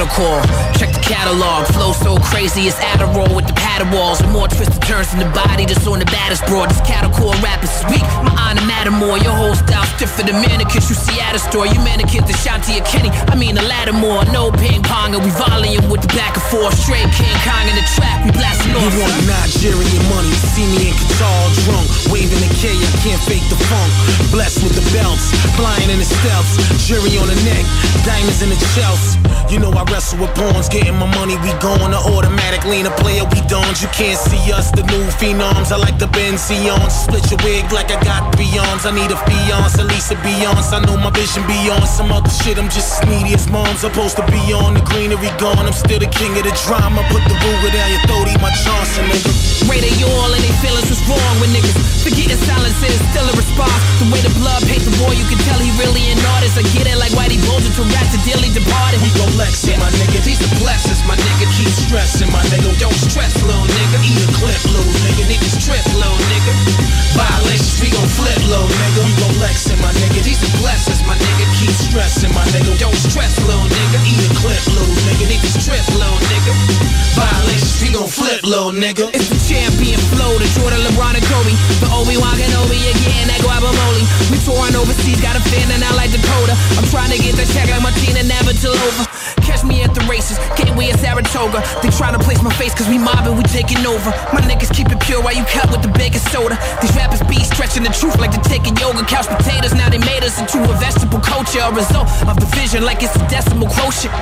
Battle 0.00 0.16
call. 0.16 0.40
Check 0.80 0.96
the 0.96 1.04
catalog. 1.04 1.68
Flow 1.76 1.92
so 1.92 2.16
crazy, 2.32 2.64
it's 2.64 2.80
Adderall 2.80 3.36
with 3.36 3.44
the 3.44 3.52
paddle 3.52 3.92
walls. 3.92 4.24
More 4.32 4.48
twisted 4.48 4.80
turns 4.80 5.12
in 5.12 5.20
the 5.20 5.28
body 5.36 5.68
that's 5.68 5.84
on 5.84 6.00
the 6.00 6.08
baddest 6.08 6.40
broad. 6.48 6.72
This 6.72 6.80
cattle 6.88 7.12
core 7.12 7.36
rap 7.44 7.60
is 7.60 7.68
weak. 7.92 8.00
My 8.24 8.32
honor 8.40 8.64
matter 8.64 8.88
more. 8.88 9.20
Your 9.20 9.36
whole 9.36 9.52
style 9.52 9.84
stiffer 10.00 10.24
than 10.24 10.40
mannequins 10.40 10.88
you 10.88 10.96
see 10.96 11.20
at 11.20 11.36
a 11.36 11.38
store. 11.38 11.68
You 11.68 11.76
mannequins 11.84 12.24
the 12.24 12.32
Shanti 12.40 12.80
or 12.80 12.84
Kenny. 12.88 13.12
I 13.28 13.36
mean 13.36 13.60
the 13.60 13.66
ladder 13.68 13.92
more. 13.92 14.24
No 14.32 14.48
ping 14.48 14.80
pong 14.80 15.12
and 15.12 15.20
we 15.20 15.28
volleying 15.36 15.84
with 15.92 16.00
the 16.00 16.08
back 16.16 16.32
and 16.32 16.46
forth. 16.48 16.72
Straight 16.80 17.04
King 17.12 17.36
Kong 17.44 17.68
in 17.68 17.76
the 17.76 17.84
track. 17.92 18.24
We 18.24 18.32
blasting 18.32 18.72
off. 18.72 18.88
You 18.88 19.04
want 19.04 19.12
Nigerian 19.28 20.00
money, 20.08 20.32
see 20.56 20.64
me 20.80 20.88
in 20.88 20.96
Qatar 20.96 21.44
drunk, 21.68 21.84
waving 22.08 22.40
the 22.40 22.48
K, 22.56 22.72
I 22.72 22.88
can't 23.04 23.20
fake 23.28 23.44
the 23.52 23.60
funk. 23.68 23.92
Blessed 24.32 24.64
with 24.64 24.72
the 24.80 24.84
belts, 24.96 25.28
flying 25.60 25.92
in 25.92 26.00
the 26.00 26.08
stealths, 26.08 26.56
jury 26.88 27.20
on 27.20 27.28
the 27.28 27.36
neck, 27.44 27.64
diamonds 28.08 28.40
in 28.40 28.48
the 28.48 28.56
shells. 28.72 29.20
You 29.52 29.58
know 29.58 29.74
I 29.74 29.82
wrestle 29.90 30.22
with 30.22 30.32
pawns, 30.38 30.70
getting 30.70 30.94
my 30.94 31.10
money, 31.18 31.34
we 31.42 31.50
going 31.58 31.90
to 31.90 32.00
automatic 32.14 32.64
lean 32.64 32.86
a 32.86 32.94
player, 33.02 33.26
we 33.26 33.42
dons. 33.50 33.82
You 33.82 33.90
can't 33.90 34.16
see 34.16 34.40
us, 34.54 34.70
the 34.70 34.86
new 34.86 35.04
phenoms. 35.18 35.74
I 35.74 35.76
like 35.76 35.98
the 35.98 36.06
Benz 36.06 36.46
Sions, 36.46 36.94
split 36.94 37.26
your 37.30 37.42
wig 37.42 37.66
like 37.74 37.90
I 37.90 37.98
got 38.00 38.30
beyonds. 38.38 38.86
I 38.86 38.94
need 38.94 39.10
a 39.10 39.18
fiance, 39.26 39.76
at 39.82 39.86
least 39.90 40.14
a 40.14 40.16
Beyonce. 40.22 40.72
I 40.72 40.78
know 40.86 40.96
my 40.96 41.10
vision 41.10 41.42
beyond 41.46 41.84
some 41.84 42.10
other 42.14 42.30
shit. 42.30 42.56
I'm 42.56 42.70
just 42.70 43.02
needy 43.04 43.34
as 43.34 43.50
moms, 43.50 43.82
supposed 43.82 44.16
to 44.16 44.24
be 44.30 44.40
on 44.54 44.74
the 44.78 44.82
greenery 44.86 45.30
gone. 45.42 45.66
I'm 45.66 45.74
still 45.74 45.98
the 45.98 46.08
king 46.08 46.32
of 46.38 46.46
the 46.46 46.54
drama. 46.64 47.02
Put 47.10 47.26
the 47.26 47.34
Ruger 47.42 47.74
down 47.74 47.90
your 47.90 48.02
throat, 48.06 48.30
eat 48.30 48.40
my 48.40 48.54
Johnson, 48.62 49.04
nigga. 49.10 49.30
Ray 49.68 49.82
they 49.82 49.92
all 50.06 50.30
and 50.30 50.40
they 50.40 50.54
feelings 50.62 50.88
what's 50.88 51.02
wrong 51.10 51.34
with 51.42 51.50
niggas. 51.50 51.76
Forgetting 52.06 52.38
silence 52.46 52.78
is 52.86 53.00
still 53.10 53.26
a 53.26 53.34
response. 53.34 53.80
The 53.98 54.06
way 54.08 54.20
the 54.22 54.32
blood 54.38 54.62
paint 54.70 54.86
the 54.86 54.94
boy, 55.02 55.12
you 55.18 55.26
can 55.26 55.40
tell 55.44 55.58
he 55.58 55.68
really 55.82 56.04
an 56.14 56.20
artist. 56.38 56.56
I 56.56 56.64
get 56.72 56.86
it 56.86 56.96
like 56.96 57.12
Whitey 57.12 57.36
Bulger 57.44 57.68
to 57.68 57.82
rap 57.92 58.06
to 58.14 58.18
dearly 58.24 58.48
departed. 58.54 59.02
We 59.02 59.10
it, 59.50 59.79
my 59.80 59.88
nigga. 59.96 60.20
These 60.22 60.38
the 60.38 60.50
blessings, 60.60 61.00
my 61.08 61.16
nigga. 61.16 61.48
Keep 61.56 61.72
stressing, 61.72 62.30
my 62.30 62.44
nigga. 62.52 62.76
Don't 62.78 62.94
stress, 62.94 63.40
little 63.42 63.64
nigga. 63.64 63.98
Eat 64.04 64.20
a 64.20 64.28
clip, 64.36 64.60
little 64.68 64.94
nigga. 65.08 65.24
Niggas 65.26 65.56
trip, 65.64 65.82
little 65.96 66.20
nigga. 66.28 66.52
Violations, 67.16 67.80
we 67.80 67.88
gon' 67.90 68.06
flip, 68.06 68.38
little 68.46 68.68
nigga. 68.68 69.00
We 69.08 69.12
gon' 69.18 69.34
flex 69.40 69.72
it, 69.72 69.80
my 69.80 69.90
nigga. 69.98 70.20
These 70.22 70.38
the 70.44 70.50
blessings, 70.60 71.02
my 71.08 71.16
nigga. 71.16 71.44
Keep 71.58 71.72
stressing, 71.72 72.32
my 72.36 72.44
nigga. 72.52 72.76
Don't 72.78 72.94
stress, 72.94 73.40
little 73.48 73.66
nigga. 73.66 73.98
Eat 74.04 74.20
a 74.20 74.30
clip, 74.36 74.62
little 74.70 74.96
nigga. 75.08 75.24
Niggas 75.32 75.56
trip, 75.64 75.82
little 75.96 76.20
nigga. 76.28 76.52
Violations, 77.16 77.80
we 77.80 77.88
gon' 77.96 78.06
flip, 78.06 78.44
little 78.44 78.76
nigga. 78.76 79.08
It's 79.16 79.32
the 79.32 79.40
champion 79.40 79.98
flow, 80.12 80.36
the 80.38 80.46
Jordan, 80.54 80.84
LeBron, 80.92 81.16
and 81.16 81.26
Kobe. 81.26 81.56
The 81.80 81.88
Obi-Wan 81.90 82.36
Kenobi 82.36 82.78
again, 82.92 83.26
that 83.32 83.40
guacamole. 83.40 84.04
We 84.30 84.36
touring 84.44 84.76
overseas, 84.76 85.20
got 85.20 85.34
a 85.34 85.42
fan 85.50 85.70
and 85.72 85.82
I 85.82 85.90
like 85.96 86.12
Dakota. 86.12 86.54
I'm 86.78 86.86
trying 86.86 87.10
to 87.10 87.18
get 87.18 87.34
the 87.34 87.46
check 87.50 87.68
like 87.70 87.82
Martina 87.82 88.22
Navratilova. 88.22 89.08
Catch 89.42 89.59
me 89.64 89.82
at 89.82 89.94
the 89.94 90.00
races, 90.06 90.38
Gateway 90.56 90.90
at 90.90 91.00
Saratoga. 91.00 91.60
They 91.82 91.90
trying 91.90 92.16
to 92.16 92.22
place 92.22 92.42
my 92.42 92.52
face 92.54 92.74
cause 92.74 92.88
we 92.88 92.98
mobbing, 92.98 93.36
we 93.36 93.42
taking 93.44 93.84
over. 93.84 94.10
My 94.32 94.40
niggas 94.44 94.72
keep 94.72 94.88
it 94.88 95.00
pure 95.00 95.20
while 95.22 95.34
you 95.34 95.44
cut 95.48 95.70
with 95.70 95.82
the 95.82 95.92
baking 95.96 96.24
soda. 96.32 96.56
These 96.80 96.94
rappers 96.96 97.22
be 97.28 97.40
stretching 97.44 97.82
the 97.82 97.92
truth 97.92 98.18
like 98.18 98.32
they're 98.32 98.50
taking 98.50 98.76
yoga. 98.76 99.04
Couch 99.04 99.28
potatoes, 99.28 99.74
now 99.74 99.88
they 99.88 99.98
made 99.98 100.24
us 100.24 100.40
into 100.40 100.62
a 100.62 100.74
vegetable 100.78 101.20
culture. 101.20 101.60
A 101.60 101.72
result 101.72 102.08
of 102.28 102.38
division 102.38 102.84
like 102.84 103.02
it's 103.02 103.14
a 103.16 103.22
decimal 103.28 103.68
quotient. 103.68 104.14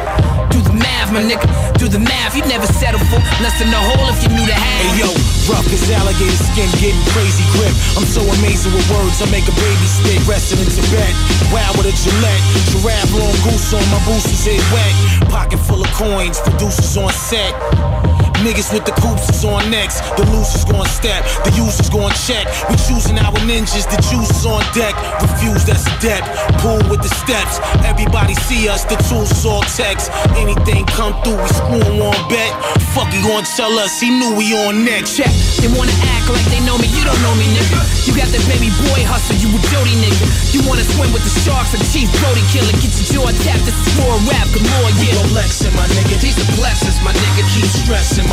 Do 0.50 0.58
the 0.64 0.74
math, 0.74 1.12
my 1.12 1.22
nigga, 1.22 1.46
do 1.78 1.88
the 1.88 2.00
math. 2.00 2.34
You 2.34 2.42
never 2.46 2.66
settle 2.66 3.00
for 3.10 3.20
less 3.44 3.58
than 3.58 3.70
the 3.70 3.78
whole 3.78 4.08
if 4.10 4.18
you 4.24 4.30
knew 4.32 4.46
the 4.46 4.56
half. 4.56 4.80
Hey 4.80 5.04
yo, 5.04 5.10
rough 5.50 5.66
as 5.68 5.84
alligator 5.92 6.40
skin, 6.50 6.68
getting 6.80 7.04
crazy 7.12 7.44
grip. 7.54 7.74
I'm 7.98 8.08
so 8.08 8.22
amazing 8.40 8.72
with 8.72 8.86
words, 8.90 9.20
I 9.22 9.28
make 9.30 9.46
a 9.46 9.54
baby 9.54 9.86
stick. 9.86 10.18
Resting 10.26 10.58
in 10.62 10.68
Tibet, 10.70 11.12
wow 11.52 11.68
with 11.76 11.90
a 11.90 11.94
Gillette. 11.94 12.42
Giraffe 12.72 13.12
long 13.12 13.36
goose 13.44 13.74
on 13.76 13.84
my 13.92 14.00
boots 14.08 14.26
is 14.30 14.42
head 14.46 14.64
wet. 14.72 15.27
Pocket 15.28 15.58
full 15.58 15.82
of 15.82 15.90
coins, 15.92 16.40
producers 16.40 16.96
on 16.96 17.10
set. 17.12 18.17
Niggas 18.44 18.72
with 18.72 18.84
the 18.86 18.94
coops 19.02 19.28
is 19.30 19.44
on 19.44 19.70
next. 19.70 20.00
The 20.16 20.24
losers 20.30 20.64
gon' 20.64 20.86
step, 20.86 21.24
the 21.44 21.50
users 21.58 21.90
gon' 21.90 22.12
check. 22.26 22.46
We 22.70 22.76
choosing 22.86 23.18
our 23.18 23.34
ninjas, 23.50 23.86
the 23.90 23.98
juice 24.08 24.30
is 24.30 24.46
on 24.46 24.62
deck. 24.74 24.94
Refuse, 25.20 25.64
that's 25.66 25.86
a 25.86 25.94
debt. 25.98 26.22
Pull 26.62 26.78
with 26.88 27.02
the 27.02 27.10
steps. 27.10 27.58
Everybody 27.82 28.34
see 28.46 28.68
us, 28.68 28.84
the 28.84 28.96
tools 29.10 29.30
is 29.32 29.44
all 29.44 29.62
text. 29.74 30.10
Anything 30.38 30.86
come 30.86 31.18
through, 31.22 31.40
we 31.42 31.48
screw 31.50 31.82
'em 31.82 32.00
on 32.02 32.18
bet. 32.30 32.52
Fuck 32.94 33.10
you 33.12 33.22
gon' 33.26 33.44
tell 33.58 33.74
us, 33.78 33.98
he 34.00 34.10
knew 34.10 34.34
we 34.34 34.54
on 34.54 34.84
next. 34.84 35.16
Check, 35.16 35.32
they 35.58 35.68
wanna 35.68 35.94
act 36.14 36.30
like 36.30 36.46
they 36.46 36.60
know 36.60 36.78
me, 36.78 36.86
you 36.86 37.02
don't 37.04 37.20
know 37.22 37.34
me, 37.34 37.46
nigga. 37.58 37.80
You 38.06 38.14
got 38.14 38.28
that 38.30 38.44
baby 38.46 38.70
boy 38.86 39.02
hustle, 39.04 39.36
you 39.36 39.48
a 39.50 39.60
Jody 39.68 39.96
nigga. 39.98 40.26
You 40.54 40.62
wanna 40.62 40.84
swim 40.94 41.12
with 41.12 41.24
the 41.26 41.34
sharks, 41.42 41.74
like 41.74 41.84
Chief 41.92 42.08
Brody 42.22 42.42
killer. 42.54 42.72
Get 42.78 42.94
your 42.96 43.26
jaw 43.26 43.30
tapped, 43.44 43.64
this 43.66 43.74
is 43.74 43.90
more 43.98 44.16
rap, 44.30 44.46
good 44.54 44.62
more, 44.62 44.90
We 44.94 45.10
yeah. 45.10 45.14
gon' 45.18 45.28
flexin', 45.34 45.74
my 45.74 45.86
nigga. 45.96 46.16
These 46.22 46.36
the 46.36 46.46
blessings, 46.56 47.00
my 47.02 47.12
nigga. 47.12 47.42
Keep 47.52 47.66
stressing, 47.82 48.27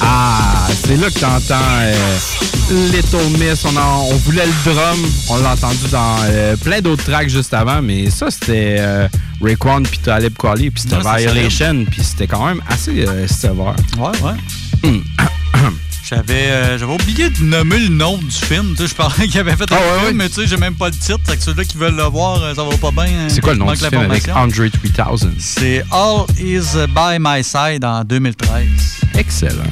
Ah, 0.00 0.66
c'est 0.84 0.96
là 0.96 1.08
que 1.10 1.18
t'entends 1.18 1.54
euh, 1.80 1.94
Little 2.92 3.38
Miss. 3.38 3.64
On, 3.64 3.76
en- 3.76 4.04
on 4.10 4.16
voulait 4.16 4.44
le 4.46 4.72
drum. 4.72 4.98
On 5.30 5.36
l'a 5.38 5.52
entendu 5.52 5.88
dans 5.90 6.16
euh, 6.28 6.56
plein 6.56 6.80
d'autres 6.80 7.04
tracks 7.04 7.28
juste 7.28 7.54
avant, 7.54 7.80
mais 7.82 8.10
ça, 8.10 8.26
c'était 8.30 8.76
euh, 8.80 9.08
Raekwon 9.42 9.82
puis 9.82 9.98
Talib 9.98 10.34
Kweli, 10.38 10.70
puis 10.70 10.82
c'était 10.82 10.96
Violation, 11.00 11.84
puis 11.90 12.02
c'était 12.02 12.26
quand 12.26 12.46
même 12.46 12.60
assez 12.68 13.06
euh, 13.06 13.26
sévère. 13.26 13.74
Ouais, 13.98 14.10
ouais. 14.22 14.88
Hmm. 14.90 15.00
J'avais 16.04 16.50
euh, 16.50 16.78
j'avais 16.78 16.92
oublié 16.92 17.30
de 17.30 17.42
nommer 17.42 17.78
le 17.78 17.88
nom 17.88 18.18
du 18.18 18.30
film. 18.32 18.74
Je 18.78 18.92
parlais 18.92 19.26
qu'il 19.28 19.40
avait 19.40 19.56
fait 19.56 19.70
un 19.72 19.76
Ah 19.76 19.94
film, 20.00 20.06
ouais. 20.08 20.12
mais 20.12 20.28
tu 20.28 20.34
sais, 20.42 20.46
j'ai 20.46 20.56
même 20.58 20.74
pas 20.74 20.88
le 20.88 20.94
titre. 20.94 21.20
Fait 21.24 21.36
que 21.38 21.42
ceux-là 21.42 21.64
qui 21.64 21.78
veulent 21.78 21.94
le 21.96 22.02
voir, 22.02 22.42
euh, 22.42 22.54
ça 22.54 22.64
va 22.64 22.76
pas 22.76 22.90
bien. 22.90 23.04
hein. 23.04 23.28
C'est 23.28 23.40
quoi 23.40 23.52
le 23.54 23.60
nom 23.60 23.72
du 23.72 23.78
film 23.78 24.00
avec. 24.02 24.28
Andre 24.28 24.68
3000? 24.68 25.30
C'est 25.38 25.82
All 25.90 26.24
Is 26.38 26.76
By 26.88 27.18
My 27.18 27.42
Side 27.42 27.84
en 27.84 28.04
2013. 28.04 28.66
Excellent. 29.14 29.62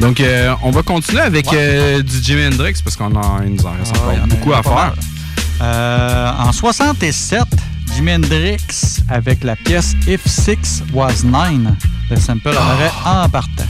Donc, 0.00 0.20
euh, 0.20 0.54
on 0.62 0.70
va 0.70 0.82
continuer 0.82 1.20
avec 1.20 1.52
euh, 1.52 2.00
du 2.00 2.22
Jimi 2.22 2.46
Hendrix 2.46 2.74
parce 2.82 2.96
qu'on 2.96 3.14
en, 3.14 3.42
il 3.42 3.54
nous 3.56 3.66
en 3.66 3.72
reste 3.72 3.94
encore 3.94 4.08
Ouais, 4.08 4.14
il 4.14 4.18
y 4.18 4.20
en 4.20 4.24
a- 4.24 4.26
beaucoup 4.28 4.52
en 4.52 4.58
à 4.60 4.62
faire. 4.62 4.94
Euh, 5.60 6.30
en 6.38 6.52
67, 6.52 7.42
Jimi 7.94 8.12
Hendrix 8.12 9.00
avec 9.08 9.44
la 9.44 9.56
pièce 9.56 9.94
If 10.06 10.26
Six 10.26 10.82
Was 10.92 11.24
Nine. 11.24 11.76
Le 12.10 12.16
sample 12.16 12.48
apparaît 12.50 12.90
en 13.04 13.28
partant. 13.28 13.64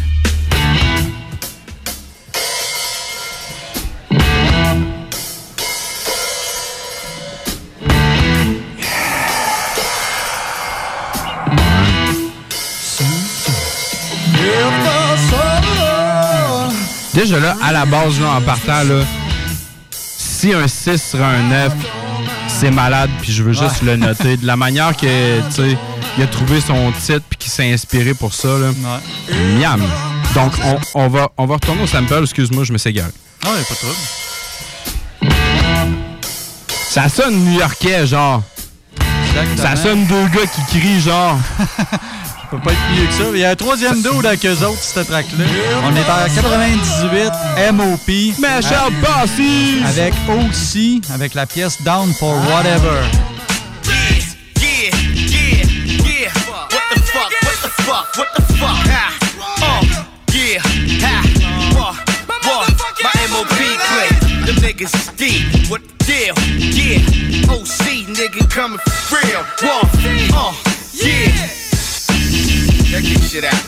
Déjà 17.14 17.38
là, 17.38 17.56
à 17.62 17.72
la 17.72 17.84
base, 17.84 18.18
là, 18.20 18.36
en 18.38 18.40
partant, 18.40 18.82
là, 18.84 19.04
si 19.90 20.52
un 20.54 20.66
6 20.66 20.96
serait 20.96 21.22
un 21.22 21.42
9, 21.42 21.72
c'est 22.62 22.70
malade, 22.70 23.10
puis 23.20 23.32
je 23.32 23.42
veux 23.42 23.52
juste 23.52 23.82
le 23.82 23.96
noter. 23.96 24.36
De 24.36 24.46
la 24.46 24.56
manière 24.56 24.96
que, 24.96 25.40
tu 25.48 25.52
sais, 25.52 25.76
il 26.16 26.22
a 26.22 26.28
trouvé 26.28 26.60
son 26.60 26.92
titre, 26.92 27.24
puis 27.28 27.36
qu'il 27.36 27.50
s'est 27.50 27.72
inspiré 27.72 28.14
pour 28.14 28.32
ça, 28.32 28.56
là. 28.56 28.70
Miam! 29.58 29.82
Donc, 30.32 30.52
on, 30.64 30.78
on 30.94 31.08
va, 31.08 31.28
on 31.38 31.46
va 31.46 31.54
retourner 31.54 31.82
au 31.82 31.88
sample. 31.88 32.20
Excuse-moi, 32.22 32.62
je 32.62 32.72
me 32.72 32.78
suis 32.78 32.90
égaré. 32.90 33.10
Ah, 33.44 33.48
il 33.56 33.62
a 33.62 33.64
pas 33.64 33.74
de 33.74 33.78
trouble. 33.80 33.96
Ça 36.70 37.08
sonne 37.08 37.34
new-yorkais, 37.46 38.06
genre. 38.06 38.44
Ça 39.56 39.74
sonne 39.74 40.06
deux 40.06 40.28
gars 40.28 40.46
qui 40.46 40.78
crient, 40.78 41.00
genre. 41.00 41.38
peut 42.56 42.62
pas 42.64 42.72
être 42.72 42.90
mieux 42.94 43.06
que 43.06 43.12
ça. 43.12 43.24
Il 43.32 43.38
y 43.38 43.44
a 43.44 43.50
un 43.50 43.56
troisième 43.56 44.02
dude 44.02 44.26
avec 44.26 44.44
eux 44.44 44.64
autres, 44.64 44.82
cette 44.82 45.08
track-là. 45.08 45.44
On 45.84 45.96
est 45.96 46.00
en 46.00 46.34
98, 46.34 47.32
MOP. 47.72 48.08
Michel 48.08 48.92
Bossy! 49.00 49.82
Avec 49.86 50.12
aussi, 50.28 51.00
avec 51.14 51.34
la 51.34 51.46
pièce 51.46 51.80
Down 51.82 52.12
for 52.12 52.34
Whatever. 52.50 53.00
What 56.70 56.82
the 56.94 57.00
fuck? 57.00 57.30
What 57.42 57.56
the 57.62 57.68
fuck? 57.82 58.16
What 58.16 58.28
the 58.36 58.42
fuck? 58.54 58.78
Ha. 58.88 59.08
Yeah, 60.32 60.60
ha. 61.00 61.22
What? 61.74 61.96
What? 62.44 62.68
My 63.02 63.12
MOP 63.30 63.48
clique. 63.48 64.46
Them 64.46 64.56
niggas 64.56 64.94
is 64.94 65.08
deep. 65.16 65.70
What 65.70 65.80
the 65.86 66.04
deal? 66.04 66.34
Yeah. 66.58 67.00
OC 67.50 68.08
nigga 68.08 68.42
coming 68.50 68.80
real. 69.10 69.44
Uh, 69.62 70.71
shit 73.32 73.44
out. 73.44 73.64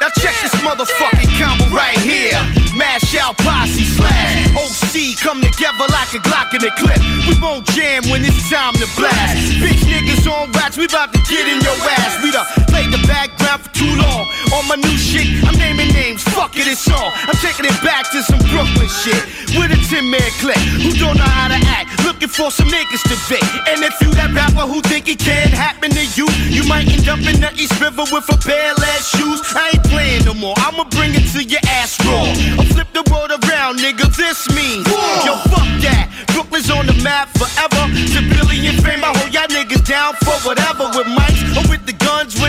Now 0.00 0.08
check 0.18 0.34
this 0.42 0.54
motherfucking 0.66 1.30
combo 1.38 1.64
right 1.70 1.98
here. 1.98 2.34
Mash 2.74 3.14
out 3.14 3.36
posse 3.38 3.84
slash 3.84 4.50
OC 4.56 5.20
come 5.22 5.40
together 5.40 5.86
like 5.94 6.10
a 6.14 6.18
Glock 6.18 6.54
in 6.54 6.64
a 6.66 6.74
clip. 6.74 6.98
We 7.28 7.38
won't 7.40 7.66
jam 7.70 8.02
when 8.10 8.24
it's 8.24 8.50
time 8.50 8.74
to 8.74 8.88
blast. 8.96 9.62
Bitch 9.62 9.86
niggas 9.86 10.26
on 10.26 10.50
wax, 10.52 10.76
we 10.76 10.86
about 10.86 11.12
to 11.12 11.20
get 11.30 11.46
in 11.46 11.60
your 11.62 11.76
ass. 11.86 12.18
We 12.24 12.32
done 12.32 12.69
the 12.90 13.02
background 13.06 13.62
for 13.62 13.72
too 13.72 13.94
long. 13.96 14.26
On 14.54 14.66
my 14.66 14.76
new 14.76 14.96
shit, 14.98 15.26
I'm 15.46 15.56
naming 15.58 15.92
names. 15.94 16.22
Fuck 16.34 16.56
it, 16.56 16.66
it's 16.66 16.86
on. 16.90 17.10
I'm 17.26 17.38
taking 17.38 17.66
it 17.66 17.78
back 17.82 18.10
to 18.10 18.22
some 18.22 18.42
Brooklyn 18.50 18.90
shit. 18.90 19.22
With 19.54 19.74
a 19.74 19.78
10 19.78 20.10
man 20.10 20.30
click 20.42 20.58
who 20.82 20.90
don't 20.98 21.16
know 21.16 21.26
how 21.26 21.48
to 21.48 21.58
act. 21.70 21.90
Looking 22.04 22.28
for 22.28 22.50
some 22.50 22.68
niggas 22.68 23.02
to 23.10 23.16
fit. 23.16 23.42
And 23.70 23.82
if 23.82 23.94
you 24.02 24.10
that 24.18 24.30
rapper 24.34 24.66
who 24.66 24.80
think 24.82 25.08
it 25.08 25.18
can't 25.18 25.50
happen 25.50 25.90
to 25.90 26.04
you, 26.18 26.26
you 26.50 26.66
might 26.66 26.86
end 26.90 27.08
up 27.08 27.22
in 27.22 27.40
the 27.40 27.50
East 27.54 27.78
River 27.80 28.04
with 28.10 28.26
a 28.30 28.38
pair 28.38 28.74
lead 28.74 29.02
shoes. 29.02 29.40
I 29.54 29.74
ain't 29.74 29.84
playing 29.86 30.24
no 30.24 30.34
more. 30.34 30.54
I'ma 30.58 30.84
bring 30.90 31.14
it 31.14 31.26
to 31.34 31.42
your 31.42 31.62
ass 31.80 31.98
raw. 32.04 32.26
I'll 32.58 32.68
flip 32.74 32.90
the 32.92 33.06
world 33.10 33.30
around, 33.30 33.78
nigga. 33.78 34.06
This 34.14 34.50
means 34.54 34.86
yo, 35.24 35.36
fuck 35.50 35.68
that. 35.86 36.10
Brooklyn's 36.32 36.70
on 36.70 36.86
the 36.86 36.96
map 37.02 37.28
forever. 37.34 37.82
Civilian 38.10 38.76
fame, 38.82 39.02
I 39.04 39.10
hold 39.14 39.32
y'all 39.32 39.48
niggas 39.48 39.84
down 39.86 40.14
for 40.24 40.34
whatever. 40.46 40.90
With 40.94 41.06
mics 41.06 41.42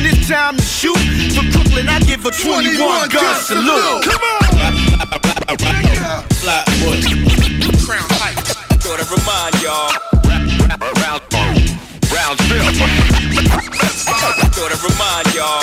when 0.02 0.14
it's 0.14 0.28
time 0.28 0.58
to 0.58 0.64
shoot. 0.64 0.98
For 1.36 1.46
Brooklyn, 1.52 1.88
I 1.90 2.00
give 2.02 2.26
a 2.26 2.32
21 2.32 3.10
gun 3.10 3.36
salute. 3.42 4.04
Come 4.04 4.24
on! 4.24 4.42
Flatwood. 6.42 7.06
Crown 7.86 8.10
Heights. 8.18 8.56
Gotta 8.82 9.06
remind 9.14 9.62
y'all. 9.62 9.94
Round, 10.26 10.50
round 10.98 11.22
trip. 12.42 12.66
Gotta 14.58 14.78
remind 14.82 15.28
y'all. 15.36 15.62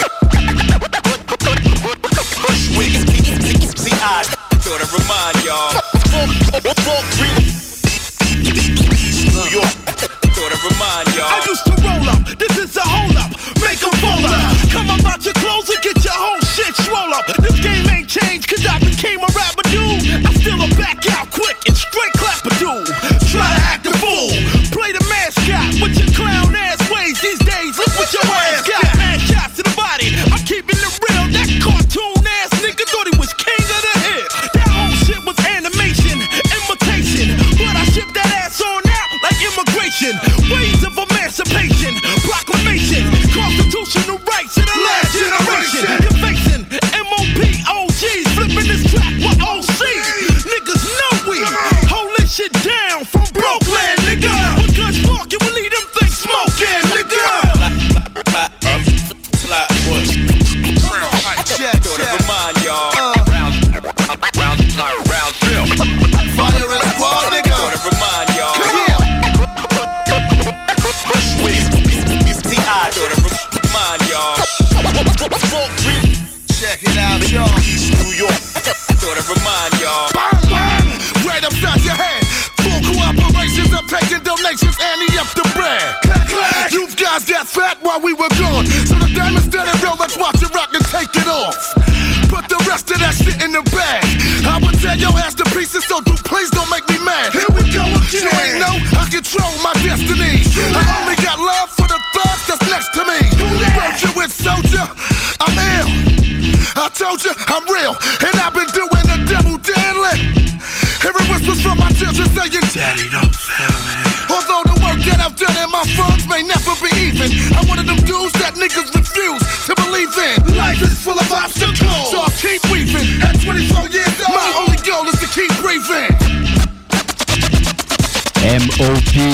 Bushwick. 2.42 2.94
See, 3.76 3.96
I 3.98 4.22
gotta 4.62 4.86
remind 4.94 5.36
y'all. 5.44 5.74
New 9.34 9.46
York. 9.50 9.74
Gotta 10.38 10.58
remind 10.62 11.06
y'all. 11.16 11.26
I 11.26 11.42
used 11.46 11.64
to 11.66 11.72
roll 11.82 12.08
up, 12.10 12.22
this 12.38 12.56
is 12.58 12.76
a 12.76 12.80
hold 12.82 13.16
up, 13.16 13.30
make 13.78 13.94
'em 13.94 14.02
roll 14.02 14.26
up. 14.26 14.70
Come 14.70 14.90
up 14.90 15.04
out 15.06 15.24
your 15.24 15.34
clothes 15.34 15.68
and 15.70 15.82
get 15.82 16.04
your 16.04 16.14
whole 16.14 16.40
shit 16.40 16.74
swole 16.76 17.14
up. 17.14 17.26
This 17.26 17.60
game 17.60 17.88
ain't 17.90 18.08
changed 18.08 18.48
cause 18.48 18.66
I 18.66 18.78
became 18.78 19.20
a 19.20 19.26
rapper 19.34 19.62
dude. 19.70 20.26
I 20.26 20.32
still 20.34 20.62
a 20.62 20.68
back 20.76 20.98
out 21.12 21.30
quick 21.30 21.56
and 21.66 21.76
straight 21.76 22.12
clap 22.14 22.44
a 22.46 22.50
dude. 22.58 22.97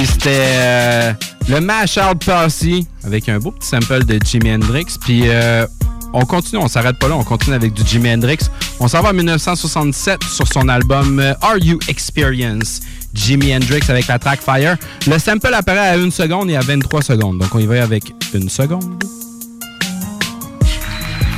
C'était 0.03 0.31
euh, 0.31 1.13
le 1.49 1.61
Mash 1.61 1.99
Out 1.99 2.25
Posse 2.25 2.65
avec 3.05 3.29
un 3.29 3.39
beau 3.39 3.53
petit 3.53 3.69
sample 3.69 4.05
de 4.05 4.19
Jimi 4.25 4.53
Hendrix. 4.53 4.87
Puis 5.01 5.23
euh, 5.27 5.67
on 6.13 6.25
continue, 6.25 6.61
on 6.61 6.69
s'arrête 6.69 6.99
pas 6.99 7.09
là, 7.09 7.15
on 7.15 7.23
continue 7.23 7.55
avec 7.55 7.73
du 7.73 7.83
Jimi 7.87 8.13
Hendrix. 8.13 8.39
On 8.81 8.89
s'en 8.89 9.03
va 9.03 9.11
en 9.11 9.13
1967 9.13 10.25
sur 10.25 10.49
son 10.49 10.69
album 10.69 11.21
euh, 11.21 11.35
Are 11.43 11.59
You 11.59 11.79
Experience? 11.89 12.81
Jimi 13.15 13.55
Hendrix 13.55 13.83
avec 13.89 14.09
la 14.09 14.19
track 14.19 14.41
Fire. 14.41 14.77
Le 15.07 15.19
sample 15.19 15.55
apparaît 15.55 15.89
à 15.89 15.97
une 15.97 16.11
seconde 16.11 16.51
et 16.51 16.57
à 16.57 16.61
23 16.61 17.03
secondes. 17.03 17.39
Donc 17.39 17.55
on 17.55 17.61
y 17.61 17.67
va 17.67 17.83
avec 17.83 18.13
une 18.35 18.49
seconde. 18.49 19.05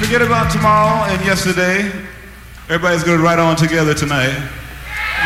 Forget 0.01 0.23
about 0.23 0.51
tomorrow 0.51 1.05
and 1.11 1.25
yesterday. 1.25 1.91
Everybody's 2.69 3.05
going 3.05 3.19
to 3.19 3.23
ride 3.23 3.39
on 3.39 3.55
together 3.55 3.95
tonight. 3.95 4.35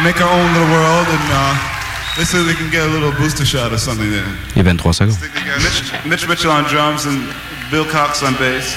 Make 0.03 0.21
our 0.21 0.29
own 0.29 0.53
little 0.53 0.71
world, 0.71 1.07
and 1.09 1.33
uh, 1.33 1.80
see 2.25 2.39
if 2.41 2.47
we 2.47 2.55
can 2.55 2.71
get 2.71 2.83
a 2.83 2.93
little 2.93 3.13
booster 3.13 3.45
shot 3.45 3.73
or 3.73 3.79
something 3.79 4.11
there. 4.11 4.27
Il 4.55 4.59
y 4.59 4.61
a 4.61 4.75
23 4.75 4.93
secondes. 4.93 5.19
Mitch, 5.21 6.05
Mitch 6.07 6.29
Mitchell 6.29 6.51
on 6.51 6.65
drums 6.65 7.07
and 7.07 7.21
Bill 7.71 7.85
Cox 7.85 8.23
on 8.23 8.35
bass. 8.35 8.77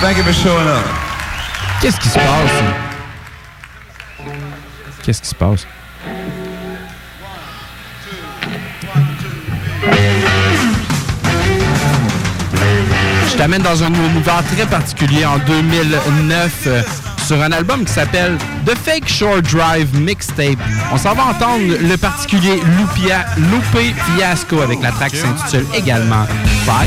Thank 0.00 0.18
you 0.18 0.24
for 0.24 0.32
showing 0.32 0.68
up. 0.68 0.84
Qu'est-ce 1.80 2.00
qui 2.00 2.08
se 2.08 2.18
passe? 2.18 2.50
Qu'est-ce 5.02 5.20
qui 5.22 5.28
se 5.28 5.34
passe? 5.34 5.66
Je 13.30 13.36
t'amène 13.36 13.62
dans 13.62 13.82
un 13.82 13.92
univers 13.92 14.42
très 14.54 14.66
particulier 14.66 15.26
en 15.26 15.38
2009 15.38 16.66
euh, 16.66 16.82
sur 17.26 17.42
un 17.42 17.50
album 17.50 17.84
qui 17.84 17.92
s'appelle 17.92 18.38
The 18.64 18.76
Fake 18.84 19.08
Shore 19.08 19.42
Drive 19.42 19.98
Mixtape. 19.98 20.58
On 20.92 20.96
s'en 20.96 21.12
va 21.14 21.24
entendre 21.24 21.64
le 21.80 21.96
particulier 21.96 22.60
Lupia, 22.78 23.26
Lupe 23.36 23.94
Fiasco 24.14 24.60
avec 24.60 24.80
la 24.80 24.92
track 24.92 25.10
qui 25.10 25.18
s'intitule 25.18 25.66
également 25.74 26.24
Fire. 26.64 26.86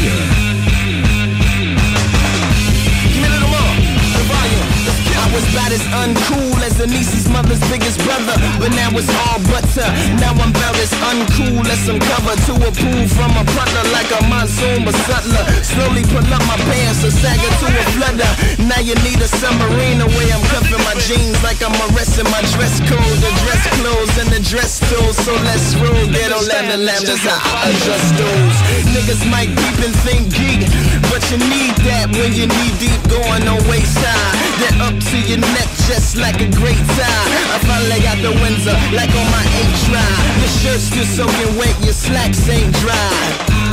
As 6.80 6.88
Anissa's 6.88 7.28
mother's 7.30 7.60
biggest 7.70 8.00
brother, 8.04 8.36
but 8.60 8.72
now 8.72 8.90
it's 8.96 9.10
all 9.28 9.40
butter. 9.52 9.88
Now 10.20 10.32
I'm 10.40 10.54
as 10.80 10.92
uncool 11.12 11.66
as 11.68 11.80
some 11.84 12.00
cover 12.00 12.36
to 12.48 12.54
a 12.56 12.72
pool 12.72 13.04
from 13.12 13.32
a 13.36 13.44
butler 13.56 13.86
like 13.92 14.08
a 14.16 14.22
monsoon 14.28 14.86
but 14.86 14.96
sutler. 15.08 15.44
Slowly 15.64 16.04
pull 16.08 16.24
up 16.24 16.44
my 16.48 16.56
pants 16.56 17.04
and 17.04 17.12
sag 17.12 17.40
to 17.40 17.68
a 17.68 17.84
flutter. 17.96 18.32
Now 18.64 18.80
you 18.80 18.96
need 19.04 19.20
a 19.20 19.28
submarine 19.28 20.00
the 20.00 20.08
way 20.08 20.32
I'm 20.32 20.44
cuffing 20.52 20.84
my 20.88 20.96
jeans 21.04 21.36
like 21.44 21.60
I'm 21.60 21.76
arresting 21.92 22.30
my 22.32 22.42
dress 22.56 22.80
code, 22.88 23.18
the 23.20 23.32
dress 23.44 23.64
clothes 23.80 24.16
and 24.20 24.30
the 24.32 24.42
dress 24.44 24.80
tools. 24.88 25.18
So 25.20 25.36
let's 25.44 25.76
roll, 25.76 26.08
get 26.12 26.32
on 26.32 26.44
ghetto 26.48 26.78
lambda 26.78 26.78
lambdas, 26.80 27.24
I 27.28 27.76
adjust 27.76 28.10
those. 28.16 28.58
Niggas 28.96 29.24
might 29.28 29.52
peep 29.52 29.78
and 29.84 29.96
think 30.08 30.24
geek, 30.32 30.64
but 31.12 31.24
you 31.28 31.40
need 31.44 31.76
that 31.92 32.08
when 32.16 32.32
you 32.32 32.48
knee 32.48 32.74
deep 32.80 33.02
going 33.12 33.48
on 33.48 33.60
waist 33.68 34.00
high. 34.00 34.32
Then 34.64 34.80
up 34.82 34.96
to 34.96 35.18
your 35.28 35.40
neck 35.40 35.70
just 35.88 36.16
like 36.18 36.40
a 36.42 36.50
great 36.70 36.86
time. 36.94 37.30
I 37.50 37.58
finally 37.66 38.02
got 38.02 38.18
the 38.22 38.32
Windsor 38.42 38.78
like 38.94 39.10
on 39.18 39.28
my 39.34 39.44
try. 39.90 40.06
Your 40.40 40.52
shirt's 40.62 40.86
still 40.90 41.06
soaking 41.06 41.58
wet, 41.58 41.74
your 41.84 41.94
slacks 41.94 42.48
ain't 42.50 42.74
dry. 42.86 43.14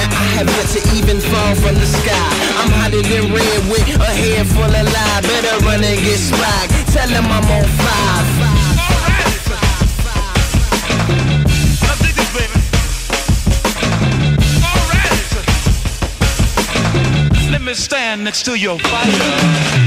And 0.00 0.08
I 0.12 0.24
have 0.36 0.48
yet 0.56 0.68
to 0.76 0.80
even 0.96 1.20
fall 1.20 1.54
from 1.56 1.74
the 1.76 1.86
sky. 1.86 2.28
I'm 2.60 2.70
hotter 2.80 3.02
than 3.02 3.32
red 3.32 3.60
with 3.68 3.88
a 4.00 4.12
head 4.22 4.46
full 4.46 4.64
of 4.64 4.86
lie. 4.96 5.20
Better 5.22 5.56
run 5.66 5.84
and 5.84 6.00
get 6.00 6.18
spiked. 6.18 6.72
Tell 6.92 7.08
them 7.08 7.26
I'm 7.26 7.44
on 7.56 7.66
five. 7.84 8.26
Let 17.50 17.62
me 17.62 17.74
stand 17.74 18.24
next 18.24 18.44
to 18.44 18.58
your 18.58 18.78
fire. 18.78 19.85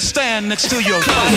Stand 0.00 0.48
next 0.48 0.70
to 0.70 0.80
your 0.80 1.02
fire. 1.02 1.36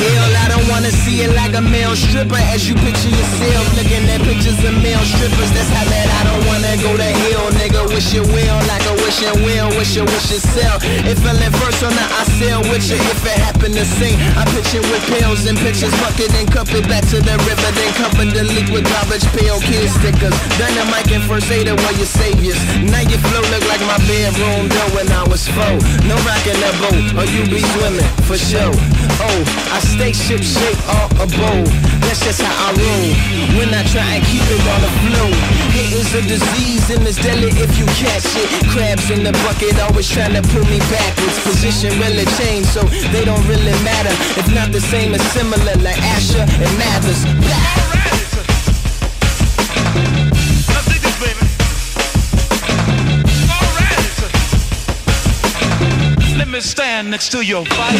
Hell, 0.00 0.32
I 0.40 0.48
don't 0.48 0.64
wanna 0.72 0.90
see 0.90 1.20
it 1.20 1.36
like 1.36 1.52
a 1.52 1.60
male 1.60 1.94
stripper. 1.94 2.40
As 2.48 2.64
you 2.64 2.74
picture 2.74 3.12
yourself 3.12 3.68
looking 3.76 4.08
at 4.08 4.24
pictures 4.24 4.56
of 4.64 4.72
male 4.80 5.04
strippers 5.04 5.52
That's 5.52 5.68
how 5.68 5.84
that 5.84 6.08
I 6.08 6.20
don't 6.24 6.42
wanna 6.48 6.72
go 6.80 6.96
to 6.96 7.04
hell 7.04 7.52
Nigga, 7.60 7.84
wish 7.92 8.16
you 8.16 8.24
will 8.24 8.58
like 8.64 8.80
a 8.88 8.94
wishing 9.04 9.36
will 9.44 9.68
Wish 9.76 9.92
you 9.92 10.08
wish 10.08 10.32
yourself 10.32 10.80
It 11.04 11.20
fell 11.20 11.36
in 11.36 11.52
first 11.60 11.84
on 11.84 11.92
the 11.92 12.00
I 12.00 12.24
sell 12.40 12.64
with 12.72 12.88
you 12.88 12.96
If 12.96 13.20
it 13.28 13.38
happened 13.44 13.76
to 13.76 13.84
sing. 13.84 14.16
I 14.40 14.48
picture 14.56 14.80
with 14.88 15.04
pills 15.12 15.44
and 15.44 15.60
pictures 15.60 15.92
Bucket 16.00 16.32
and 16.32 16.48
cup 16.48 16.72
it 16.72 16.88
back 16.88 17.04
to 17.12 17.20
the 17.20 17.36
river 17.44 17.70
Then 17.76 17.92
cover 18.00 18.24
the 18.24 18.44
leak 18.48 18.72
with 18.72 18.88
garbage 18.88 19.28
pail 19.36 19.60
kid 19.60 19.84
stickers. 19.92 20.32
Dynamite 20.56 21.12
and 21.12 21.24
first 21.28 21.52
aider 21.52 21.76
were 21.76 21.94
your 22.00 22.08
saviors. 22.08 22.58
Now 22.88 23.04
your 23.04 23.20
flow 23.28 23.44
look 23.52 23.64
like 23.68 23.84
my 23.84 24.00
bedroom 24.08 24.72
door 24.72 24.88
when 24.96 25.12
I 25.12 25.28
was 25.28 25.44
four. 25.44 25.76
No 26.08 26.16
rocking 26.24 26.56
the 26.56 26.70
boat 26.80 27.04
or 27.20 27.26
you 27.28 27.44
be 27.52 27.60
swimming 27.76 27.97
for 28.26 28.36
sure. 28.36 28.74
Oh, 29.20 29.40
I 29.74 29.78
stay 29.80 30.12
ship 30.12 30.42
shape 30.42 30.78
all 30.86 31.08
a 31.18 31.26
bowl 31.26 31.64
That's 32.06 32.22
just 32.22 32.40
how 32.40 32.54
I 32.54 32.70
roll. 32.70 33.10
When 33.58 33.74
I 33.74 33.82
try 33.90 34.18
and 34.18 34.22
keep 34.30 34.44
it 34.46 34.62
on 34.62 34.80
the 34.84 34.92
flow 35.02 35.28
It 35.74 35.90
is 35.90 36.14
a 36.14 36.22
disease 36.22 36.86
and 36.90 37.02
it's 37.06 37.18
deadly 37.18 37.50
if 37.58 37.72
you 37.78 37.86
catch 37.98 38.28
it. 38.38 38.48
Crabs 38.70 39.10
in 39.10 39.24
the 39.24 39.32
bucket 39.42 39.78
always 39.80 40.08
trying 40.08 40.34
to 40.34 40.42
pull 40.54 40.64
me 40.70 40.78
backwards. 40.90 41.38
Position 41.42 41.98
really 41.98 42.26
changed 42.38 42.70
so 42.70 42.82
they 43.10 43.24
don't 43.24 43.44
really 43.48 43.74
matter. 43.82 44.14
If 44.38 44.46
not 44.54 44.70
the 44.72 44.80
same 44.80 45.14
as 45.14 45.22
similar 45.32 45.74
like 45.82 45.98
Asher 46.14 46.44
and 46.46 46.72
Mathers. 46.78 47.24
Let 47.42 48.07
stand 56.98 57.10
next 57.12 57.28
to 57.30 57.44
your 57.46 57.64
fire. 57.64 57.92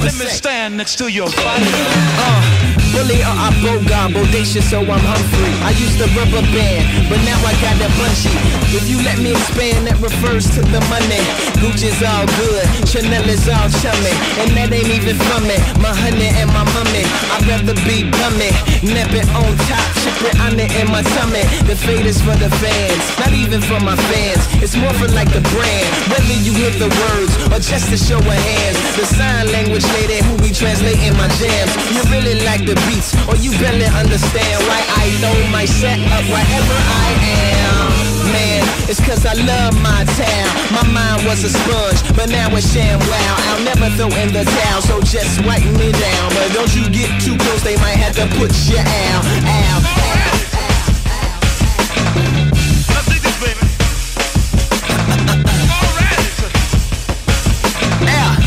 Let 0.00 0.18
me 0.18 0.26
stand 0.26 0.76
next 0.76 0.96
to 0.98 1.10
your 1.10 1.26
fire. 1.26 1.58
Uh, 1.58 2.83
bully 2.94 3.18
or 3.20 3.34
uh, 3.34 3.46
I 3.46 3.50
bogar, 3.60 4.06
bodacious 4.14 4.70
so 4.70 4.80
I'm 4.80 5.02
Humphrey. 5.02 5.52
I 5.66 5.74
used 5.74 5.98
to 5.98 6.06
rubber 6.14 6.46
band, 6.54 7.10
but 7.10 7.18
now 7.26 7.38
I 7.42 7.52
got 7.58 7.76
a 7.82 7.90
bungee. 7.98 8.34
If 8.70 8.86
you 8.88 9.02
let 9.02 9.18
me 9.18 9.34
expand, 9.34 9.86
that 9.90 9.98
refers 9.98 10.46
to 10.54 10.62
the 10.62 10.80
money. 10.86 11.22
Gucci's 11.58 11.98
all 12.00 12.26
good, 12.38 12.64
Chanel 12.86 13.26
is 13.26 13.46
all 13.50 13.68
chummy, 13.82 14.14
and 14.40 14.54
that 14.54 14.70
ain't 14.70 14.90
even 14.90 15.18
me. 15.44 15.58
My 15.82 15.90
honey 15.90 16.30
and 16.30 16.48
my 16.54 16.64
mummy, 16.72 17.04
I'd 17.34 17.44
rather 17.50 17.76
be 17.82 18.06
bummy. 18.06 18.54
Nap 18.86 19.10
it 19.10 19.26
on 19.34 19.50
top, 19.66 19.86
it 20.22 20.36
on 20.46 20.54
it 20.56 20.70
in 20.78 20.86
my 20.88 21.02
tummy. 21.18 21.42
The 21.66 21.74
fade 21.74 22.06
is 22.06 22.22
for 22.22 22.36
the 22.38 22.50
fans, 22.62 23.04
not 23.18 23.34
even 23.34 23.60
for 23.60 23.80
my 23.82 23.98
fans. 24.08 24.42
It's 24.62 24.76
more 24.78 24.94
for 24.94 25.10
like 25.10 25.30
the 25.34 25.42
brand, 25.50 25.88
whether 26.08 26.36
you 26.46 26.54
hear 26.54 26.72
the 26.78 26.88
words 26.88 27.32
or 27.50 27.58
just 27.58 27.90
to 27.90 27.98
show 27.98 28.22
of 28.22 28.38
hands. 28.38 28.78
The 28.96 29.06
sign 29.06 29.50
language 29.50 29.84
lady 29.98 30.22
who 30.24 30.38
be 30.38 30.54
translating 30.54 31.14
my 31.18 31.28
jams. 31.40 31.72
You 31.90 32.00
really 32.14 32.38
like 32.46 32.62
the 32.64 32.76
beats, 32.88 33.14
or 33.28 33.36
you 33.36 33.50
barely 33.58 33.88
understand 33.96 34.56
why 34.68 34.80
I 35.02 35.10
know 35.20 35.34
my 35.50 35.64
set 35.64 35.98
up 36.12 36.24
wherever 36.28 36.76
I 37.04 37.08
am. 37.24 38.04
Man, 38.32 38.62
it's 38.88 39.00
cause 39.00 39.24
I 39.26 39.34
love 39.34 39.74
my 39.82 40.04
town. 40.16 40.48
My 40.72 40.84
mind 40.88 41.26
was 41.26 41.44
a 41.44 41.50
sponge, 41.50 42.00
but 42.16 42.28
now 42.28 42.48
it's 42.56 42.72
sham 42.72 42.98
wow. 43.00 43.34
I'll 43.48 43.64
never 43.64 43.88
throw 43.96 44.10
in 44.20 44.32
the 44.32 44.44
towel, 44.44 44.82
so 44.82 45.00
just 45.00 45.44
wipe 45.44 45.64
me 45.78 45.92
down. 45.92 46.28
But 46.34 46.52
don't 46.52 46.72
you 46.74 46.88
get 46.90 47.10
too 47.20 47.36
close, 47.36 47.62
they 47.62 47.76
might 47.76 47.98
have 48.00 48.14
to 48.16 48.26
put 48.38 48.52
you 48.68 48.78
out. 48.78 49.24
Ow, 49.24 50.00
ow. 50.00 50.24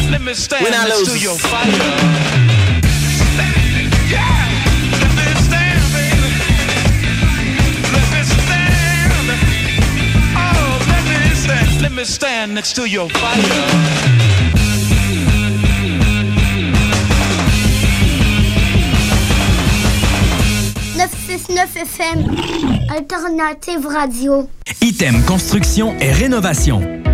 Let 0.09 0.21
me 0.21 0.33
stand 0.33 0.63
When 0.63 0.73
I 0.73 0.87
lose 0.87 1.13
to 1.13 1.19
your 1.19 1.35
fire. 1.37 2.46
Me 11.97 12.05
stand 12.05 12.53
next 12.53 12.75
to 12.75 12.87
your 12.87 13.09
fire. 13.09 14.37
969 20.95 21.67
FM, 21.75 22.25
Alternative 22.91 23.85
Radio. 23.87 24.47
Item 24.83 25.23
Construction 25.23 25.95
et 25.99 26.11
Rénovation. 26.11 27.06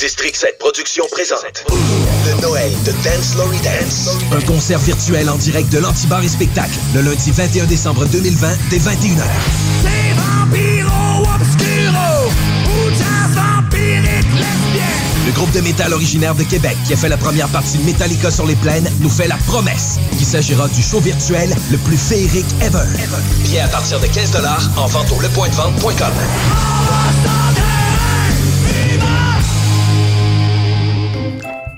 District 0.00 0.34
7 0.34 0.56
Productions 0.58 1.04
présente 1.10 1.66
le 1.68 2.40
Noël 2.40 2.72
de 2.86 2.92
Dance 3.04 3.36
Lory 3.36 3.58
Dance. 3.58 4.08
Un 4.32 4.40
concert 4.46 4.78
virtuel 4.78 5.28
en 5.28 5.36
direct 5.36 5.68
de 5.70 5.78
l'Antibar 5.78 6.22
et 6.22 6.28
Spectacle 6.28 6.78
le 6.94 7.02
lundi 7.02 7.30
21 7.30 7.66
décembre 7.66 8.06
2020 8.06 8.48
dès 8.70 8.78
21h. 8.78 9.20
Le 15.26 15.32
groupe 15.32 15.52
de 15.52 15.60
métal 15.60 15.92
originaire 15.92 16.34
de 16.34 16.44
Québec 16.44 16.78
qui 16.86 16.94
a 16.94 16.96
fait 16.96 17.10
la 17.10 17.18
première 17.18 17.48
partie 17.48 17.76
de 17.76 17.84
Metallica 17.84 18.30
sur 18.30 18.46
les 18.46 18.56
plaines 18.56 18.90
nous 19.00 19.10
fait 19.10 19.28
la 19.28 19.36
promesse 19.36 19.98
qu'il 20.16 20.26
s'agira 20.26 20.66
du 20.68 20.82
show 20.82 21.00
virtuel 21.00 21.54
le 21.70 21.76
plus 21.76 21.98
féerique 21.98 22.46
ever. 22.62 22.88
Bien 23.44 23.66
à 23.66 23.68
partir 23.68 24.00
de 24.00 24.06
15 24.06 24.32
en 24.78 24.86
vente 24.86 25.12
au 25.12 25.20
lepointdevente.com. 25.20 26.12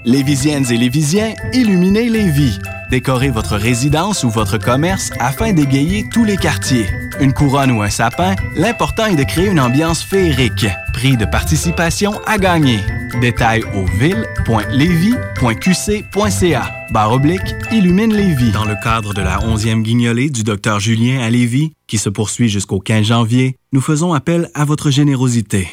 Lévisiennes 0.05 0.67
et 0.71 0.77
Lévisiens, 0.77 1.35
illuminez 1.53 2.09
les 2.09 2.29
vies. 2.29 2.59
Décorez 2.91 3.31
votre 3.31 3.57
résidence 3.57 4.25
ou 4.25 4.31
votre 4.31 4.59
commerce 4.59 5.13
afin 5.21 5.53
d'égayer 5.53 6.05
tous 6.13 6.25
les 6.25 6.37
quartiers. 6.37 6.87
Une 7.21 7.33
couronne 7.33 7.71
ou 7.71 7.83
un 7.83 7.89
sapin, 7.89 8.35
l'important 8.57 9.07
est 9.07 9.15
de 9.17 9.23
créer 9.23 9.47
une 9.47 9.61
ambiance 9.61 10.03
féerique. 10.03 10.67
Prix 10.93 11.17
de 11.17 11.25
participation 11.25 12.21
à 12.27 12.39
gagner. 12.39 12.81
Détails 13.21 13.63
au 13.75 13.85
ville.levy.qc.ca. 13.99 16.71
Barre 16.91 17.13
oblique, 17.13 17.55
illumine 17.71 18.13
Lévis. 18.13 18.51
Dans 18.53 18.65
le 18.65 18.75
cadre 18.83 19.15
de 19.15 19.23
la 19.23 19.39
11e 19.39 19.83
guignolée 19.83 20.31
du 20.31 20.43
Dr 20.43 20.81
Julien 20.81 21.21
à 21.21 21.31
Lévis, 21.31 21.75
qui 21.87 21.99
se 21.99 22.09
poursuit 22.09 22.49
jusqu'au 22.49 22.81
15 22.81 23.07
janvier, 23.07 23.55
nous 23.73 23.81
faisons 23.81 24.13
appel 24.13 24.51
à 24.55 24.65
votre 24.65 24.91
générosité. 24.91 25.69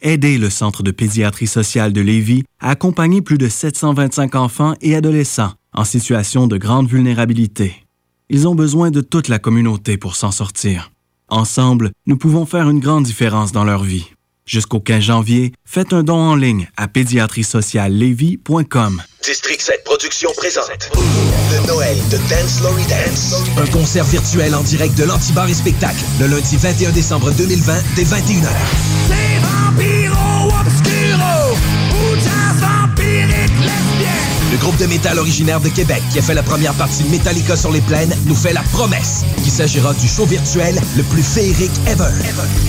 Aidez 0.00 0.38
le 0.38 0.48
Centre 0.48 0.84
de 0.84 0.92
pédiatrie 0.92 1.48
sociale 1.48 1.92
de 1.92 2.00
Lévis 2.00 2.44
à 2.60 2.70
accompagner 2.70 3.20
plus 3.20 3.36
de 3.36 3.48
725 3.48 4.36
enfants 4.36 4.74
et 4.80 4.94
adolescents 4.94 5.54
en 5.74 5.84
situation 5.84 6.46
de 6.46 6.56
grande 6.56 6.88
vulnérabilité. 6.88 7.84
Ils 8.30 8.46
ont 8.46 8.54
besoin 8.54 8.92
de 8.92 9.00
toute 9.00 9.26
la 9.26 9.40
communauté 9.40 9.96
pour 9.96 10.14
s'en 10.14 10.30
sortir. 10.30 10.92
Ensemble, 11.28 11.90
nous 12.06 12.16
pouvons 12.16 12.46
faire 12.46 12.70
une 12.70 12.78
grande 12.78 13.02
différence 13.04 13.50
dans 13.50 13.64
leur 13.64 13.82
vie. 13.82 14.06
Jusqu'au 14.46 14.78
15 14.78 15.02
janvier, 15.02 15.52
faites 15.64 15.92
un 15.92 16.04
don 16.04 16.16
en 16.16 16.36
ligne 16.36 16.68
à 16.76 16.86
pédiatriesociallevy.com. 16.86 19.02
District 19.24 19.60
7 19.60 19.82
Productions 19.84 20.30
présente 20.36 20.90
le 20.94 21.66
Noël 21.66 21.96
de 22.10 22.18
Dance 22.30 22.60
Lory 22.62 22.84
Dance. 22.84 23.34
Un 23.58 23.66
concert 23.66 24.04
virtuel 24.04 24.54
en 24.54 24.62
direct 24.62 24.96
de 24.96 25.02
l'Antibar 25.04 25.48
et 25.48 25.54
Spectacle 25.54 26.04
le 26.20 26.28
lundi 26.28 26.56
21 26.56 26.92
décembre 26.92 27.32
2020 27.32 27.82
dès 27.96 28.04
21h. 28.04 29.37
Le 34.50 34.56
groupe 34.56 34.76
de 34.78 34.86
métal 34.86 35.18
originaire 35.18 35.60
de 35.60 35.68
Québec 35.68 36.02
qui 36.10 36.18
a 36.18 36.22
fait 36.22 36.34
la 36.34 36.42
première 36.42 36.74
partie 36.74 37.04
de 37.04 37.10
Metallica 37.10 37.56
sur 37.56 37.70
les 37.70 37.80
plaines 37.80 38.14
nous 38.26 38.34
fait 38.34 38.52
la 38.52 38.62
promesse 38.72 39.24
qu'il 39.42 39.52
s'agira 39.52 39.94
du 39.94 40.08
show 40.08 40.26
virtuel 40.26 40.80
le 40.96 41.02
plus 41.04 41.22
féerique 41.22 41.70
ever. 41.86 42.10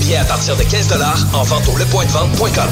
Bien 0.02 0.22
à 0.22 0.26
partir 0.26 0.56
de 0.56 0.64
15 0.64 0.94
en 1.34 1.44
vente 1.44 1.68
au 1.68 1.78
lepointdevente.com. 1.78 2.70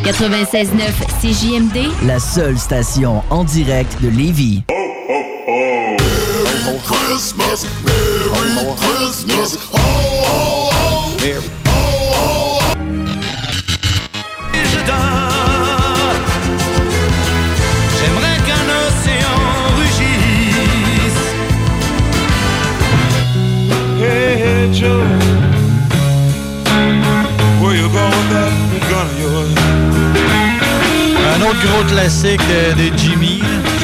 «96.9 0.04 0.70
CJMD, 1.20 2.06
La 2.06 2.18
seule 2.18 2.58
station 2.58 3.22
en 3.30 3.44
direct 3.44 4.00
de 4.02 4.08
Lévis. 4.08 4.64
Christmas, 6.84 7.64
Merry 7.84 8.76
Christmas. 8.76 9.56
J'aimerais 17.98 18.38
qu'un 18.46 18.66
océan 18.86 19.40
rugisse. 19.78 21.22
Hey, 23.98 24.32
hey, 24.42 24.74
Joe. 24.74 25.06
Un 31.32 31.42
autre 31.42 31.62
gros 31.66 31.84
classique 31.88 32.40
de, 32.48 32.90
de 32.90 32.98
Jimmy. 32.98 33.40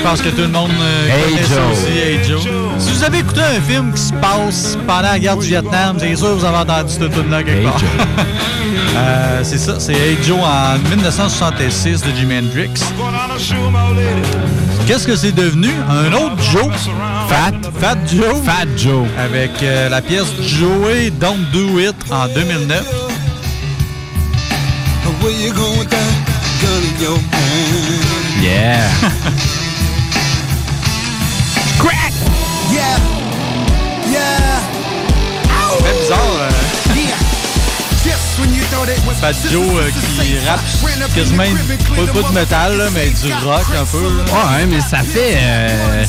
Je 0.06 0.10
pense 0.12 0.22
que 0.22 0.28
tout 0.28 0.42
le 0.42 0.46
monde 0.46 0.70
euh, 0.80 1.08
Hey 1.08 1.34
connaît 1.34 1.46
ça 1.48 1.66
aussi, 1.72 1.98
Hey 1.98 2.20
Joe. 2.22 2.40
Si 2.78 2.92
vous 2.92 3.02
avez 3.02 3.18
écouté 3.18 3.40
un 3.40 3.60
film 3.60 3.92
qui 3.92 4.00
se 4.00 4.12
passe 4.12 4.78
pendant 4.86 5.02
la 5.02 5.18
guerre 5.18 5.36
du 5.36 5.48
Vietnam, 5.48 5.96
c'est 5.98 6.14
sûr 6.14 6.28
que 6.28 6.34
vous 6.34 6.44
avez 6.44 6.58
entendu 6.58 6.92
cette 6.92 7.12
tune 7.12 7.28
là 7.28 7.42
quelque 7.42 7.58
Hey 7.58 7.64
part. 7.64 7.78
Joe. 7.80 7.88
Euh, 8.96 9.40
c'est 9.42 9.58
ça, 9.58 9.74
c'est 9.78 9.94
Hey 9.94 10.16
Joe 10.24 10.38
en 10.38 10.78
1966 10.90 12.02
de 12.02 12.10
Jimi 12.16 12.38
Hendrix. 12.38 12.70
Qu'est-ce 14.86 15.06
que 15.08 15.16
c'est 15.16 15.32
devenu? 15.32 15.70
Un 15.90 16.12
autre 16.12 16.40
Joe? 16.52 16.68
Fat. 17.28 17.52
Fat 17.80 17.98
Joe? 18.06 18.36
Fat 18.44 18.66
Joe. 18.76 19.06
Avec 19.18 19.50
euh, 19.62 19.88
la 19.88 20.00
pièce 20.00 20.28
Joey 20.40 21.10
Don't 21.10 21.50
Do 21.52 21.80
It 21.80 21.96
en 22.12 22.28
2009. 22.28 22.84
Where 25.20 25.32
Crack! 31.78 32.15
Fat 39.20 39.32
Joe 39.50 39.62
euh, 39.76 39.90
qui 39.90 40.38
rappe 40.46 40.60
quasiment 41.14 41.42
pas, 41.44 42.12
pas 42.22 42.28
de 42.28 42.34
métal, 42.34 42.76
là, 42.76 42.84
mais 42.92 43.08
du 43.08 43.32
rock 43.44 43.64
un 43.80 43.84
peu. 43.86 44.02
là. 44.02 44.58
Ouais, 44.58 44.66
mais 44.66 44.80
ça 44.80 44.98
fait. 44.98 45.38
euh, 45.40 46.04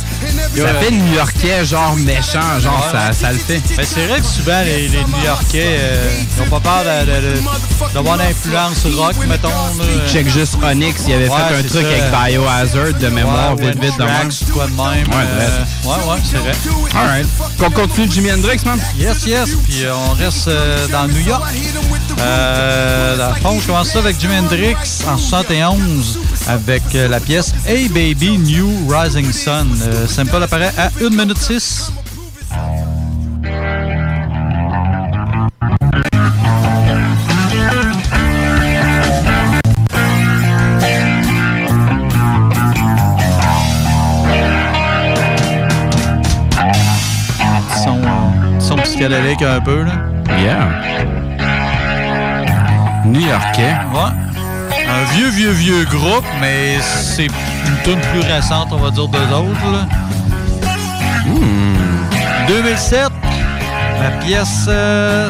ça 0.55 0.74
fait 0.82 0.91
new-yorkais, 0.91 1.65
genre 1.65 1.95
méchant, 1.95 2.59
genre 2.59 2.86
ça, 2.91 3.13
ça 3.13 3.32
le 3.32 3.38
fait. 3.39 3.61
Ben, 3.76 3.86
c'est 3.86 4.05
vrai 4.07 4.20
que 4.20 4.26
souvent 4.26 4.61
les, 4.65 4.89
les 4.89 5.03
New-Yorkais 5.03 5.78
euh, 5.80 6.09
ils 6.38 6.43
ont 6.43 6.47
pas 6.47 6.59
peur 6.59 6.84
de- 6.84 7.05
de- 7.05 7.36
de- 7.38 7.93
d'avoir 7.93 8.18
l'influence 8.18 8.86
rock, 8.95 9.15
mettons. 9.28 9.47
là. 9.49 9.86
Check 10.11 10.30
juste 10.30 10.55
Onyx, 10.63 11.01
il 11.07 11.13
avait 11.13 11.30
Ouais, 11.30 11.38
fait 11.49 11.55
un 11.55 11.63
truc 11.63 11.72
ça. 11.72 11.80
avec 11.80 12.34
Biohazard 12.34 12.93
de 12.99 13.07
mémoire, 13.09 13.55
Ouais, 13.55 13.72
vite, 13.72 13.82
vite 13.84 13.97
de 13.97 14.03
même. 14.03 14.30
Quoi 14.53 14.65
de 14.65 14.72
même. 14.72 15.07
Ouais, 15.07 15.26
euh, 15.32 15.63
ouais, 15.86 16.13
ouais, 16.13 16.20
c'est 16.30 16.38
vrai. 16.38 16.51
Alright. 16.95 17.28
Qu'on 17.57 17.72
continue 17.72 18.11
Jimi 18.11 18.32
Hendrix, 18.32 18.59
man? 18.65 18.80
Yes, 18.97 19.26
yes. 19.26 19.49
Puis 19.68 19.84
euh, 19.86 19.93
on 19.95 20.13
reste 20.13 20.47
euh, 20.47 20.88
dans 20.88 21.07
New 21.07 21.20
York. 21.22 21.43
Euh, 22.20 22.57
euh, 22.58 23.18
dans 23.18 23.30
le 23.30 23.36
fond, 23.36 23.60
je 23.60 23.68
commence 23.68 23.89
ça 23.89 23.99
avec 23.99 24.20
Jimi 24.20 24.36
Hendrix 24.36 24.76
en 25.08 25.18
71 25.18 26.20
avec 26.47 26.82
euh, 26.95 27.08
la 27.08 27.20
pièce 27.20 27.53
Hey 27.68 27.88
Baby 27.88 28.38
New 28.39 28.89
Rising 28.89 29.32
Sun. 29.32 29.68
Euh, 29.84 30.08
Simple 30.08 30.41
apparaît 30.41 30.74
à 30.78 30.89
1 30.99 31.10
minute 31.10 31.38
6. 31.38 31.91
Son, 47.84 48.01
son 48.60 48.76
psychédélique 48.78 49.43
un 49.43 49.62
peu, 49.62 49.84
là. 49.84 49.93
Yeah. 50.39 51.16
New-Yorkais. 53.08 53.76
Ouais. 53.93 54.12
Un 54.89 55.03
vieux, 55.16 55.30
vieux, 55.30 55.51
vieux 55.51 55.86
groupe, 55.86 56.26
mais 56.39 56.78
c'est 56.80 57.26
une 57.26 57.78
tune 57.84 57.99
plus 58.12 58.22
récente, 58.22 58.70
on 58.72 58.78
va 58.78 58.91
dire, 58.91 59.08
de 59.08 59.18
l'autre, 59.18 59.72
là. 59.72 59.88
2007, 62.47 63.12
la 64.01 64.12
pièce 64.24 64.66
euh, 64.70 65.30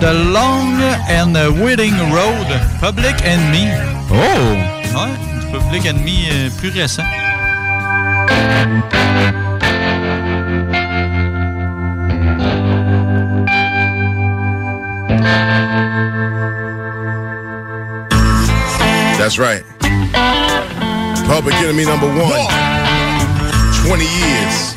The 0.00 0.12
Long 0.32 0.78
and 1.10 1.34
Winding 1.60 1.98
Road, 2.12 2.46
Public 2.80 3.16
Enemy. 3.24 3.68
Oh! 4.10 4.94
Ouais, 4.96 5.58
Public 5.58 5.86
Enemy 5.86 6.28
euh, 6.30 6.50
plus 6.58 6.70
récent. 6.70 7.02
That's 19.30 19.38
right. 19.38 19.62
Public 21.30 21.54
enemy 21.62 21.84
number 21.84 22.08
one. 22.08 22.50
20 23.86 24.02
years. 24.02 24.74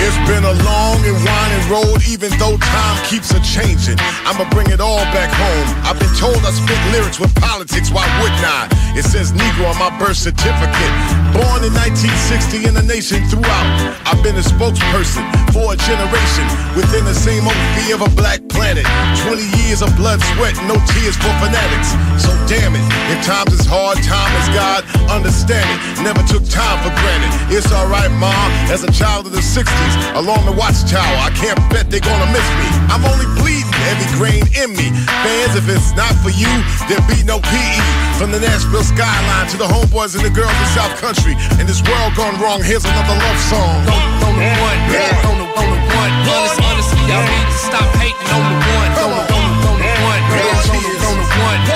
It's 0.00 0.16
been 0.24 0.40
a 0.40 0.56
long 0.64 0.96
and 1.04 1.20
winding 1.20 1.68
road, 1.68 2.00
even 2.08 2.32
though 2.38 2.56
time 2.56 3.04
keeps 3.04 3.30
a 3.32 3.40
changing. 3.44 4.00
I'ma 4.24 4.48
bring 4.48 4.70
it 4.70 4.80
all 4.80 5.04
back 5.12 5.28
home. 5.36 5.68
I've 5.84 6.00
been 6.00 6.14
told 6.16 6.38
I 6.40 6.50
spit 6.56 6.80
lyrics 6.96 7.20
with 7.20 7.34
politics, 7.34 7.90
why 7.90 8.08
wouldn't 8.22 8.40
I? 8.40 8.64
It 8.96 9.04
says 9.04 9.32
Negro 9.32 9.68
on 9.68 9.76
my 9.76 9.92
birth 9.98 10.16
certificate. 10.16 10.94
Born 11.36 11.60
in 11.60 11.76
1960 11.76 12.64
in 12.64 12.72
the 12.72 12.82
nation 12.82 13.20
throughout. 13.28 13.68
I've 14.08 14.22
been 14.24 14.36
a 14.36 14.46
spokesperson 14.46 15.28
for 15.52 15.74
a 15.74 15.76
generation 15.76 16.48
within 16.72 17.04
the 17.04 17.12
same 17.12 17.44
fee 17.76 17.92
of 17.92 18.00
a 18.00 18.08
black 18.16 18.45
planet. 18.56 18.88
20 19.28 19.44
years 19.60 19.84
of 19.84 19.92
blood, 19.96 20.18
sweat, 20.34 20.56
no 20.64 20.80
tears 20.96 21.16
for 21.20 21.32
fanatics. 21.38 21.92
So 22.16 22.32
damn 22.48 22.72
it, 22.72 22.84
if 23.12 23.20
times 23.22 23.52
is 23.52 23.68
hard, 23.68 24.00
time 24.00 24.32
is 24.40 24.48
God. 24.56 24.82
Understand 25.12 25.68
it, 25.68 25.78
never 26.02 26.24
took 26.24 26.42
time 26.48 26.80
for 26.80 26.90
granted. 27.04 27.30
It's 27.52 27.68
alright, 27.70 28.10
mom. 28.16 28.48
As 28.72 28.82
a 28.82 28.90
child 28.90 29.28
of 29.28 29.32
the 29.32 29.44
60s, 29.44 29.94
along 30.16 30.48
the 30.48 30.56
watchtower, 30.56 31.16
I 31.20 31.30
can't 31.36 31.60
bet 31.68 31.90
they're 31.90 32.00
gonna 32.00 32.30
miss 32.32 32.48
me. 32.56 32.68
I'm 32.88 33.04
only 33.04 33.28
bleeding 33.36 33.76
every 33.90 34.08
grain 34.16 34.44
in 34.56 34.72
me. 34.72 34.88
Fans, 35.22 35.54
if 35.58 35.68
it's 35.68 35.92
not 35.92 36.14
for 36.22 36.32
you, 36.32 36.50
there'll 36.88 37.04
be 37.10 37.20
no 37.26 37.38
PE. 37.42 37.78
From 38.16 38.32
the 38.32 38.40
Nashville 38.40 38.86
skyline 38.86 39.46
to 39.52 39.56
the 39.58 39.68
homeboys 39.68 40.16
and 40.16 40.24
the 40.24 40.32
girls 40.32 40.54
in 40.56 40.68
South 40.72 40.96
Country. 40.96 41.36
And 41.60 41.68
this 41.68 41.82
world 41.84 42.16
gone 42.16 42.40
wrong, 42.40 42.62
here's 42.62 42.84
another 42.84 43.12
love 43.12 43.40
song. 43.52 43.84
on 44.24 44.32
the 44.38 44.48
one, 44.64 44.78
yeah, 44.88 45.28
on 45.28 45.36
the 45.36 45.46
on 45.46 45.68
the 45.68 45.80
one. 45.92 46.12
Honest, 46.30 46.56
honestly, 46.62 46.85
y'all 47.08 47.22
need 47.22 47.46
to 47.46 47.58
stop 47.58 47.88
hating 47.96 48.30
on 48.34 48.42
the 48.50 48.58
one. 48.74 48.92
On 48.96 49.10
the 49.10 49.34
on 49.34 49.50
on 49.62 49.78
the 49.78 49.92
one, 50.06 50.22
yeah, 50.34 50.58
on 50.58 50.74
the 50.74 50.94
on 51.06 51.16
the 51.18 51.70
one. 51.70 51.75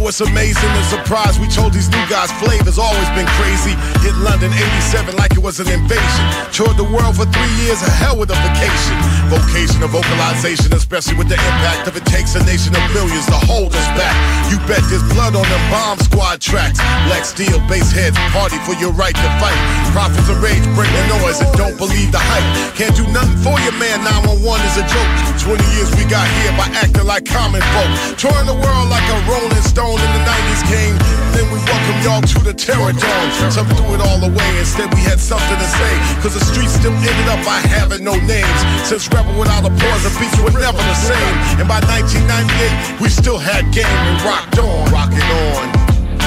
Know 0.00 0.08
it's 0.08 0.20
amazing 0.20 0.72
the 0.72 0.82
surprise. 0.84 1.38
We 1.38 1.48
told 1.48 1.72
these 1.72 1.88
new 1.88 2.04
guys 2.08 2.32
flavor's 2.40 2.78
always 2.78 3.08
been 3.12 3.28
crazy. 3.36 3.76
Hit 4.00 4.16
London 4.24 4.52
87 4.52 5.16
like 5.16 5.32
it 5.32 5.42
was 5.42 5.60
an 5.60 5.68
invasion. 5.68 6.24
Toured 6.52 6.76
the 6.76 6.88
world 6.88 7.16
for 7.16 7.26
three 7.28 7.52
years, 7.60 7.82
a 7.82 7.90
hell 7.90 8.16
with 8.16 8.30
a 8.30 8.38
vacation. 8.40 8.96
Vocation 9.28 9.82
of 9.82 9.90
vocalization, 9.90 10.72
especially 10.72 11.16
with 11.16 11.28
the 11.28 11.36
impact 11.36 11.88
of 11.88 11.96
it 11.96 12.04
takes 12.06 12.34
a 12.34 12.42
nation 12.44 12.74
of 12.74 12.82
millions 12.94 13.26
to 13.26 13.38
hold 13.46 13.72
us 13.74 13.88
back. 13.96 14.16
You 14.50 14.58
bet 14.66 14.82
there's 14.88 15.04
blood 15.12 15.36
on 15.36 15.44
them 15.44 15.64
bomb 15.70 15.98
squad 16.00 16.40
tracks. 16.40 16.80
Black 17.06 17.24
steel, 17.24 17.60
base 17.68 17.92
heads, 17.92 18.16
party 18.32 18.58
for 18.64 18.74
your 18.80 18.92
right 18.92 19.14
to 19.14 19.28
fight. 19.38 19.58
Prophets 19.92 20.28
of 20.28 20.42
rage, 20.42 20.64
bring 20.74 20.90
the 20.90 21.04
noise 21.20 21.40
and 21.40 21.52
don't 21.56 21.76
believe 21.76 22.10
the 22.12 22.20
hype. 22.20 22.46
Can't 22.74 22.94
do 22.96 23.04
nothing 23.12 23.38
for 23.44 23.56
your 23.60 23.76
man, 23.76 24.02
911 24.04 24.66
is 24.66 24.76
a 24.80 24.84
joke. 24.88 25.10
20 25.44 25.60
years 25.76 25.90
we 25.96 26.04
got 26.08 26.26
here 26.40 26.52
by 26.56 26.68
acting 26.78 27.06
like 27.06 27.24
common 27.26 27.62
folk. 27.74 27.90
Touring 28.16 28.46
the 28.46 28.56
world 28.56 28.88
like 28.88 29.06
a 29.10 29.18
rolling 29.30 29.64
stone 29.66 29.89
in 29.98 30.10
the 30.14 30.22
90s 30.22 30.62
came. 30.70 30.94
Then 31.34 31.46
we 31.50 31.58
welcome 31.66 31.98
y'all 32.02 32.22
to 32.22 32.38
the 32.46 32.54
terror 32.54 32.92
dome. 32.92 33.30
Some 33.50 33.66
threw 33.74 33.94
it 33.94 34.02
all 34.02 34.22
away, 34.22 34.50
instead 34.58 34.92
we 34.94 35.00
had 35.02 35.18
something 35.18 35.58
to 35.58 35.68
say. 35.78 35.92
Cause 36.22 36.34
the 36.34 36.44
streets 36.44 36.74
still 36.78 36.94
ended 36.94 37.28
up 37.30 37.42
by 37.46 37.58
having 37.64 38.04
no 38.04 38.14
names. 38.26 38.60
Since 38.86 39.10
Rebel 39.10 39.34
without 39.38 39.66
a 39.66 39.72
pause, 39.72 40.02
the 40.06 40.12
beats 40.18 40.36
were 40.42 40.54
never 40.54 40.78
the 40.78 40.98
same. 40.98 41.34
And 41.58 41.66
by 41.66 41.80
1998, 41.90 43.00
we 43.02 43.08
still 43.08 43.38
had 43.38 43.66
game 43.74 43.86
and 43.86 44.18
rocked 44.22 44.58
on. 44.58 44.86
Rocking 44.94 45.26
on, 45.26 45.64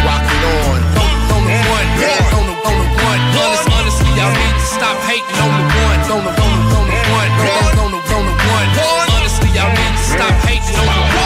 rocking 0.04 0.44
on. 0.44 0.80
on 1.36 1.44
the 1.48 1.58
one, 1.72 1.88
yeah, 2.00 2.36
on 2.36 2.44
the 2.48 2.56
on 2.68 2.76
the 2.80 2.88
one. 3.00 3.22
Honest, 3.44 3.68
honestly, 3.70 4.10
y'all 4.16 4.32
need 4.32 4.56
to 4.60 4.68
stop 4.68 4.98
hating 5.08 5.40
on 5.40 5.52
the 5.52 5.66
one. 5.84 6.00
On 6.10 6.22
the 6.24 6.32
on 6.32 6.52
the 6.52 6.64
on 6.72 6.86
the 6.88 7.00
one, 7.12 7.32
on 7.80 7.92
the 7.92 8.02
on 8.12 8.24
the 8.28 8.36
one. 8.50 8.68
Honestly, 9.14 9.50
y'all 9.56 9.72
need 9.72 9.94
to 10.00 10.06
stop 10.16 10.36
hating 10.48 10.76
on 10.80 10.88
the 10.88 11.04
one. 11.16 11.23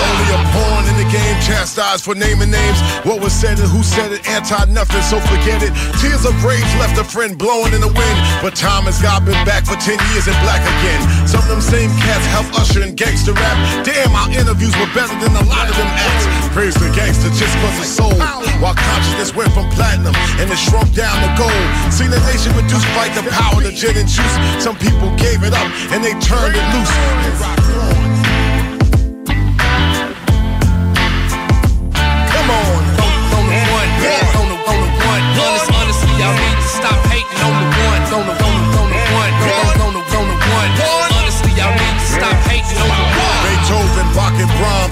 Game, 1.11 1.35
chastised 1.41 2.03
for 2.03 2.15
naming 2.15 2.51
names. 2.51 2.79
What 3.03 3.21
was 3.21 3.33
said 3.33 3.59
and 3.59 3.69
who 3.69 3.83
said 3.83 4.11
it, 4.11 4.21
anti 4.27 4.57
nothing, 4.71 5.03
so 5.03 5.19
forget 5.27 5.63
it. 5.63 5.71
Tears 5.99 6.25
of 6.25 6.35
rage 6.43 6.67
left 6.79 6.99
a 6.99 7.03
friend 7.03 7.37
blowing 7.37 7.73
in 7.73 7.81
the 7.81 7.91
wind. 7.91 8.17
But 8.43 8.55
time 8.55 8.85
has 8.85 9.01
got 9.01 9.23
been 9.25 9.39
back 9.45 9.65
for 9.65 9.75
10 9.79 9.97
years 10.13 10.27
and 10.27 10.37
black 10.43 10.61
again. 10.61 11.01
Some 11.27 11.43
of 11.43 11.49
them 11.49 11.61
same 11.61 11.91
cats 12.03 12.25
help 12.31 12.47
usher 12.59 12.83
in 12.83 12.95
gangster 12.95 13.33
rap. 13.33 13.57
Damn, 13.83 14.13
our 14.15 14.29
interviews 14.31 14.75
were 14.77 14.89
better 14.93 15.15
than 15.19 15.33
a 15.35 15.45
lot 15.47 15.69
of 15.69 15.75
them 15.75 15.89
acts. 15.89 16.25
Praise 16.51 16.75
the 16.75 16.91
gangster 16.93 17.29
just 17.35 17.53
cause 17.63 17.77
it's 17.79 17.91
sold. 17.91 18.19
While 18.59 18.75
consciousness 18.75 19.35
went 19.35 19.51
from 19.53 19.69
platinum 19.71 20.15
and 20.41 20.49
it 20.49 20.59
shrunk 20.59 20.93
down 20.93 21.15
to 21.23 21.29
gold. 21.37 21.67
Seen 21.93 22.09
the 22.09 22.19
nation 22.27 22.51
reduce 22.57 22.83
fight 22.97 23.13
the 23.13 23.23
power 23.29 23.61
to 23.61 23.71
gin 23.71 23.95
and 23.95 24.09
juice. 24.09 24.35
Some 24.59 24.75
people 24.77 25.13
gave 25.15 25.43
it 25.43 25.53
up 25.53 25.67
and 25.93 26.03
they 26.03 26.13
turned 26.19 26.55
it 26.57 26.65
loose. 26.73 28.26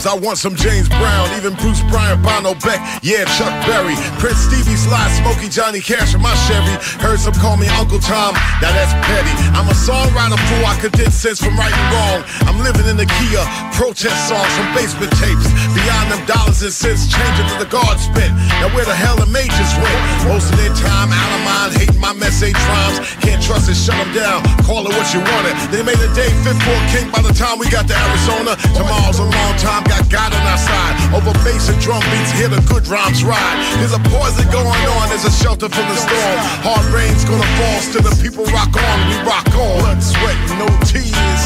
Brahms. 0.06 0.22
I 0.22 0.26
want 0.26 0.38
some 0.38 0.56
James 0.56 0.88
Brown, 0.89 1.30
even 1.38 1.53
Bruce 1.56 1.82
Bryant, 1.89 2.22
Bono 2.22 2.53
Beck, 2.62 2.80
yeah, 3.01 3.26
Chuck 3.38 3.53
Berry. 3.66 3.95
Prince 4.22 4.38
Stevie, 4.45 4.78
Sly, 4.78 5.01
Smokey, 5.22 5.49
Johnny 5.49 5.82
Cash, 5.82 6.14
and 6.14 6.24
my 6.24 6.34
Chevy. 6.47 6.78
Heard 7.01 7.20
some 7.20 7.34
call 7.34 7.58
me 7.58 7.68
Uncle 7.68 7.99
Tom, 7.99 8.34
now 8.62 8.72
that's 8.72 8.93
petty. 9.10 9.34
I'm 9.58 9.68
a 9.68 9.76
songwriter 9.76 10.39
fool, 10.49 10.66
I 10.66 10.78
condense 10.80 11.16
sense 11.16 11.41
from 11.41 11.58
right 11.58 11.74
and 11.74 11.88
wrong. 11.93 12.20
I'm 12.47 12.60
living 12.62 12.86
in 12.88 12.97
the 12.97 13.06
Kia, 13.06 13.43
protest 13.74 14.30
songs 14.30 14.51
from 14.56 14.68
basement 14.76 15.12
tapes. 15.18 15.49
Beyond 15.74 16.12
them 16.12 16.22
dollars 16.26 16.62
and 16.62 16.74
cents, 16.74 17.10
changing 17.10 17.47
to 17.49 17.56
the 17.60 17.70
guard 17.70 17.99
spent. 17.99 18.34
Now 18.62 18.70
where 18.74 18.86
the 18.86 18.95
hell 18.95 19.18
the 19.18 19.28
majors 19.28 19.74
went? 19.82 19.99
Most 20.30 20.53
of 20.53 20.58
their 20.58 20.74
time 20.78 21.10
out 21.12 21.32
of 21.34 21.41
mind, 21.43 21.72
hating 21.76 21.99
my 21.99 22.14
message 22.14 22.56
rhymes. 22.70 23.01
Can't 23.22 23.41
trust 23.41 23.70
it, 23.70 23.76
shut 23.76 23.97
them 23.97 24.12
down, 24.14 24.41
call 24.64 24.86
it 24.88 24.93
what 24.93 25.08
you 25.14 25.22
want 25.22 25.45
it. 25.49 25.56
They 25.72 25.84
made 25.84 25.99
a 25.99 26.12
day 26.14 26.30
fit 26.45 26.58
for 26.62 26.76
a 26.76 26.84
king 26.93 27.08
by 27.12 27.22
the 27.22 27.34
time 27.34 27.60
we 27.60 27.70
got 27.70 27.88
to 27.88 27.95
Arizona. 27.95 28.56
Tomorrow's 28.76 29.20
a 29.20 29.28
long 29.28 29.53
time, 29.60 29.84
got 29.86 29.95
God 30.12 30.34
on 30.34 30.43
our 30.43 30.60
side. 30.60 30.96
Over 31.16 31.34
bass 31.43 31.70
and 31.70 31.80
drum 31.80 32.04
beats, 32.12 32.32
hear 32.36 32.50
the 32.50 32.62
good 32.68 32.88
rhymes 32.88 33.24
ride. 33.24 33.58
There's 33.80 33.93
a 33.96 34.04
poison 34.12 34.48
going 34.52 34.84
on, 35.00 35.10
there's 35.10 35.26
a 35.26 35.32
shelter 35.32 35.70
from 35.70 35.88
the 35.88 35.98
storm. 35.98 36.38
Hard 36.66 36.86
rain's 36.91 37.24
gonna 37.24 37.48
fall, 37.58 37.80
still 37.82 38.04
the 38.04 38.16
people 38.22 38.46
rock 38.52 38.74
on, 38.76 38.98
we 39.10 39.16
rock 39.24 39.48
on. 39.56 39.80
Blood, 39.80 40.02
sweat, 40.04 40.38
no 40.60 40.68
tears. 40.84 41.41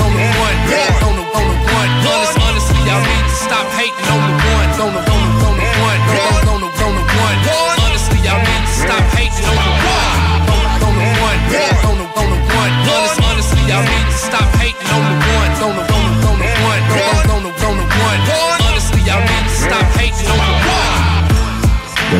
on 0.00 0.12
the 0.12 0.28
one, 0.40 0.58
yeah, 0.70 1.06
on 1.06 1.14
the 1.18 1.24
on 1.24 1.44
the 1.50 1.58
one. 1.72 1.90
Honest, 2.08 2.36
honestly, 2.40 2.78
y'all 2.86 3.02
need 3.02 3.26
to 3.28 3.36
stop 3.36 3.66
hating 3.76 4.08
on 4.12 4.22
the 4.24 4.36
one. 4.54 4.70
On 4.84 4.92
the 4.94 5.02
on 5.12 5.13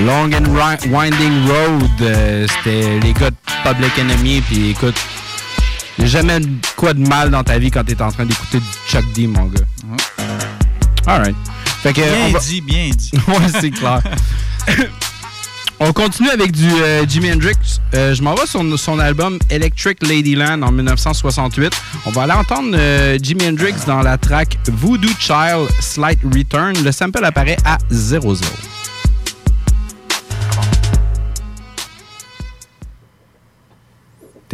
Long 0.05 0.31
and 0.35 0.45
Winding 0.91 1.47
Road, 1.49 1.91
euh, 2.03 2.47
c'était 2.49 3.01
les 3.01 3.13
gars 3.15 3.31
de 3.31 3.37
Public 3.65 3.93
Enemy, 3.99 4.41
puis 4.43 4.71
écoute, 4.71 4.97
jamais 5.99 6.41
quoi 6.77 6.93
de 6.93 7.07
mal 7.09 7.31
dans 7.31 7.43
ta 7.43 7.59
vie 7.59 7.71
quand 7.71 7.85
t'es 7.85 8.01
en 8.03 8.11
train 8.13 8.27
d'écouter 8.27 8.59
du 8.61 8.67
Chuck 8.89 9.05
D, 9.15 9.27
mon 9.27 9.47
gars. 9.47 9.61
Alright. 11.07 11.37
Fait 11.83 11.93
que, 11.93 12.01
Bien 12.01 12.29
va- 12.33 12.39
dit, 12.39 12.61
bien 12.61 12.91
dit. 12.95 13.11
ouais, 13.29 13.61
c'est 13.61 13.71
clair. 13.71 14.01
On 15.81 15.93
continue 15.93 16.31
avec 16.31 16.53
du 16.53 16.71
euh, 16.71 17.05
Jimi 17.09 17.33
Hendrix. 17.33 17.57
Euh, 17.95 18.15
je 18.15 18.23
m'en 18.23 18.35
vais 18.35 18.47
sur 18.47 18.63
son 18.79 18.99
album 19.01 19.39
Electric 19.51 20.07
Ladyland 20.07 20.63
en 20.63 20.71
1968. 20.71 21.73
On 22.07 22.11
va 22.11 22.23
aller 22.23 22.33
entendre 22.33 22.71
euh, 22.75 23.19
Jimi 23.21 23.47
Hendrix 23.49 23.75
dans 23.87 24.01
la 24.01 24.17
track 24.17 24.57
Voodoo 24.69 25.09
Child 25.19 25.69
Slight 25.81 26.21
Return. 26.25 26.75
Le 26.85 26.93
sample 26.93 27.25
apparaît 27.25 27.57
à 27.65 27.79
0-0. 27.93 28.41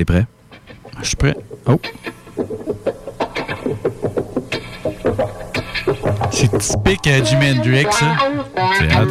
T'es 0.00 0.06
prêt? 0.06 0.24
Je 1.02 1.08
suis 1.08 1.16
prêt. 1.16 1.36
Oh. 1.66 1.78
C'est 6.30 6.56
typique 6.56 7.06
euh, 7.06 7.22
Jimi 7.22 7.50
Hendrix, 7.50 7.84
ça. 7.90 8.16
C'est 8.78 8.96
hot, 8.96 9.08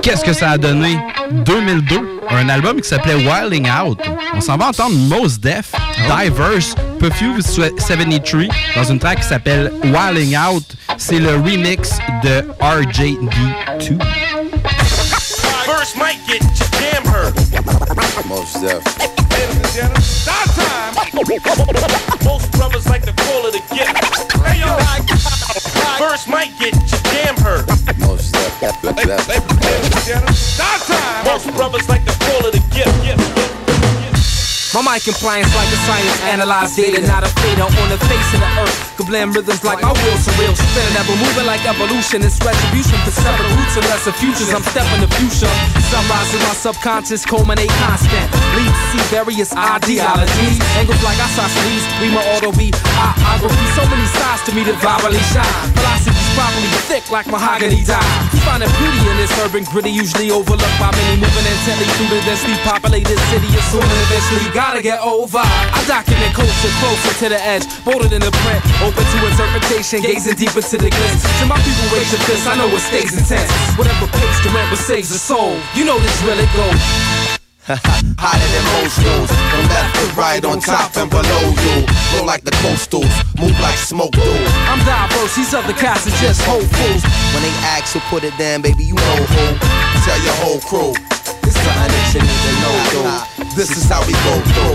Qu'est-ce 0.00 0.24
que 0.24 0.32
ça 0.32 0.50
a 0.50 0.58
donné? 0.58 0.96
2002? 1.32 2.20
Un 2.30 2.48
album 2.48 2.80
qui 2.80 2.88
s'appelait 2.88 3.16
Wilding 3.16 3.68
Out. 3.68 3.98
On 4.36 4.40
s'en 4.40 4.56
va 4.56 4.68
entendre 4.68 4.94
Mos 4.94 5.36
Def, 5.40 5.72
Diverse, 6.06 6.76
Perfume 7.00 7.42
73 7.42 8.46
dans 8.76 8.84
une 8.84 9.00
track 9.00 9.22
qui 9.22 9.26
s'appelle 9.26 9.72
Wilding 9.82 10.36
Out. 10.36 10.76
C'est 10.98 11.18
le 11.18 11.30
remix 11.30 11.98
de 12.22 12.44
RJD2. 12.60 13.98
First 15.84 15.98
might 15.98 16.26
get 16.26 16.40
your 16.40 16.68
damn 16.80 17.04
hurt. 17.04 17.34
Most 18.26 18.58
Def. 18.62 18.82
Stop 20.02 20.48
time. 20.54 20.94
Most 22.24 22.50
brothers 22.52 22.86
like 22.86 23.02
to 23.02 23.12
call 23.12 23.44
it 23.44 23.54
a 23.54 23.60
gift. 23.74 24.32
Hey 24.46 24.60
yo, 24.60 24.78
first 25.98 26.26
might 26.26 26.58
get 26.58 26.72
your 26.72 27.00
damn 27.12 27.36
hurt. 27.36 27.68
Most 27.98 28.32
Def. 28.32 28.54
Stop 30.34 30.80
time. 30.86 31.24
Most 31.26 31.54
brothers 31.54 31.86
like 31.86 32.06
to 32.06 32.12
call 32.18 32.46
it 32.46 32.54
a 32.54 32.60
gift. 32.74 33.04
gift. 33.04 34.03
My 34.74 34.82
mic 34.82 35.06
compliance 35.06 35.54
like 35.54 35.70
a 35.70 35.78
science 35.86 36.18
analyze 36.26 36.74
data, 36.74 36.98
not 37.06 37.22
a 37.22 37.30
fader 37.46 37.62
on 37.62 37.88
the 37.94 37.98
face 38.10 38.26
of 38.34 38.42
the 38.42 38.50
earth. 38.58 38.74
Could 38.98 39.06
blend 39.06 39.30
rhythms 39.30 39.62
like 39.62 39.78
my 39.78 39.94
wheels 39.94 40.26
are 40.26 40.34
real 40.34 40.50
spin, 40.50 40.90
never 40.98 41.14
moving 41.14 41.46
like 41.46 41.62
evolution. 41.62 42.26
It's 42.26 42.42
retribution 42.42 42.98
for 43.06 43.14
separate 43.14 43.54
roots 43.54 43.78
and 43.78 43.86
lesser 43.86 44.10
futures. 44.10 44.50
I'm 44.50 44.66
stepping 44.66 44.98
the 44.98 45.06
future. 45.14 45.46
In 45.94 46.02
my 46.10 46.58
subconscious, 46.58 47.22
culminate 47.22 47.70
constant. 47.86 48.26
Lead 48.58 48.66
to 48.66 48.84
see 48.90 49.02
various 49.14 49.54
ideologies. 49.54 50.58
Angles 50.74 50.98
like 51.06 51.22
I 51.22 51.28
saw 51.30 51.46
isosceles, 51.46 51.84
we 52.02 52.10
my 52.10 52.24
auto 52.34 52.50
biography. 52.50 53.66
So 53.78 53.86
many 53.86 54.06
sides 54.10 54.42
to 54.48 54.50
me 54.58 54.66
that 54.66 54.74
virally 54.82 55.22
shine. 55.30 55.70
Philosophy's 55.78 56.30
probably 56.34 56.66
thick 56.90 57.04
like 57.14 57.30
mahogany 57.30 57.86
dye. 57.86 58.02
You 58.34 58.42
find 58.42 58.66
a 58.66 58.70
beauty 58.82 59.02
in 59.06 59.16
this 59.22 59.30
urban 59.38 59.62
gritty, 59.70 59.94
usually 59.94 60.34
overlooked 60.34 60.78
by 60.82 60.90
many 60.98 61.22
moving 61.22 61.46
intently 61.46 61.86
through 61.94 62.10
the 62.10 62.20
densely 62.26 62.58
populated 62.66 63.18
city. 63.30 63.50
Assuming 63.54 64.00
eventually 64.10 64.50
gotta 64.64 64.80
get 64.80 65.00
over. 65.04 65.44
I 65.44 65.84
document 65.84 66.32
culture 66.32 66.72
closer 66.80 67.12
to 67.20 67.26
the 67.28 67.36
edge, 67.36 67.68
bolder 67.84 68.08
than 68.08 68.24
the 68.24 68.32
print. 68.40 68.64
Open 68.80 69.04
to 69.04 69.18
interpretation, 69.28 70.00
gazing 70.00 70.40
deep 70.40 70.56
into 70.56 70.80
the 70.80 70.88
glitz. 70.88 71.20
To 71.40 71.44
my 71.44 71.60
people, 71.60 71.84
raise 71.92 72.08
your 72.08 72.24
fist, 72.24 72.48
I 72.48 72.56
know 72.56 72.72
it 72.72 72.80
stays 72.80 73.12
intense. 73.12 73.52
Whatever 73.76 74.08
pays 74.08 74.38
the 74.40 74.48
rent, 74.56 74.72
but 74.72 74.80
saves 74.80 75.12
the 75.12 75.20
soul. 75.20 75.60
You 75.76 75.84
know 75.84 76.00
this 76.00 76.16
really 76.24 76.48
goes. 76.56 76.80
Hotter 78.16 78.48
than 78.56 78.64
most 78.80 78.96
dudes, 79.04 79.32
from 79.52 79.64
left 79.68 79.92
to 80.00 80.04
right, 80.16 80.44
on 80.44 80.60
top 80.60 80.96
and 80.96 81.12
below 81.12 81.44
you. 81.60 81.84
Flow 82.12 82.24
like 82.24 82.44
the 82.44 82.56
coastals, 82.64 83.12
move 83.36 83.56
like 83.60 83.76
smoke 83.76 84.16
do. 84.16 84.32
I'm 84.72 84.80
diverse, 84.88 85.36
these 85.36 85.52
other 85.52 85.76
cats 85.76 86.08
are 86.08 86.16
just 86.24 86.40
whole 86.48 86.64
fools. 86.64 87.04
When 87.36 87.42
they 87.44 87.52
ask 87.68 87.92
who 87.92 88.00
put 88.08 88.24
it 88.24 88.36
down, 88.40 88.62
baby, 88.64 88.84
you 88.84 88.96
know 88.96 89.20
who. 89.28 89.44
Tell 90.08 90.20
your 90.24 90.36
whole 90.40 90.60
crew. 90.64 90.92
Something 91.52 91.92
that 91.92 92.12
you 92.12 92.20
need 92.20 92.40
to 92.44 92.52
know, 92.60 92.76
dude. 92.92 93.33
This 93.54 93.76
is 93.76 93.88
how 93.88 94.04
we 94.04 94.12
go 94.12 94.40
through. 94.50 94.74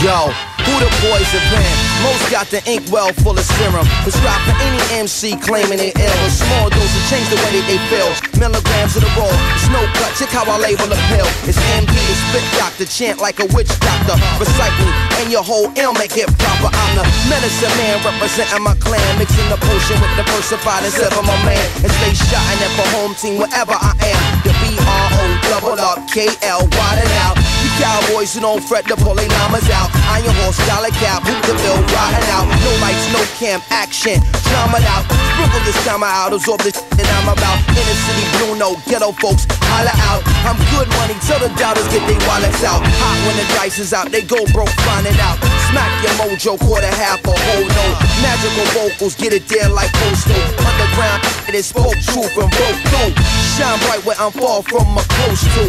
Yo, 0.00 0.30
who 0.66 0.74
the 0.80 0.90
boys 1.04 1.28
have 1.32 1.46
been? 1.52 1.76
Most 2.04 2.24
got 2.30 2.48
the 2.48 2.60
ink 2.68 2.84
well 2.92 3.12
full 3.24 3.36
of 3.36 3.46
serum. 3.56 3.86
Prescribed 4.04 4.44
for 4.48 4.56
any 4.64 4.80
MC 4.96 5.36
claiming 5.40 5.78
they 5.78 5.92
ill. 5.92 6.18
A 6.24 6.30
small 6.30 6.68
dose 6.68 6.92
to 6.92 7.02
change 7.08 7.28
the 7.28 7.40
way 7.40 7.50
that 7.56 7.66
they 7.68 7.80
feel. 7.88 8.08
Milligrams 8.40 8.96
of 8.96 9.04
the 9.04 9.12
it's 9.56 9.68
no 9.70 9.80
cut. 9.96 10.12
Check 10.18 10.28
how 10.34 10.44
I 10.44 10.56
label 10.60 10.88
a 10.90 10.98
pill. 11.08 11.28
It's 11.48 11.56
MD, 11.78 11.92
the 11.92 12.16
spit 12.28 12.44
doctor, 12.58 12.84
chant 12.84 13.20
like 13.20 13.40
a 13.40 13.46
witch 13.56 13.70
doctor. 13.80 14.16
Recite 14.36 14.74
me, 14.80 14.88
and 15.22 15.32
your 15.32 15.44
whole 15.44 15.72
ailment 15.78 16.12
get 16.12 16.28
proper. 16.36 16.68
I'm 16.68 16.92
the 16.98 17.04
medicine 17.30 17.72
man 17.80 18.02
representing 18.04 18.64
my 18.64 18.76
clan. 18.80 19.00
Mixing 19.16 19.48
the 19.48 19.56
potion 19.56 19.96
with 20.00 20.12
the 20.20 20.24
versified 20.28 20.84
and 20.84 20.92
sever 20.92 21.22
my 21.22 21.36
man. 21.46 21.64
And 21.80 21.92
stay 22.02 22.12
shotting 22.12 22.60
it 22.60 22.72
for 22.76 22.86
home 22.92 23.14
team 23.16 23.40
wherever 23.40 23.76
I 23.76 23.96
am. 24.04 24.22
The 24.44 24.52
B-R-O 24.60 25.24
double 25.48 25.80
up 25.80 26.04
K-L, 26.10 26.60
widen 26.68 27.10
out. 27.24 27.36
You 27.64 27.70
cowboys 27.80 28.34
who 28.34 28.40
don't 28.40 28.62
fret 28.62 28.84
to 28.92 28.96
pull 28.96 29.16
llamas 29.16 29.70
out. 29.70 29.88
Iron 30.12 30.34
horse, 30.44 30.53
dollar 30.66 30.92
cap, 31.00 31.22
hoop 31.26 31.40
the 31.46 31.54
bill, 31.62 31.78
riding 31.90 32.28
out. 32.30 32.46
No 32.48 32.70
lights, 32.80 33.06
no 33.10 33.22
cam, 33.38 33.60
action, 33.70 34.20
drama 34.50 34.78
out. 34.90 35.04
Sprinkle 35.34 35.62
this 35.66 35.78
drama 35.84 36.06
out, 36.06 36.32
absorb 36.32 36.62
shit 36.62 36.74
that 36.94 37.08
I'm 37.20 37.28
about. 37.30 37.58
Inner 37.74 37.98
city 38.06 38.24
blue, 38.38 38.54
no 38.58 38.76
ghetto 38.86 39.12
folks, 39.18 39.46
holla 39.70 39.94
out. 40.10 40.22
I'm 40.46 40.58
good 40.74 40.88
money, 41.00 41.16
tell 41.26 41.40
the 41.40 41.50
doubters 41.58 41.86
get 41.90 42.02
their 42.06 42.20
wallets 42.28 42.62
out. 42.62 42.82
Hot 42.82 43.16
when 43.26 43.36
the 43.38 43.46
dice 43.58 43.78
is 43.78 43.92
out, 43.92 44.10
they 44.10 44.22
go 44.22 44.38
broke, 44.54 44.72
find 44.86 45.06
it 45.06 45.18
out. 45.18 45.40
Smack 45.70 45.90
your 46.04 46.14
mojo, 46.20 46.54
quarter 46.60 46.90
half 47.00 47.24
a 47.26 47.34
whole 47.34 47.66
note. 47.66 47.96
Magical 48.22 48.66
vocals, 48.76 49.14
get 49.14 49.32
it 49.32 49.48
there 49.48 49.68
like 49.68 49.90
postal. 50.06 50.38
Underground, 50.62 51.20
it 51.48 51.54
is 51.54 51.66
spoke 51.66 51.98
truth 52.06 52.34
and 52.38 52.50
broke 52.52 52.80
through. 52.92 53.12
Shine 53.56 53.78
bright 53.86 54.02
where 54.04 54.18
I'm 54.18 54.32
far 54.32 54.62
from 54.62 54.86
my 54.94 55.02
close 55.02 55.42
to. 55.56 55.64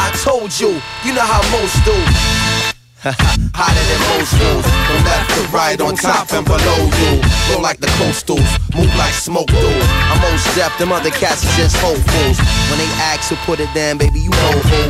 I 0.00 0.12
told 0.22 0.52
you, 0.60 0.80
you 1.04 1.14
know 1.14 1.24
how 1.24 1.42
most 1.54 1.76
do. 1.84 2.57
Hotter 3.54 3.84
than 3.86 4.02
most 4.10 4.34
dudes, 4.34 4.66
from 4.66 4.98
left 5.06 5.30
to 5.30 5.42
right, 5.54 5.80
on 5.80 5.94
top 5.94 6.32
and 6.32 6.44
below 6.44 6.82
you. 6.98 7.22
Flow 7.46 7.62
like 7.62 7.78
the 7.78 7.86
coastals, 7.94 8.42
move 8.74 8.90
like 8.98 9.14
smoke 9.14 9.46
do. 9.46 9.70
I'm 10.10 10.18
most 10.20 10.42
deaf, 10.56 10.76
them 10.78 10.90
other 10.90 11.10
cats 11.10 11.46
are 11.46 11.54
just 11.54 11.76
whole 11.78 11.94
fools. 11.94 12.38
When 12.66 12.78
they 12.82 12.90
ask 12.98 13.30
who 13.30 13.36
put 13.46 13.60
it 13.60 13.72
down, 13.72 13.98
baby, 13.98 14.18
you 14.18 14.30
know 14.30 14.58
who. 14.66 14.82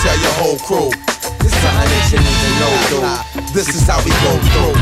Tell 0.00 0.16
your 0.24 0.32
whole 0.40 0.56
crew, 0.64 0.88
it's 0.88 1.52
something 1.60 1.90
that 1.92 2.08
you 2.08 2.20
need 2.24 2.40
to 2.40 2.50
know, 2.64 2.72
dude. 2.88 3.52
This 3.52 3.68
is 3.68 3.84
how 3.86 4.00
we 4.08 4.12
go 4.24 4.32
through. 4.56 4.80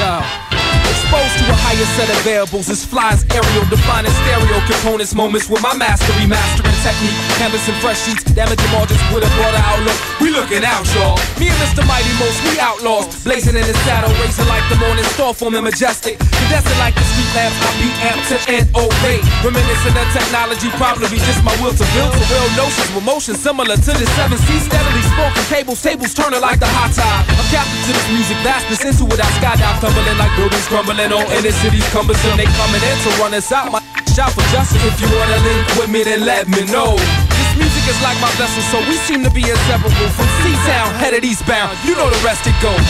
Yo. 0.00 0.55
Exposed 0.96 1.36
to 1.36 1.44
a 1.52 1.56
higher 1.60 1.88
set 1.92 2.08
of 2.08 2.16
variables 2.24 2.72
as 2.72 2.80
flies 2.80 3.20
aerial, 3.28 3.68
defining 3.68 4.10
stereo 4.24 4.56
components, 4.64 5.12
moments 5.12 5.44
with 5.44 5.60
my 5.60 5.76
mastery, 5.76 6.24
mastering 6.24 6.72
technique, 6.80 7.12
canvassing 7.36 7.76
fresh 7.84 8.00
sheets, 8.00 8.24
damaging 8.32 8.72
margins 8.72 8.98
with 9.12 9.20
a 9.20 9.30
broader 9.36 9.60
outlook. 9.60 9.94
We 10.24 10.32
looking 10.32 10.64
out, 10.64 10.88
y'all. 10.96 11.20
Me 11.36 11.52
and 11.52 11.58
Mr. 11.60 11.84
Mighty 11.84 12.08
Most, 12.16 12.40
we 12.48 12.56
outlaws, 12.56 13.12
blazing 13.28 13.60
in 13.60 13.66
the 13.68 13.76
saddle, 13.84 14.08
racing 14.24 14.48
like 14.48 14.64
the 14.72 14.80
morning 14.80 15.04
star, 15.12 15.36
forming 15.36 15.68
majestic, 15.68 16.16
condensing 16.16 16.80
like 16.80 16.96
the 16.96 17.04
street 17.12 17.32
lamps. 17.36 17.60
I 17.60 17.70
beat 17.76 17.96
amp 18.00 18.20
to 18.32 18.36
and 18.56 18.64
obey, 18.72 19.20
reminiscing 19.44 19.92
of 20.00 20.08
technology, 20.16 20.72
probably 20.80 21.20
just 21.20 21.44
my 21.44 21.52
will 21.60 21.76
to 21.76 21.86
build 21.92 22.16
to 22.16 22.24
real 22.32 22.48
notions 22.56 22.88
with 22.96 23.04
motion 23.04 23.36
similar 23.36 23.76
to 23.76 23.92
the 23.92 24.08
seven 24.16 24.40
seas, 24.48 24.64
steadily 24.64 25.04
spoken 25.12 25.44
cables, 25.52 25.76
tables 25.84 26.16
turning 26.16 26.40
like 26.40 26.56
the 26.56 26.70
hot 26.72 26.88
tide. 26.96 27.28
I'm 27.36 27.46
captive 27.52 27.84
to 27.84 27.92
this 27.92 28.08
music, 28.16 28.40
vastness 28.40 28.80
into 28.80 29.04
it. 29.12 29.20
I 29.20 29.28
skydive, 29.36 29.76
tumbling 29.84 30.16
like 30.16 30.32
buildings 30.40 30.64
crumbling 30.66 30.85
on 30.94 31.26
inner 31.34 31.50
cities 31.50 31.86
cumbersome. 31.90 32.36
They 32.36 32.46
coming 32.54 32.82
in 32.82 32.96
to 33.02 33.10
run 33.18 33.34
us 33.34 33.50
out. 33.50 33.72
My 33.72 33.82
shout 34.14 34.30
for 34.30 34.46
justice. 34.54 34.82
If 34.84 35.00
you 35.00 35.08
wanna 35.10 35.38
link 35.42 35.66
with 35.74 35.90
me, 35.90 36.04
then 36.04 36.24
let 36.24 36.46
me 36.46 36.62
know. 36.70 36.94
This 36.96 37.50
music 37.58 37.84
is 37.90 37.98
like 38.02 38.18
my 38.20 38.30
vessel, 38.38 38.62
so 38.70 38.78
we 38.86 38.96
seem 39.02 39.22
to 39.24 39.30
be 39.30 39.42
inseparable. 39.42 40.08
From 40.14 40.28
C-Town, 40.42 40.94
headed 40.94 41.24
eastbound, 41.24 41.76
you 41.84 41.94
know 41.96 42.08
the 42.08 42.22
rest 42.22 42.46
it 42.46 42.54
goes. 42.62 42.86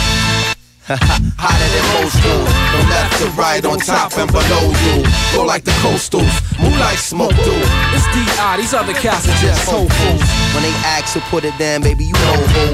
Hotter 0.87 1.69
than 1.73 1.85
most 1.99 2.15
dudes, 2.23 2.47
from 2.47 2.85
left 2.87 3.19
to 3.19 3.27
right, 3.35 3.65
on 3.65 3.77
top 3.79 4.15
and 4.15 4.31
below 4.31 4.71
you. 4.87 5.03
Go 5.35 5.43
like 5.43 5.65
the 5.65 5.75
coastals, 5.83 6.31
move 6.63 6.77
like 6.79 6.97
smoke 6.97 7.35
do. 7.43 7.55
It's 7.91 8.07
D.I., 8.15 8.55
these 8.55 8.73
other 8.73 8.93
cats 8.93 9.27
are 9.27 9.35
just 9.43 9.65
so 9.65 9.83
fools. 9.83 10.23
When 10.55 10.63
they 10.63 10.75
ask 10.87 11.13
who 11.13 11.19
put 11.27 11.43
it 11.43 11.57
down, 11.59 11.81
baby, 11.81 12.05
you 12.05 12.13
know 12.13 12.39
who. 12.55 12.65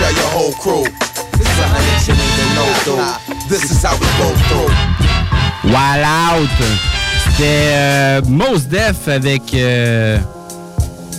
Tell 0.00 0.12
your 0.16 0.30
whole 0.32 0.54
crew, 0.56 0.88
it's 1.50 1.58
something 1.58 1.84
that 1.90 2.06
you 2.06 2.14
need 2.14 2.34
to 2.38 2.46
know, 2.54 2.68
dude. 2.84 3.48
This 3.48 3.70
is 3.70 3.82
how 3.82 3.94
we 3.98 4.06
go 4.18 4.28
through. 4.48 4.70
Wild 5.72 6.04
Out. 6.04 6.48
C'était 7.24 7.72
euh, 7.72 8.20
Mos 8.26 8.60
Def 8.68 9.08
avec 9.08 9.54
euh, 9.54 10.18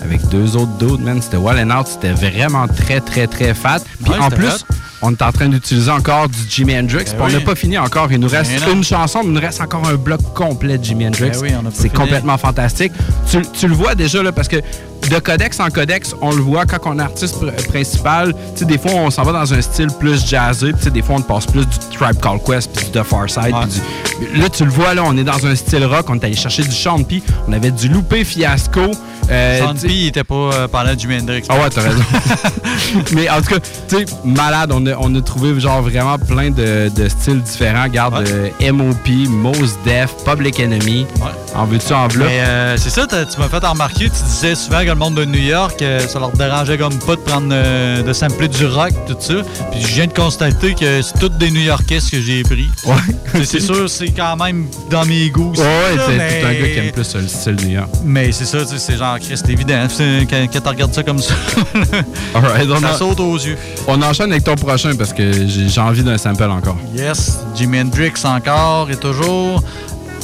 avec 0.03 0.27
deux 0.29 0.55
autres 0.55 0.77
dudes, 0.77 1.01
man. 1.01 1.21
C'était 1.21 1.37
Wild 1.37 1.59
and 1.71 1.77
Out. 1.77 1.87
C'était 1.87 2.13
vraiment 2.13 2.67
très, 2.67 3.01
très, 3.01 3.27
très 3.27 3.53
fat. 3.53 3.79
Puis 4.03 4.11
Ouais, 4.13 4.19
en 4.19 4.29
plus, 4.29 4.47
hot. 4.47 4.75
On 5.01 5.11
est 5.11 5.21
en 5.21 5.31
train 5.31 5.47
d'utiliser 5.49 5.89
encore 5.91 6.29
du 6.29 6.37
Jimi 6.49 6.77
Hendrix. 6.77 7.05
Ben 7.17 7.21
on 7.21 7.25
oui. 7.27 7.33
n'a 7.33 7.39
pas 7.41 7.55
fini 7.55 7.77
encore. 7.77 8.07
Il 8.11 8.19
nous 8.19 8.27
reste 8.27 8.51
Ben 8.51 8.67
non. 8.69 8.73
une 8.75 8.83
chanson, 8.83 9.19
mais 9.23 9.29
il 9.29 9.33
nous 9.33 9.41
reste 9.41 9.61
encore 9.61 9.87
un 9.87 9.95
bloc 9.95 10.21
complet 10.33 10.77
de 10.77 10.83
Jimi 10.83 11.07
Hendrix. 11.07 11.31
Ben 11.31 11.39
oui, 11.41 11.49
pas 11.51 11.69
C'est 11.73 11.89
complètement 11.89 12.37
fantastique. 12.37 12.91
Tu, 13.29 13.41
tu 13.53 13.67
le 13.67 13.73
vois 13.73 13.95
déjà, 13.95 14.21
là, 14.23 14.31
parce 14.31 14.47
que 14.47 14.57
de 14.57 15.17
codex 15.19 15.59
en 15.59 15.69
codex, 15.69 16.15
on 16.21 16.29
le 16.31 16.41
voit 16.41 16.65
quand 16.67 16.77
on 16.85 16.99
est 16.99 17.01
artiste 17.01 17.35
pr- 17.41 17.67
principal. 17.67 18.33
Tu 18.53 18.59
sais, 18.59 18.65
des 18.65 18.77
fois, 18.77 18.91
on 18.91 19.09
s'en 19.09 19.23
va 19.23 19.31
dans 19.33 19.53
un 19.53 19.61
style 19.61 19.87
plus 19.99 20.25
jazzé. 20.27 20.67
Puis 20.67 20.77
tu 20.77 20.83
sais, 20.85 20.89
des 20.91 21.01
fois, 21.01 21.15
on 21.17 21.21
passe 21.21 21.47
plus 21.47 21.65
du 21.65 21.77
Tribe 21.97 22.19
Called 22.21 22.43
Quest, 22.45 22.71
puis 22.75 22.85
du 22.85 22.91
The 22.91 23.03
Far 23.03 23.27
Side. 23.29 23.55
du- 23.69 24.39
Là, 24.39 24.49
tu 24.49 24.63
le 24.63 24.69
vois, 24.69 24.93
là, 24.93 25.01
on 25.05 25.17
est 25.17 25.23
dans 25.23 25.43
un 25.47 25.55
style 25.55 25.83
rock. 25.85 26.05
On 26.09 26.15
est 26.19 26.23
allé 26.23 26.35
chercher 26.35 26.61
du 26.63 26.71
Sean 26.71 27.01
P. 27.03 27.23
On 27.47 27.53
avait 27.53 27.71
du 27.71 27.87
Loupé 27.89 28.23
Fiasco. 28.23 28.81
Euh, 29.31 29.59
il 29.85 30.07
était 30.07 30.23
pas 30.23 30.35
euh, 30.35 30.67
pendant 30.67 30.97
Jimi 30.97 31.17
Hendrix. 31.19 31.43
ah 31.49 31.55
ouais, 31.55 31.69
t'as 31.69 31.81
raison. 31.81 32.03
Mais 33.15 33.29
en 33.29 33.41
tout 33.41 33.49
cas, 33.49 33.59
tu 33.87 33.97
sais, 33.97 34.05
malade, 34.25 34.71
on 34.73 34.85
a, 34.87 34.95
on 34.99 35.13
a 35.15 35.21
trouvé 35.21 35.57
genre 35.59 35.81
vraiment 35.81 36.17
plein 36.17 36.49
de, 36.49 36.89
de 36.95 37.09
styles 37.09 37.41
différents. 37.41 37.83
Regarde, 37.83 38.27
euh, 38.27 38.71
MOP, 38.73 39.07
Mos 39.29 39.77
Def, 39.85 40.13
Public 40.25 40.59
Enemy. 40.59 41.05
En 41.55 41.65
veux-tu, 41.65 41.93
en? 41.93 42.07
Mais 42.17 42.39
euh, 42.41 42.77
c'est 42.77 42.89
ça, 42.89 43.05
tu 43.07 43.39
m'as 43.39 43.47
fait 43.49 43.65
remarquer, 43.65 44.05
tu 44.05 44.23
disais 44.25 44.55
souvent 44.55 44.81
que 44.81 44.87
le 44.87 44.95
monde 44.95 45.15
de 45.15 45.25
New 45.25 45.39
York, 45.41 45.81
euh, 45.81 45.99
ça 46.07 46.19
leur 46.19 46.31
dérangeait 46.31 46.77
comme 46.77 46.97
pas 46.99 47.15
de 47.15 47.21
prendre 47.21 47.49
de 48.03 48.13
sampler 48.13 48.47
du 48.47 48.65
rock, 48.65 48.91
tout 49.07 49.15
ça. 49.19 49.33
Puis 49.71 49.81
je 49.81 49.87
viens 49.87 50.07
de 50.07 50.13
constater 50.13 50.73
que 50.75 51.01
c'est 51.01 51.19
toutes 51.19 51.37
des 51.37 51.51
New 51.51 51.61
Yorkais 51.61 51.99
ce 51.99 52.11
que 52.11 52.21
j'ai 52.21 52.43
pris. 52.43 52.69
Ouais. 52.85 53.43
C'est 53.45 53.59
sûr, 53.59 53.89
c'est 53.89 54.09
quand 54.11 54.35
même 54.37 54.65
dans 54.89 55.05
mes 55.05 55.29
goûts. 55.29 55.53
Ouais, 55.55 55.61
ouais, 55.61 55.97
ça, 55.97 56.03
c'est 56.07 56.17
mais- 56.17 56.29
c'est 56.41 56.45
un 56.47 56.53
gars 56.53 56.67
qui 56.69 56.79
aime 56.79 56.91
plus 56.91 57.15
le 57.15 57.27
style 57.27 57.55
New 57.65 57.75
York. 57.75 57.89
Mais 58.05 58.31
c'est 58.31 58.45
ça, 58.45 58.59
tu 58.61 58.67
sais, 58.67 58.79
c'est 58.79 58.97
genre, 58.97 59.17
Chris, 59.21 59.37
c'est 59.37 59.49
évident. 59.49 59.87
Quand, 60.29 60.47
quand 60.51 60.61
tu 60.61 60.67
regardes 60.69 60.93
ça 60.93 61.03
comme 61.03 61.19
ça, 61.19 61.33
ça 62.33 62.93
en- 62.93 62.97
saute 62.97 63.19
aux 63.19 63.35
yeux. 63.37 63.57
On 63.87 64.01
enchaîne 64.01 64.31
avec 64.31 64.43
ton 64.43 64.55
prochain 64.55 64.95
parce 64.97 65.13
que 65.13 65.31
j'ai 65.47 65.81
envie 65.81 66.03
d'un 66.03 66.17
sample 66.17 66.43
encore. 66.43 66.77
Yes, 66.95 67.39
Jimi 67.55 67.79
Hendrix 67.81 68.13
encore 68.23 68.89
et 68.91 68.95
toujours. 68.97 69.63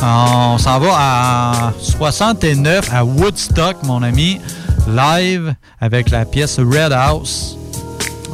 On 0.02 0.58
s'en 0.58 0.80
va 0.80 0.90
à 0.94 1.74
69 1.80 2.90
à 2.94 3.04
Woodstock, 3.04 3.78
mon 3.84 4.04
ami, 4.04 4.40
live 4.88 5.54
avec 5.82 6.10
la 6.12 6.26
pièce 6.26 6.60
Red 6.60 6.92
House. 6.94 7.58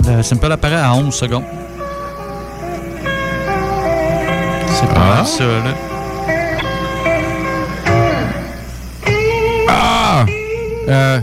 Le 0.08 0.22
sample 0.24 0.52
apparaît 0.52 0.76
à 0.76 0.94
11 0.94 1.14
secondes. 1.14 1.44
C'est 4.74 4.88
pas 4.94 5.18
Ah. 5.20 5.26
ça, 5.26 5.44
là. 5.44 5.74
Euh, 10.90 11.20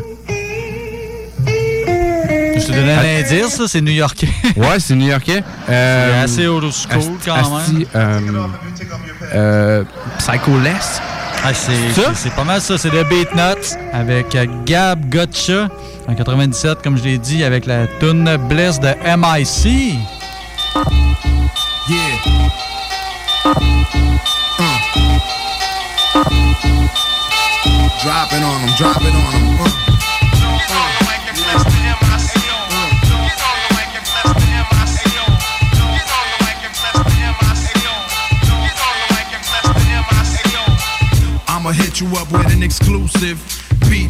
Je 2.57 2.67
te 2.67 2.73
donne 2.73 2.89
un 2.89 3.21
indice, 3.21 3.55
ça, 3.57 3.65
c'est 3.69 3.81
new-yorkais. 3.81 4.29
ouais, 4.57 4.79
c'est 4.79 4.95
new-yorkais. 4.95 5.43
Euh, 5.69 6.25
C'est 6.27 6.33
assez 6.33 6.47
old 6.47 6.71
school, 6.73 7.17
quand 7.25 7.37
même. 7.37 7.85
euh, 7.95 8.21
euh, 9.35 9.85
Psycho 10.19 10.59
Less. 10.59 11.01
Ah, 11.43 11.55
c'est 11.55 12.35
pas 12.35 12.45
mal 12.45 12.61
ça, 12.61 12.77
c'est 12.77 12.91
The 12.91 13.09
Beat 13.09 13.35
Nuts 13.35 13.77
avec 13.95 14.35
euh, 14.35 14.45
Gab 14.67 15.09
Gotcha 15.09 15.69
en 16.07 16.15
97, 16.15 16.83
comme 16.83 16.99
je 16.99 17.03
l'ai 17.05 17.17
dit, 17.19 17.45
avec 17.45 17.65
la 17.65 17.87
tune 17.99 18.37
Bless 18.49 18.79
de 18.79 18.89
MIC. 19.17 19.95
Yeah. 21.89 23.61
Drop 28.03 28.33
it 28.33 28.43
on 28.43 28.65
them, 28.65 28.75
drop 28.79 28.97
it 29.03 29.15
on 29.15 29.33
them. 29.45 29.61
Uh. 29.61 29.81
I'ma 41.47 41.73
hit 41.73 42.01
you 42.01 42.07
up 42.17 42.33
with 42.33 42.51
an 42.55 42.63
exclusive 42.63 43.50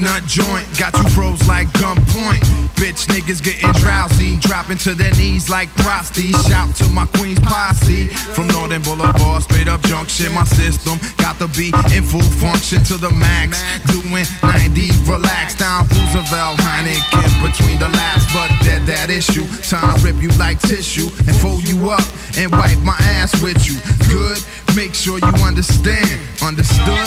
nut 0.00 0.24
joint. 0.24 0.66
Got 0.78 0.96
you 0.96 1.08
froze 1.10 1.46
like 1.46 1.68
gunpoint. 1.76 2.40
Bitch 2.80 3.06
niggas 3.12 3.44
getting 3.44 3.70
drowsy, 3.82 4.38
dropping 4.40 4.78
to 4.78 4.94
their 4.94 5.12
knees 5.12 5.50
like 5.50 5.68
prosty. 5.76 6.32
Shout 6.48 6.74
to 6.76 6.88
my 6.88 7.06
queen's 7.18 7.40
posse 7.40 8.08
from 8.08 8.48
Northern 8.48 8.82
Boulevard, 8.82 9.42
straight 9.42 9.68
up 9.68 9.82
junction. 9.82 10.32
My 10.32 10.44
system 10.44 10.98
got 11.18 11.38
to 11.38 11.48
be 11.48 11.68
in 11.94 12.02
full 12.02 12.24
function 12.40 12.82
to 12.84 12.96
the 12.96 13.10
max. 13.10 13.60
Doing 13.92 14.24
90, 14.42 14.90
relax 15.04 15.54
down 15.56 15.86
Roosevelt, 15.88 16.56
Heineken 16.58 17.28
between 17.44 17.78
the 17.78 17.88
laps, 17.88 18.24
but 18.32 18.48
that 18.64 18.82
that 18.86 19.10
issue. 19.10 19.44
Time 19.68 20.00
rip 20.02 20.16
you 20.22 20.30
like 20.38 20.58
tissue 20.60 21.08
and 21.28 21.36
fold 21.36 21.68
you 21.68 21.90
up 21.90 22.04
and 22.38 22.50
wipe 22.50 22.78
my 22.80 22.96
ass 23.20 23.36
with 23.42 23.60
you. 23.68 23.76
Good, 24.08 24.40
make 24.74 24.94
sure 24.94 25.18
you 25.18 25.34
understand. 25.44 26.20
Understood? 26.42 26.98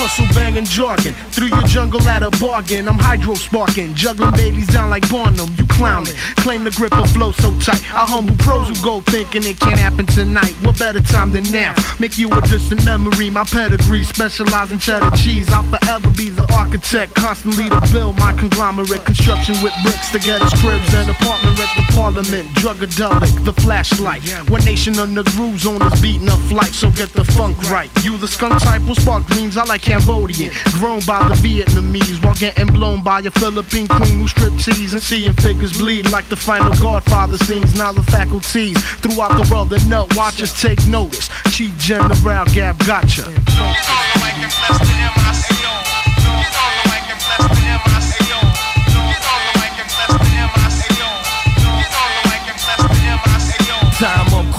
Hustle 0.00 0.32
banging 0.34 0.64
jargon 0.64 1.12
through 1.28 1.48
your 1.48 1.60
jungle 1.68 2.00
at 2.08 2.22
a 2.22 2.30
bargain. 2.40 2.88
I'm 2.88 2.98
hydro 2.98 3.34
sparking, 3.34 3.92
juggling 3.94 4.32
babies 4.32 4.66
down 4.68 4.88
like 4.88 5.06
Barnum. 5.10 5.50
You 5.58 5.66
clowning, 5.66 6.14
claim 6.40 6.64
the 6.64 6.70
grip 6.70 6.96
of 6.96 7.10
flow 7.12 7.32
so 7.32 7.52
tight. 7.60 7.84
I 7.92 8.08
humble 8.08 8.34
pros 8.36 8.68
who 8.68 8.82
go 8.82 9.02
thinking 9.02 9.44
it 9.44 9.60
can't 9.60 9.78
happen 9.78 10.06
tonight. 10.06 10.56
What 10.64 10.78
better 10.78 11.02
time 11.02 11.32
than 11.32 11.44
now? 11.52 11.74
Make 11.98 12.16
you 12.16 12.32
a 12.32 12.40
distant 12.40 12.82
memory. 12.86 13.28
My 13.28 13.44
pedigree 13.44 14.04
specialize 14.04 14.72
in 14.72 14.78
cheddar 14.78 15.14
cheese. 15.18 15.52
I'll 15.52 15.68
forever 15.68 16.08
be 16.16 16.30
the 16.30 16.50
architect, 16.50 17.14
constantly 17.14 17.68
to 17.68 17.80
build 17.92 18.16
my 18.16 18.32
conglomerate. 18.32 19.04
Construction 19.04 19.54
with 19.62 19.74
bricks 19.82 20.08
to 20.12 20.18
get 20.18 20.40
his 20.40 20.54
cribs 20.64 20.94
and 20.94 21.10
apartment 21.10 21.60
at 21.60 21.76
the 21.76 21.84
parliament. 21.92 22.48
Drugadelic, 22.56 23.44
the 23.44 23.52
flashlight. 23.60 24.24
One 24.48 24.64
nation 24.64 24.98
on 24.98 25.12
the 25.12 25.24
grooves 25.36 25.66
on 25.66 25.78
this 25.78 26.00
beating 26.00 26.30
up 26.30 26.40
flight, 26.48 26.72
so 26.72 26.90
get 26.92 27.12
the 27.12 27.24
funk 27.36 27.60
right. 27.68 27.90
You 28.02 28.16
the 28.16 28.28
skunk 28.28 28.62
type 28.62 28.80
will 28.88 28.94
spark 28.94 29.26
dreams. 29.26 29.58
I 29.58 29.64
like 29.64 29.89
Cambodian, 29.90 30.52
grown 30.78 31.00
by 31.00 31.18
the 31.26 31.34
Vietnamese 31.34 32.24
while 32.24 32.36
getting 32.36 32.68
blown 32.68 33.02
by 33.02 33.18
a 33.22 33.30
Philippine 33.32 33.88
queen 33.88 34.20
who 34.20 34.28
strip 34.28 34.56
tease 34.56 34.92
and 34.92 35.02
seeing 35.02 35.32
figures 35.32 35.76
bleed 35.76 36.08
like 36.12 36.28
the 36.28 36.36
final 36.36 36.72
Godfather 36.76 37.36
scenes. 37.38 37.76
Now 37.76 37.90
the 37.90 38.04
faculties 38.04 38.80
throughout 39.00 39.36
the 39.36 39.52
world 39.52 39.70
that 39.70 39.84
know, 39.86 40.06
watchers 40.14 40.52
take 40.62 40.86
notice. 40.86 41.28
Chief 41.50 41.76
General 41.76 42.44
Gab 42.54 42.78
gotcha. 42.86 43.24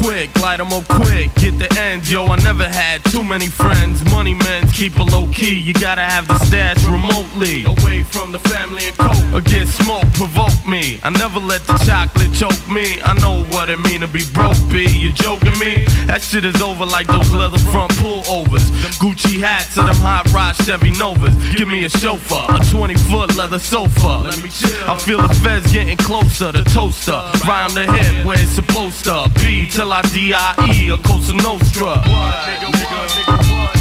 Quick, 0.02 0.30
light 0.42 0.60
'em 0.60 0.74
up 0.74 0.88
quick, 0.88 1.34
get 1.36 1.58
the 1.60 1.70
end, 1.80 2.08
yo. 2.10 2.28
I 2.28 2.38
never 2.38 2.68
had 2.68 3.04
too 3.06 3.24
many 3.24 3.48
friends. 3.48 4.04
Money 4.12 4.34
men 4.34 4.68
keep 4.72 5.00
it 5.00 5.08
low 5.12 5.28
key. 5.28 5.56
You 5.56 5.74
gotta 5.74 6.02
have 6.02 6.28
the 6.28 6.38
stash 6.46 6.84
remotely, 6.86 7.64
away 7.66 8.04
from 8.04 8.32
the 8.32 8.40
family 8.40 8.86
and 8.88 8.98
coke. 8.98 9.34
Or 9.34 9.42
get 9.42 9.68
smoke, 9.68 10.08
provoke 10.14 10.60
me. 10.68 11.00
I 11.04 11.10
never 11.10 11.40
let 11.40 11.66
the 11.68 11.78
chocolate 11.86 12.34
choke 12.34 12.68
me. 12.70 13.02
I 13.04 13.14
know 13.22 13.44
what 13.54 13.70
it 13.70 13.80
mean 13.80 14.02
to 14.02 14.08
be 14.08 14.24
broke, 14.34 14.60
B. 14.70 14.88
You 14.88 15.12
joking 15.12 15.58
me? 15.60 15.86
That 16.08 16.22
shit 16.22 16.46
is 16.46 16.62
over 16.62 16.86
like 16.86 17.08
those 17.08 17.32
leather 17.32 17.60
front 17.72 17.92
pullovers. 17.94 18.66
Them 18.84 18.94
Gucci 19.02 19.40
hats 19.40 19.78
and 19.78 19.88
them 19.88 19.98
hot 19.98 20.26
rod 20.34 20.56
Chevy 20.66 20.92
Novas. 20.92 21.34
Give 21.56 21.68
me 21.68 21.86
a 21.86 21.90
chauffeur, 21.90 22.46
a 22.50 22.60
20 22.72 22.96
foot 23.10 23.36
leather 23.36 23.60
sofa. 23.60 24.14
Let 24.30 24.42
me 24.44 24.50
chill. 24.50 24.90
I 24.90 24.98
feel 24.98 25.22
the 25.22 25.34
feds 25.36 25.72
getting 25.72 25.98
closer. 25.98 26.52
The 26.52 26.64
toaster, 26.64 27.22
rhyme 27.48 27.74
the 27.74 27.86
hit 27.92 28.26
where 28.26 28.40
it's 28.40 28.52
supposed 28.52 29.04
to 29.06 29.30
be. 29.36 29.68
Till 29.70 29.91
I 29.94 30.02
D.I.E. 30.10 30.90
a 30.90 30.98
Cosa 31.00 31.34
Nostra. 31.34 32.02
Item 32.06 33.81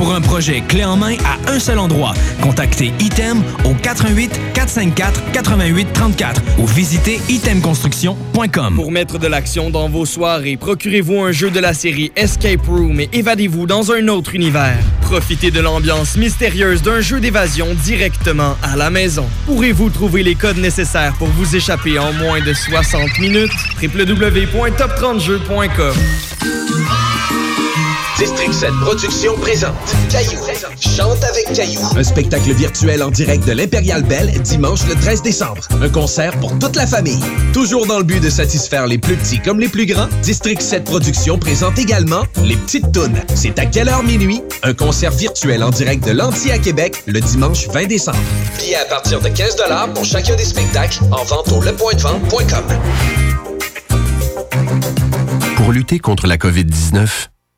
Pour 0.00 0.14
un 0.14 0.22
projet 0.22 0.62
clé 0.66 0.82
en 0.82 0.96
main 0.96 1.16
à 1.26 1.36
un 1.52 1.58
seul 1.58 1.78
endroit, 1.78 2.14
contactez 2.40 2.94
Item 3.00 3.42
au 3.66 3.74
88 3.74 4.40
454 4.54 5.32
88 5.32 5.92
34 5.92 6.42
ou 6.56 6.66
visitez 6.66 7.20
itemconstruction.com. 7.28 8.76
Pour 8.76 8.92
mettre 8.92 9.18
de 9.18 9.26
l'action 9.26 9.68
dans 9.68 9.90
vos 9.90 10.06
soirées, 10.06 10.56
procurez-vous 10.56 11.20
un 11.20 11.32
jeu 11.32 11.50
de 11.50 11.60
la 11.60 11.74
série 11.74 12.12
Escape 12.16 12.66
Room 12.66 12.98
et 12.98 13.10
évadez-vous 13.12 13.66
dans 13.66 13.92
un 13.92 14.08
autre 14.08 14.34
univers. 14.34 14.78
Profitez 15.02 15.50
de 15.50 15.60
l'ambiance 15.60 16.16
mystérieuse 16.16 16.80
d'un 16.80 17.02
jeu 17.02 17.20
d'évasion 17.20 17.66
directement 17.84 18.56
à 18.62 18.76
la 18.76 18.88
maison. 18.88 19.26
Pourrez-vous 19.44 19.90
trouver 19.90 20.22
les 20.22 20.34
codes 20.34 20.56
nécessaires 20.56 21.12
pour 21.18 21.28
vous 21.28 21.56
échapper 21.56 21.98
en 21.98 22.14
moins 22.14 22.40
de 22.40 22.54
60 22.54 23.18
minutes? 23.18 23.52
www.top30jeux.com 23.82 25.94
District 28.20 28.52
7 28.52 28.70
Productions 28.82 29.34
présente 29.38 29.72
Caillou. 30.10 30.38
Chante 30.78 31.24
avec 31.24 31.56
Caillou. 31.56 31.80
Un 31.96 32.04
spectacle 32.04 32.52
virtuel 32.52 33.02
en 33.02 33.10
direct 33.10 33.46
de 33.46 33.52
l'Impérial 33.52 34.02
Belle 34.02 34.30
dimanche 34.42 34.86
le 34.86 34.94
13 34.94 35.22
décembre. 35.22 35.66
Un 35.80 35.88
concert 35.88 36.38
pour 36.38 36.58
toute 36.58 36.76
la 36.76 36.86
famille. 36.86 37.22
Toujours 37.54 37.86
dans 37.86 37.96
le 37.96 38.04
but 38.04 38.22
de 38.22 38.28
satisfaire 38.28 38.86
les 38.86 38.98
plus 38.98 39.16
petits 39.16 39.40
comme 39.40 39.58
les 39.58 39.70
plus 39.70 39.86
grands, 39.86 40.06
District 40.20 40.60
7 40.60 40.84
Productions 40.84 41.38
présente 41.38 41.78
également 41.78 42.24
Les 42.44 42.58
Petites 42.58 42.92
Tounes. 42.92 43.18
C'est 43.34 43.58
à 43.58 43.64
quelle 43.64 43.88
heure 43.88 44.02
minuit? 44.02 44.42
Un 44.64 44.74
concert 44.74 45.12
virtuel 45.12 45.64
en 45.64 45.70
direct 45.70 46.06
de 46.06 46.12
l'Anti 46.12 46.50
à 46.50 46.58
Québec 46.58 47.02
le 47.06 47.20
dimanche 47.20 47.68
20 47.68 47.86
décembre. 47.86 48.18
Billets 48.58 48.76
à 48.76 48.84
partir 48.84 49.22
de 49.22 49.30
15 49.30 49.56
pour 49.94 50.04
chacun 50.04 50.36
des 50.36 50.44
spectacles 50.44 50.98
en 51.10 51.24
vente 51.24 51.50
au 51.52 51.62
lepointdevente.com. 51.62 52.64
Pour 55.56 55.72
lutter 55.72 55.98
contre 55.98 56.26
la 56.26 56.36
COVID-19, 56.36 57.08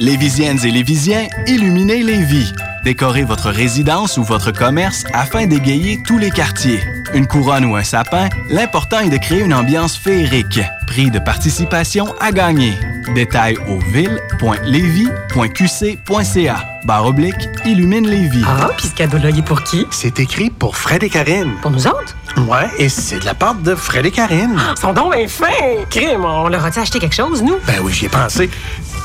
Lévisiennes 0.00 0.58
et 0.64 0.70
Lévisiens, 0.70 1.26
illuminez 1.46 2.02
Lévis. 2.02 2.54
Décorez 2.84 3.24
votre 3.24 3.50
résidence 3.50 4.16
ou 4.16 4.24
votre 4.24 4.50
commerce 4.50 5.04
afin 5.12 5.46
d'égayer 5.46 6.00
tous 6.06 6.16
les 6.16 6.30
quartiers. 6.30 6.80
Une 7.12 7.26
couronne 7.26 7.66
ou 7.66 7.76
un 7.76 7.84
sapin, 7.84 8.30
l'important 8.48 9.00
est 9.00 9.10
de 9.10 9.18
créer 9.18 9.40
une 9.42 9.52
ambiance 9.52 9.98
féerique. 9.98 10.58
Prix 10.86 11.10
de 11.10 11.18
participation 11.18 12.14
à 12.18 12.32
gagner. 12.32 12.72
Détails 13.14 13.58
au 13.68 13.78
ville.levy.qc.ca. 13.92 16.64
Barre 16.86 17.04
oblique, 17.04 17.50
illumine 17.66 18.08
Lévis. 18.08 18.42
Ah, 18.46 18.70
puis 18.78 18.86
ce 18.86 18.94
cadeau-là, 18.94 19.28
il 19.28 19.40
est 19.40 19.42
pour 19.42 19.62
qui? 19.64 19.84
C'est 19.90 20.18
écrit 20.18 20.48
pour 20.48 20.78
Fred 20.78 21.02
et 21.02 21.10
Karine. 21.10 21.52
Pour 21.60 21.72
nous 21.72 21.86
autres? 21.86 22.16
Ouais, 22.48 22.70
et 22.78 22.88
c'est 22.88 23.18
de 23.18 23.26
la 23.26 23.34
part 23.34 23.54
de 23.56 23.74
Fred 23.74 24.06
et 24.06 24.10
Karine. 24.10 24.56
Ah, 24.58 24.72
Ils 24.74 24.80
sont 24.80 24.94
donc 24.94 25.14
bien 25.14 25.28
fins! 25.28 25.48
Crime, 25.90 26.24
on 26.24 26.48
leur 26.48 26.64
a-tu 26.64 26.78
acheté 26.78 26.98
quelque 26.98 27.14
chose, 27.14 27.42
nous? 27.42 27.56
Ben 27.66 27.80
oui, 27.82 27.92
j'y 27.92 28.06
ai 28.06 28.08
pensé. 28.08 28.48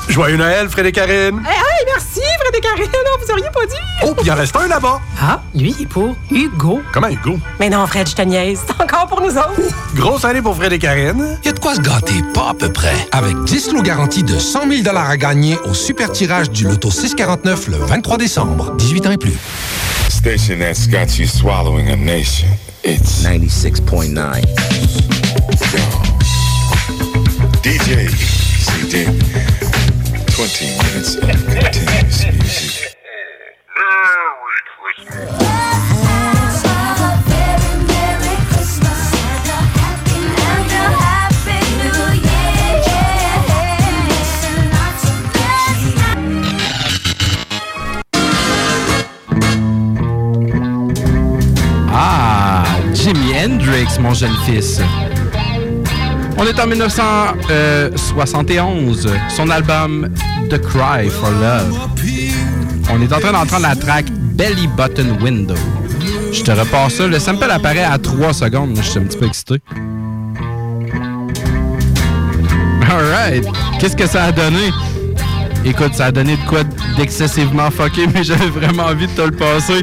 Joyeux 0.08 0.36
Noël, 0.36 0.68
Fred 0.68 0.86
et 0.86 0.92
Karine. 0.92 1.42
Hey, 1.44 1.56
hey, 1.56 1.84
merci, 1.86 2.20
Fred 2.40 2.54
et 2.54 2.60
Karine! 2.60 2.86
Non, 2.86 3.24
vous 3.24 3.30
auriez 3.32 3.50
pas 3.52 3.66
dit! 3.66 3.74
Oh, 4.04 4.14
puis 4.14 4.26
il 4.26 4.32
en 4.32 4.36
reste 4.36 4.54
un 4.56 4.68
là-bas. 4.68 5.00
Ah, 5.20 5.42
lui, 5.54 5.74
il 5.78 5.82
est 5.82 5.86
pour 5.86 6.14
Hugo. 6.30 6.80
Comment 6.92 7.08
Hugo? 7.08 7.38
Mais 7.58 7.68
non, 7.68 7.86
Fred, 7.86 8.08
je 8.08 8.14
te 8.14 8.22
niaise. 8.22 8.60
C'est 8.66 8.82
encore 8.82 9.06
pour 9.08 9.20
nous 9.20 9.36
autres. 9.36 9.60
Grosse 9.94 10.24
année 10.24 10.40
pour 10.40 10.56
Fred 10.56 10.72
et 10.72 10.78
Karine. 10.78 11.38
Il 11.42 11.46
y 11.46 11.48
a 11.48 11.52
de 11.52 11.58
quoi 11.58 11.74
se 11.74 11.80
gâter, 11.80 12.14
pas 12.32 12.50
à 12.50 12.54
peu 12.54 12.72
près. 12.72 12.94
Avec 13.12 13.36
10 13.44 13.72
lots 13.72 13.82
garantis 13.82 14.22
de 14.22 14.38
100 14.38 14.70
000 14.84 14.96
à 14.96 15.16
gagner 15.16 15.58
au 15.64 15.74
super 15.74 16.10
tirage 16.12 16.50
du 16.50 16.64
loto 16.64 16.90
649 16.90 17.68
le 17.68 17.76
23 17.78 18.16
décembre. 18.16 18.72
18 18.76 19.06
ans 19.06 19.10
et 19.12 19.18
plus. 19.18 19.36
Station 20.08 20.58
that's 20.58 20.86
got 20.88 21.18
you 21.18 21.26
swallowing 21.26 21.90
a 21.90 21.96
nation. 21.96 22.48
It's 22.84 23.22
96.9. 23.24 24.42
DJ. 27.62 29.65
20 30.36 30.66
minutes 30.66 31.14
of 31.16 31.22
continuous 31.22 32.24
music. 32.26 32.92
Ah, 51.88 52.66
Jimi 52.92 53.32
Hendrix, 53.32 53.98
mon 53.98 54.12
jeune 54.12 54.36
fils. 54.44 54.82
On 56.38 56.44
est 56.44 56.60
en 56.60 56.66
1971. 56.66 59.08
Son 59.28 59.48
album 59.50 60.10
The 60.50 60.58
Cry 60.58 61.08
for 61.08 61.30
Love. 61.30 61.78
On 62.90 63.00
est 63.00 63.10
en 63.12 63.20
train 63.20 63.32
d'entendre 63.32 63.62
la 63.62 63.74
track 63.74 64.04
Belly 64.10 64.66
Button 64.68 65.16
Window. 65.22 65.54
Je 66.32 66.42
te 66.42 66.50
repars 66.50 66.90
ça. 66.90 67.06
Le 67.06 67.18
sample 67.18 67.50
apparaît 67.50 67.84
à 67.84 67.96
3 67.98 68.34
secondes. 68.34 68.76
Je 68.76 68.82
suis 68.82 68.98
un 68.98 69.04
petit 69.04 69.16
peu 69.16 69.24
excité. 69.26 69.62
Alright. 72.88 73.46
Qu'est-ce 73.80 73.96
que 73.96 74.06
ça 74.06 74.24
a 74.24 74.32
donné? 74.32 74.70
Écoute, 75.68 75.94
ça 75.94 76.06
a 76.06 76.12
donné 76.12 76.36
de 76.36 76.44
quoi 76.48 76.62
d'excessivement 76.96 77.70
fucké, 77.72 78.06
mais 78.14 78.22
j'avais 78.22 78.50
vraiment 78.50 78.84
envie 78.84 79.06
de 79.08 79.12
te 79.12 79.22
le 79.22 79.32
passer. 79.32 79.82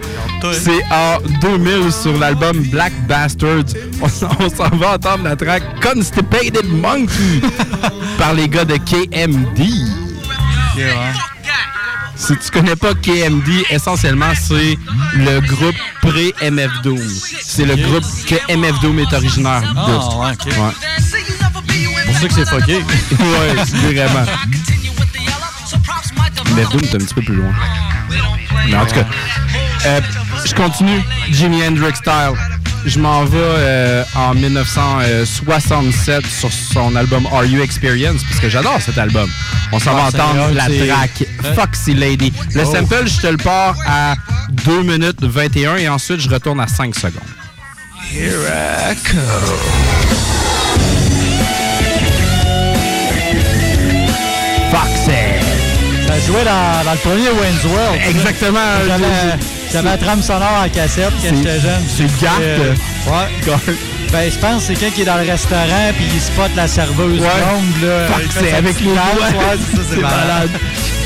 C'est 0.53 0.81
en 0.91 1.17
2000 1.41 1.91
sur 1.91 2.17
l'album 2.17 2.57
Black 2.69 2.93
Bastards. 3.07 3.65
On, 4.01 4.07
s'en- 4.07 4.29
on 4.39 4.49
s'en 4.49 4.69
va 4.77 4.93
entendre 4.95 5.25
la 5.25 5.35
track 5.35 5.63
Constipated 5.81 6.65
Monkey 6.69 7.41
par 8.17 8.33
les 8.33 8.47
gars 8.47 8.63
de 8.65 8.77
KMD. 8.77 9.59
Si 12.15 12.33
tu 12.37 12.51
connais 12.51 12.75
pas 12.77 12.93
KMD, 12.93 13.49
essentiellement, 13.69 14.31
c'est 14.41 14.77
le 15.15 15.41
groupe 15.41 15.75
pré-MF 16.01 16.71
Doom. 16.83 16.99
C'est 17.41 17.65
le 17.65 17.75
groupe 17.75 18.03
que 18.25 18.35
MF 18.55 18.79
Doom 18.79 18.99
est 18.99 19.13
originaire 19.13 19.61
de. 19.61 19.67
Ah. 19.75 20.29
Ouais. 20.29 20.33
C'est 20.41 22.05
pour 22.05 22.15
ça 22.15 22.27
que 22.27 22.33
c'est 22.33 22.45
fucké. 22.47 22.75
ouais, 23.19 23.63
c'est 23.65 23.75
vraiment. 23.93 24.25
Doom 26.61 26.81
est 26.83 26.95
un 26.95 26.99
petit 26.99 27.13
peu 27.13 27.21
plus 27.21 27.35
loin. 27.35 27.51
Mais 28.67 28.75
en 28.77 28.85
tout 28.85 28.95
cas, 28.95 29.05
euh, 29.87 29.99
je 30.45 30.53
continue. 30.53 31.01
Jimi 31.31 31.63
Hendrix 31.65 31.95
style. 31.95 32.33
Je 32.85 32.99
m'en 32.99 33.23
vais 33.23 33.37
euh, 33.39 34.03
en 34.13 34.33
1967 34.35 36.25
sur 36.27 36.51
son 36.51 36.95
album 36.97 37.25
Are 37.31 37.45
You 37.45 37.61
Experience 37.61 38.23
parce 38.23 38.39
que 38.41 38.49
j'adore 38.49 38.81
cet 38.81 38.97
album. 38.97 39.29
On 39.71 39.79
s'en 39.79 39.93
va 39.93 40.03
Ah, 40.07 40.09
c'est 40.11 40.19
entendre 40.21 40.51
la 40.53 40.65
track 40.65 41.23
Hein? 41.45 41.53
Foxy 41.55 41.93
Lady. 41.93 42.33
Le 42.53 42.63
Oh. 42.65 42.71
sample, 42.75 43.07
je 43.07 43.21
te 43.21 43.27
le 43.27 43.37
pars 43.37 43.75
à 43.87 44.15
2 44.65 44.83
minutes 44.83 45.23
21 45.23 45.77
et 45.77 45.87
ensuite 45.87 46.19
je 46.19 46.29
retourne 46.29 46.59
à 46.59 46.67
5 46.67 46.93
secondes. 46.93 47.23
Here 48.11 48.47
I 48.91 48.95
come. 48.95 50.32
Ça 56.25 56.31
jouait 56.31 56.43
dans, 56.45 56.85
dans 56.85 56.91
le 56.91 56.97
premier 56.99 57.29
Wayne's 57.29 57.63
World. 57.65 57.99
Exactement. 58.07 58.59
J'avais 59.71 59.89
la 59.89 59.97
trame 59.97 60.21
sonore 60.21 60.63
en 60.65 60.69
cassette 60.69 61.11
quand 61.21 61.35
j'étais 61.35 61.59
jeune. 61.59 61.83
c'est 61.87 62.21
Garth. 62.21 62.39
Euh, 62.41 62.73
ouais. 63.07 63.73
Ben, 64.11 64.31
je 64.31 64.37
pense 64.37 64.61
que 64.61 64.67
c'est 64.67 64.73
quelqu'un 64.75 64.95
qui 64.95 65.01
est 65.01 65.05
dans 65.05 65.17
le 65.17 65.29
restaurant 65.29 65.91
puis 65.95 66.05
il 66.13 66.21
spot 66.21 66.51
la 66.55 66.67
serveuse 66.67 67.19
Ouais. 67.19 67.27
longue, 67.27 67.83
là. 67.89 68.07
Fuck, 68.07 68.23
c'est 68.39 68.53
avec 68.53 68.79
les 68.79 68.93
danse, 68.93 69.15
doigts. 69.17 69.27
ouais, 69.27 69.57
c'est 69.71 69.77
ça, 69.77 69.83
c'est 69.89 70.01
malade. 70.01 70.49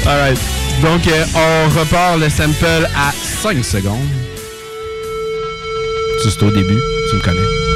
Alright. 0.06 0.40
Donc, 0.84 1.08
euh, 1.08 1.26
on 1.36 1.80
repart 1.80 2.20
le 2.20 2.30
sample 2.30 2.66
à 2.96 3.12
5 3.42 3.64
secondes. 3.64 4.06
C'est 6.22 6.44
au 6.44 6.52
début. 6.52 6.78
Tu 7.10 7.16
me 7.16 7.22
connais. 7.22 7.67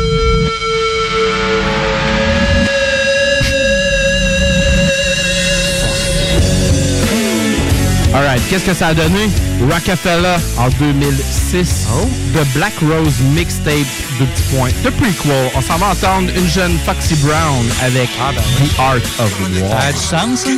Alright, 8.14 8.42
qu'est-ce 8.50 8.66
que 8.66 8.74
ça 8.74 8.88
a 8.88 8.94
donné? 8.94 9.30
Rockefeller 9.72 10.36
en 10.58 10.68
2006. 10.70 11.88
The 12.34 12.46
Black 12.54 12.74
Rose 12.82 13.20
Mixtape, 13.34 13.88
deux 14.20 14.26
petits 14.26 14.56
points. 14.56 14.70
The 14.84 14.90
Prequel. 14.90 15.52
On 15.56 15.62
s'en 15.62 15.78
va 15.78 15.92
entendre 15.92 16.30
une 16.36 16.48
jeune 16.50 16.78
Foxy 16.86 17.16
Brown 17.16 17.66
avec 17.82 18.10
The 18.10 18.80
Art 18.80 18.96
of 19.20 19.34
War. 19.62 19.70
Ça 19.70 19.88
a 19.88 19.92
du 19.94 19.98
sens, 19.98 20.40
ça? 20.42 20.50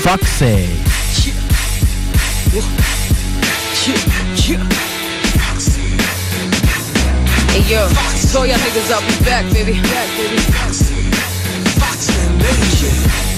Foxy. 0.10 0.44
Hey 7.54 7.62
yo, 7.68 7.86
tell 8.32 8.46
y'all 8.46 8.58
niggas 8.58 8.90
I'll 8.90 9.02
be 9.06 9.24
back, 9.24 9.44
baby. 9.52 9.80
Back, 9.82 10.08
baby. 10.16 10.42
Allow 12.42 13.31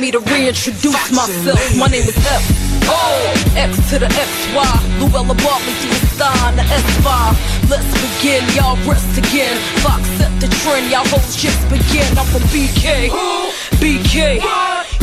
me 0.00 0.10
to 0.10 0.20
reintroduce 0.20 1.10
myself. 1.12 1.76
My 1.76 1.88
name 1.88 2.06
is 2.06 2.16
F. 2.16 2.68
O 2.90 3.34
X 3.56 3.76
to 3.90 3.98
the 3.98 4.06
X 4.06 4.30
Y. 4.54 4.98
Luella 5.00 5.34
Bartley 5.34 5.74
to 5.82 5.88
the 5.88 6.06
star 6.14 6.34
and 6.48 6.58
the 6.58 6.62
S5. 6.62 7.68
Let's 7.68 7.90
begin, 8.00 8.44
y'all 8.54 8.76
rest 8.88 9.18
again. 9.18 9.56
Fox 9.82 10.02
set 10.16 10.32
the 10.40 10.48
trend, 10.62 10.90
y'all 10.90 11.06
hoes 11.06 11.36
just 11.36 11.60
begin. 11.68 12.06
I'm 12.16 12.26
from 12.26 12.42
BK. 12.54 13.10
BK. 13.78 14.42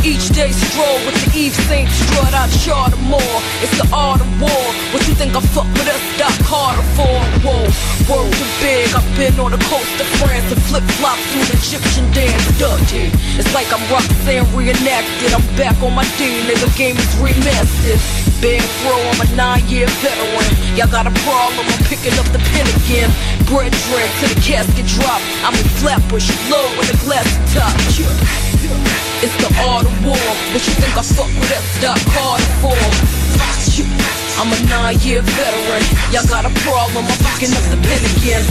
Each 0.03 0.29
day 0.29 0.51
stroll 0.51 0.99
with 1.07 1.15
the 1.23 1.31
Eve 1.33 1.55
Saint 1.65 1.89
strut, 1.89 2.35
I 2.35 2.45
charter 2.61 2.99
more. 3.07 3.37
It's 3.63 3.73
the 3.79 3.87
art 3.95 4.19
of 4.19 4.29
war. 4.37 4.65
What 4.91 5.01
you 5.07 5.15
think 5.15 5.33
I 5.33 5.41
fuck 5.41 5.65
with 5.79 5.87
us? 5.87 6.03
Doc 6.19 6.35
Carter 6.45 6.83
for? 6.93 7.17
Whoa, 7.41 7.63
World 8.05 8.29
too 8.35 8.51
big. 8.61 8.91
I've 8.93 9.07
been 9.17 9.39
on 9.39 9.55
the 9.55 9.61
coast 9.65 9.95
of 9.97 10.07
France 10.19 10.45
and 10.51 10.61
flip 10.67 10.83
flop 10.99 11.17
through 11.31 11.47
the 11.49 11.57
Egyptian 11.57 12.05
dance 12.11 12.45
dirty. 12.59 13.09
It's 13.39 13.49
like 13.55 13.71
I'm 13.71 13.81
Roxanne 13.89 14.45
reenacted. 14.53 15.31
I'm 15.31 15.45
back 15.55 15.79
on 15.81 15.95
my 15.95 16.05
D, 16.19 16.43
nigga. 16.45 16.69
Game 16.77 16.99
is 16.99 17.11
remastered. 17.17 18.03
Big 18.43 18.61
bro, 18.83 18.93
I'm 18.93 19.23
a 19.23 19.27
nine-year 19.39 19.87
veteran. 20.03 20.51
Y'all 20.75 20.91
got 20.91 21.07
a 21.07 21.15
problem? 21.23 21.65
I'm 21.65 21.83
picking 21.87 22.13
up 22.19 22.27
the 22.29 22.43
pen 22.51 22.67
again. 22.83 23.09
Bread 23.47 23.71
drink 23.87 24.11
to 24.21 24.25
the 24.29 24.39
casket 24.43 24.85
drop. 24.99 25.23
I'm 25.47 25.55
in 25.55 25.65
Flatbush, 25.79 26.29
low 26.51 26.67
with 26.77 26.93
a 26.93 26.97
glass 27.07 27.25
top. 27.55 27.73
Yeah. 27.97 28.54
It's 29.23 29.35
the 29.41 29.49
art 29.65 29.85
of 29.85 29.95
war. 30.05 30.29
What 30.53 30.61
you 30.65 30.73
think 30.77 30.93
I 30.97 31.01
fuck 31.01 31.27
with 31.27 31.49
that 31.49 31.63
Doc 31.81 31.99
Carter 32.13 32.51
for? 32.61 32.77
I'm 34.37 34.51
a 34.51 34.59
nine-year 34.69 35.21
veteran. 35.21 35.83
Y'all 36.11 36.27
got 36.27 36.45
a 36.45 36.53
problem? 36.61 37.05
I'm 37.05 37.19
fucking 37.23 37.51
up 37.55 37.63
the 37.71 37.79
pen 37.81 38.01
again. 38.19 38.43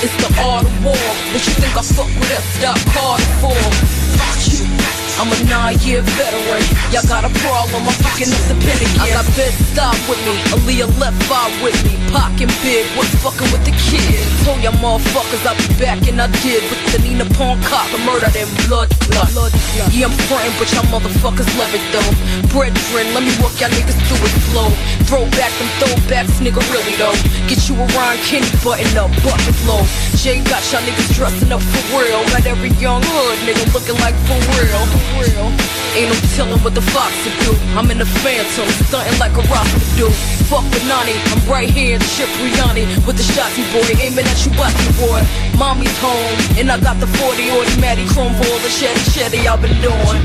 It's 0.00 0.16
the 0.18 0.30
art 0.42 0.64
of 0.64 0.84
war. 0.84 0.96
What 1.32 1.42
you 1.46 1.54
think 1.54 1.76
I 1.76 1.82
fuck 1.82 2.06
with 2.06 2.28
that 2.28 2.44
Doc 2.60 2.78
Carter 2.92 3.30
for? 3.40 4.97
I'm 5.18 5.34
a 5.34 5.38
nine-year 5.50 6.02
veteran. 6.14 6.62
Y'all 6.94 7.02
got 7.10 7.26
a 7.26 7.32
problem? 7.42 7.82
I'm 7.82 7.98
the 8.46 8.54
pen 8.62 8.78
again. 8.78 9.02
I 9.02 9.10
got 9.10 9.26
bed 9.34 9.50
stop 9.74 9.98
with 10.06 10.22
me. 10.22 10.38
Aaliyah 10.54 10.94
left 11.02 11.18
five 11.26 11.50
with 11.58 11.74
me. 11.82 11.98
Pocket 12.14 12.46
big. 12.62 12.86
What's 12.94 13.10
fucking 13.18 13.50
with 13.50 13.66
the 13.66 13.74
kid? 13.74 14.22
Told 14.46 14.62
y'all 14.62 14.78
motherfuckers 14.78 15.42
I'll 15.42 15.58
be 15.58 15.66
back 15.74 16.06
and 16.06 16.22
I 16.22 16.30
did 16.38 16.62
with 16.70 16.78
the 16.94 17.02
Nina 17.02 17.26
Pong 17.34 17.58
cop 17.66 17.90
and 17.90 18.06
murder 18.06 18.30
them 18.30 18.46
blood 18.70 18.86
blood. 19.10 19.26
blood. 19.34 19.52
Yeah, 19.90 20.06
I'm 20.06 20.14
frontin', 20.30 20.54
but 20.54 20.70
y'all 20.70 20.86
motherfuckers 20.86 21.50
love 21.58 21.74
it 21.74 21.82
though. 21.90 22.12
Brethren, 22.54 23.10
let 23.10 23.26
me 23.26 23.34
walk 23.42 23.58
y'all 23.58 23.74
niggas 23.74 23.98
through 24.06 24.22
it 24.22 24.34
slow. 24.54 24.70
Throw 25.10 25.26
back 25.34 25.50
them 25.58 25.70
throwbacks, 25.82 26.38
nigga, 26.38 26.62
really 26.70 26.94
though. 26.94 27.16
Get 27.50 27.66
you 27.66 27.74
a 27.74 27.84
Ron 27.98 28.16
Kenny 28.22 28.46
button 28.62 28.86
up, 28.94 29.10
bucket 29.26 29.58
low. 29.66 29.82
Jay 30.14 30.38
got 30.46 30.62
y'all 30.70 30.82
niggas 30.86 31.10
dressing 31.18 31.50
up 31.50 31.62
for 31.62 31.82
real. 31.98 32.22
Got 32.30 32.46
every 32.46 32.70
young 32.78 33.02
hood 33.02 33.38
nigga 33.42 33.66
looking 33.74 33.98
like 33.98 34.14
for 34.30 34.38
real. 34.54 35.07
For 35.08 35.24
real. 35.24 35.48
Ain't 35.96 36.12
no 36.12 36.16
telling 36.36 36.60
what 36.60 36.74
the 36.74 36.84
fox 36.92 37.10
will 37.24 37.34
do. 37.48 37.52
I'm 37.72 37.90
in 37.90 37.98
the 37.98 38.06
phantom, 38.20 38.68
stunting 38.86 39.18
like 39.18 39.32
a 39.32 39.44
rocket 39.48 39.82
do. 39.96 40.06
Fuck 40.46 40.64
with 40.70 40.84
Nani, 40.86 41.16
I'm 41.32 41.40
right 41.48 41.68
here 41.68 41.96
in 41.96 42.02
Cipriani 42.14 42.84
with 43.06 43.16
the 43.16 43.24
shotty 43.24 43.64
boy, 43.72 43.88
aiming 43.98 44.28
at 44.28 44.38
you, 44.44 44.52
bossy 44.52 44.92
boy. 45.00 45.20
Mommy's 45.58 45.96
home, 45.98 46.36
and 46.60 46.70
I 46.70 46.78
got 46.78 47.00
the 47.00 47.06
40 47.06 47.50
automatic 47.50 48.06
chrome 48.12 48.32
ball, 48.36 48.58
the 48.60 48.70
shetty 48.70 49.02
shetty 49.10 49.48
I've 49.48 49.60
been 49.60 49.74
doing. 49.80 50.22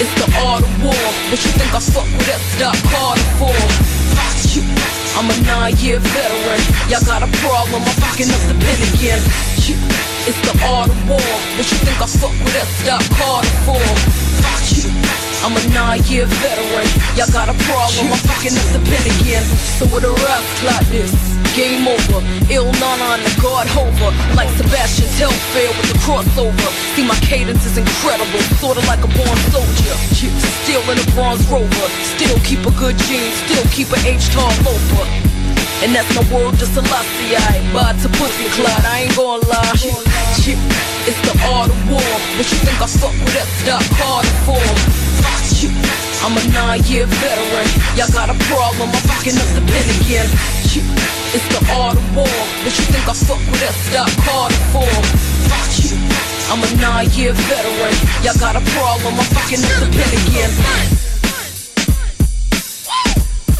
It's 0.00 0.14
the 0.14 0.28
art 0.46 0.62
of 0.62 0.84
war. 0.84 1.06
What 1.30 1.40
you 1.42 1.50
think 1.56 1.74
I 1.74 1.80
fuck 1.80 2.04
with 2.04 2.26
that 2.28 2.40
Doc 2.60 2.76
Carter 2.92 3.22
for? 3.40 5.01
I'm 5.14 5.28
a 5.28 5.36
nine-year 5.44 5.98
veteran. 5.98 6.60
Y'all 6.88 7.04
got 7.04 7.22
a 7.22 7.30
problem? 7.44 7.82
I'm 7.82 7.96
fucking 8.00 8.30
up 8.32 8.42
the 8.48 8.56
pen 8.56 8.80
again. 8.94 9.20
It's 10.24 10.40
the 10.40 10.54
art 10.64 10.88
of 10.88 11.08
war. 11.08 11.20
What 11.56 11.66
you 11.68 11.78
think 11.84 12.00
I 12.00 12.06
fuck 12.06 12.32
with 12.32 12.54
that 12.56 12.68
Doc 12.86 13.02
Carter 13.18 13.52
for? 13.66 13.82
I'm 15.44 15.52
a 15.52 15.62
nine-year 15.74 16.26
veteran. 16.26 16.88
Y'all 17.16 17.30
got 17.32 17.48
a 17.48 17.56
problem? 17.68 18.12
I'm 18.12 18.22
fucking 18.24 18.56
up 18.56 18.68
the 18.72 18.80
pen 18.88 19.04
again. 19.20 19.44
So 19.76 19.86
what 19.86 20.04
a 20.04 20.12
rap 20.12 20.44
like 20.64 20.86
this. 20.88 21.41
Game 21.52 21.84
over, 21.84 22.24
ill 22.48 22.72
nana 22.80 23.12
on 23.12 23.20
the 23.20 23.28
guard 23.36 23.68
hover. 23.68 24.08
Like 24.32 24.48
Sebastian's 24.56 25.12
hellfare 25.20 25.68
with 25.76 25.92
the 25.92 25.98
crossover. 26.00 26.68
See 26.96 27.04
my 27.04 27.14
cadence 27.20 27.68
is 27.68 27.76
incredible, 27.76 28.40
sorta 28.56 28.80
like 28.88 29.04
a 29.04 29.10
born 29.12 29.36
soldier. 29.52 29.92
Still 30.64 30.80
in 30.88 30.96
a 30.96 31.06
bronze 31.12 31.44
rover, 31.52 31.88
still 32.16 32.40
keep 32.40 32.64
a 32.64 32.72
good 32.80 32.96
gene 33.04 33.28
Still 33.44 33.60
keep 33.68 33.92
a 33.92 34.00
H-tar 34.00 34.48
loafer. 34.64 35.04
And 35.84 35.92
that's 35.92 36.08
my 36.16 36.24
word 36.32 36.56
to 36.56 36.64
Selassie 36.64 37.36
I 37.36 37.60
Bye 37.76 38.00
to 38.00 38.08
Pussy 38.16 38.48
Clyde, 38.56 38.88
I 38.88 39.04
ain't 39.04 39.12
gonna 39.12 39.44
lie. 39.44 39.76
It's 39.76 41.20
the 41.20 41.36
art 41.52 41.68
of 41.68 41.76
war. 41.92 42.12
What 42.40 42.48
you 42.48 42.58
think 42.64 42.80
I 42.80 42.88
fuck 42.88 43.12
with 43.12 43.36
that 43.36 43.48
Doc 43.68 43.84
Carter 44.00 44.36
for? 44.48 44.64
I'm 46.24 46.32
a 46.32 46.42
nine-year 46.48 47.04
veteran. 47.04 47.68
Y'all 47.92 48.08
got 48.08 48.32
a 48.32 48.38
problem, 48.48 48.88
I'm 48.88 49.04
fucking 49.04 49.36
up 49.36 49.50
the 49.52 49.60
pen 49.68 49.84
again 50.00 50.61
Yeah, 50.72 50.82
It's 51.36 51.46
the 51.52 51.60
art 51.72 51.96
of 51.96 52.16
war 52.16 52.24
What 52.64 52.72
you 52.78 52.84
think 52.88 53.06
I 53.08 53.12
fuck 53.12 53.38
with 53.50 53.60
that 53.60 53.76
Doc 53.92 54.08
Carter 54.24 54.56
for? 54.72 54.88
Yeah, 55.76 55.96
I'm 56.50 56.62
a 56.64 56.70
nine-year 56.80 57.32
veteran 57.34 57.94
Y'all 58.24 58.38
got 58.40 58.56
a 58.56 58.64
problem, 58.72 59.14
I'm 59.20 59.24
fucking 59.36 59.60
up 59.64 59.74
the 59.80 59.88
pen 59.92 60.10
again 60.26 60.50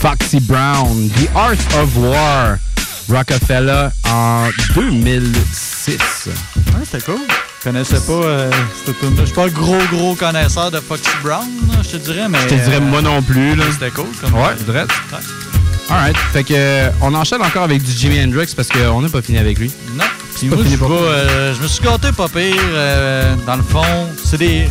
Foxy 0.02 0.40
Brown, 0.40 1.08
The 1.10 1.28
Art 1.36 1.60
of 1.76 1.96
War, 1.96 2.58
Rockefeller 3.08 3.90
en 4.08 4.48
2006. 4.74 5.98
Ouais, 6.26 6.32
c'était 6.84 7.04
cool. 7.04 7.20
Je 7.60 7.62
connaissais 7.62 8.00
pas 8.00 8.12
euh, 8.12 8.50
cette 8.84 8.98
tune 8.98 9.14
Je 9.16 9.26
suis 9.26 9.34
pas 9.34 9.44
un 9.44 9.48
gros, 9.48 9.78
gros 9.92 10.16
connaisseur 10.16 10.72
de 10.72 10.80
Foxy 10.80 11.08
Brown, 11.22 11.46
je 11.84 11.90
te 11.90 11.96
dirais, 11.98 12.28
mais. 12.28 12.40
Je 12.40 12.48
te 12.48 12.54
dirais 12.54 12.76
euh, 12.78 12.80
moi 12.80 13.00
non 13.00 13.22
plus. 13.22 13.54
là. 13.54 13.64
C'était 13.72 13.92
cool. 13.92 14.08
Comme 14.20 14.34
Ouais. 14.34 14.56
Alright. 15.90 16.16
Fait 16.32 16.44
que 16.44 16.54
euh, 16.56 16.90
on 17.02 17.14
enchaîne 17.14 17.42
encore 17.42 17.64
avec 17.64 17.82
du 17.82 17.90
Jimi 17.90 18.22
Hendrix 18.22 18.52
parce 18.56 18.68
qu'on 18.68 19.00
n'a 19.02 19.08
pas 19.08 19.22
fini 19.22 19.38
avec 19.38 19.58
lui. 19.58 19.70
Non. 19.94 20.04
Puis 20.36 20.48
moi, 20.48 20.58
fini 20.62 20.76
je, 20.76 20.84
euh, 20.84 21.54
je 21.54 21.62
me 21.62 21.68
suis 21.68 21.82
gâté 21.84 22.12
pas 22.12 22.28
pire. 22.28 22.54
euh, 22.72 23.34
dans 23.46 23.56
le 23.56 23.62
fond, 23.62 24.08
c'est 24.24 24.38
des. 24.38 24.68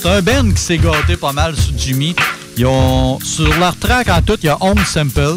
C'est 0.00 0.08
un 0.08 0.22
band 0.22 0.50
qui 0.52 0.62
s'est 0.62 0.78
gâté 0.78 1.16
pas 1.16 1.32
mal 1.32 1.56
sur 1.56 1.72
Jimmy. 1.76 2.14
Ils 2.58 2.66
ont, 2.66 3.18
sur 3.22 3.56
leur 3.58 3.76
track 3.76 4.08
en 4.08 4.20
tout, 4.20 4.36
il 4.42 4.46
y 4.46 4.48
a 4.48 4.58
11 4.60 4.76
samples, 4.84 5.36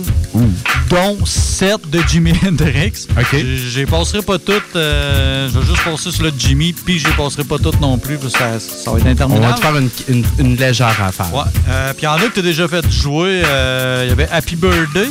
dont 0.90 1.18
7 1.24 1.90
de 1.92 2.02
Jimi 2.08 2.34
Hendrix. 2.48 3.06
J- 3.32 3.70
J'ai 3.70 3.86
passerai 3.86 4.24
pas 4.24 4.40
toutes. 4.40 4.76
euh, 4.76 5.48
je 5.54 5.60
vais 5.60 5.66
juste 5.68 5.84
passer 5.84 6.12
sur 6.12 6.24
le 6.24 6.32
Jimmy, 6.36 6.74
puis 6.74 6.98
je 6.98 7.08
les 7.08 7.14
passerai 7.14 7.44
pas 7.44 7.58
toutes 7.60 7.80
non 7.80 7.98
plus, 8.00 8.18
parce 8.18 8.34
que 8.34 8.40
ça, 8.40 8.60
ça 8.60 8.92
va 8.92 8.98
être 8.98 9.06
On 9.06 9.10
interminable. 9.12 9.48
va 9.54 9.54
te 9.54 9.62
faire 9.62 9.78
une, 9.78 9.90
une- 10.10 10.26
une 10.40 10.56
légère 10.56 10.96
affaire. 11.04 11.32
Ouais. 11.34 11.44
Euh, 11.70 11.94
puis 11.94 12.02
il 12.02 12.06
y 12.06 12.08
en 12.08 12.16
a 12.16 12.20
que 12.22 12.34
t'as 12.36 12.42
déjà 12.42 12.68
fait 12.68 12.90
jouer. 12.92 13.44
euh, 13.46 14.02
Il 14.06 14.10
y 14.10 14.12
avait 14.14 14.28
Happy 14.32 14.56
Birthday. 14.56 15.10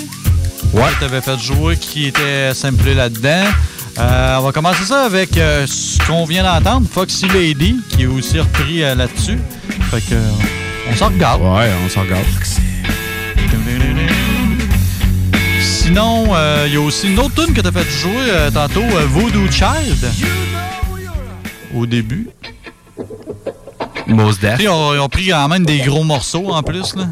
Ouais. 0.72 0.82
Que 0.98 1.00
t'avais 1.06 1.20
fait 1.20 1.38
jouer 1.38 1.76
qui 1.76 2.06
était 2.06 2.52
samplé 2.54 2.94
là-dedans. 2.94 3.44
Euh, 3.98 4.36
on 4.38 4.42
va 4.42 4.52
commencer 4.52 4.84
ça 4.84 5.02
avec 5.04 5.36
euh, 5.36 5.64
ce 5.68 5.98
qu'on 6.06 6.24
vient 6.24 6.42
d'entendre, 6.42 6.86
Foxy 6.92 7.26
Lady, 7.28 7.76
qui 7.88 8.02
est 8.02 8.06
aussi 8.06 8.38
repris 8.40 8.82
euh, 8.82 8.94
là-dessus. 8.94 9.38
Fait 9.90 10.00
que, 10.00 10.14
on 10.90 10.96
s'en 10.96 11.08
regarde. 11.08 11.42
Ouais, 11.42 11.70
on 11.84 11.88
s'en 11.88 12.02
regarde. 12.02 12.24
Sinon, 15.60 16.26
euh, 16.34 16.64
il 16.68 16.74
y 16.74 16.76
a 16.76 16.80
aussi 16.80 17.08
une 17.12 17.18
autre 17.18 17.44
tune 17.44 17.54
que 17.54 17.60
t'as 17.60 17.72
fait 17.72 17.88
jouer 17.90 18.12
euh, 18.28 18.50
tantôt, 18.50 18.80
euh, 18.80 19.06
Voodoo 19.08 19.50
Child. 19.50 20.06
Au 21.74 21.86
début. 21.86 22.28
Mos 24.06 24.38
Def. 24.40 24.52
Tu 24.52 24.56
sais, 24.58 24.62
Ils 24.64 24.68
ont, 24.68 24.94
ils 24.94 24.98
ont 25.00 25.08
pris 25.08 25.28
quand 25.28 25.48
même 25.48 25.64
des 25.64 25.78
gros 25.78 26.04
morceaux 26.04 26.50
en 26.52 26.62
plus. 26.62 26.94
Là. 26.96 27.04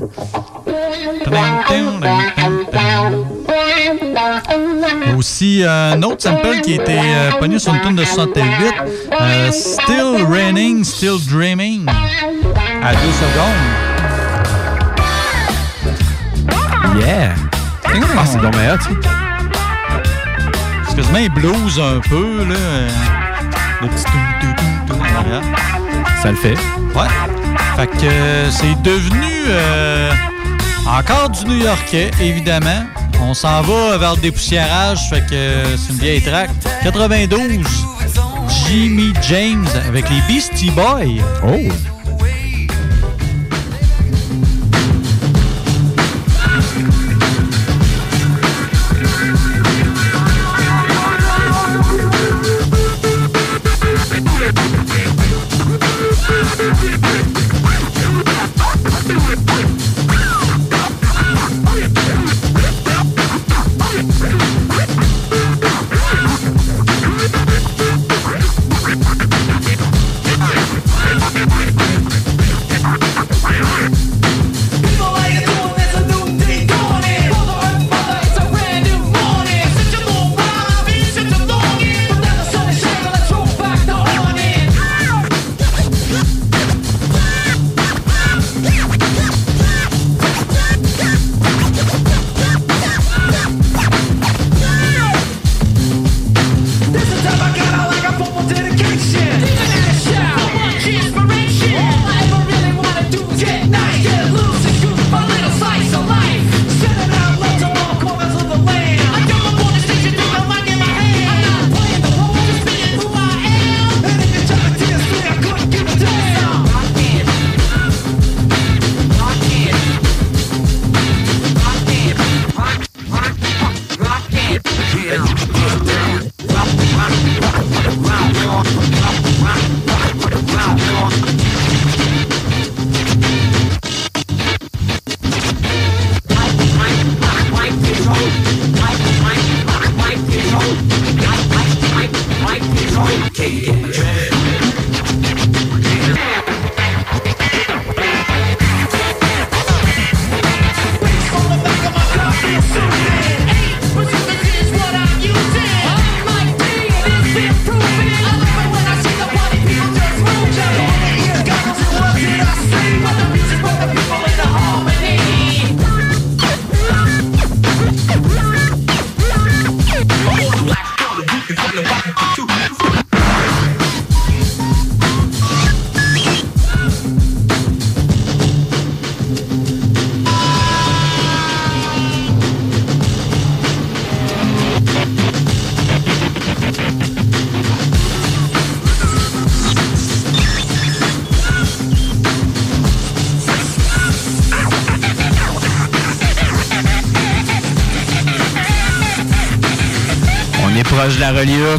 Aussi 5.16 5.62
euh, 5.62 5.92
un 5.94 6.02
autre 6.02 6.22
sample 6.22 6.60
qui 6.62 6.72
a 6.72 6.82
été 6.82 6.98
euh, 6.98 7.30
pogné 7.38 7.58
sur 7.58 7.74
une 7.74 7.80
tune 7.80 7.96
de 7.96 8.04
68. 8.04 8.44
euh, 9.20 9.50
Still 9.50 10.24
Raining, 10.28 10.84
Still 10.84 11.18
Dreaming. 11.28 11.86
À 12.82 12.92
deux 12.94 13.12
secondes. 13.12 13.88
Yeah. 16.96 17.34
Ah, 18.16 18.24
c'est 18.24 18.40
donc 18.40 18.54
hot, 18.54 18.80
ça. 18.80 18.90
C'est 20.88 20.96
quasiment 20.96 21.18
un 21.18 21.28
blues 21.28 21.78
un 21.78 22.00
peu. 22.08 22.44
Là. 22.44 22.88
Le 23.82 23.88
petit 23.88 24.04
tou 24.04 24.10
tou 24.40 24.46
tou 24.56 24.94
tou 24.94 25.00
en 25.00 25.20
arrière. 25.20 25.42
Ça 26.22 26.30
le 26.30 26.36
fait. 26.36 26.56
Ouais. 26.94 27.08
Fait 27.76 27.86
que 27.86 28.04
euh, 28.04 28.50
c'est 28.50 28.80
devenu 28.82 29.32
euh, 29.48 30.10
encore 30.86 31.30
du 31.30 31.44
New-Yorkais, 31.44 32.10
évidemment. 32.20 32.84
On 33.20 33.34
s'en 33.34 33.62
va 33.62 33.98
vers 33.98 34.14
le 34.14 34.20
dépoussiérage, 34.20 35.08
fait 35.10 35.20
que 35.26 35.34
euh, 35.34 35.76
c'est 35.76 35.92
une 35.92 35.98
vieille 35.98 36.22
track. 36.22 36.50
92. 36.82 37.40
Jimmy 38.66 39.12
James 39.28 39.66
avec 39.86 40.08
les 40.10 40.20
Beastie 40.28 40.70
Boys. 40.70 41.22
Oh! 41.44 41.97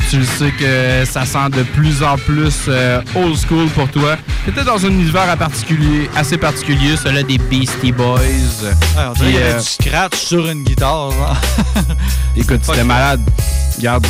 Tu 0.09 0.17
le 0.17 0.25
sais 0.25 0.51
que 0.51 1.05
ça 1.05 1.25
sent 1.25 1.49
de 1.55 1.63
plus 1.63 2.03
en 2.03 2.17
plus 2.17 2.65
euh, 2.67 3.01
old 3.15 3.37
school 3.37 3.67
pour 3.69 3.89
toi. 3.89 4.17
T'étais 4.45 4.63
dans 4.63 4.83
un 4.85 4.89
univers 4.89 5.29
à 5.29 5.37
particulier, 5.37 6.09
assez 6.15 6.37
particulier, 6.37 6.95
celui 6.97 7.23
des 7.23 7.37
Beastie 7.37 7.91
Boys. 7.91 8.19
Ouais, 8.19 8.73
on 8.97 9.13
dirait 9.13 9.35
avait 9.35 9.53
euh, 9.53 9.59
du 9.59 9.65
scratch 9.65 10.17
sur 10.17 10.47
une 10.47 10.63
guitare. 10.63 11.11
genre. 11.11 11.37
Écoute, 12.35 12.61
c'était 12.63 12.83
malade. 12.83 13.21
Regarde 13.77 14.05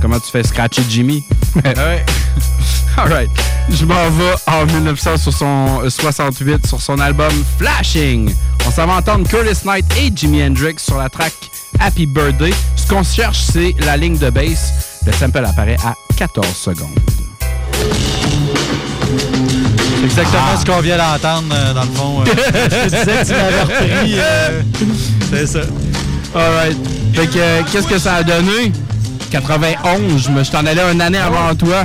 comment 0.00 0.18
tu 0.18 0.30
fais 0.30 0.42
scratcher 0.42 0.82
Jimmy. 0.88 1.24
ouais. 1.64 2.04
Alright. 2.96 3.30
Je 3.70 3.84
m'en 3.84 4.10
vais 4.10 4.34
en 4.46 4.66
1968 4.66 6.66
sur 6.66 6.80
son 6.80 6.98
album 6.98 7.32
Flashing. 7.58 8.34
On 8.66 8.70
s'en 8.70 8.86
va 8.86 8.96
entendre 8.96 9.28
Curtis 9.28 9.64
Knight 9.64 9.84
et 9.98 10.10
Jimi 10.14 10.42
Hendrix 10.42 10.76
sur 10.78 10.98
la 10.98 11.08
track 11.08 11.32
Happy 11.80 12.06
Birthday. 12.06 12.52
Ce 12.76 12.86
qu'on 12.86 13.02
cherche, 13.02 13.40
c'est 13.52 13.74
la 13.80 13.96
ligne 13.96 14.18
de 14.18 14.30
bass. 14.30 14.81
Le 15.06 15.12
sample 15.12 15.44
apparaît 15.44 15.76
à 15.84 15.94
14 16.16 16.46
secondes. 16.54 16.88
C'est 19.98 20.04
exactement 20.04 20.56
ce 20.60 20.64
qu'on 20.64 20.80
vient 20.80 20.96
d'entendre, 20.96 21.52
euh, 21.54 21.74
dans 21.74 21.82
le 21.82 21.88
fond. 21.90 22.20
euh. 22.22 22.24
je 22.70 22.76
te 22.78 22.84
disais 22.84 23.04
que 23.04 23.26
tu 23.26 23.32
l'avais 23.32 23.62
repris. 23.62 24.14
euh, 24.18 24.62
c'est 25.30 25.46
ça. 25.46 25.60
Alright. 26.34 26.76
Fait 27.14 27.26
que, 27.26 27.62
qu'est-ce 27.70 27.86
que 27.86 27.98
ça 27.98 28.14
a 28.16 28.22
donné? 28.22 28.72
91, 29.30 30.28
mais 30.30 30.44
je 30.44 30.50
t'en 30.50 30.64
allais 30.66 30.82
une 30.92 31.00
année 31.00 31.18
avant 31.18 31.54
toi. 31.54 31.84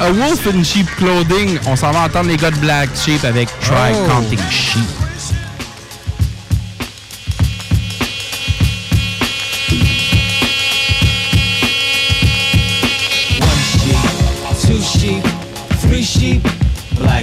A 0.00 0.10
Wolf 0.12 0.46
in 0.54 0.62
Sheep 0.62 0.86
Clothing. 0.96 1.58
On 1.66 1.74
s'en 1.76 1.90
va 1.90 2.00
entendre 2.04 2.28
les 2.28 2.36
gars 2.36 2.50
de 2.50 2.56
Black 2.58 2.88
Sheep 2.94 3.24
avec 3.24 3.48
Try 3.60 3.92
Oh. 3.94 4.08
Counting 4.08 4.38
Sheep. 4.50 4.84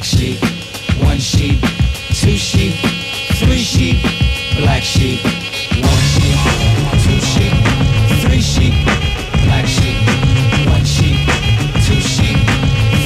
Sheep. 0.05 0.39
One 1.01 1.17
sheep, 1.17 1.59
two 2.13 2.37
sheep, 2.37 2.75
three 3.41 3.63
sheep, 3.63 3.97
black 4.61 4.83
sheep. 4.83 5.19
One 5.81 6.05
sheep, 6.13 6.37
two 7.03 7.19
sheep, 7.19 7.53
three 8.21 8.41
sheep, 8.41 8.73
black 9.45 9.65
sheep. 9.65 9.97
One 10.69 10.85
sheep, 10.85 11.17
two 11.85 11.99
sheep, 11.99 12.37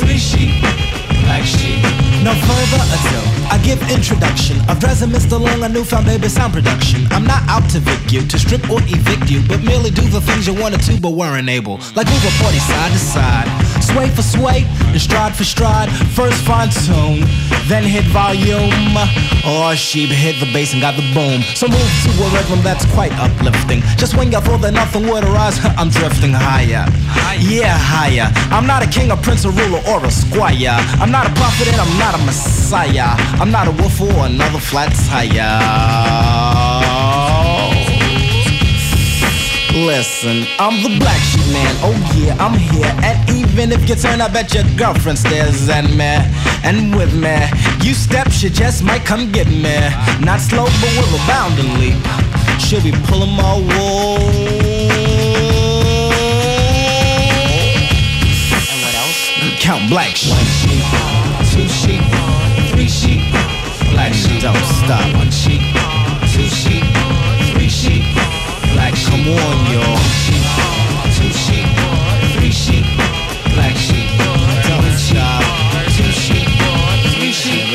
three 0.04 0.18
sheep, 0.18 0.52
black 1.24 1.44
sheep. 1.44 1.80
No 2.20 2.36
further 2.36 2.84
ado, 2.84 3.22
I 3.48 3.58
give 3.64 3.80
introduction 3.90 4.60
of 4.70 4.80
Dres 4.80 5.02
and 5.02 5.12
Mr. 5.14 5.40
Long, 5.40 5.64
a 5.64 5.70
newfound 5.70 6.06
baby 6.06 6.28
sound 6.28 6.54
production. 6.54 7.08
I'm 7.12 7.24
not 7.24 7.48
out 7.48 7.70
to 7.72 7.80
vic 7.80 8.12
you, 8.12 8.28
to 8.28 8.38
strip 8.38 8.70
or 8.70 8.82
evict 8.84 9.32
you, 9.32 9.42
but 9.48 9.64
merely 9.64 9.90
do 9.90 10.02
the 10.10 10.20
things 10.20 10.46
you 10.48 10.54
wanted 10.54 10.82
to 10.82 11.00
but 11.00 11.12
weren't 11.12 11.48
able. 11.48 11.80
Like 11.96 12.08
move 12.08 12.26
a 12.28 12.34
party 12.44 12.60
side 12.60 12.92
to 12.92 13.00
side, 13.00 13.48
sway 13.94 14.10
for 14.10 14.22
sway, 14.22 14.66
and 14.94 15.02
stride 15.02 15.36
for 15.36 15.44
stride. 15.44 15.90
First 16.16 16.40
fine 16.46 16.70
tune, 16.70 17.26
then 17.68 17.84
hit 17.84 18.06
volume. 18.06 18.72
Oh, 19.46 19.70
or 19.70 19.76
sheep 19.76 20.10
hit 20.10 20.40
the 20.40 20.52
bass 20.54 20.74
and 20.74 20.82
got 20.82 20.96
the 20.96 21.06
boom. 21.14 21.42
So 21.56 21.68
move 21.68 21.92
to 22.04 22.10
a 22.24 22.28
rhythm 22.36 22.62
that's 22.62 22.86
quite 22.94 23.14
uplifting. 23.14 23.82
Just 23.98 24.16
when 24.18 24.32
you 24.32 24.40
thought 24.40 24.62
that 24.62 24.74
nothing 24.74 25.08
would 25.08 25.24
arise, 25.24 25.58
I'm 25.80 25.90
drifting 25.90 26.34
higher. 26.34 26.86
Yeah, 27.40 27.78
higher. 27.78 28.28
I'm 28.52 28.68
not 28.68 28.84
a 28.84 28.90
king, 28.90 29.12
a 29.12 29.18
prince, 29.18 29.46
a 29.46 29.52
ruler, 29.52 29.82
or 29.88 30.04
a 30.06 30.12
squire. 30.12 30.78
I'm 31.02 31.12
not 31.12 31.26
a 31.28 31.34
prophet 31.36 31.68
and 31.68 31.80
I'm 31.80 31.98
not 31.98 32.16
a 32.16 32.22
messiah. 32.26 33.16
I'm 33.42 33.52
not 33.52 33.68
a 33.68 33.72
wolf 33.72 34.02
or 34.02 34.26
another 34.26 34.60
flat 34.60 34.92
tire. 35.08 36.29
Listen, 39.90 40.46
I'm 40.60 40.84
the 40.84 41.00
black 41.00 41.18
sheep 41.18 41.52
man. 41.52 41.76
Oh 41.82 41.98
yeah, 42.14 42.38
I'm 42.38 42.54
here. 42.54 42.94
And 43.02 43.18
even 43.32 43.72
if 43.72 43.90
you 43.90 43.96
turn, 43.96 44.22
I 44.22 44.28
bet 44.28 44.54
your 44.54 44.64
girlfriend 44.78 45.18
stares 45.18 45.68
at 45.68 45.86
me. 45.86 46.14
And 46.64 46.96
with 46.96 47.12
me, 47.18 47.36
you 47.82 47.96
step, 47.96 48.30
she 48.30 48.52
just 48.52 48.84
might 48.84 49.04
come 49.04 49.32
get 49.32 49.48
me. 49.48 49.80
Not 50.24 50.42
slow, 50.42 50.66
but 50.66 50.94
with 50.94 51.18
a 51.18 51.22
bounding 51.26 51.74
leap. 51.82 51.98
She'll 52.62 52.84
be 52.84 52.92
pulling 53.10 53.34
my 53.34 53.58
wool. 53.58 54.22
And 58.62 58.78
what 58.86 58.94
else? 58.94 59.18
count 59.58 59.90
black 59.90 60.16
sheep. 60.16 60.38
One 60.38 60.46
sheep, 60.62 60.86
two 61.50 61.68
sheep, 61.68 62.04
three 62.70 62.88
sheep, 62.88 63.26
black 63.90 64.14
sheep. 64.14 64.40
Don't 64.44 64.56
stop. 64.86 65.02
One 65.18 65.32
sheep, 65.32 65.66
on, 69.28 69.58
y'all. 69.72 69.98
Two 71.18 71.30
sheep, 71.34 71.68
three 72.38 72.52
sheep, 72.52 72.86
black 73.56 73.76
sheep. 73.76 74.08
Two 75.98 76.12
sheep, 76.12 76.48
three 77.18 77.32
sheep, 77.32 77.66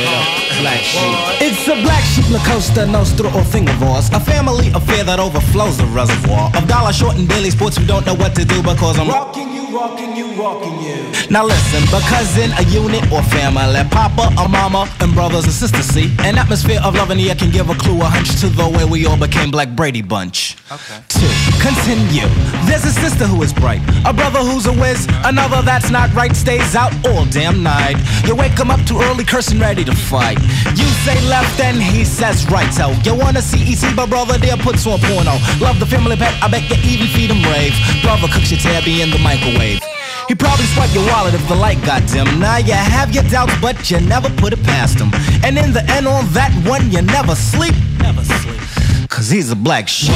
black 0.61 0.81
sheep. 0.81 1.43
It's 1.43 1.69
a 1.69 1.75
black 1.83 2.03
sheep 2.05 2.25
La 2.31 2.39
Costa 2.45 2.87
Nostra 2.87 3.29
or 3.29 3.43
Thingivores, 3.43 4.11
a 4.15 4.21
family 4.21 4.69
affair 4.75 5.05
that 5.05 5.21
overflows 5.21 5.77
the 5.77 5.87
reservoir 5.87 6.51
of 6.57 6.67
dollar 6.67 6.93
short 6.93 7.17
and 7.17 7.29
daily 7.29 7.51
sports 7.51 7.77
who 7.77 7.85
don't 7.85 8.07
know 8.07 8.15
what 8.15 8.35
to 8.37 8.45
do 8.45 8.63
because 8.63 8.99
I'm 8.99 9.09
Rocking 9.09 9.53
you, 9.53 9.67
rocking 9.77 10.17
you, 10.17 10.34
rocking 10.37 10.79
you. 10.83 11.15
Now 11.31 11.45
listen, 11.45 11.83
because 11.85 12.37
in 12.39 12.53
a 12.53 12.63
unit 12.71 13.03
or 13.11 13.23
family, 13.23 13.83
papa, 13.91 14.31
a 14.39 14.49
mama, 14.49 14.89
and 15.01 15.15
brothers 15.15 15.45
and 15.45 15.53
sisters 15.53 15.87
see, 15.87 16.15
an 16.21 16.37
atmosphere 16.37 16.81
of 16.85 16.95
love 16.95 17.11
in 17.11 17.19
the 17.19 17.31
air 17.31 17.35
can 17.35 17.51
give 17.51 17.71
a 17.71 17.75
clue, 17.75 18.01
a 18.01 18.05
hunch 18.05 18.41
to 18.41 18.49
the 18.49 18.69
way 18.69 18.85
we 18.85 19.07
all 19.07 19.17
became 19.17 19.51
Black 19.51 19.71
Brady 19.71 20.03
Bunch. 20.03 20.57
Okay. 20.71 21.01
Two, 21.09 21.31
continue. 21.61 22.29
There's 22.67 22.85
a 22.85 22.93
sister 22.93 23.27
who 23.27 23.43
is 23.43 23.53
bright, 23.53 23.81
a 24.05 24.13
brother 24.13 24.41
who's 24.41 24.67
a 24.67 24.73
whiz, 24.73 25.07
another 25.25 25.63
that's 25.63 25.91
not 25.91 26.13
right 26.15 26.35
stays 26.37 26.75
out 26.75 26.93
all 27.07 27.25
damn 27.27 27.63
night. 27.63 27.97
You 28.27 28.35
wake 28.35 28.59
him 28.59 28.71
up 28.71 28.85
too 28.87 29.01
early, 29.01 29.25
cursing, 29.25 29.61
ready 29.61 29.85
to 29.85 29.95
fight. 29.95 30.39
You 30.77 30.87
say 31.07 31.21
left 31.29 31.61
and 31.61 31.81
he 31.81 32.05
says 32.05 32.49
right. 32.51 32.73
So 32.73 32.91
you 33.05 33.15
wanna 33.15 33.43
see 33.43 33.63
EC, 33.73 33.97
but 33.97 34.09
brother 34.11 34.39
there 34.39 34.57
puts 34.57 34.87
on 34.87 34.99
porno. 35.01 35.39
Love 35.61 35.81
the 35.81 35.87
family 35.87 36.17
pet, 36.17 36.35
I 36.43 36.49
bet 36.49 36.69
you 36.69 36.77
even 36.85 37.07
feed 37.09 37.31
him 37.31 37.43
rave. 37.51 37.75
Brother 38.03 38.29
cooks 38.29 38.51
your 38.51 38.61
tabby 38.61 39.01
in 39.01 39.11
the 39.11 39.19
microwave. 39.19 39.81
He 40.29 40.35
probably 40.35 40.65
swiped 40.67 40.95
your 40.95 41.07
wallet 41.09 41.35
if 41.35 41.47
the 41.49 41.55
light 41.55 41.83
got 41.85 42.07
dim. 42.09 42.41
Now 42.41 42.57
you 42.57 42.73
have 42.73 43.15
your 43.15 43.25
doubts, 43.25 43.53
but 43.61 43.91
you 43.91 44.01
never 44.01 44.31
put 44.31 44.53
it 44.53 44.63
past 44.63 44.99
him. 44.99 45.11
And 45.45 45.59
in 45.59 45.73
the 45.73 45.85
end, 45.91 46.07
on 46.07 46.27
that 46.33 46.53
one, 46.67 46.91
you 46.91 47.03
never 47.03 47.35
sleep. 47.35 47.75
Never 47.99 48.25
sleep. 48.25 49.09
Cause 49.11 49.29
he's 49.31 49.51
a 49.51 49.57
black 49.57 49.87
sheep. 49.87 50.15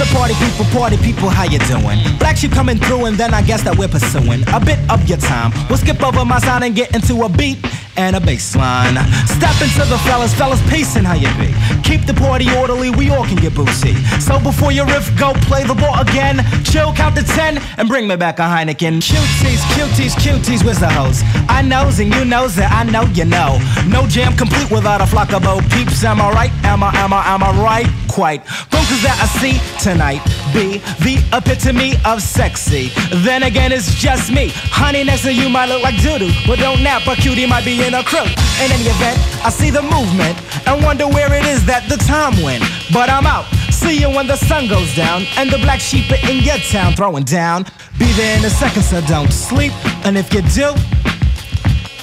Up, 0.00 0.08
party 0.08 0.34
people? 0.34 0.64
Party 0.66 0.96
people, 0.96 1.28
how 1.28 1.44
you 1.44 1.58
doing? 1.60 1.98
Black 2.18 2.36
sheep 2.36 2.52
coming 2.52 2.78
through, 2.78 3.06
and 3.06 3.16
then 3.16 3.34
I 3.34 3.42
guess 3.42 3.62
that 3.62 3.76
we're 3.76 3.88
pursuing 3.88 4.42
a 4.52 4.60
bit 4.60 4.78
of 4.90 5.08
your 5.08 5.18
time. 5.18 5.52
We'll 5.68 5.78
skip 5.78 6.02
over 6.02 6.24
my 6.24 6.38
sign 6.38 6.62
and 6.62 6.74
get 6.74 6.94
into 6.94 7.22
a 7.22 7.28
beat 7.28 7.58
and 7.96 8.16
a 8.16 8.20
bass 8.20 8.56
line. 8.56 8.96
Step 9.26 9.56
into 9.60 9.84
the 9.90 9.98
fellas, 10.06 10.34
fellas, 10.34 10.60
peace 10.70 10.84
pacing 10.84 11.04
how 11.04 11.14
you 11.14 11.28
be. 11.38 11.54
Keep 11.82 12.06
the 12.06 12.14
party 12.14 12.46
orderly, 12.56 12.90
we 12.90 13.10
all 13.10 13.24
can 13.24 13.36
get 13.36 13.54
boozy. 13.54 13.94
So 14.20 14.38
before 14.38 14.72
your 14.72 14.86
riff 14.86 15.10
go, 15.18 15.32
play 15.48 15.64
the 15.64 15.74
ball 15.74 15.98
again. 16.00 16.44
Chill, 16.64 16.92
count 16.92 17.16
to 17.16 17.22
ten, 17.22 17.58
and 17.78 17.88
bring 17.88 18.06
me 18.06 18.16
back 18.16 18.38
a 18.38 18.42
Heineken. 18.42 19.00
Cuties, 19.00 19.62
cuties, 19.74 20.14
cuties, 20.14 20.64
where's 20.64 20.80
the 20.80 20.90
host? 20.90 21.24
I 21.48 21.62
knows 21.62 22.00
and 22.00 22.14
you 22.14 22.24
knows 22.24 22.54
that 22.56 22.70
I 22.72 22.84
know 22.90 23.02
you 23.14 23.24
know. 23.24 23.58
No 23.86 24.06
jam 24.06 24.36
complete 24.36 24.70
without 24.70 25.00
a 25.00 25.06
flock 25.06 25.32
of 25.32 25.42
bo 25.42 25.60
peeps. 25.70 26.04
Am 26.04 26.20
I 26.20 26.30
right? 26.30 26.52
Am 26.64 26.82
I, 26.82 26.94
am 26.96 27.12
I, 27.12 27.26
am 27.34 27.42
I 27.42 27.50
right? 27.62 27.88
Quite. 28.08 28.44
Bunkers 28.70 29.02
that 29.02 29.16
I 29.18 29.26
see 29.40 29.56
tonight 29.82 30.22
be 30.52 30.78
the 31.02 31.18
epitome 31.32 31.94
of 32.04 32.22
sexy. 32.22 32.90
Then 33.24 33.42
again, 33.42 33.72
it's 33.72 33.94
just 33.94 34.30
me. 34.30 34.50
Honey, 34.70 35.02
next 35.04 35.22
to 35.22 35.32
you 35.32 35.48
might 35.48 35.68
look 35.68 35.82
like 35.82 36.00
doo-doo. 36.00 36.30
But 36.46 36.58
don't 36.58 36.82
nap, 36.82 37.06
a 37.06 37.16
cutie 37.16 37.46
might 37.46 37.64
be 37.64 37.82
in 37.84 37.94
a 37.94 38.02
crew. 38.02 38.24
In 38.64 38.72
any 38.72 38.88
event, 38.88 39.18
I 39.44 39.50
see 39.50 39.70
the 39.70 39.82
movement 39.82 40.34
and 40.66 40.82
wonder 40.82 41.06
where 41.06 41.32
it 41.34 41.44
is 41.44 41.64
that 41.66 41.86
the 41.88 41.96
time 41.96 42.42
went. 42.42 42.64
But 42.92 43.10
I'm 43.10 43.26
out. 43.26 43.44
See 43.70 44.00
you 44.00 44.08
when 44.08 44.26
the 44.26 44.36
sun 44.36 44.68
goes 44.68 44.94
down 44.96 45.26
and 45.36 45.50
the 45.50 45.58
black 45.58 45.80
sheep 45.80 46.10
are 46.10 46.30
in 46.30 46.42
your 46.42 46.56
town 46.72 46.94
throwing 46.94 47.24
down. 47.24 47.64
Be 47.98 48.10
there 48.12 48.38
in 48.38 48.44
a 48.44 48.50
second, 48.50 48.82
so 48.82 49.00
don't 49.02 49.32
sleep. 49.32 49.72
And 50.06 50.16
if 50.16 50.32
you 50.32 50.40
do, 50.42 50.72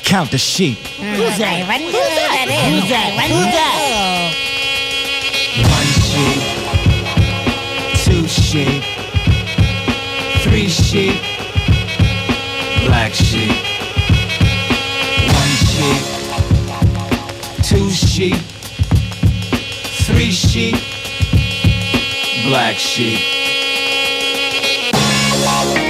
count 0.04 0.30
the 0.30 0.38
sheep. 0.38 0.78
Who's 0.78 1.38
that? 1.40 1.66
Who's 1.66 1.94
that? 1.94 2.48
Who's 2.70 2.90
that? 2.90 3.12
Who's 3.32 3.52
that? 3.58 3.72
One 5.68 5.90
sheep, 6.08 6.42
two 8.06 8.28
sheep, 8.28 8.84
three 10.44 10.70
sheep, 10.70 11.18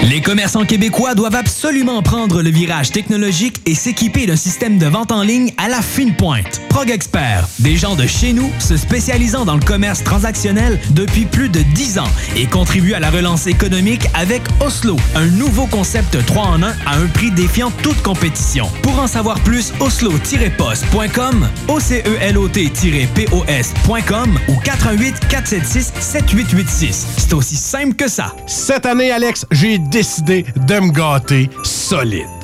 Les 0.03 0.22
commerçants 0.22 0.66
québécois 0.66 1.14
doivent 1.14 1.36
absolument 1.36 2.02
prendre 2.02 2.41
le 2.41 2.49
virage 2.49 2.91
technologique 2.91 3.62
et 3.66 3.76
s'équiper 3.76 4.26
d'un 4.28 4.36
système 4.38 4.78
de 4.78 4.86
vente 4.86 5.12
en 5.12 5.24
ligne 5.24 5.53
à 5.58 5.68
la 5.68 5.82
fine 5.82 6.16
pointe. 6.16 6.62
Prog 6.70 6.90
Expert, 6.90 7.48
des 7.62 7.78
gens 7.78 7.96
de 7.96 8.06
chez 8.06 8.34
nous 8.34 8.52
se 8.60 8.76
spécialisant 8.78 9.46
dans 9.46 9.56
le 9.56 9.62
commerce 9.62 10.04
transactionnel 10.04 10.80
depuis 10.92 11.26
plus 11.26 11.50
de 11.50 11.62
10 11.62 11.98
ans 12.00 12.08
et 12.36 12.46
contribuent 12.46 12.94
à 12.94 13.00
la 13.00 13.10
relance 13.10 13.48
économique 13.48 14.08
avec 14.14 14.42
Oslo, 14.60 14.98
un 15.16 15.28
nouveau 15.28 15.66
concept 15.68 16.26
3 16.26 16.44
en 16.44 16.62
1 16.64 16.68
à 16.86 16.98
un 16.98 17.08
prix 17.08 17.32
défiant 17.32 17.72
toute 17.84 18.02
compétition. 18.02 18.68
Pour 18.82 19.00
en 19.00 19.08
savoir 19.08 19.40
plus, 19.42 19.74
oslo-post.com, 19.80 21.48
ocelot-pos.com 21.68 24.40
ou 24.48 24.56
418 24.64 25.28
476 25.28 25.94
7886. 26.00 27.08
C'est 27.18 27.34
aussi 27.34 27.56
simple 27.56 27.96
que 27.96 28.08
ça. 28.08 28.36
Cette 28.48 28.86
année, 28.86 29.12
Alex, 29.12 29.46
j'ai 29.52 29.78
décidé 29.78 30.46
de 30.68 30.80
me 30.80 30.92
gâter 30.92 31.50
solide. 31.64 32.41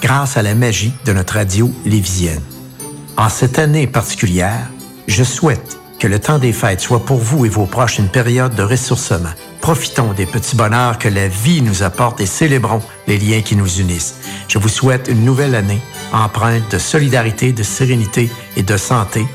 grâce 0.00 0.36
à 0.36 0.42
la 0.42 0.54
magie 0.54 0.92
de 1.04 1.12
notre 1.12 1.34
radio 1.34 1.70
lévisienne. 1.84 2.42
En 3.16 3.28
cette 3.28 3.58
année 3.58 3.86
particulière, 3.86 4.70
je 5.06 5.24
souhaite 5.24 5.78
que 5.98 6.06
le 6.06 6.18
temps 6.18 6.38
des 6.38 6.52
fêtes 6.52 6.80
soit 6.80 7.04
pour 7.04 7.18
vous 7.18 7.44
et 7.44 7.50
vos 7.50 7.66
proches 7.66 7.98
une 7.98 8.08
période 8.08 8.54
de 8.54 8.62
ressourcement. 8.62 9.32
Profitons 9.60 10.14
des 10.14 10.24
petits 10.24 10.56
bonheurs 10.56 10.98
que 10.98 11.08
la 11.08 11.28
vie 11.28 11.60
nous 11.60 11.82
apporte 11.82 12.20
et 12.20 12.26
célébrons 12.26 12.82
les 13.06 13.18
liens 13.18 13.42
qui 13.42 13.54
nous 13.56 13.80
unissent. 13.80 14.14
Je 14.48 14.58
vous 14.58 14.70
souhaite 14.70 15.08
une 15.08 15.24
nouvelle 15.24 15.54
année 15.54 15.82
empreinte 16.12 16.72
de 16.72 16.78
solidarité, 16.78 17.52
de 17.52 17.62
sérénité 17.62 18.30
et 18.56 18.62
de 18.62 18.76
santé 18.78 19.26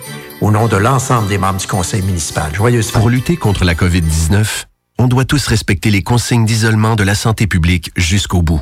au 0.42 0.52
nom 0.52 0.68
de 0.68 0.78
l'ensemble 0.78 1.28
des 1.28 1.38
membres 1.38 1.60
du 1.60 1.68
conseil 1.68 2.02
municipal. 2.02 2.54
Joyeuse. 2.54 2.92
Pour 2.92 3.10
lutter 3.10 3.38
contre 3.38 3.64
la 3.64 3.76
COVID-19, 3.76 4.66
on 4.98 5.08
doit 5.08 5.26
tous 5.26 5.46
respecter 5.48 5.92
les 5.92 6.02
consignes 6.02 6.46
d'isolement 6.46 6.96
de 6.96 7.04
la 7.04 7.16
santé 7.16 7.48
publique 7.48 7.92
jusqu'au 7.96 8.42
bout. 8.42 8.62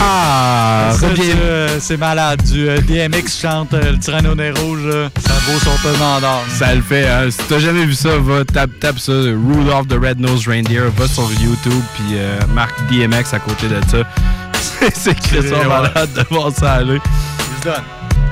Ah, 0.00 0.90
Ça, 0.98 1.06
euh, 1.06 1.76
C'est 1.80 1.96
malade. 1.96 2.42
Du 2.44 2.68
euh, 2.68 2.78
DMX 2.80 3.40
chante 3.40 3.74
euh, 3.74 3.92
le 3.92 3.98
tyranno 3.98 4.34
des 4.34 4.50
rouges. 4.50 4.90
Ça 5.26 5.32
vaut 5.46 5.58
son 5.58 5.76
pesant 5.82 6.20
d'or. 6.20 6.44
Ça 6.56 6.74
le 6.74 6.82
fait. 6.82 7.08
Hein. 7.08 7.30
Si 7.30 7.38
t'as 7.48 7.58
jamais 7.58 7.84
vu 7.84 7.94
ça, 7.94 8.10
va 8.18 8.44
tape, 8.44 8.70
tape 8.80 8.98
ça. 8.98 9.12
Rudolph 9.12 9.88
the 9.88 9.94
Red-Nosed 10.00 10.46
Reindeer. 10.48 10.84
Va 10.96 11.08
sur 11.08 11.28
YouTube 11.40 11.82
puis 11.94 12.04
euh, 12.14 12.38
marque 12.54 12.74
DMX 12.90 13.32
à 13.34 13.38
côté 13.40 13.66
de 13.68 13.80
ça. 13.90 13.98
C'est- 14.94 15.14
Chris 15.14 15.38
Ouais. 15.50 15.66
malade 15.66 16.10
de 16.14 16.24
voir 16.30 16.52
ça 16.52 16.74
aller. 16.74 17.00
Se 17.58 17.64
donne. 17.64 17.82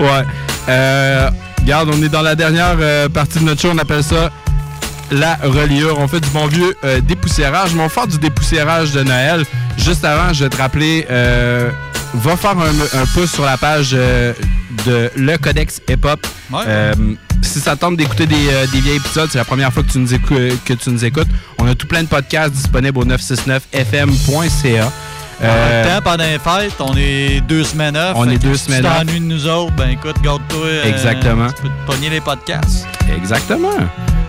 Ouais. 0.08 0.24
Euh, 0.68 1.30
regarde, 1.60 1.88
on 1.92 2.02
est 2.02 2.08
dans 2.08 2.22
la 2.22 2.34
dernière 2.36 2.76
euh, 2.80 3.08
partie 3.08 3.38
de 3.40 3.44
notre 3.44 3.60
show. 3.60 3.70
On 3.74 3.78
appelle 3.78 4.04
ça 4.04 4.30
la 5.10 5.36
reliure. 5.42 5.98
On 5.98 6.06
fait 6.08 6.20
du 6.20 6.28
bon 6.30 6.46
vieux 6.46 6.76
dépoussiérage. 7.02 7.74
Mais 7.74 7.80
on 7.80 7.84
va 7.84 7.88
faire 7.88 8.06
du 8.06 8.18
dépoussiérage 8.18 8.92
de 8.92 9.02
Noël. 9.02 9.44
Juste 9.78 10.04
avant, 10.04 10.32
je 10.32 10.44
vais 10.44 10.50
te 10.50 10.56
rappeler, 10.56 11.06
euh, 11.10 11.70
va 12.14 12.36
faire 12.36 12.56
un, 12.58 12.98
un 13.00 13.06
pouce 13.14 13.32
sur 13.32 13.44
la 13.44 13.56
page 13.56 13.90
euh, 13.94 14.32
de 14.86 15.10
Le 15.16 15.36
Codex 15.38 15.80
Hip 15.88 16.04
Hop. 16.04 16.26
Euh, 16.66 16.94
si 17.42 17.60
ça 17.60 17.76
tente 17.76 17.96
d'écouter 17.96 18.26
des, 18.26 18.48
euh, 18.50 18.66
des 18.72 18.80
vieilles 18.80 18.96
épisodes, 18.96 19.28
c'est 19.30 19.38
la 19.38 19.44
première 19.44 19.72
fois 19.72 19.82
que 19.82 19.90
tu, 19.92 19.98
nous 19.98 20.12
écou- 20.14 20.56
que 20.64 20.72
tu 20.74 20.90
nous 20.90 21.04
écoutes. 21.04 21.28
On 21.58 21.66
a 21.68 21.74
tout 21.74 21.86
plein 21.86 22.02
de 22.02 22.08
podcasts 22.08 22.52
disponibles 22.52 22.98
au 22.98 23.04
969fm.ca. 23.04 24.90
En 25.38 25.44
même 25.44 25.86
temps, 25.86 26.02
pendant 26.02 26.24
les 26.24 26.38
fêtes, 26.38 26.80
on 26.80 26.96
est 26.96 27.42
deux 27.42 27.62
semaines 27.62 27.96
off. 27.96 28.14
On 28.16 28.28
est 28.30 28.38
deux 28.38 28.54
si 28.56 28.64
semaines 28.66 28.86
off. 28.86 28.96
t'ennuies 28.98 29.20
de 29.20 29.24
nous 29.26 29.46
autres, 29.46 29.72
ben 29.76 29.90
écoute, 29.90 30.16
garde-toi. 30.22 30.86
Exactement. 30.86 31.48
Tu 31.48 31.62
peux 31.62 31.68
te 31.68 31.86
pogner 31.92 32.08
les 32.08 32.20
podcasts. 32.22 32.86
Exactement. 33.14 33.68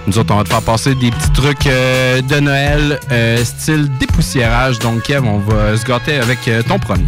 Nous 0.07 0.17
autres, 0.17 0.33
on 0.33 0.37
va 0.37 0.45
te 0.45 0.49
faire 0.49 0.61
passer 0.61 0.95
des 0.95 1.11
petits 1.11 1.31
trucs 1.33 1.67
euh, 1.67 2.21
de 2.21 2.39
Noël, 2.39 2.97
euh, 3.11 3.43
style 3.43 3.89
dépoussiérage. 3.99 4.79
Donc, 4.79 5.03
Kev, 5.03 5.27
on 5.27 5.39
va 5.39 5.75
se 5.75 5.83
gâter 5.83 6.17
avec 6.17 6.47
euh, 6.47 6.63
ton 6.63 6.79
premier. 6.79 7.05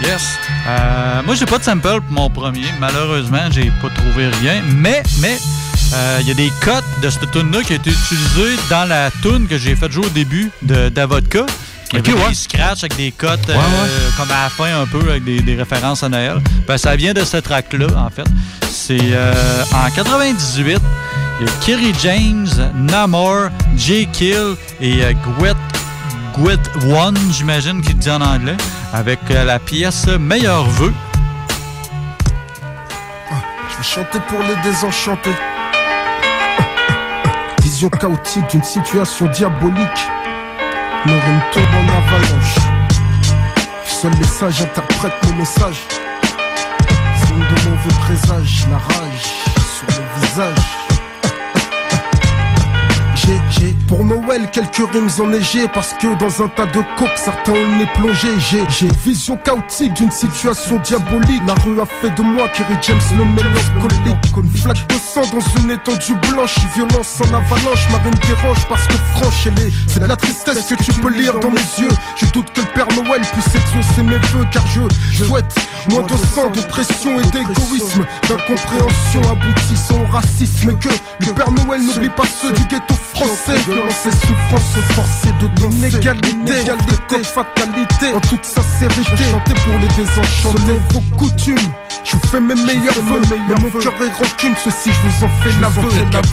Yes. 0.00 0.38
Euh, 0.68 1.22
moi, 1.24 1.34
j'ai 1.34 1.44
pas 1.44 1.58
de 1.58 1.64
sample 1.64 2.00
pour 2.02 2.12
mon 2.12 2.30
premier. 2.30 2.66
Malheureusement, 2.78 3.50
j'ai 3.50 3.72
pas 3.82 3.88
trouvé 3.88 4.28
rien. 4.28 4.62
Mais, 4.76 5.02
mais, 5.20 5.36
il 6.20 6.28
y 6.28 6.30
a 6.30 6.34
des 6.34 6.52
cotes 6.60 6.84
de 7.02 7.10
cette 7.10 7.28
tune-là 7.32 7.62
qui 7.62 7.72
a 7.72 7.76
été 7.76 7.90
utilisée 7.90 8.56
dans 8.70 8.88
la 8.88 9.10
tune 9.22 9.48
que 9.48 9.58
j'ai 9.58 9.74
faite 9.74 9.90
jouer 9.90 10.06
au 10.06 10.10
début 10.10 10.50
de 10.62 10.88
d'Avodka. 10.88 11.46
Il 11.92 11.96
y 11.96 11.98
avait 11.98 12.12
ouais. 12.12 12.28
des 12.28 12.34
scratchs 12.34 12.84
avec 12.84 12.96
des 12.96 13.12
cotes, 13.12 13.48
Ouais, 13.48 13.54
comme 14.16 14.30
à 14.30 14.44
la 14.44 14.50
fin 14.50 14.82
un 14.82 14.86
peu, 14.86 15.10
avec 15.10 15.24
des, 15.24 15.40
des 15.40 15.54
références 15.56 16.02
à 16.02 16.08
Noël. 16.08 16.38
Ben, 16.66 16.78
ça 16.78 16.94
vient 16.94 17.12
de 17.12 17.24
cette 17.24 17.44
track-là, 17.44 17.86
en 17.96 18.10
fait. 18.10 18.26
C'est 18.68 18.98
euh, 19.00 19.64
en 19.72 19.90
98. 19.90 20.80
Il 21.38 21.46
y 21.46 21.48
a 21.48 21.52
Kerry 21.60 21.92
James, 22.00 22.72
Namor, 22.74 23.50
J. 23.76 24.08
Kill 24.10 24.56
et 24.80 25.04
euh, 25.04 25.12
Gwet 25.12 25.54
Gwet 26.34 26.60
One, 26.90 27.18
j'imagine 27.30 27.82
qu'il 27.82 27.98
dit 27.98 28.10
en 28.10 28.22
anglais, 28.22 28.56
avec 28.94 29.20
euh, 29.30 29.44
la 29.44 29.58
pièce 29.58 30.06
Meilleur 30.06 30.64
vœu. 30.64 30.92
Je 33.68 33.76
vais 33.76 33.82
chanter 33.82 34.18
pour 34.28 34.40
les 34.40 34.56
désenchantés. 34.62 35.34
Vision 37.62 37.90
chaotique 37.90 38.48
d'une 38.50 38.62
situation 38.62 39.26
diabolique. 39.26 40.08
Nos 41.04 41.12
rimes 41.12 41.42
tombent 41.52 41.64
en 41.64 41.98
avalanche. 41.98 42.56
Seuls 43.86 44.12
les 44.18 44.24
sages 44.24 44.62
interprètent 44.62 45.26
mes 45.30 45.38
messages. 45.38 45.82
Signe 47.26 47.38
de 47.38 47.68
mauvais 47.68 47.94
présage, 48.00 48.66
la 48.70 48.78
rage 48.78 49.26
sur 49.74 49.86
le 50.00 50.26
visage. 50.26 50.75
Pour 53.86 54.04
Noël 54.04 54.48
quelques 54.52 54.90
rimes 54.92 55.10
enneigées 55.20 55.68
parce 55.72 55.92
que 55.94 56.18
dans 56.18 56.42
un 56.42 56.48
tas 56.48 56.66
de 56.66 56.80
coques 56.96 57.16
certains 57.16 57.52
ont 57.52 57.54
le 57.54 57.78
nez 57.78 57.88
plongé. 57.94 58.28
J'ai, 58.38 58.88
vision 59.04 59.36
chaotique 59.36 59.94
d'une 59.94 60.10
situation 60.10 60.78
diabolique. 60.78 61.42
La 61.46 61.54
rue 61.54 61.80
a 61.80 61.86
fait 61.86 62.10
de 62.10 62.22
moi 62.22 62.48
Kerry 62.48 62.74
James 62.82 63.00
le 63.16 63.24
mélancolique. 63.24 64.36
Une 64.36 64.50
flaque 64.50 64.86
de 64.88 64.94
sang 64.94 65.22
dans 65.32 65.62
une 65.62 65.70
étendue 65.70 66.14
blanche, 66.30 66.56
violence 66.74 67.20
en 67.20 67.34
avalanche. 67.34 67.88
Ma 67.90 67.98
rime 67.98 68.14
dérange 68.26 68.66
parce 68.68 68.86
que 68.86 68.94
franche 69.14 69.46
elle 69.46 69.66
est. 69.66 69.72
C'est 69.86 70.00
de 70.00 70.06
la 70.06 70.16
tristesse 70.16 70.66
que 70.66 70.82
tu 70.82 70.92
peux 71.00 71.10
lire 71.10 71.38
dans 71.40 71.50
mes 71.50 71.68
yeux. 71.78 71.94
Je 72.16 72.26
doute 72.26 72.52
que 72.52 72.60
le 72.60 72.66
Père 72.68 72.88
Noël 72.88 73.22
puisse 73.32 73.54
exaucer 73.54 74.02
mes 74.02 74.18
vœux 74.18 74.46
car 74.52 74.64
je 74.66 75.24
souhaite 75.24 75.54
moins 75.90 76.02
de 76.02 76.16
sang, 76.16 76.50
de 76.50 76.60
pression 76.62 77.20
et 77.20 77.26
d'égoïsme, 77.26 78.04
d'incompréhension 78.28 79.22
aboutissant 79.30 80.00
au 80.02 80.12
racisme. 80.12 80.70
Et 80.70 80.74
que 80.74 80.88
le 81.26 81.32
Père 81.32 81.50
Noël 81.50 81.82
n'oublie 81.82 82.10
pas 82.10 82.24
ceux 82.26 82.52
du 82.52 82.64
ghetto 82.64 82.94
français. 83.14 83.75
Violence 83.76 84.06
et 84.06 84.10
souffrance 84.10 84.94
forcée 84.94 85.34
de 85.38 85.48
d'inégalité, 85.48 86.60
égalité, 86.62 87.24
fatalité. 87.24 88.14
En 88.14 88.20
toute 88.20 88.42
sincérité, 88.42 89.12
je 89.18 89.24
chantais 89.24 89.52
pour 89.52 89.78
les 89.78 89.88
désenchantés. 89.88 90.80
vos 90.92 91.00
coutumes. 91.18 91.58
Je 92.02 92.16
fais 92.28 92.40
mes 92.40 92.54
meilleurs 92.54 92.94
vœux, 93.02 93.20
mais 93.30 93.54
mon 93.60 93.70
cœur 93.78 93.92
est 94.00 94.16
rancune. 94.16 94.54
Ceci, 94.64 94.90
je 94.90 95.08
vous 95.08 95.24
en 95.24 95.28
fais 95.42 95.60
l'aveu. 95.60 95.82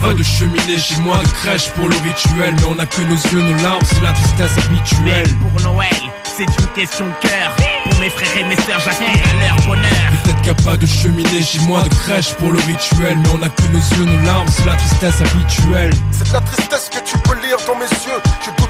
Pas 0.00 0.14
de 0.14 0.22
cheminée 0.22 0.78
chez 0.78 0.96
moi, 1.02 1.18
de 1.18 1.28
crèche 1.28 1.68
pour 1.72 1.86
le 1.86 1.96
rituel. 1.96 2.54
Mais 2.56 2.66
on 2.66 2.78
a 2.78 2.86
que 2.86 3.02
nos 3.02 3.14
yeux, 3.14 3.42
nos 3.42 3.62
larmes, 3.62 3.82
c'est 3.84 4.02
la 4.02 4.12
tristesse 4.12 4.64
habituelle. 4.64 5.28
Pour 5.52 5.70
Noël, 5.70 5.90
c'est 6.24 6.44
une 6.44 6.68
question 6.74 7.04
de 7.06 7.28
cœur. 7.28 7.73
Pour 7.84 8.00
mes 8.00 8.10
frères 8.10 8.36
et 8.38 8.44
mes 8.44 8.56
sœurs, 8.56 8.80
j'aspire 8.80 9.08
leur 9.40 9.66
bonheur. 9.66 10.10
Peut-être 10.24 10.50
a 10.50 10.62
pas 10.62 10.76
de 10.76 10.86
cheminée 10.86 11.42
chez 11.42 11.60
moi, 11.60 11.82
de 11.82 11.88
crèche 11.88 12.34
pour 12.34 12.50
le 12.50 12.58
rituel. 12.60 13.16
Mais 13.18 13.28
on 13.38 13.42
a 13.42 13.48
que 13.48 13.62
nos 13.72 13.78
yeux, 13.78 14.04
nos 14.04 14.26
larmes, 14.26 14.48
c'est 14.48 14.66
la 14.66 14.76
tristesse 14.76 15.20
habituelle. 15.20 15.92
C'est 16.10 16.28
de 16.28 16.32
la 16.32 16.40
tristesse 16.40 16.90
que 16.90 17.04
tu 17.04 17.18
peux 17.18 17.34
lire 17.46 17.58
dans 17.66 17.76
mes 17.76 17.84
yeux. 17.84 18.20
Je 18.44 18.63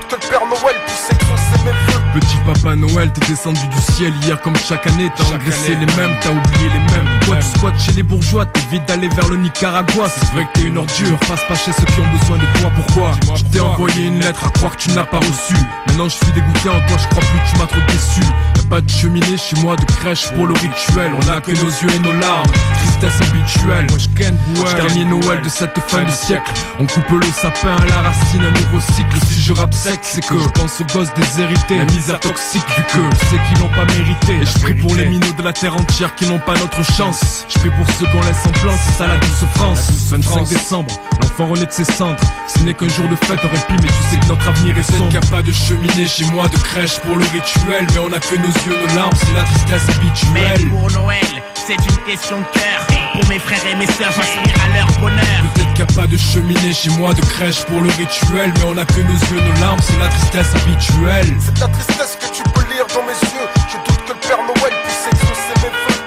Petit 2.15 2.37
papa 2.47 2.77
Noël, 2.77 3.11
t'es 3.13 3.27
descendu 3.27 3.67
du 3.67 3.93
ciel 3.93 4.13
hier 4.23 4.41
comme 4.41 4.55
chaque 4.57 4.87
année. 4.87 5.11
T'as 5.17 5.35
engraissé 5.35 5.71
les 5.71 5.87
mêmes, 5.97 6.15
t'as 6.21 6.31
oublié 6.31 6.69
les 6.69 6.95
mêmes. 6.95 7.09
Toi, 7.23 7.37
tu 7.37 7.59
squattes 7.59 7.81
chez 7.81 7.91
les 7.91 8.05
bourgeois, 8.05 8.47
t'évites 8.47 8.87
d'aller 8.87 9.09
vers 9.09 9.29
le 9.29 9.37
Nicaragua. 9.37 10.07
C'est 10.09 10.33
vrai 10.33 10.45
que 10.45 10.61
t'es 10.61 10.67
une 10.69 10.79
ordure, 10.79 11.19
passe 11.27 11.43
pas 11.49 11.57
chez 11.57 11.73
ceux 11.73 11.85
qui 11.87 12.01
ont 12.01 12.17
besoin 12.17 12.37
de 12.37 12.61
toi. 12.61 12.71
Pourquoi 12.77 13.11
Je 13.35 13.43
t'ai 13.45 13.59
envoyé 13.59 14.07
une 14.07 14.21
lettre 14.21 14.47
à 14.47 14.51
croire 14.51 14.77
que 14.77 14.83
tu 14.83 14.93
n'as 14.93 15.03
pas 15.03 15.19
reçu. 15.19 15.55
Maintenant, 15.89 16.09
je 16.09 16.15
suis 16.15 16.33
dégoûté 16.33 16.69
en 16.69 16.81
toi, 16.87 16.97
je 17.03 17.09
crois 17.09 17.23
plus 17.23 17.41
que 17.41 17.51
tu 17.51 17.59
m'as 17.59 17.67
trop 17.67 17.93
déçu. 17.93 18.21
Y'a 18.57 18.63
pas 18.71 18.81
de 18.81 18.89
cheminée 18.91 19.37
chez 19.37 19.57
moi, 19.61 19.75
de 19.75 19.85
crèche 19.85 20.31
pour 20.35 20.47
le 20.47 20.55
rituel. 20.55 21.13
On 21.21 21.29
a 21.29 21.41
que 21.41 21.51
nos 21.51 21.71
yeux 21.71 21.95
et 21.97 21.99
nos 21.99 22.13
larmes, 22.13 22.47
tristesse 22.79 23.29
habituelle. 23.29 23.87
Moi, 23.91 23.99
je 23.99 24.09
ken 24.17 24.37
Dernier 24.77 25.05
Noël 25.05 25.43
de 25.43 25.49
cette 25.49 25.79
fin 25.89 26.05
de 26.05 26.11
siècle. 26.11 26.53
On 26.79 26.87
coupe 26.87 27.11
le 27.11 27.27
sapin 27.27 27.75
à 27.75 27.87
la 27.87 28.09
racine, 28.09 28.43
un 28.43 28.51
nouveau 28.53 28.81
cycle. 28.81 29.19
Si 29.27 29.41
je 29.41 29.53
rappe 29.53 29.75
sec, 29.75 29.99
c'est 30.03 30.25
que 30.25 30.39
je 30.39 30.49
pense 30.49 30.81
aux 30.81 30.85
gosses 30.85 31.13
déshérités. 31.15 31.81
Misère 32.05 32.21
toxique, 32.21 32.67
vu 32.77 32.83
que 32.83 32.99
je 32.99 33.25
sais 33.31 33.41
qu'ils 33.49 33.65
n'ont 33.65 33.71
pas 33.71 33.87
mérité. 33.87 34.35
Et 34.35 34.45
je 34.45 34.59
prie 34.59 34.75
pour 34.75 34.95
les 34.95 35.07
minots 35.07 35.33
de 35.39 35.43
la 35.43 35.55
terre 35.55 35.75
entière 35.75 36.15
qui 36.15 36.27
n'ont 36.27 36.39
pas 36.39 36.53
notre 36.53 36.85
chance. 36.93 37.47
Je 37.49 37.59
prie 37.61 37.71
pour 37.71 37.87
ceux 37.95 38.05
qu'on 38.05 38.21
laisse 38.21 38.45
en 38.45 38.51
plan, 38.51 38.73
c'est 38.85 38.93
ça 38.99 39.07
la 39.07 39.17
douce 39.17 39.45
France. 39.55 39.91
25 40.11 40.47
décembre, 40.51 40.95
l'enfant 41.23 41.47
renaît 41.47 41.65
de 41.65 41.73
ses 41.73 41.85
cendres. 41.85 42.21
Ce 42.47 42.59
n'est 42.63 42.75
qu'un 42.75 42.91
jour 42.91 43.09
de 43.09 43.17
fête, 43.17 43.39
aurait 43.39 43.67
pu, 43.67 43.73
mais 43.81 43.89
tu 43.89 44.11
sais 44.11 44.21
que 44.21 44.27
notre 44.27 44.47
avenir 44.47 44.77
est 44.77 44.83
sombre. 44.83 45.09
Qu'il 45.09 45.19
n'y 45.19 45.27
a 45.27 45.31
pas 45.31 45.41
de 45.41 45.53
cheminée 45.53 46.07
chez 46.07 46.27
moi, 46.27 46.47
de 46.49 46.59
crèche 46.59 46.99
pour 46.99 47.17
le 47.17 47.25
rituel. 47.25 47.87
Mais 47.95 47.99
on 47.99 48.13
a 48.13 48.21
que 48.21 48.37
nos 48.37 48.49
yeux, 48.49 48.87
nos 48.87 48.97
larmes, 48.97 49.13
c'est 49.17 49.33
la 49.33 49.45
tristesse 49.45 49.97
Mais 50.35 50.45
habituelle. 50.45 50.69
pour 50.69 50.91
Noël, 50.91 51.43
c'est 51.67 51.75
une 51.75 52.05
question 52.05 52.39
de 52.39 52.45
cœur. 52.53 52.87
Pour 53.13 53.29
mes 53.29 53.39
frères 53.39 53.67
et 53.67 53.75
mes 53.77 53.87
sœurs, 53.87 54.13
j'aspire 54.13 54.55
à 54.65 54.77
leur 54.77 54.87
bonheur. 54.99 55.25
Peut-être 55.55 55.73
qu'il 55.75 55.85
n'y 55.85 55.93
a 55.93 55.95
pas 55.95 56.07
de 56.07 56.17
cheminée 56.17 56.73
chez 56.73 56.91
moi, 56.91 57.15
de 57.15 57.21
crèche 57.23 57.65
pour 57.65 57.81
le 57.81 57.89
rituel. 57.91 58.53
Mais 58.57 58.65
on 58.67 58.77
a 58.77 58.85
que 58.85 59.01
nos 59.01 59.19
yeux, 59.31 59.41
nos 59.41 59.61
larmes, 59.61 59.81
c'est 59.81 59.99
la 59.99 60.09
tristesse 60.09 60.55
habituelle. 60.55 61.35
C'est 61.41 61.59
la 61.61 61.69
tristesse 61.69 62.19
que 62.21 62.37
tu 62.37 62.43
peux 62.51 62.61
lire 62.73 62.87
dans 62.95 63.03
mes 63.03 63.13
yeux. 63.13 63.49
Je 63.69 63.77
doute 63.79 64.05
que 64.05 64.13
le 64.13 64.19
Père 64.19 64.39
Noël 64.39 64.75
puisse 64.85 65.07
exaucer 65.11 65.55
mes 65.63 65.71
vœux. 65.71 66.01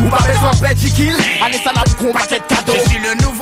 Ou 0.00 0.08
de 0.10 0.74
petit 0.74 0.92
kill, 0.92 1.16
allez 1.42 1.58
ça 1.58 1.72
n'a 1.72 1.84
combat 2.04 2.20
quel 2.28 2.42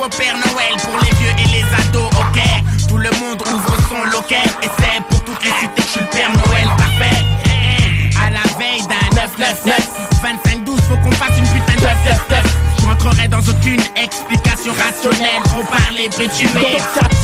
nouveau 0.03 0.17
Père 0.17 0.35
Noël 0.35 0.75
pour 0.81 0.97
les 0.99 1.15
vieux 1.17 1.31
et 1.39 1.47
les 1.57 1.87
ados, 1.87 2.11
ok? 2.13 2.41
Tout 2.87 2.97
le 2.97 3.09
monde 3.11 3.41
ouvre 3.53 3.77
son 3.89 4.03
loquet 4.11 4.43
Et 4.61 4.69
c'est 4.79 5.03
pour 5.09 5.23
toutes 5.23 5.43
les 5.43 5.51
cités 5.51 5.75
que 5.75 5.81
je 5.81 5.87
suis 5.87 5.99
le 5.99 6.07
Père 6.07 6.31
Noël 6.31 6.67
parfait. 6.77 7.25
À 8.25 8.29
la 8.29 8.41
veille 8.57 8.81
d'un 8.87 9.15
999 9.15 10.03
25-12, 10.23 10.81
faut 10.87 10.97
qu'on 10.97 11.11
fasse 11.11 11.37
une 11.37 11.47
putain 11.47 11.75
de 11.75 11.81
999 11.81 12.57
Je 12.79 12.85
rentrerai 12.85 13.27
dans 13.27 13.39
aucune 13.39 13.81
explication 13.95 14.73
rationnelle 14.73 15.41
Trop 15.45 15.63
parler, 15.63 16.09
tuer 16.09 16.29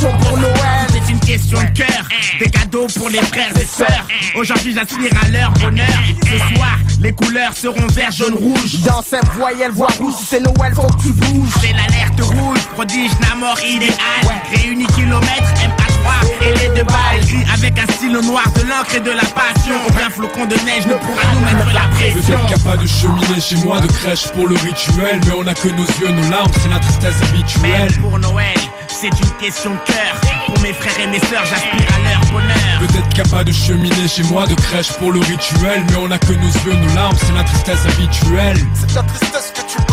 pour 0.00 0.38
Noël. 0.38 0.86
C'est 0.92 1.12
une 1.12 1.20
question 1.20 1.58
de 1.60 1.78
cœur 1.78 2.08
Des 2.38 2.50
cadeaux 2.50 2.86
pour 2.96 3.08
les 3.08 3.22
frères 3.22 3.56
et 3.56 3.64
sœurs. 3.66 4.06
Aujourd'hui 4.34 4.74
j'aspire 4.74 5.12
à 5.22 5.28
leur 5.28 5.50
bonheur. 5.52 5.86
Ce 6.22 6.54
soir, 6.54 6.78
les 7.00 7.12
couleurs 7.12 7.56
seront 7.56 7.86
vert, 7.88 8.12
jaune, 8.12 8.34
rouge. 8.34 8.80
Dans 8.84 9.02
cette 9.02 9.26
voyelle, 9.36 9.72
voix 9.72 9.88
rouge, 9.98 10.14
c'est 10.28 10.40
Noël, 10.40 10.74
faut 10.74 10.82
que 10.82 11.02
tu 11.02 11.12
bouges. 11.12 11.48
C'est 11.60 11.72
l'alerte 11.72 12.20
rouge, 12.20 12.59
prodige, 12.80 13.12
Namor 13.20 13.60
idéal 13.60 14.24
Réunis 14.50 14.86
kilomètres, 14.86 15.52
MA3 15.60 16.46
et 16.46 16.58
les 16.60 16.68
deux 16.74 16.84
balles. 16.84 17.22
Écrit 17.22 17.44
avec 17.52 17.78
un 17.78 17.92
stylo 17.92 18.22
noir, 18.22 18.44
de 18.56 18.62
l'encre 18.62 18.94
et 18.96 19.00
de 19.00 19.10
la 19.10 19.26
passion. 19.36 19.76
Aucun 19.86 20.08
flocon 20.08 20.46
de 20.46 20.54
neige 20.64 20.86
ne 20.86 20.94
pourra 20.94 21.26
nous 21.34 21.40
mettre 21.40 21.74
la 21.74 21.86
pression. 21.94 22.38
Peut-être 22.38 22.46
capable 22.46 22.82
de 22.82 22.88
cheminer 22.88 23.40
chez 23.40 23.56
moi 23.56 23.80
de 23.80 23.86
crèche 23.86 24.28
pour 24.28 24.48
le 24.48 24.54
rituel. 24.54 25.20
Mais 25.26 25.32
on 25.36 25.46
a 25.46 25.52
que 25.52 25.68
nos 25.68 25.84
yeux, 26.00 26.08
nos 26.08 26.30
larmes, 26.30 26.50
c'est 26.62 26.70
la 26.70 26.78
tristesse 26.78 27.22
habituelle. 27.28 27.90
Même 27.90 28.00
pour 28.00 28.18
Noël, 28.18 28.58
c'est 28.88 29.08
une 29.08 29.34
question 29.38 29.72
de 29.72 29.92
cœur. 29.92 30.14
Pour 30.46 30.58
mes 30.60 30.72
frères 30.72 31.00
et 31.04 31.06
mes 31.06 31.20
sœurs, 31.20 31.44
j'aspire 31.44 31.88
à 31.94 32.08
leur 32.08 32.32
bonheur. 32.32 32.78
Peut-être 32.80 33.08
capable 33.10 33.44
de 33.44 33.52
cheminer 33.52 34.08
chez 34.08 34.22
moi 34.24 34.46
de 34.46 34.54
crèche 34.54 34.92
pour 34.92 35.12
le 35.12 35.20
rituel. 35.20 35.84
Mais 35.90 35.96
on 36.00 36.10
a 36.10 36.18
que 36.18 36.32
nos 36.32 36.52
yeux, 36.64 36.74
nos 36.80 36.94
larmes, 36.94 37.16
c'est 37.20 37.34
la 37.34 37.44
tristesse 37.44 37.84
habituelle. 37.92 38.56
C'est 38.74 38.94
la 38.94 39.02
tristesse 39.02 39.52
que 39.54 39.60
tu 39.70 39.89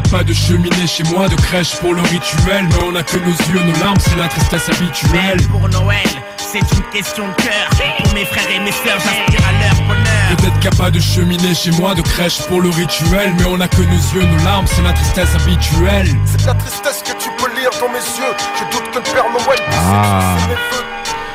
vœux. 0.00 0.02
Peut-être 0.02 0.02
capable 0.02 0.24
de 0.24 0.34
cheminer 0.34 0.86
chez 0.86 1.02
moi 1.04 1.28
de 1.28 1.34
crèche 1.36 1.76
pour 1.76 1.94
le 1.94 2.02
rituel 2.02 2.66
Mais 2.68 2.82
on 2.84 2.94
a 2.94 3.02
que 3.02 3.16
nos 3.18 3.26
yeux, 3.26 3.62
nos 3.64 3.78
larmes, 3.80 3.98
c'est 4.00 4.16
la 4.16 4.28
tristesse 4.28 4.68
habituelle 4.68 5.42
pour 5.50 5.68
Noël, 5.68 6.06
c'est 6.36 6.60
une 6.60 6.82
question 6.92 7.24
de 7.28 7.34
cœur 7.42 7.68
Pour 8.02 8.14
mes 8.14 8.24
frères 8.24 8.50
et 8.54 8.60
mes 8.60 8.72
sœurs, 8.72 8.98
j'aspire 8.98 9.46
à 9.48 9.52
leur 9.52 9.74
bonheur 9.86 10.36
Peut-être 10.38 10.60
capable 10.60 10.92
de 10.92 11.00
cheminer 11.00 11.54
chez 11.54 11.70
moi 11.72 11.94
de 11.94 12.02
crèche 12.02 12.42
pour 12.42 12.60
le 12.60 12.68
rituel 12.70 13.32
Mais 13.38 13.44
on 13.46 13.60
a 13.60 13.68
que 13.68 13.82
nos 13.82 14.12
yeux, 14.14 14.24
nos 14.24 14.44
larmes, 14.44 14.66
c'est 14.66 14.82
la 14.82 14.92
tristesse 14.92 15.34
habituelle 15.34 16.08
C'est 16.26 16.42
de 16.42 16.46
la 16.46 16.54
tristesse 16.54 17.02
que 17.02 17.12
tu 17.22 17.28
peux 17.38 17.50
lire 17.58 17.70
dans 17.80 17.88
mes 17.88 17.98
yeux. 17.98 18.34
Je 18.58 18.76
doute 18.76 18.90
que 18.90 18.96
le 18.98 19.02
Père 19.02 19.24
Noël 19.30 19.60
Ah. 19.72 20.36
mes. 20.48 20.54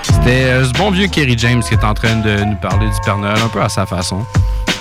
C'était 0.03 0.43
euh, 0.45 0.65
ce 0.65 0.71
bon 0.73 0.91
vieux 0.91 1.07
Kerry 1.07 1.35
James 1.37 1.63
qui 1.63 1.73
est 1.73 1.83
en 1.83 1.93
train 1.93 2.15
de 2.15 2.43
nous 2.43 2.55
parler 2.55 2.87
du 2.87 2.95
Père 3.03 3.17
Noël, 3.17 3.37
un 3.43 3.47
peu 3.47 3.61
à 3.61 3.69
sa 3.69 3.85
façon. 3.85 4.25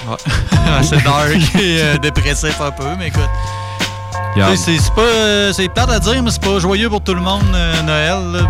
c'est 0.82 1.02
dark 1.04 1.30
et 1.54 1.80
euh, 1.80 1.98
dépressif 1.98 2.60
un 2.60 2.70
peu, 2.70 2.84
mais 2.98 3.08
écoute. 3.08 3.28
C'est 4.56 4.94
pas. 4.94 5.00
euh, 5.02 5.52
C'est 5.52 5.68
plate 5.68 5.90
à 5.90 5.98
dire, 5.98 6.22
mais 6.22 6.30
c'est 6.30 6.40
pas 6.42 6.58
joyeux 6.58 6.88
pour 6.88 7.00
tout 7.02 7.14
le 7.14 7.20
monde, 7.20 7.42
euh, 7.54 7.82
Noël, 7.82 8.32
là, 8.32 8.48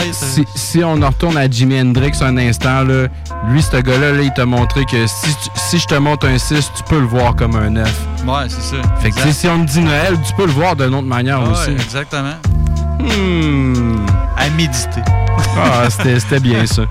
fêtes. 0.00 0.14
si, 0.14 0.44
si 0.54 0.84
on 0.84 1.00
en 1.02 1.08
retourne 1.08 1.36
à 1.38 1.48
Jimi 1.50 1.80
Hendrix 1.80 2.12
un 2.20 2.36
instant, 2.36 2.82
là, 2.84 3.06
lui, 3.48 3.62
ce 3.62 3.76
gars-là, 3.78 4.12
là, 4.12 4.22
il 4.22 4.32
t'a 4.32 4.44
montré 4.46 4.84
que 4.84 5.06
si, 5.06 5.34
si 5.56 5.78
je 5.78 5.86
te 5.86 5.94
montre 5.94 6.26
un 6.28 6.38
6, 6.38 6.70
tu 6.76 6.82
peux 6.84 7.00
le 7.00 7.06
voir 7.06 7.34
comme 7.36 7.56
un 7.56 7.70
9. 7.70 7.88
Ouais, 8.26 8.34
c'est 8.48 8.60
ça. 8.76 8.82
Fait 9.00 9.10
que 9.10 9.32
si 9.32 9.48
on 9.48 9.64
te 9.64 9.70
dit 9.70 9.80
Noël, 9.80 10.16
tu 10.26 10.32
peux 10.34 10.46
le 10.46 10.52
voir 10.52 10.76
d'une 10.76 10.94
autre 10.94 11.06
manière 11.06 11.40
Ouais, 11.42 11.48
aussi. 11.48 11.70
exactement. 11.70 12.34
Hmm. 13.00 14.06
À 14.36 14.48
méditer. 14.50 15.02
Ah, 15.56 15.88
c'était 15.90 16.40
bien 16.40 16.66
ça. 16.66 16.82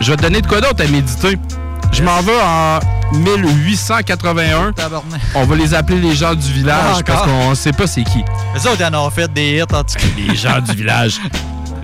Je 0.00 0.10
vais 0.10 0.16
te 0.16 0.22
donner 0.22 0.40
de 0.40 0.46
quoi 0.46 0.60
d'autre 0.60 0.82
à 0.84 0.88
méditer? 0.88 1.38
Je 1.94 2.02
m'en 2.02 2.20
vais 2.22 2.32
en 2.42 2.80
1881. 3.16 4.72
Tabarnak. 4.72 5.20
On 5.34 5.44
va 5.44 5.54
les 5.56 5.72
appeler 5.74 6.00
les 6.00 6.14
gens 6.14 6.34
du 6.34 6.52
village 6.52 6.76
Ah, 6.98 7.02
parce 7.06 7.22
encore? 7.22 7.26
qu'on 7.48 7.54
sait 7.54 7.72
pas 7.72 7.86
c'est 7.86 8.02
qui. 8.04 8.24
Les 8.54 8.66
autres, 8.66 8.78
ils 8.80 8.94
en 8.96 9.06
ont 9.06 9.10
fait 9.10 9.32
des 9.32 9.58
hits, 9.58 9.62
en 9.62 9.66
tout 9.84 9.94
cas. 9.96 10.04
Les 10.16 10.34
gens 10.34 10.60
du 10.60 10.72
village. 10.76 11.20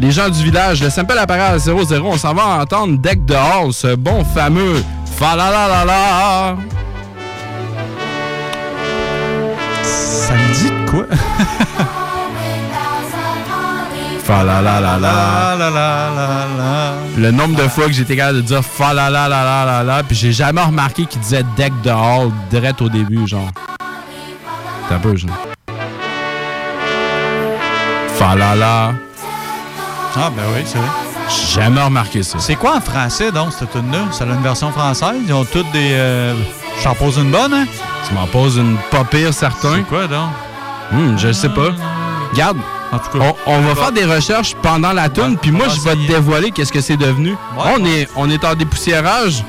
Les 0.01 0.11
gens 0.11 0.29
du 0.29 0.43
village, 0.43 0.83
le 0.83 0.91
sample 0.91 1.17
apparaît 1.19 1.41
à 1.43 1.57
0-0. 1.59 2.01
On 2.05 2.17
s'en 2.19 2.35
va 2.35 2.45
entendre 2.61 2.99
Deck 2.99 3.25
de 3.25 3.35
Hall, 3.35 3.73
ce 3.73 3.95
bon 3.95 4.25
fameux 4.25 4.83
fa 5.19 5.37
la 5.37 5.51
la 5.51 5.69
la 5.69 5.85
la. 5.85 6.57
Ça 9.85 10.35
me 10.35 10.55
dit 10.55 10.71
de 10.71 10.91
quoi? 10.91 11.05
Fa 14.31 14.45
la 14.45 14.63
la 14.63 14.81
la 14.81 14.97
la. 14.97 14.99
La 15.01 15.57
la 15.57 15.71
la 15.71 16.11
la 16.15 16.47
la. 16.57 16.93
Le 17.17 17.33
nombre 17.33 17.57
de 17.57 17.67
fois 17.67 17.87
que 17.87 17.93
j'étais 17.93 18.15
capable 18.15 18.37
de 18.37 18.43
dire 18.43 18.65
fa 18.65 18.95
la 18.95 19.11
la 19.11 19.29
la 19.29 19.43
la 19.43 19.65
la 19.65 19.83
la, 19.83 20.03
puis 20.05 20.15
j'ai 20.15 20.31
jamais 20.31 20.63
remarqué 20.63 21.05
qu'il 21.05 21.21
disait 21.21 21.43
Deck 21.57 21.73
de 21.83 21.91
Hall 21.91 22.31
direct 22.49 22.81
au 22.81 22.89
début, 22.89 23.27
genre. 23.27 23.51
T'as 24.89 24.95
un 24.95 24.99
peu, 25.01 25.17
genre. 25.17 25.37
Fa 28.15 28.37
la 28.37 28.55
la. 28.55 28.93
Ah, 30.15 30.31
ben 30.37 30.45
oui, 30.55 30.63
c'est 30.65 30.79
vrai. 30.79 30.87
J'ai 31.29 31.61
jamais 31.61 31.83
remarqué 31.83 32.23
ça. 32.23 32.39
C'est 32.39 32.55
quoi 32.55 32.77
en 32.77 32.81
français, 32.81 33.33
donc, 33.33 33.53
cette 33.53 33.73
tune-là? 33.73 34.13
Ça 34.13 34.23
a 34.23 34.29
une 34.29 34.43
version 34.43 34.71
française? 34.71 35.17
Ils 35.27 35.33
ont 35.33 35.45
toutes 35.45 35.73
des. 35.73 35.91
Euh... 35.95 36.35
J'en 36.85 36.95
pose 36.95 37.17
une 37.19 37.33
bonne, 37.33 37.53
hein? 37.53 37.67
Tu 38.07 38.15
m'en 38.15 38.29
poses 38.29 38.59
une 38.59 38.77
pas 38.93 39.03
pire, 39.03 39.35
certain. 39.35 39.75
C'est 39.75 39.89
quoi, 39.89 40.07
donc? 40.07 40.31
Hmm, 40.93 41.19
je 41.19 41.33
sais 41.33 41.49
pas. 41.49 41.71
Regarde. 42.33 42.59
En 42.93 42.99
tout 42.99 43.19
cas, 43.19 43.25
on, 43.47 43.53
on 43.55 43.61
va 43.61 43.75
faire 43.77 43.93
des 43.93 44.05
recherches 44.05 44.55
pendant 44.63 44.93
la 44.93 45.09
tune, 45.09 45.37
puis 45.41 45.51
moi, 45.53 45.67
je 45.69 45.81
vais 45.81 45.95
te 45.95 46.07
dévoiler 46.09 46.51
qu'est-ce 46.51 46.73
que 46.73 46.81
c'est 46.81 46.97
devenu. 46.97 47.37
on, 47.57 47.85
est, 47.85 48.09
on 48.17 48.29
est 48.31 48.45
en 48.45 48.55
dépoussiérage. 48.55 49.45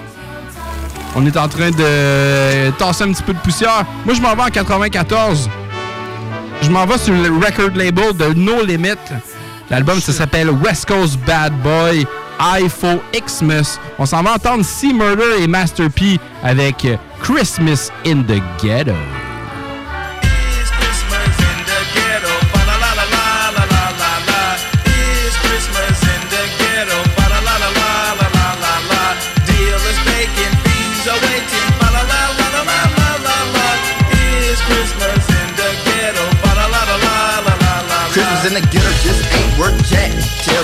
On 1.16 1.26
est 1.26 1.36
en 1.36 1.48
train 1.48 1.72
de 1.72 2.70
tasser 2.78 3.04
un 3.04 3.12
petit 3.12 3.24
peu 3.24 3.34
de 3.34 3.40
poussière. 3.40 3.84
Moi, 4.06 4.14
je 4.16 4.22
m'en 4.22 4.34
vais 4.36 4.44
en 4.44 4.50
94. 4.50 5.50
Je 6.62 6.70
m'en 6.70 6.86
vais 6.86 6.98
sur 6.98 7.14
le 7.14 7.30
record 7.44 7.76
label 7.76 8.16
de 8.16 8.34
No 8.36 8.64
Limit. 8.64 8.96
L'album, 9.70 10.00
ça 10.00 10.14
s'appelle 10.14 10.50
West 10.52 10.86
Coast 10.88 11.18
Bad 11.26 11.54
Boy, 11.62 12.06
IFO 12.62 13.02
Xmas. 13.14 13.78
On 13.98 14.06
s'en 14.06 14.22
va 14.22 14.34
entendre 14.36 14.64
C 14.64 14.94
Murder 14.94 15.42
et 15.42 15.48
Master 15.48 15.90
P 15.90 16.20
avec 16.44 16.88
Christmas 17.22 17.90
in 18.06 18.22
the 18.22 18.42
Ghetto. 18.62 18.94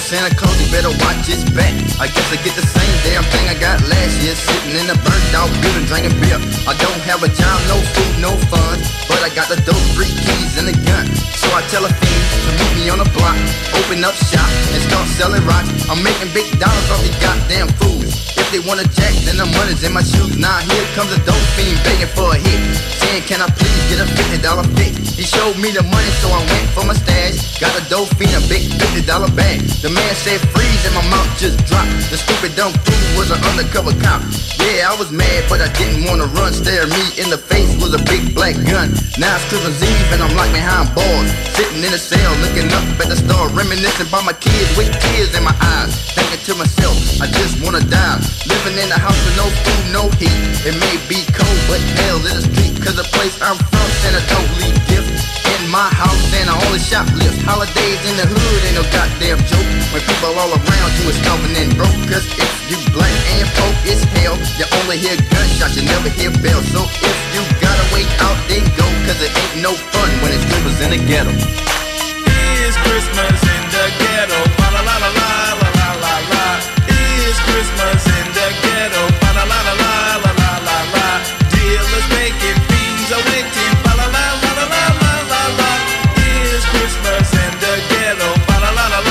Santa 0.07 0.31
Claus 0.39 0.55
he 0.55 0.71
better 0.71 0.87
watch 1.03 1.27
his 1.27 1.43
back. 1.51 1.75
I 1.99 2.07
guess 2.07 2.31
I 2.31 2.39
get 2.39 2.55
the 2.55 2.63
same 2.63 2.95
damn 3.03 3.27
thing 3.27 3.43
I 3.51 3.59
got 3.59 3.83
last 3.91 4.15
year. 4.23 4.39
Sitting 4.39 4.79
in 4.79 4.87
a 4.87 4.95
burnt 5.03 5.31
out 5.35 5.51
building 5.59 5.83
drinking 5.83 6.15
beer. 6.23 6.39
I 6.63 6.71
don't 6.79 7.01
have 7.03 7.27
a 7.27 7.27
job, 7.27 7.57
no 7.67 7.75
food, 7.91 8.15
no 8.23 8.31
fun. 8.47 8.79
But 9.11 9.19
I 9.19 9.27
got 9.35 9.51
the 9.51 9.59
dope, 9.67 9.83
three 9.99 10.07
keys, 10.07 10.55
and 10.55 10.71
a 10.71 10.75
gun. 10.87 11.11
So 11.35 11.51
I 11.51 11.59
tell 11.67 11.83
a 11.83 11.91
fiend 11.91 12.23
to 12.47 12.51
meet 12.55 12.71
me 12.79 12.83
on 12.87 13.03
the 13.03 13.09
block. 13.19 13.35
Open 13.83 13.99
up 14.07 14.15
shop 14.15 14.47
and 14.71 14.79
start 14.87 15.11
selling 15.19 15.43
rocks. 15.43 15.67
I'm 15.91 15.99
making 15.99 16.31
big 16.31 16.47
dollars 16.55 16.87
off 16.87 17.03
these 17.03 17.19
goddamn 17.19 17.67
fools. 17.75 18.06
If 18.47 18.63
they 18.63 18.63
wanna 18.63 18.87
jack, 18.95 19.11
then 19.27 19.35
the 19.35 19.45
money's 19.59 19.83
in 19.83 19.91
my 19.91 19.99
shoes. 19.99 20.39
Now 20.39 20.63
here 20.63 20.87
comes 20.95 21.11
a 21.11 21.19
dope 21.27 21.35
fiend 21.59 21.83
begging 21.83 22.07
for 22.15 22.31
a 22.31 22.39
hit. 22.39 22.63
Saying, 23.03 23.27
can 23.27 23.43
I 23.43 23.51
please 23.51 23.83
get 23.91 23.99
a 23.99 24.07
fifty 24.07 24.39
dollar 24.39 24.63
fix? 24.79 25.19
He 25.19 25.27
showed 25.27 25.59
me 25.59 25.75
the 25.75 25.83
money, 25.83 26.11
so 26.23 26.31
I 26.31 26.39
went 26.47 26.71
for 26.71 26.87
my 26.87 26.95
stash. 26.95 27.59
Got 27.59 27.75
a 27.75 27.83
dope 27.91 28.07
fiend, 28.15 28.31
a 28.39 28.43
big 28.47 28.71
fifty 28.79 29.03
dollar 29.03 29.27
bag. 29.35 29.67
The 29.83 29.91
man 29.91 30.15
said 30.15 30.39
freeze, 30.55 30.79
and 30.87 30.95
my 30.95 31.03
mouth 31.11 31.27
just 31.35 31.59
dropped. 31.67 31.91
The 32.07 32.15
stupid 32.15 32.55
dumb 32.55 32.71
fool 32.71 33.19
was 33.19 33.35
an 33.35 33.43
undercover 33.51 33.91
cop. 33.99 34.23
Yeah, 34.63 34.87
I 34.87 34.95
was 34.95 35.11
mad, 35.11 35.43
but 35.51 35.59
I 35.59 35.67
didn't 35.75 36.07
wanna 36.07 36.31
run. 36.31 36.55
Stare 36.55 36.87
me 36.87 37.03
in 37.19 37.27
the 37.27 37.37
face 37.37 37.75
was 37.83 37.91
a 37.99 38.01
big 38.07 38.31
black 38.31 38.55
gun. 38.63 38.95
Now 39.19 39.35
it's 39.35 39.43
Christmas 39.51 39.75
Eve, 39.83 40.07
and 40.15 40.23
I'm 40.23 40.31
locked 40.39 40.55
behind 40.55 40.95
bars. 40.95 41.29
Sitting 41.51 41.83
in 41.83 41.91
a 41.91 41.99
cell, 41.99 42.31
looking 42.39 42.71
up 42.71 42.87
at 42.95 43.11
the 43.11 43.19
star, 43.19 43.51
reminiscing 43.51 44.07
about 44.07 44.23
my 44.23 44.39
kids 44.39 44.71
with 44.79 44.87
tears 45.03 45.35
in 45.35 45.43
my 45.43 45.55
eyes. 45.59 45.91
Thinking 46.15 46.39
to 46.47 46.55
myself, 46.55 46.95
I 47.19 47.27
just 47.27 47.59
wanna 47.59 47.83
die. 47.83 48.23
Living 48.57 48.81
in 48.81 48.89
a 48.89 48.97
house 48.97 49.13
with 49.21 49.37
no 49.37 49.45
food, 49.53 49.85
no 49.93 50.03
heat. 50.17 50.33
It 50.65 50.73
may 50.81 50.97
be 51.05 51.21
cold, 51.29 51.61
but 51.69 51.77
hell 52.01 52.17
in 52.25 52.41
the 52.41 52.45
street. 52.49 52.73
Cause 52.81 52.97
the 52.97 53.05
place 53.13 53.37
I'm 53.37 53.53
from, 53.53 53.87
Santa 54.01 54.17
don't 54.33 54.49
leave 54.57 54.73
gifts. 54.89 55.13
In 55.53 55.69
my 55.69 55.85
house, 55.93 56.17
Santa 56.33 56.57
only 56.65 56.81
shoplifts. 56.81 57.37
Holidays 57.45 58.01
in 58.09 58.17
the 58.17 58.25
hood 58.25 58.59
ain't 58.65 58.81
no 58.81 58.85
goddamn 58.89 59.37
joke. 59.45 59.69
When 59.93 60.01
people 60.01 60.33
all 60.41 60.49
around 60.49 60.91
you 60.97 61.05
is 61.05 61.17
stomping 61.21 61.53
and 61.53 61.69
broke. 61.77 62.01
Cause 62.09 62.25
if 62.33 62.49
you 62.65 62.81
black 62.97 63.13
and 63.37 63.45
folk, 63.61 63.77
it's 63.85 64.01
hell. 64.17 64.33
You 64.57 64.65
only 64.81 64.97
hear 64.97 65.13
gunshots, 65.29 65.77
you 65.77 65.85
never 65.85 66.09
hear 66.09 66.33
bells. 66.41 66.65
So 66.73 66.81
if 66.81 67.17
you 67.37 67.45
gotta 67.61 67.85
wait 67.93 68.09
out, 68.25 68.41
then 68.49 68.65
go. 68.73 68.89
Cause 69.05 69.21
it 69.21 69.29
ain't 69.29 69.61
no 69.61 69.77
fun 69.93 70.09
when 70.25 70.33
it's 70.33 70.41
Christmas 70.49 70.81
in 70.81 70.97
the 70.97 71.01
ghetto. 71.05 71.29
It's 72.65 72.73
Christmas 72.81 73.37
in 73.37 73.61
the 73.69 73.85
ghetto. 74.01 74.56
It's 77.37 77.45
Christmas 77.53 78.01
in 78.17 78.27
the 78.33 78.49
ghetto. 78.65 79.03
La 79.21 79.29
la 79.37 79.45
la 79.45 79.61
la 79.61 79.93
la 80.25 80.49
la 80.65 80.77
la. 80.89 81.07
Dealers 81.53 81.85
fiends 82.09 82.57
la 83.85 83.93
la 83.93 84.07
la 84.09 84.25
la 84.41 84.53
la 84.57 85.13
la 85.29 85.41
la. 85.53 85.71
It's 86.17 86.65
Christmas 86.65 87.29
in 87.37 87.53
the 87.61 87.73
ghetto. 87.93 88.29
La 88.49 88.57
la 88.57 88.71
la 88.73 88.85
la 88.89 89.01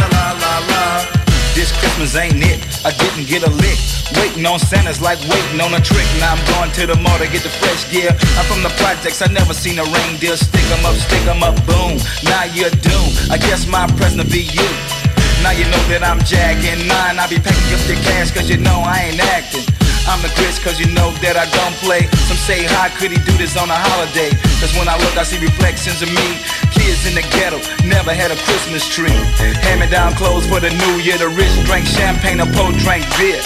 la 0.00 0.24
la 0.32 0.54
la. 0.64 1.04
This 1.52 1.76
Christmas 1.76 2.16
ain't 2.16 2.40
it. 2.40 2.64
I 2.88 2.90
didn't 2.96 3.28
get 3.28 3.44
a 3.44 3.50
lick. 3.50 3.76
Waiting 4.16 4.46
on 4.46 4.58
Santa's 4.58 5.02
like 5.02 5.20
waiting 5.28 5.60
on 5.60 5.74
a 5.74 5.80
trick. 5.80 6.08
Now 6.20 6.32
I'm 6.32 6.44
going 6.56 6.72
to 6.80 6.86
the 6.86 6.96
mall 6.96 7.18
to 7.18 7.28
get 7.28 7.42
the 7.42 7.52
fresh 7.52 7.84
gear. 7.92 8.16
I'm 8.40 8.46
from 8.48 8.62
the 8.62 8.72
projects, 8.80 9.20
I 9.20 9.28
never 9.28 9.52
seen 9.52 9.78
a 9.78 9.84
reindeer. 9.84 10.38
Stick 10.38 10.64
'em 10.72 10.86
up, 10.88 10.96
stick 10.96 11.26
'em 11.28 11.42
up, 11.42 11.56
boom. 11.68 12.00
Now 12.24 12.44
you're 12.44 12.72
doomed. 12.80 13.28
I 13.28 13.36
guess 13.36 13.66
my 13.66 13.84
present 14.00 14.24
will 14.24 14.32
be 14.32 14.48
you. 14.56 15.03
Now 15.44 15.50
you 15.50 15.66
know 15.66 15.84
that 15.92 16.00
I'm 16.02 16.20
jacking 16.24 16.88
mine. 16.88 17.20
I 17.20 17.28
be 17.28 17.36
packing 17.36 17.76
up 17.76 17.84
the 17.84 18.00
cash 18.00 18.32
cause 18.32 18.48
you 18.48 18.56
know 18.56 18.80
I 18.80 19.12
ain't 19.12 19.20
acting. 19.20 19.83
I'm 20.04 20.20
the 20.20 20.28
grits 20.36 20.60
cause 20.60 20.76
you 20.76 20.84
know 20.92 21.16
that 21.24 21.40
I 21.40 21.48
don't 21.48 21.76
play. 21.80 22.04
Some 22.28 22.36
say, 22.36 22.68
how 22.68 22.92
could 22.92 23.08
he 23.08 23.16
do 23.24 23.32
this 23.40 23.56
on 23.56 23.72
a 23.72 23.76
holiday? 23.76 24.28
Cause 24.60 24.76
when 24.76 24.84
I 24.84 25.00
look, 25.00 25.16
I 25.16 25.24
see 25.24 25.40
reflections 25.40 26.04
of 26.04 26.12
me. 26.12 26.28
Kids 26.76 27.08
in 27.08 27.16
the 27.16 27.24
ghetto, 27.32 27.56
never 27.88 28.12
had 28.12 28.28
a 28.28 28.38
Christmas 28.44 28.84
tree. 28.84 29.16
Hand 29.64 29.80
down 29.90 30.12
clothes 30.14 30.44
for 30.44 30.60
the 30.60 30.68
new 30.68 31.00
year. 31.00 31.16
The 31.16 31.32
rich 31.32 31.52
drank 31.64 31.88
champagne, 31.88 32.36
the 32.36 32.48
poor 32.52 32.72
drank 32.84 33.08
beer. 33.16 33.40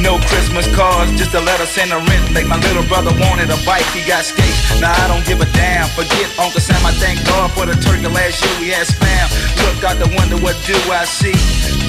No 0.00 0.16
Christmas 0.32 0.64
cards, 0.72 1.12
just 1.18 1.34
a 1.34 1.40
letter 1.40 1.66
sent 1.66 1.92
a 1.92 2.00
rent. 2.00 2.32
Like 2.32 2.46
my 2.46 2.56
little 2.56 2.86
brother 2.88 3.12
wanted 3.20 3.52
a 3.52 3.58
bike, 3.68 3.84
he 3.92 4.00
got 4.08 4.24
skates. 4.24 4.80
Now 4.80 4.96
I 4.96 5.12
don't 5.12 5.26
give 5.28 5.44
a 5.44 5.48
damn. 5.52 5.92
Forget 5.92 6.32
Uncle 6.40 6.60
Sam, 6.60 6.80
I 6.88 6.92
thank 6.96 7.20
God 7.26 7.52
for 7.52 7.66
the 7.66 7.76
turkey 7.84 8.08
last 8.08 8.40
year 8.40 8.54
we 8.64 8.68
had 8.72 8.88
spam. 8.88 9.28
Look 9.60 9.84
out 9.84 10.00
the 10.00 10.08
window, 10.16 10.40
what 10.40 10.56
do 10.64 10.76
I 10.88 11.04
see? 11.04 11.36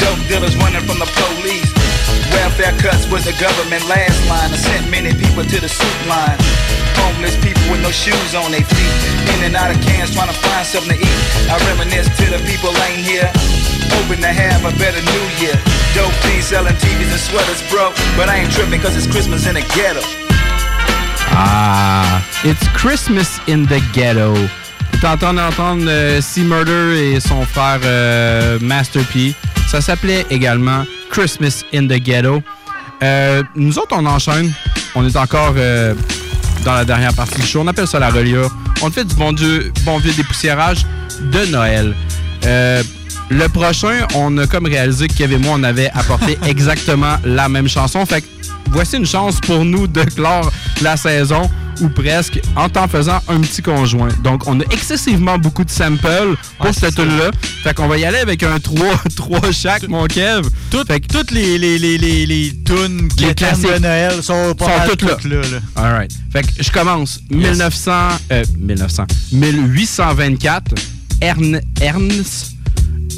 Dope 0.01 0.19
dealers 0.27 0.57
running 0.57 0.83
from 0.83 0.99
the 0.99 1.07
police. 1.07 1.78
Welfare 2.33 2.73
cuts 2.79 3.07
was 3.09 3.25
the 3.25 3.33
government 3.41 3.83
last 3.87 4.17
line. 4.29 4.51
I 4.53 4.57
sent 4.57 4.89
many 4.89 5.11
people 5.13 5.43
to 5.43 5.57
the 5.59 5.69
soup 5.69 5.99
line. 6.07 6.37
Homeless 6.99 7.35
people 7.41 7.63
with 7.71 7.81
no 7.81 7.91
shoes 7.91 8.35
on 8.35 8.51
their 8.51 8.63
feet. 8.65 8.93
In 9.35 9.49
and 9.49 9.55
out 9.55 9.71
of 9.73 9.79
cans 9.81 10.13
trying 10.13 10.29
to 10.29 10.37
find 10.43 10.65
something 10.65 10.93
to 10.95 10.99
eat. 10.99 11.19
I 11.49 11.55
reminisce 11.71 12.09
to 12.21 12.25
the 12.29 12.39
people 12.45 12.69
ain't 12.85 13.01
here. 13.01 13.29
Hoping 13.95 14.21
to 14.21 14.31
have 14.31 14.61
a 14.67 14.73
better 14.77 15.01
new 15.01 15.25
year. 15.41 15.55
Dope 15.97 16.13
fiends 16.21 16.47
selling 16.53 16.75
TVs 16.77 17.09
and 17.09 17.19
sweaters, 17.21 17.61
bro. 17.71 17.89
But 18.15 18.29
I 18.29 18.43
ain't 18.45 18.51
tripping 18.53 18.79
cause 18.81 18.95
it's 18.95 19.07
Christmas 19.09 19.47
in 19.47 19.55
the 19.55 19.65
ghetto. 19.73 20.01
Ah, 21.31 22.25
It's 22.43 22.67
Christmas 22.69 23.39
in 23.47 23.63
the 23.65 23.79
Ghetto. 23.93 24.33
T'es 25.01 25.07
en 25.07 25.15
train 25.15 25.33
d'entendre 25.33 25.85
euh, 25.87 26.19
C 26.19 26.41
Murder 26.41 26.99
et 26.99 27.19
son 27.21 27.45
frère 27.45 27.79
euh, 27.85 28.59
Master 28.59 29.01
P. 29.05 29.33
Ça 29.69 29.79
s'appelait 29.79 30.25
également 30.29 30.83
Christmas 31.09 31.63
in 31.73 31.87
the 31.87 32.01
Ghetto. 32.03 32.43
Euh, 33.01 33.41
nous 33.55 33.79
autres, 33.79 33.95
on 33.97 34.05
enchaîne. 34.05 34.51
On 34.95 35.07
est 35.07 35.15
encore 35.15 35.53
euh, 35.55 35.93
dans 36.65 36.73
la 36.73 36.83
dernière 36.83 37.13
partie 37.13 37.39
du 37.39 37.47
show. 37.47 37.61
On 37.61 37.67
appelle 37.67 37.87
ça 37.87 37.99
la 37.99 38.09
reliure. 38.09 38.51
On 38.81 38.91
fait 38.91 39.05
du 39.05 39.15
bon, 39.15 39.31
dieu, 39.31 39.71
bon 39.85 39.99
vieux 39.99 40.11
dépoussiérage 40.11 40.85
de 41.21 41.45
Noël. 41.45 41.95
Le 43.29 43.47
prochain, 43.47 44.07
on 44.15 44.35
a 44.39 44.47
comme 44.47 44.65
réalisé 44.65 45.07
que 45.07 45.13
Kevin 45.13 45.39
et 45.41 45.45
moi, 45.45 45.55
on 45.57 45.63
avait 45.63 45.89
apporté 45.93 46.37
exactement 46.47 47.15
la 47.23 47.47
même 47.47 47.67
chanson. 47.67 48.05
Fait 48.05 48.21
que 48.21 48.27
voici 48.71 48.97
une 48.97 49.05
chance 49.05 49.39
pour 49.39 49.63
nous 49.65 49.87
de 49.87 50.01
clore 50.03 50.51
la 50.81 50.97
saison 50.97 51.49
ou 51.81 51.89
presque 51.89 52.41
en 52.55 52.67
t'en 52.69 52.87
faisant 52.87 53.19
un 53.27 53.39
petit 53.41 53.61
conjoint. 53.61 54.09
Donc, 54.23 54.47
on 54.47 54.59
a 54.59 54.63
excessivement 54.71 55.37
beaucoup 55.37 55.63
de 55.63 55.69
samples 55.69 56.35
pour 56.57 56.73
cette 56.73 56.95
tune-là. 56.95 57.31
Fait 57.63 57.73
qu'on 57.73 57.87
va 57.87 57.97
y 57.97 58.03
aller 58.05 58.17
avec 58.17 58.41
un 58.43 58.59
3, 58.59 58.77
3 59.15 59.39
chaque, 59.51 59.87
mon 59.87 60.05
Kev. 60.07 60.47
fait 60.87 60.99
que 60.99 61.07
Toutes 61.07 61.31
les, 61.31 61.57
les, 61.57 61.77
les, 61.77 61.97
les, 61.97 62.25
les 62.25 62.53
tunes 62.65 63.07
qui 63.15 63.25
Les 63.25 63.29
étaient 63.31 63.45
de 63.45 63.49
classiques. 63.55 63.79
Noël 63.81 64.23
sont 64.23 64.53
pas 64.55 64.65
sont 64.65 64.77
mal 64.77 64.89
toutes 64.89 65.01
là. 65.03 65.15
toutes 65.15 65.31
là, 65.31 65.41
là. 65.41 65.59
All 65.75 65.93
right. 65.93 66.11
Fait 66.33 66.41
que 66.41 66.63
je 66.63 66.71
commence. 66.71 67.19
1900, 67.29 67.91
euh, 68.31 68.43
1900, 68.57 69.03
1824, 69.33 70.75
Ern, 71.21 71.61
Ernst 71.79 72.55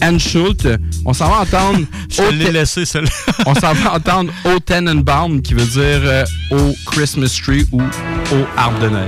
Anschult. 0.03 0.67
On 1.05 1.13
s'en 1.13 1.29
va 1.29 1.39
entendre. 1.41 1.79
Je 2.09 2.23
l'ai 2.31 2.51
laissé, 2.51 2.85
celle 2.85 3.05
On 3.45 3.53
s'en 3.55 3.73
va 3.73 3.93
entendre 3.95 4.31
au 4.45 4.59
Tenenbaum, 4.59 5.41
qui 5.41 5.53
veut 5.53 5.65
dire 5.65 6.01
euh, 6.03 6.25
au 6.51 6.73
Christmas 6.91 7.39
tree 7.43 7.65
ou 7.71 7.81
au 7.81 8.45
arbre 8.57 8.79
de 8.79 8.89
Noël. 8.89 9.07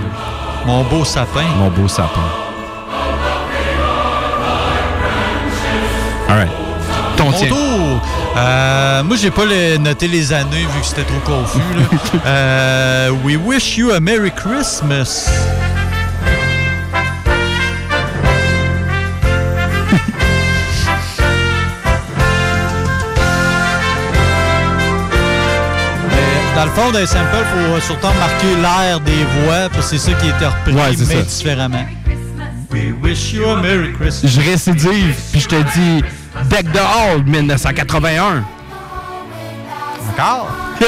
Mon 0.65 0.83
beau 0.85 1.03
sapin. 1.03 1.43
Mon 1.57 1.69
beau 1.69 1.87
sapin. 1.87 2.21
All 6.29 6.37
right. 6.37 6.51
Ton 7.17 7.25
Mon 7.25 7.31
tour. 7.47 8.01
Euh, 8.37 9.03
moi, 9.03 9.15
j'ai 9.17 9.29
pas 9.29 9.45
le- 9.45 9.77
noté 9.77 10.07
les 10.07 10.33
années 10.33 10.65
vu 10.73 10.79
que 10.81 10.85
c'était 10.85 11.03
trop 11.03 11.19
confus. 11.19 11.59
là. 11.75 12.21
Euh, 12.25 13.11
We 13.23 13.35
wish 13.37 13.77
you 13.77 13.91
a 13.91 13.99
Merry 13.99 14.31
Christmas. 14.31 15.29
Dans 26.63 26.69
le 26.69 26.75
fond, 26.75 26.91
d'un 26.91 27.05
sample, 27.05 27.27
il 27.35 27.73
faut 27.73 27.81
surtout 27.81 28.07
marquer 28.17 28.55
l'air 28.61 28.97
des 29.01 29.25
voix, 29.43 29.67
parce 29.69 29.91
que 29.91 29.97
c'est 29.97 30.11
ça 30.11 30.17
qui 30.17 30.29
est 30.29 30.31
repris, 30.31 30.71
Ouais, 30.73 30.95
mais 30.97 31.15
ça. 31.15 31.21
différemment. 31.21 31.85
We 32.71 32.93
wish 33.03 33.33
you 33.33 33.45
a 33.49 33.61
Merry 33.61 33.91
Christmas. 33.91 34.29
Je 34.31 34.39
récidive, 34.39 35.13
puis 35.33 35.41
je 35.41 35.47
te 35.49 35.55
dis 35.77 36.01
Deck 36.45 36.71
the 36.71 36.79
Hall 36.79 37.21
1981. 37.25 38.45
Encore? 40.13 40.47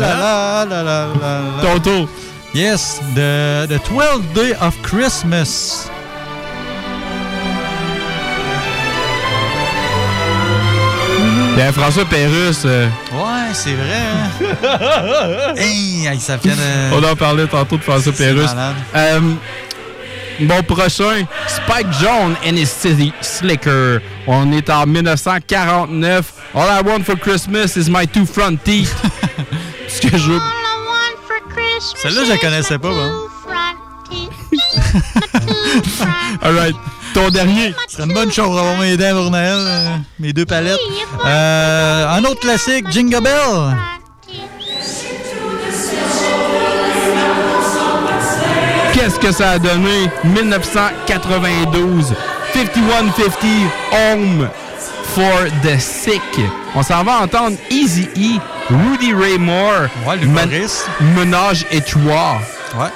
La. 0.00 0.66
Ton 1.62 1.78
tour. 1.78 2.08
Yes, 2.52 3.00
the, 3.14 3.68
the 3.68 3.78
12th 3.88 4.32
day 4.34 4.52
of 4.60 4.74
Christmas. 4.82 5.88
Ben, 11.56 11.72
François 11.72 12.04
Pérusse. 12.06 12.62
euh, 12.64 12.88
Ouais, 13.52 13.58
c'est 13.58 13.74
vrai. 13.74 14.00
Hein? 14.64 15.54
hey, 15.56 16.06
hey, 16.06 16.18
ça 16.18 16.38
vient 16.38 16.54
de... 16.54 16.94
On 16.94 17.04
en 17.04 17.14
parlait 17.14 17.46
tantôt 17.46 17.76
de 17.76 17.82
François 17.82 18.12
malade. 18.18 18.76
Euh, 18.96 19.20
bon, 20.40 20.62
prochain, 20.62 21.26
Spike 21.46 21.92
Jones 22.00 22.34
and 22.46 22.56
his 22.56 22.70
City 22.70 23.12
Slicker. 23.20 24.00
On 24.26 24.50
est 24.52 24.70
en 24.70 24.86
1949. 24.86 26.32
All 26.54 26.66
I 26.66 26.80
want 26.82 27.04
for 27.04 27.16
Christmas 27.16 27.76
is 27.76 27.90
my 27.90 28.06
two 28.06 28.24
front 28.24 28.64
teeth. 28.64 28.94
Ce 29.88 30.00
que 30.00 30.16
je 30.16 30.32
veux. 30.32 30.40
Celle-là, 31.96 32.24
je 32.24 32.30
la 32.30 32.38
connaissais 32.38 32.78
pas, 32.78 32.88
bon. 32.88 33.12
Alright. 36.42 36.76
Ton 37.14 37.28
dernier. 37.30 37.74
C'est 37.88 38.02
une 38.04 38.14
bonne 38.14 38.32
chose 38.32 38.46
pour 38.46 38.58
avoir 38.58 38.78
mes 38.78 38.96
dents 38.96 39.12
pour 39.22 39.30
Noël, 39.30 39.54
euh, 39.58 39.96
mes 40.18 40.32
deux 40.32 40.46
palettes. 40.46 40.78
Euh, 41.26 42.08
un 42.08 42.24
autre 42.24 42.40
classique, 42.40 42.86
Jingle 42.90 43.22
Bell. 43.22 43.76
Qu'est-ce 48.92 49.18
que 49.18 49.32
ça 49.32 49.52
a 49.52 49.58
donné? 49.58 50.08
1992. 50.24 52.14
5150 52.52 53.70
Home 53.92 54.48
for 55.14 55.44
the 55.62 55.78
Sick. 55.80 56.20
On 56.74 56.82
s'en 56.82 57.02
va 57.02 57.20
entendre 57.22 57.56
Easy 57.70 58.08
E, 58.16 58.38
Rudy 58.70 59.12
Ray 59.14 59.38
Moore, 59.38 59.88
Men- 60.26 60.50
Menage 61.16 61.66
et 61.70 61.80
Trois. 61.80 62.40
Ouais. 62.78 62.88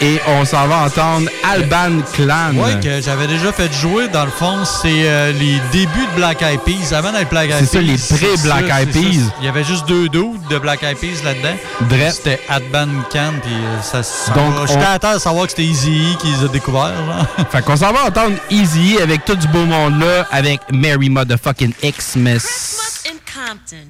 Et 0.00 0.20
on 0.26 0.44
s'en 0.44 0.66
va 0.66 0.78
entendre 0.86 1.28
Alban 1.44 2.00
Clan. 2.12 2.54
Ouais, 2.54 2.80
que 2.80 3.00
j'avais 3.00 3.26
déjà 3.28 3.52
fait 3.52 3.72
jouer, 3.72 4.08
dans 4.08 4.24
le 4.24 4.30
fond, 4.32 4.64
c'est 4.64 4.88
euh, 5.08 5.32
les 5.32 5.60
débuts 5.70 6.06
de 6.12 6.16
Black 6.16 6.42
Eyed 6.42 6.60
Peas, 6.62 6.92
avant 6.96 7.12
d'être 7.12 7.28
Black 7.30 7.50
Eyed 7.50 7.60
Peas. 7.60 7.66
C'est 7.70 7.76
ça, 7.76 7.80
les 7.80 7.98
pré-Black 8.36 8.64
Eyed. 8.68 8.92
Peas. 8.92 9.30
Il 9.40 9.44
y 9.44 9.48
avait 9.48 9.62
juste 9.64 9.86
deux 9.86 10.08
dudes 10.08 10.46
de 10.50 10.58
Black 10.58 10.82
Eyed 10.82 10.98
Peas 10.98 11.22
là-dedans. 11.24 11.56
C'était 12.10 12.40
Adban 12.48 12.88
Can, 13.12 13.34
puis 13.42 13.52
euh, 13.52 13.80
ça, 13.82 14.02
ça 14.02 14.32
Donc, 14.32 14.54
va- 14.54 14.66
J'étais 14.66 14.80
on- 14.80 14.90
à 14.92 14.98
terre 14.98 15.14
de 15.14 15.18
savoir 15.20 15.44
que 15.44 15.50
c'était 15.50 15.64
Easy 15.64 15.90
E 16.14 16.16
qui 16.18 16.26
les 16.32 16.44
a 16.44 16.48
découverts, 16.48 16.94
genre. 17.06 17.26
Fait 17.52 17.62
qu'on 17.64 17.76
s'en 17.76 17.92
va 17.92 18.04
entendre 18.06 18.36
Easy 18.50 18.96
E 18.98 19.02
avec 19.02 19.24
tout 19.24 19.36
du 19.36 19.46
beau 19.48 19.64
monde 19.66 20.00
là, 20.00 20.26
avec 20.32 20.60
Merry 20.72 21.10
Motherfucking 21.10 21.74
Xmas. 21.82 22.78
in 23.06 23.16
Compton. 23.32 23.86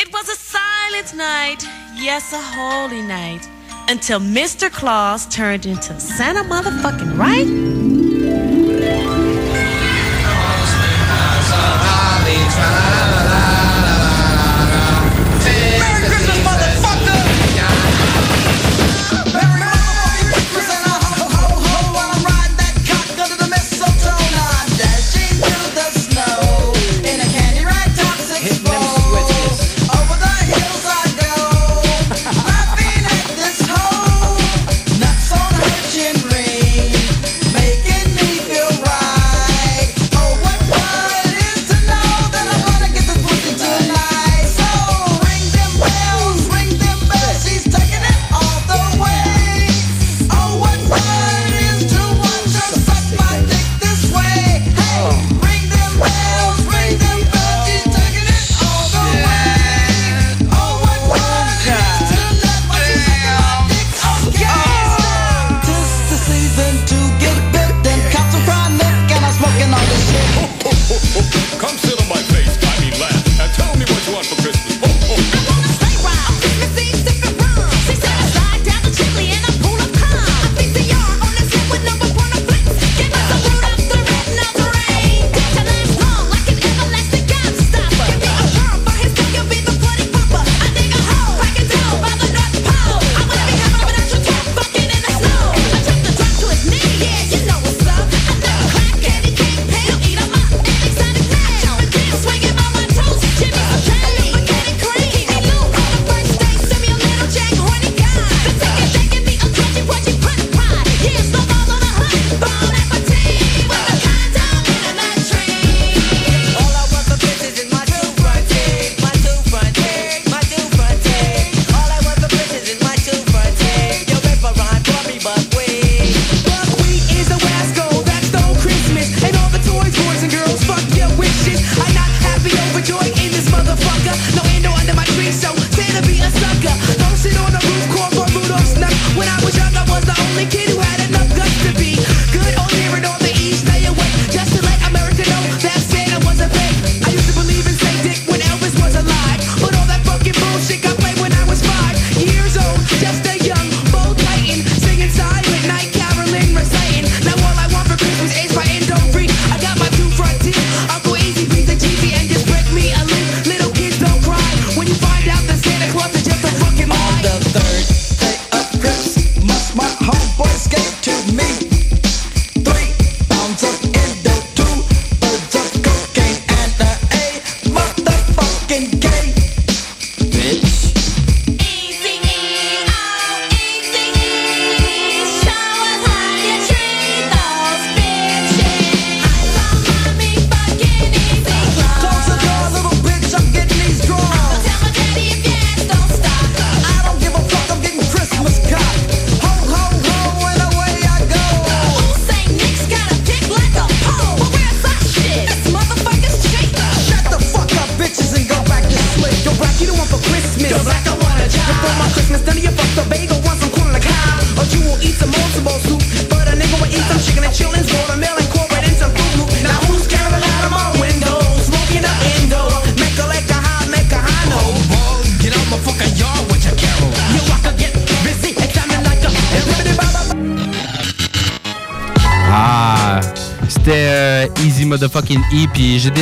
It 0.00 0.08
was 0.12 0.22
a 0.30 0.36
silent 0.38 1.14
night, 1.16 1.66
yes, 1.98 2.32
a 2.32 2.38
holy 2.56 3.02
night, 3.02 3.42
until 3.90 4.20
Mr. 4.20 4.70
Claus 4.70 5.26
turned 5.26 5.66
into 5.66 5.98
Santa 5.98 6.44
motherfucking 6.44 7.18
right. 7.18 7.80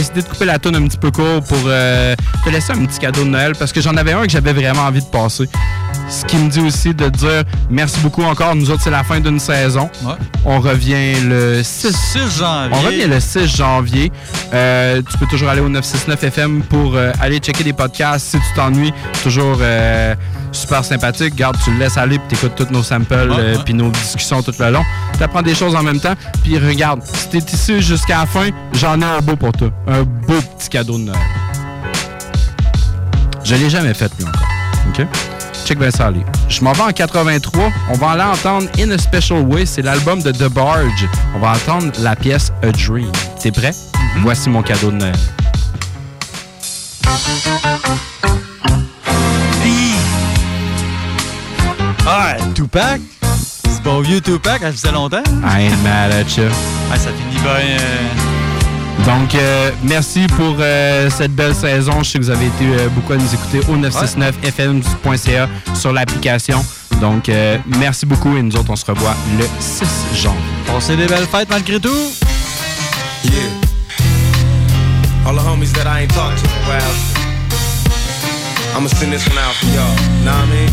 Décidé 0.09 0.23
de 0.23 0.33
couper 0.33 0.45
la 0.45 0.59
tune 0.59 0.77
un 0.77 0.87
petit 0.87 0.97
peu 0.97 1.11
court 1.11 1.43
pour 1.43 1.59
euh, 1.67 2.15
te 2.45 2.51
laisser 2.51 2.73
un 2.73 2.85
petit 2.87 2.99
cadeau 2.99 3.25
de 3.25 3.31
Noël 3.31 3.53
parce 3.59 3.73
que 3.73 3.81
j'en 3.81 3.97
avais 3.97 4.13
un 4.13 4.23
que 4.23 4.31
j'avais 4.31 4.53
vraiment 4.53 4.83
envie 4.83 5.01
de 5.01 5.07
passer. 5.07 5.49
Ce 6.09 6.25
qui 6.25 6.37
me 6.37 6.49
dit 6.49 6.61
aussi 6.61 6.95
de 6.95 7.09
dire 7.09 7.45
merci 7.69 8.01
beaucoup 8.01 8.23
encore. 8.23 8.55
Nous 8.55 8.71
autres, 8.71 8.83
c'est 8.83 8.91
la 8.91 9.05
fin 9.05 9.21
d'une 9.21 9.39
saison. 9.39 9.91
On 10.45 10.61
revient 10.61 11.21
le 11.23 11.63
6, 11.63 12.39
janvier. 12.39 12.77
On 12.77 12.81
revient 12.81 13.07
le 13.07 13.21
6 13.21 13.57
janvier. 13.57 14.13
Euh, 14.55 15.03
tu 15.09 15.19
peux 15.19 15.27
toujours 15.27 15.51
aller 15.51 15.61
au 15.61 15.69
969 15.69 16.25
FM 16.25 16.63
pour 16.63 16.95
euh, 16.95 17.13
aller 17.21 17.39
checker 17.39 17.65
des 17.65 17.75
podcasts 17.75 18.29
si 18.29 18.39
tu 18.39 18.55
t'ennuies. 18.55 18.93
Toujours 19.23 19.59
super 20.53 20.85
sympathique. 20.85 21.35
Garde, 21.35 21.57
tu 21.63 21.71
le 21.73 21.79
laisses 21.79 21.99
aller 21.99 22.19
puis 22.19 22.29
t'écoutes 22.29 22.55
tous 22.55 22.73
nos 22.73 22.83
samples 22.83 23.29
puis 23.65 23.75
nos 23.75 23.91
discussions 23.91 24.43
tout 24.43 24.55
le 24.59 24.71
long. 24.71 24.85
Tu 25.17 25.23
apprends 25.23 25.43
des 25.43 25.55
choses 25.55 25.75
en 25.75 25.83
même 25.83 26.01
temps. 26.01 26.15
Puis 26.43 26.59
regarde, 26.59 27.03
si 27.31 27.41
t'es 27.41 27.53
ici 27.53 27.83
jusqu'à 27.83 28.21
la 28.21 28.27
fin, 28.27 28.51
j'en 28.73 29.01
ai 29.01 29.05
un 29.05 29.21
beau 29.21 29.37
pour 29.37 29.53
toi. 29.53 29.71
Un 29.87 30.03
beau 30.03 30.41
petit 30.57 30.69
cadeau 30.69 30.99
de 30.99 31.05
Noël. 31.05 31.19
Je 33.45 33.55
l'ai 33.55 33.71
jamais 33.71 33.95
fait, 33.95 34.11
lui, 34.19 34.27
encore. 34.27 34.49
OK? 34.89 35.07
Check 35.67 35.79
bien 35.79 35.91
ça, 35.91 36.07
aller. 36.07 36.25
Je 36.49 36.63
m'en 36.63 36.73
vais 36.73 36.83
en 36.83 36.93
83. 36.93 37.71
On 37.91 37.95
va 37.95 38.11
aller 38.13 38.23
entendre 38.23 38.69
In 38.79 38.91
a 38.91 38.99
Special 38.99 39.41
Way. 39.41 39.67
C'est 39.67 39.83
l'album 39.83 40.23
de 40.23 40.33
The 40.33 40.49
Barge. 40.49 41.07
On 41.37 41.41
va 41.41 41.53
entendre 41.53 41.93
la 42.01 42.17
pièce 42.17 42.51
A 42.63 42.73
Dream. 42.73 43.13
T'es 43.41 43.51
prêt? 43.51 43.73
Voici 44.23 44.49
mon 44.49 44.63
cadeau 44.63 44.91
de 44.91 44.97
Noël. 44.97 45.17
Ah, 52.07 52.37
Tupac? 52.55 53.01
Bon 53.89 54.01
vieux 54.03 54.21
Tupac, 54.21 54.61
ça 54.61 54.71
faisait 54.71 54.93
longtemps. 54.93 55.23
I 55.43 55.63
ain't 55.63 55.83
mad 55.83 56.13
at 56.13 56.37
you. 56.37 56.45
Ah, 56.93 56.99
ça 56.99 57.09
finit 57.11 57.41
bien. 57.43 57.53
euh, 57.53 59.07
Donc, 59.07 59.35
euh, 59.35 59.71
merci 59.83 60.27
pour 60.37 60.57
euh, 60.61 61.09
cette 61.09 61.35
belle 61.35 61.55
saison. 61.55 62.03
Je 62.03 62.11
sais 62.11 62.19
que 62.19 62.25
vous 62.25 62.31
avez 62.31 62.47
été 62.49 62.65
euh, 62.67 62.89
beaucoup 62.91 63.15
à 63.15 63.17
nous 63.17 63.35
écouter 63.35 63.61
au 63.67 63.79
969fm.ca 63.79 65.49
sur 65.75 65.95
l'application. 65.95 66.63
Donc, 67.01 67.31
euh, 67.31 67.57
merci 67.79 68.05
beaucoup 68.05 68.37
et 68.37 68.43
nous 68.43 68.55
autres, 68.57 68.69
on 68.69 68.77
se 68.77 68.85
revoit 68.85 69.15
le 69.39 69.47
6 69.59 69.87
janvier. 70.23 70.39
Passez 70.67 70.95
des 70.95 71.07
belles 71.07 71.27
fêtes 71.27 71.49
malgré 71.49 71.81
tout. 71.81 71.89
Yeah. 73.25 73.33
All 75.27 75.35
the 75.35 75.41
homies 75.41 75.73
that 75.73 75.87
I 75.87 76.03
ain't 76.03 76.13
talked 76.15 76.37
to 76.43 76.45
in 76.45 76.51
a 76.51 76.69
while. 76.69 76.95
I'ma 78.77 78.89
send 78.91 79.13
this 79.13 79.27
one 79.27 79.39
out 79.39 79.55
for 79.55 79.67
y'all. 79.69 79.97
Know 80.27 80.33
what 80.33 80.45
I 80.45 80.51
mean? 80.51 80.71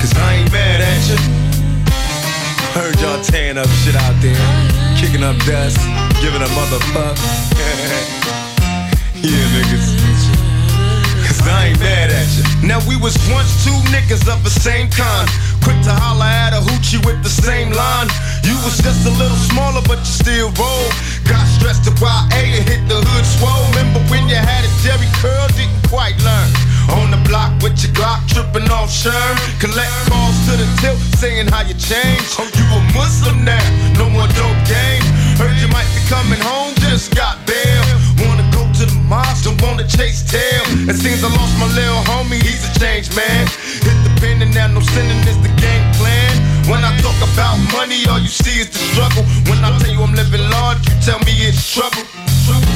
Cause 0.00 0.12
I 0.18 0.40
ain't 0.40 0.50
mad 0.52 0.80
at 0.80 1.08
you. 1.08 1.45
Heard 2.76 3.00
y'all 3.00 3.24
tearing 3.24 3.56
up 3.56 3.72
shit 3.80 3.96
out 3.96 4.12
there. 4.20 4.36
Kicking 5.00 5.24
up 5.24 5.32
dust. 5.48 5.80
Giving 6.20 6.44
a 6.44 6.50
motherfuck. 6.52 7.16
yeah, 9.16 9.48
niggas. 9.56 9.96
Cause 11.24 11.40
I 11.48 11.72
ain't 11.72 11.80
mad 11.80 12.12
at 12.12 12.28
you. 12.36 12.44
Now 12.68 12.84
we 12.84 13.00
was 13.00 13.16
once 13.32 13.64
two 13.64 13.72
niggas 13.88 14.28
of 14.28 14.44
the 14.44 14.52
same 14.52 14.92
kind. 14.92 15.24
Quick 15.64 15.80
to 15.88 15.92
holler 15.96 16.28
at 16.28 16.52
a 16.52 16.60
hoochie 16.60 17.00
with 17.00 17.16
the 17.24 17.32
same 17.32 17.72
line. 17.72 18.12
You 18.44 18.52
was 18.60 18.76
just 18.84 19.08
a 19.08 19.14
little 19.16 19.40
smaller, 19.48 19.80
but 19.88 20.04
you 20.04 20.12
still 20.12 20.52
roll. 20.60 20.86
Got 21.24 21.48
stressed 21.48 21.88
to 21.88 21.96
YA 21.96 22.28
and 22.28 22.60
hit 22.68 22.84
the 22.92 23.00
hood 23.00 23.24
swole. 23.24 23.64
Remember 23.72 24.04
when 24.12 24.28
you 24.28 24.36
had 24.36 24.68
a 24.68 24.70
Jerry 24.84 25.08
curl, 25.24 25.48
didn't 25.56 25.80
quite 25.88 26.20
learn. 26.20 26.52
On 26.94 27.10
the 27.10 27.18
block 27.26 27.50
with 27.62 27.74
your 27.82 27.92
Glock, 27.98 28.22
tripping 28.30 28.70
off 28.70 28.90
Sherm. 28.90 29.34
Collect 29.58 29.90
calls 30.06 30.36
to 30.46 30.56
the 30.56 30.68
tilt, 30.80 30.98
saying 31.18 31.48
how 31.48 31.62
you 31.66 31.74
changed. 31.74 32.38
Oh, 32.38 32.46
you 32.46 32.66
a 32.70 32.80
Muslim 32.94 33.44
now, 33.44 33.62
no 33.98 34.08
more 34.10 34.28
dope 34.38 34.62
game. 34.70 35.02
Heard 35.34 35.56
you 35.58 35.68
might 35.68 35.88
be 35.94 36.02
coming 36.06 36.40
home, 36.40 36.74
just 36.86 37.14
got 37.14 37.42
bail. 37.46 37.82
Wanna 38.22 38.46
go 38.54 38.62
to 38.78 38.84
the 38.86 39.00
mosque, 39.10 39.44
don't 39.44 39.60
wanna 39.62 39.86
chase 39.88 40.22
tail. 40.22 40.62
It 40.86 40.94
seems 40.94 41.24
I 41.24 41.28
lost 41.28 41.58
my 41.58 41.66
little 41.74 42.02
homie, 42.06 42.40
he's 42.42 42.62
a 42.64 42.72
changed 42.78 43.14
man. 43.16 43.46
Hit 43.82 43.98
the 44.06 44.12
pen 44.20 44.42
and 44.42 44.54
now 44.54 44.68
no 44.68 44.80
sinning 44.80 45.26
is 45.26 45.38
the 45.42 45.52
game 45.60 45.86
plan. 45.98 46.25
When 46.66 46.82
I 46.82 46.90
talk 46.98 47.14
about 47.22 47.62
money, 47.70 48.02
all 48.10 48.18
you 48.18 48.26
see 48.26 48.58
is 48.58 48.66
the 48.74 48.82
struggle. 48.90 49.22
When 49.46 49.62
I 49.62 49.70
tell 49.78 49.86
you 49.86 50.02
I'm 50.02 50.18
living 50.18 50.42
large, 50.50 50.82
you 50.90 50.98
tell 50.98 51.22
me 51.22 51.30
it's 51.46 51.62
trouble. 51.62 52.02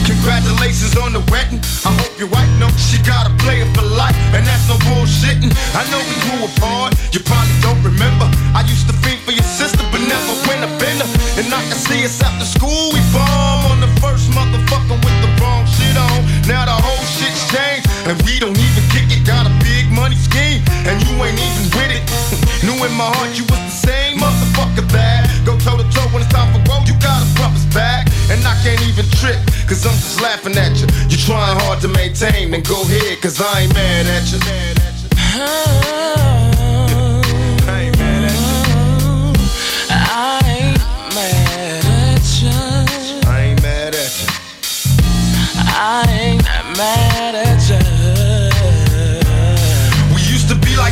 Congratulations 0.07 0.95
on 0.95 1.11
the 1.11 1.19
wedding. 1.27 1.59
I 1.83 1.91
hope 1.99 2.15
your 2.15 2.31
wife 2.31 2.47
knows 2.62 2.75
she 2.79 3.03
got 3.03 3.27
a 3.27 3.35
player 3.43 3.67
for 3.75 3.83
life, 3.83 4.15
and 4.31 4.47
that's 4.47 4.71
no 4.71 4.79
bullshitting. 4.87 5.51
I 5.75 5.83
know 5.91 5.99
we 6.07 6.17
grew 6.23 6.47
apart, 6.47 6.95
you 7.11 7.19
probably 7.19 7.59
don't 7.67 7.83
remember. 7.83 8.31
I 8.55 8.62
used 8.62 8.87
to 8.87 8.95
fiend 9.03 9.27
for 9.27 9.35
your 9.35 9.47
sister, 9.59 9.83
but 9.91 9.99
never 10.07 10.35
went 10.47 10.62
in 10.62 10.97
her. 11.03 11.11
And 11.43 11.51
I 11.51 11.59
can 11.67 11.79
see 11.79 12.07
us 12.07 12.23
after 12.23 12.47
school, 12.47 12.95
we 12.95 13.03
bomb 13.11 13.75
on 13.75 13.83
the 13.83 13.91
first 13.99 14.31
motherfucker 14.31 15.03
with 15.03 15.19
the 15.19 15.31
wrong 15.43 15.67
shit 15.67 15.99
on. 15.99 16.23
Now 16.47 16.62
the 16.62 16.79
whole 16.79 17.05
shit's 17.19 17.43
changed, 17.51 17.91
and 18.07 18.15
we 18.23 18.39
don't 18.39 18.55
even 18.55 18.85
kick 18.95 19.11
it. 19.11 19.27
Got 19.27 19.51
a 19.51 19.55
big 19.67 19.91
money 19.91 20.15
scheme, 20.15 20.62
and 20.87 20.95
you 21.03 21.11
ain't 21.27 21.35
even 21.35 21.67
it. 21.67 21.70
In 22.85 22.93
my 22.97 23.05
heart 23.16 23.36
you 23.36 23.44
was 23.44 23.61
the 23.61 23.70
same 23.70 24.19
motherfucker 24.19 24.86
that 24.93 25.28
go 25.44 25.59
toe 25.59 25.77
to 25.77 25.85
toe 25.93 26.09
when 26.12 26.23
it's 26.23 26.32
time 26.32 26.48
for 26.52 26.61
growth. 26.65 26.89
You 26.89 26.94
gotta 27.01 27.27
bump 27.36 27.55
us 27.55 27.66
back, 27.74 28.09
and 28.31 28.40
I 28.47 28.55
can't 28.62 28.81
even 28.89 29.05
trip, 29.20 29.36
cause 29.69 29.85
I'm 29.85 29.93
just 30.01 30.20
laughing 30.20 30.57
at 30.57 30.81
you. 30.81 30.86
You 31.09 31.16
trying 31.16 31.59
hard 31.61 31.81
to 31.82 31.89
maintain, 31.89 32.51
then 32.51 32.62
go 32.62 32.81
ahead, 32.82 33.20
cause 33.20 33.40
I 33.40 33.61
ain't 33.62 33.74
mad 33.74 34.07
at 34.07 34.32
you. 34.32 34.39
I 37.69 37.81
ain't 37.81 37.98
mad 37.98 38.24
at 38.24 38.40
you. 38.40 38.81
I 39.90 40.40
ain't 40.47 40.78
mad 41.15 41.85
at 41.85 42.24
you. 42.40 42.51
I 43.28 43.40
ain't 43.44 43.62
mad 43.62 43.94
at 43.94 44.15
you. 44.20 44.28
I 45.69 46.05
ain't 46.09 46.43
mad 46.77 47.35
at 47.35 47.55
you. 47.55 47.60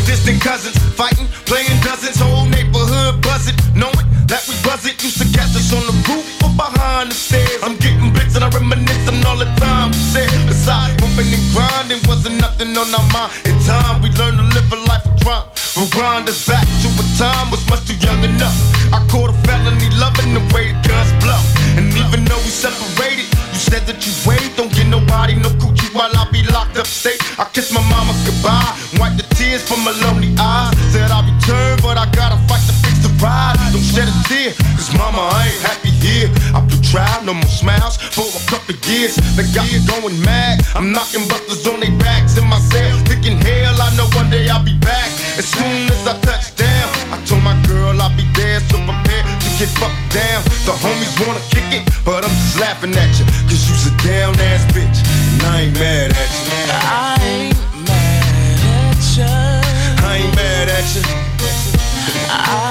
Distant 0.09 0.41
cousins, 0.41 0.73
fighting, 0.97 1.29
playing 1.45 1.77
dozens, 1.85 2.17
whole 2.17 2.49
neighborhood 2.49 3.21
buzzing, 3.21 3.55
knowing 3.77 4.09
that 4.25 4.41
we 4.49 4.57
wasn't 4.65 4.97
used 5.05 5.21
to 5.21 5.29
catch 5.37 5.53
us 5.53 5.69
on 5.69 5.85
the 5.85 5.93
roof 6.09 6.25
or 6.41 6.49
behind 6.57 7.13
the 7.13 7.15
stairs. 7.15 7.61
I'm 7.61 7.77
getting 7.77 8.09
bricks 8.17 8.35
and 8.35 8.43
I 8.43 8.49
reminisce 8.49 9.05
on 9.05 9.21
all 9.29 9.37
the 9.37 9.45
time 9.61 9.93
we 9.93 10.01
said. 10.01 10.33
Besides, 10.49 10.97
bumping 10.97 11.29
and 11.29 11.45
grinding 11.53 12.01
wasn't 12.09 12.41
nothing 12.41 12.73
on 12.73 12.89
our 12.89 13.05
mind. 13.13 13.37
In 13.45 13.55
time, 13.69 14.01
we 14.01 14.09
learned 14.17 14.41
to 14.41 14.49
live 14.57 14.73
a 14.73 14.81
life 14.89 15.05
of 15.05 15.21
crime. 15.21 15.45
Rewind 15.77 16.27
us 16.27 16.41
back 16.49 16.65
to 16.65 16.89
a 16.89 17.05
time 17.21 17.53
was 17.53 17.63
much 17.69 17.85
too 17.85 17.95
young 18.01 18.25
enough. 18.25 18.57
I 18.97 19.05
caught 19.13 19.29
a 19.29 19.37
felony 19.45 19.93
loving 20.01 20.33
the 20.33 20.43
way 20.57 20.73
guns 20.89 21.13
blow. 21.21 21.39
And 21.77 21.93
even 21.93 22.25
though 22.25 22.41
we 22.43 22.51
separated, 22.51 23.29
you 23.53 23.61
said 23.61 23.85
that 23.85 24.01
you 24.09 24.13
wait, 24.25 24.57
don't 24.57 24.73
nobody 25.09 25.35
no 25.35 25.49
coochie 25.61 25.93
while 25.95 26.11
I 26.15 26.29
be 26.31 26.43
locked 26.53 26.77
up 26.77 26.87
state. 26.87 27.21
I 27.39 27.45
kiss 27.53 27.73
my 27.73 27.81
mama 27.89 28.13
goodbye, 28.25 28.77
wipe 29.01 29.17
the 29.17 29.27
tears 29.35 29.67
from 29.67 29.85
my 29.85 29.93
lonely 30.05 30.35
eyes. 30.39 30.77
Said 30.93 31.11
I'll 31.11 31.25
return, 31.25 31.79
but 31.83 31.97
I 31.97 32.05
gotta 32.13 32.37
fight 32.49 32.65
the 32.69 32.78
ride. 33.21 33.57
Don't 33.73 33.83
shed 33.83 34.09
a 34.09 34.15
tear, 34.29 34.53
cause 34.75 34.91
mama, 34.97 35.21
I 35.21 35.51
ain't 35.51 35.63
happy 35.63 35.91
here. 35.91 36.31
I 36.55 36.61
blew 36.65 36.81
trial, 36.83 37.23
no 37.25 37.35
more 37.35 37.53
smiles 37.53 37.97
for 37.97 38.27
a 38.27 38.43
couple 38.49 38.75
years. 38.89 39.17
They 39.37 39.45
got 39.53 39.67
me 39.71 39.79
going 39.87 40.19
mad. 40.23 40.65
I'm 40.75 40.93
knocking 40.93 41.27
busters 41.29 41.67
on 41.67 41.81
their 41.81 41.95
backs 41.99 42.39
in 42.39 42.47
my 42.49 42.61
cell, 42.73 42.97
thinking 43.05 43.39
hell, 43.39 43.77
I 43.81 43.95
know 43.97 44.09
one 44.17 44.31
day 44.31 44.49
I'll 44.49 44.65
be 44.65 44.77
back. 44.79 45.11
As 45.39 45.47
soon 45.47 45.91
as 45.91 46.03
I 46.07 46.15
touch 46.21 46.57
down, 46.57 46.89
I 47.13 47.23
told 47.27 47.43
my 47.43 47.55
girl 47.67 47.95
I'll 48.01 48.15
be 48.17 48.27
there, 48.35 48.61
so 48.71 48.79
prepared 48.83 49.27
to 49.27 49.49
get 49.59 49.71
fucked 49.79 50.09
down. 50.15 50.43
The 50.67 50.75
homies 50.75 51.15
wanna 51.23 51.43
kick 51.51 51.69
it, 51.75 51.85
but 52.05 52.25
I'm 52.25 52.35
just 52.43 52.59
laughing 52.59 52.95
at 52.95 53.13
you, 53.19 53.25
cause 53.47 53.63
you's 53.69 53.87
a 53.87 53.95
down 54.03 54.35
ass 54.51 54.65
bitch, 54.73 54.99
and 55.35 55.43
I 55.43 55.61
ain't 55.69 55.75
mad 55.79 56.11
at 56.13 56.31
you. 56.33 56.59
I 56.73 57.19
ain't 57.23 57.59
mad 57.87 58.59
at 58.83 59.03
you. 59.17 59.69
I 60.05 60.17
ain't 60.23 60.35
mad 60.35 60.69
at 60.69 60.89
you. 60.95 61.03
I 62.31 62.68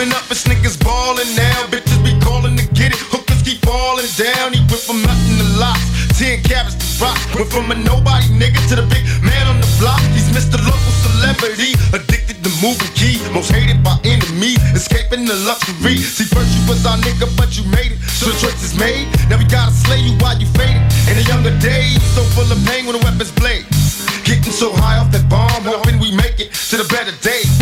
Up, 0.00 0.24
it's 0.32 0.48
niggas 0.48 0.80
ballin' 0.80 1.28
now. 1.36 1.68
Bitches 1.68 2.00
be 2.00 2.16
callin' 2.24 2.56
to 2.56 2.64
get 2.72 2.88
it. 2.88 2.96
Hookers 3.12 3.44
keep 3.44 3.60
falling 3.60 4.08
down. 4.16 4.56
He 4.56 4.64
went 4.64 4.80
from 4.80 5.04
nothing 5.04 5.36
to 5.36 5.44
lots. 5.60 5.84
Ten 6.16 6.40
cars 6.40 6.72
to 6.72 6.88
rock. 7.04 7.20
Went 7.36 7.52
from 7.52 7.68
a 7.68 7.76
nobody 7.76 8.32
nigga 8.32 8.56
to 8.72 8.80
the 8.80 8.86
big 8.88 9.04
man 9.20 9.44
on 9.44 9.60
the 9.60 9.68
block. 9.76 10.00
He's 10.16 10.24
Mr. 10.32 10.56
Local 10.56 10.94
Celebrity. 11.04 11.76
Addicted 11.92 12.40
to 12.40 12.50
moving 12.64 12.88
key. 12.96 13.20
Most 13.36 13.52
hated 13.52 13.84
by 13.84 13.92
enemies. 14.08 14.56
Escaping 14.72 15.28
the 15.28 15.36
luxury. 15.44 16.00
See, 16.00 16.24
first 16.32 16.48
you 16.56 16.64
was 16.64 16.80
our 16.88 16.96
nigga, 17.04 17.28
but 17.36 17.52
you 17.60 17.68
made 17.68 17.92
it. 17.92 18.00
So 18.08 18.32
the 18.32 18.40
choice 18.40 18.64
is 18.64 18.72
made. 18.80 19.04
Now 19.28 19.36
we 19.36 19.44
gotta 19.52 19.76
slay 19.84 20.00
you 20.00 20.16
while 20.24 20.40
you 20.40 20.48
faded. 20.56 20.80
In 21.12 21.20
the 21.20 21.28
younger 21.28 21.52
days, 21.60 22.00
so 22.16 22.24
full 22.32 22.48
of 22.48 22.56
pain 22.64 22.88
when 22.88 22.96
the 22.96 23.04
weapons 23.04 23.36
blade. 23.36 23.68
Getting 24.24 24.48
so 24.48 24.72
high 24.72 24.96
off 24.96 25.12
that 25.12 25.28
bomb, 25.28 25.68
hoping 25.68 26.00
we 26.00 26.16
make 26.16 26.40
it 26.40 26.56
to 26.72 26.80
the 26.80 26.88
better 26.88 27.12
days. 27.20 27.52